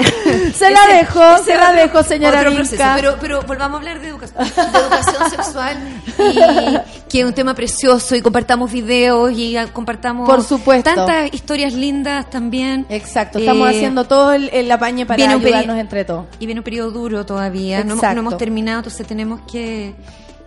Se 0.54 0.70
la 0.70 0.86
dejo, 0.86 1.20
se 1.44 1.54
la 1.56 1.70
otro- 1.70 1.76
dejo, 1.80 2.02
señora 2.02 2.40
otro 2.40 2.54
proceso. 2.54 2.82
Pero, 2.96 3.16
pero 3.20 3.42
volvamos 3.42 3.76
a 3.76 3.78
hablar 3.78 4.00
de 4.00 4.08
educación, 4.08 4.44
de 4.44 4.78
educación 4.78 5.30
sexual 5.30 5.76
y 6.18 7.08
que 7.08 7.20
es 7.20 7.24
un 7.26 7.32
tema 7.34 7.54
precioso 7.54 8.14
y 8.14 8.22
compartamos 8.22 8.70
videos 8.70 9.32
y 9.32 9.56
ah, 9.56 9.66
compartamos 9.72 10.28
Por 10.28 10.42
supuesto. 10.44 10.90
tantas 10.94 11.32
historias 11.34 11.72
lindas 11.72 12.28
también. 12.30 12.86
Exacto, 12.88 13.38
estamos 13.38 13.68
Eh, 13.68 13.76
haciendo 13.76 14.04
todo 14.04 14.32
el, 14.32 14.48
el 14.52 14.70
apañe 14.70 15.04
para 15.06 15.22
ayudarnos 15.30 15.76
entre 15.78 16.04
todos. 16.04 16.26
Y 16.38 16.46
viene 16.46 16.60
un 16.60 16.64
periodo 16.64 16.90
duro 16.90 17.26
todavía, 17.26 17.82
no, 17.84 17.96
no 17.96 18.10
hemos 18.20 18.36
terminado, 18.38 18.78
entonces 18.78 19.06
tenemos 19.06 19.40
que, 19.50 19.94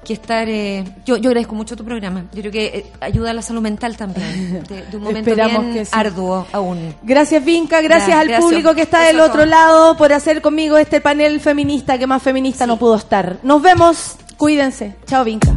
que 0.04 0.14
estar... 0.14 0.48
eh, 0.50 0.84
yo, 1.06 1.18
yo 1.18 1.30
agradezco 1.30 1.56
mucho 1.56 1.76
tu 1.76 1.84
programa, 1.84 2.26
yo 2.34 2.42
creo 2.42 2.52
que 2.52 2.66
eh, 2.66 2.86
ayuda 3.02 3.32
a 3.32 3.34
la 3.34 3.42
salud 3.42 3.62
mental 3.62 3.96
también, 3.98 4.64
de, 4.70 4.86
de 4.86 4.98
un 4.98 5.04
momento 5.04 5.30
Esperamos 5.30 5.64
bien 5.64 5.74
que 5.74 5.86
sí. 5.86 5.92
arduo 5.94 6.46
aún. 6.52 6.94
Gracias 7.04 7.44
Vinca, 7.44 7.82
gracias 7.82 8.10
Ya, 8.10 8.20
al 8.20 8.28
gracias. 8.28 8.46
público 8.50 8.74
que 8.76 8.82
está 8.84 9.02
del 9.02 9.20
otro 9.20 9.46
lado 9.46 9.96
por 9.98 10.14
hacer 10.14 10.42
conmigo 10.42 10.78
este 10.78 11.02
panel 11.02 11.40
feminista 11.40 11.98
que 11.98 12.08
más 12.08 12.22
feminista 12.22 12.66
no 12.68 12.78
pudo 12.78 12.96
estar. 12.96 13.38
Nos 13.44 13.62
vemos, 13.62 14.16
cuídense. 14.38 14.96
Chao 15.06 15.24
Vinca. 15.24 15.52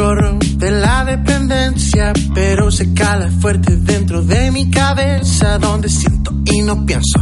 corrompe 0.00 0.70
la 0.70 1.04
dependencia, 1.04 2.14
pero 2.34 2.70
se 2.70 2.94
cala 2.94 3.28
fuerte 3.40 3.76
dentro 3.76 4.22
de 4.22 4.50
mi 4.50 4.70
cabeza, 4.70 5.58
donde 5.58 5.90
siento 5.90 6.32
y 6.46 6.62
no 6.62 6.86
pienso. 6.86 7.20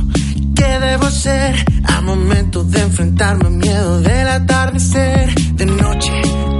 ¿Qué 0.54 0.78
debo 0.78 1.10
ser? 1.10 1.56
A 1.84 2.00
momentos 2.02 2.70
de 2.70 2.80
enfrentarme 2.80 3.46
al 3.46 3.52
miedo 3.54 4.00
del 4.00 4.28
atardecer. 4.28 5.34
De 5.54 5.66
noche 5.66 6.12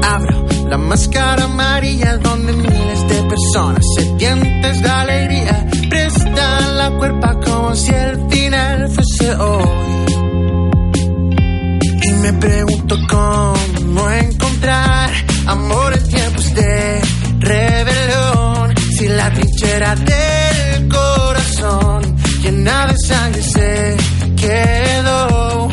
abro 0.02 0.44
la 0.68 0.76
máscara 0.76 1.44
amarilla, 1.44 2.16
donde 2.16 2.52
miles 2.52 3.08
de 3.08 3.22
personas 3.22 3.84
sedientes 3.96 4.82
de 4.82 4.88
alegría 4.88 5.66
prestan 5.88 6.78
la 6.78 6.90
cuerpa 6.98 7.38
como 7.44 7.76
si 7.76 7.92
el 7.92 8.28
final 8.28 8.90
fuese 8.90 9.36
hoy. 9.36 9.68
Y 12.02 12.12
me 12.22 12.32
pregunto 12.32 12.96
cómo 13.08 14.10
encontrar 14.10 15.27
amor 15.48 15.94
en 15.94 16.08
tiempos 16.08 16.54
de 16.54 17.00
rebelión. 17.40 18.74
Si 18.96 19.08
la 19.08 19.32
trinchera 19.32 19.94
del 19.96 20.88
corazón 20.88 22.16
llena 22.42 22.86
de 22.86 22.96
sangre 22.98 23.42
se 23.42 23.96
quedó. 24.36 25.68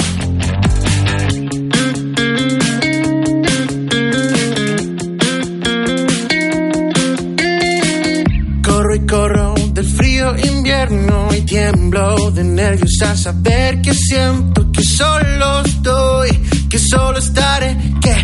Corro 8.63 8.95
y 8.95 9.05
corro 9.05 9.55
del 9.73 9.85
frío 9.85 10.35
invierno 10.37 11.27
y 11.37 11.41
tiemblo 11.41 12.31
de 12.31 12.43
nervios 12.43 13.01
al 13.01 13.17
saber 13.17 13.81
que 13.81 13.93
siento 13.93 14.71
que 14.71 14.83
solo 14.83 15.61
estoy, 15.65 16.29
que 16.69 16.79
solo 16.79 17.19
estaré, 17.19 17.77
que 18.01 18.23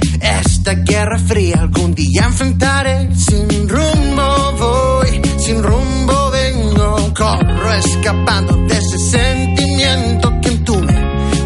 esta 0.61 0.75
guerra 0.75 1.17
fría 1.17 1.55
algún 1.61 1.95
día 1.95 2.25
enfrentaré. 2.25 3.09
Sin 3.15 3.67
rumbo 3.67 4.51
voy, 4.59 5.19
sin 5.39 5.63
rumbo 5.63 6.29
vengo, 6.29 7.11
corro 7.17 7.73
escapando 7.73 8.55
de 8.67 8.77
ese 8.77 8.99
sentimiento 8.99 10.31
que 10.39 10.49
entume 10.49 10.93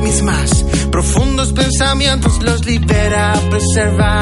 mis 0.04 0.22
más 0.22 0.66
profundos 0.92 1.54
pensamientos, 1.54 2.42
los 2.44 2.66
libera, 2.66 3.40
preserva. 3.50 4.20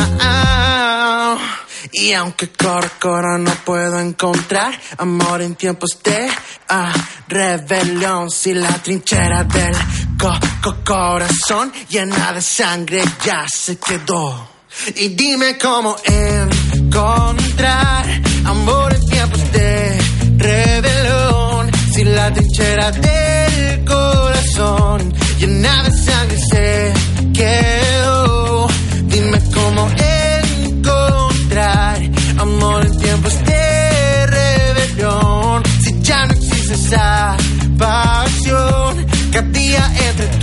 Y 1.92 2.14
aunque 2.14 2.50
corro, 2.52 2.90
corro, 3.00 3.38
no 3.40 3.52
puedo 3.66 4.00
encontrar 4.00 4.80
amor 5.00 5.42
en 5.42 5.56
tiempos 5.56 5.98
de 6.04 6.30
ah, 6.70 6.94
rebelión. 7.28 8.30
Si 8.30 8.54
la 8.54 8.70
trinchera 8.84 9.44
del 9.44 9.76
co- 10.20 10.40
co- 10.62 10.78
corazón 10.86 11.74
llena 11.90 12.32
de 12.34 12.42
sangre 12.42 13.04
ya 13.26 13.46
se 13.52 13.78
quedó. 13.80 14.53
Y 14.96 15.10
dime 15.10 15.58
cómo 15.58 15.96
encontrar 16.74 18.06
amor 18.46 18.94
en 18.94 19.06
tiempos 19.08 19.52
de 19.52 19.98
rebelión. 20.38 21.72
Si 21.94 22.04
la 22.04 22.34
trinchera 22.34 22.92
del 22.92 23.86
corazón 23.86 25.14
llena 25.40 25.84
de 25.84 25.92
sangre 25.92 26.38
se 26.52 26.94
quedó. 27.34 28.68
Dime 29.06 29.40
cómo 29.54 29.90
encontrar 30.68 32.02
amor 32.40 32.86
en 32.86 32.98
tiempos 33.00 33.34
de 33.46 34.26
rebelión. 34.28 35.64
Si 35.82 36.02
ya 36.02 36.26
no 36.26 36.34
existe 36.34 36.74
esa 36.74 37.38
pasión 37.78 39.06
que 39.32 39.38
había 39.38 39.86
entre 40.10 40.28
tú 40.40 40.43